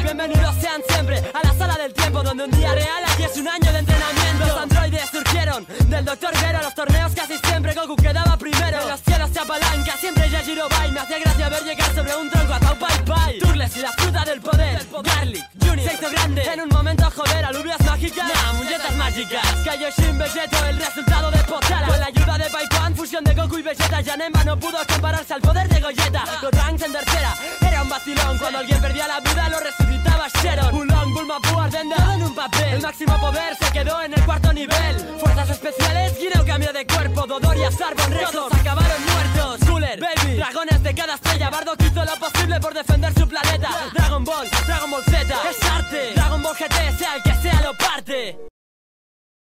Bienvenidos 0.02 0.54
sean 0.60 0.82
siempre 0.88 1.18
a 1.32 1.46
la 1.46 1.54
sala 1.54 1.74
del 1.76 1.94
tiempo 1.94 2.22
donde 2.22 2.44
un 2.44 2.50
día 2.50 2.74
real 2.74 3.04
aquí 3.10 3.22
es 3.22 3.36
un 3.38 3.48
año 3.48 3.72
de 3.72 3.78
entrenamiento. 3.78 4.46
Los 4.46 4.58
androides 4.58 5.08
surgieron 5.10 5.66
del 5.88 6.04
Doctor 6.04 6.36
Gero 6.36 6.58
a 6.58 6.62
los 6.62 6.74
torneos 6.74 7.12
casi 7.14 7.38
siempre 7.38 7.72
Goku 7.72 7.96
quedaba 7.96 8.36
primero. 8.36 8.82
En 8.82 8.88
los 8.88 9.00
cielos 9.00 9.30
se 9.32 9.40
apalanca, 9.40 9.96
siempre 9.98 10.28
Yajiro 10.28 10.68
Bai, 10.68 10.92
me 10.92 11.00
hacía 11.00 11.18
gracia 11.20 11.48
ver 11.48 11.62
llegar 11.64 11.94
sobre 11.94 12.16
un 12.16 12.28
tronco 12.28 12.52
a 12.52 12.60
Tau 12.60 12.78
Pai 12.78 13.04
Pai. 13.06 13.38
Turles 13.38 13.76
y 13.76 13.80
la 13.80 13.92
fruta 13.92 14.24
del 14.24 14.40
poder, 14.42 14.86
Garlic, 15.02 15.44
Junior, 15.58 15.88
se 15.88 15.94
hizo 15.94 16.10
grande 16.10 16.42
en 16.42 16.60
un 16.60 16.68
momento 16.68 17.10
joder, 17.16 17.44
alubias 17.44 17.80
mágicas, 17.86 18.26
nah, 18.28 18.52
muñecas 18.52 18.94
mágicas. 18.96 19.46
Kaioshin 19.64 20.18
Vegeto, 20.18 20.64
el 20.66 20.76
resultado 20.76 21.30
de 21.30 21.38
Potara. 21.44 21.86
Con 21.86 22.00
la 22.00 22.06
ayuda 22.06 22.38
de 22.38 22.50
Pai 22.50 22.68
Pan, 22.68 22.94
fusión 22.94 23.24
de 23.24 23.34
Goku 23.34 23.58
y 23.58 23.62
Vegeta, 23.62 24.00
Yanemba 24.02 24.44
no 24.44 24.58
pudo 24.58 24.78
compararse 24.86 25.32
al 25.32 25.40
poder 25.40 25.68
de 25.68 25.80
Gogeta. 25.80 26.24
Gotrunks 26.42 26.82
en 26.82 26.92
tercera, 26.92 27.34
era 27.60 27.82
un 27.82 27.88
vacilón, 27.88 28.38
cuando 28.38 28.58
alguien 28.58 28.80
perdía 28.80 29.08
la 29.08 29.20
vida 29.20 29.29
lo 29.48 29.60
resucitaba 29.60 30.28
Sharon. 30.42 30.74
Ulong, 30.74 31.14
Bulma, 31.14 31.40
Pu, 31.40 31.58
Ardenda, 31.58 31.96
todo 31.96 32.12
en 32.12 32.22
un 32.22 32.34
papel. 32.34 32.74
El 32.74 32.82
máximo 32.82 33.18
poder 33.20 33.56
se 33.56 33.72
quedó 33.72 34.02
en 34.02 34.14
el 34.14 34.24
cuarto 34.24 34.52
nivel. 34.52 34.96
Fuerzas 35.20 35.50
especiales, 35.50 36.18
Guineo 36.18 36.44
cambio 36.44 36.72
de 36.72 36.86
cuerpo, 36.86 37.26
Dodor 37.26 37.56
y 37.56 37.64
Astarbon, 37.64 38.10
Rex, 38.12 38.30
todos 38.30 38.52
acabaron 38.52 39.04
muertos. 39.04 39.68
Cooler, 39.68 40.00
Baby, 40.00 40.36
dragones 40.36 40.82
de 40.82 40.94
cada 40.94 41.14
estrella, 41.14 41.50
Bardock 41.50 41.80
hizo 41.82 42.04
lo 42.04 42.16
posible 42.16 42.60
por 42.60 42.74
defender 42.74 43.12
su 43.14 43.28
planeta. 43.28 43.70
Dragon 43.94 44.24
Ball, 44.24 44.48
Dragon 44.66 44.90
Ball 44.90 45.04
Z, 45.04 45.20
es 45.50 45.70
arte. 45.70 46.12
Dragon 46.14 46.42
Ball 46.42 46.54
GT, 46.54 46.98
sea 46.98 47.16
el 47.16 47.22
que 47.22 47.30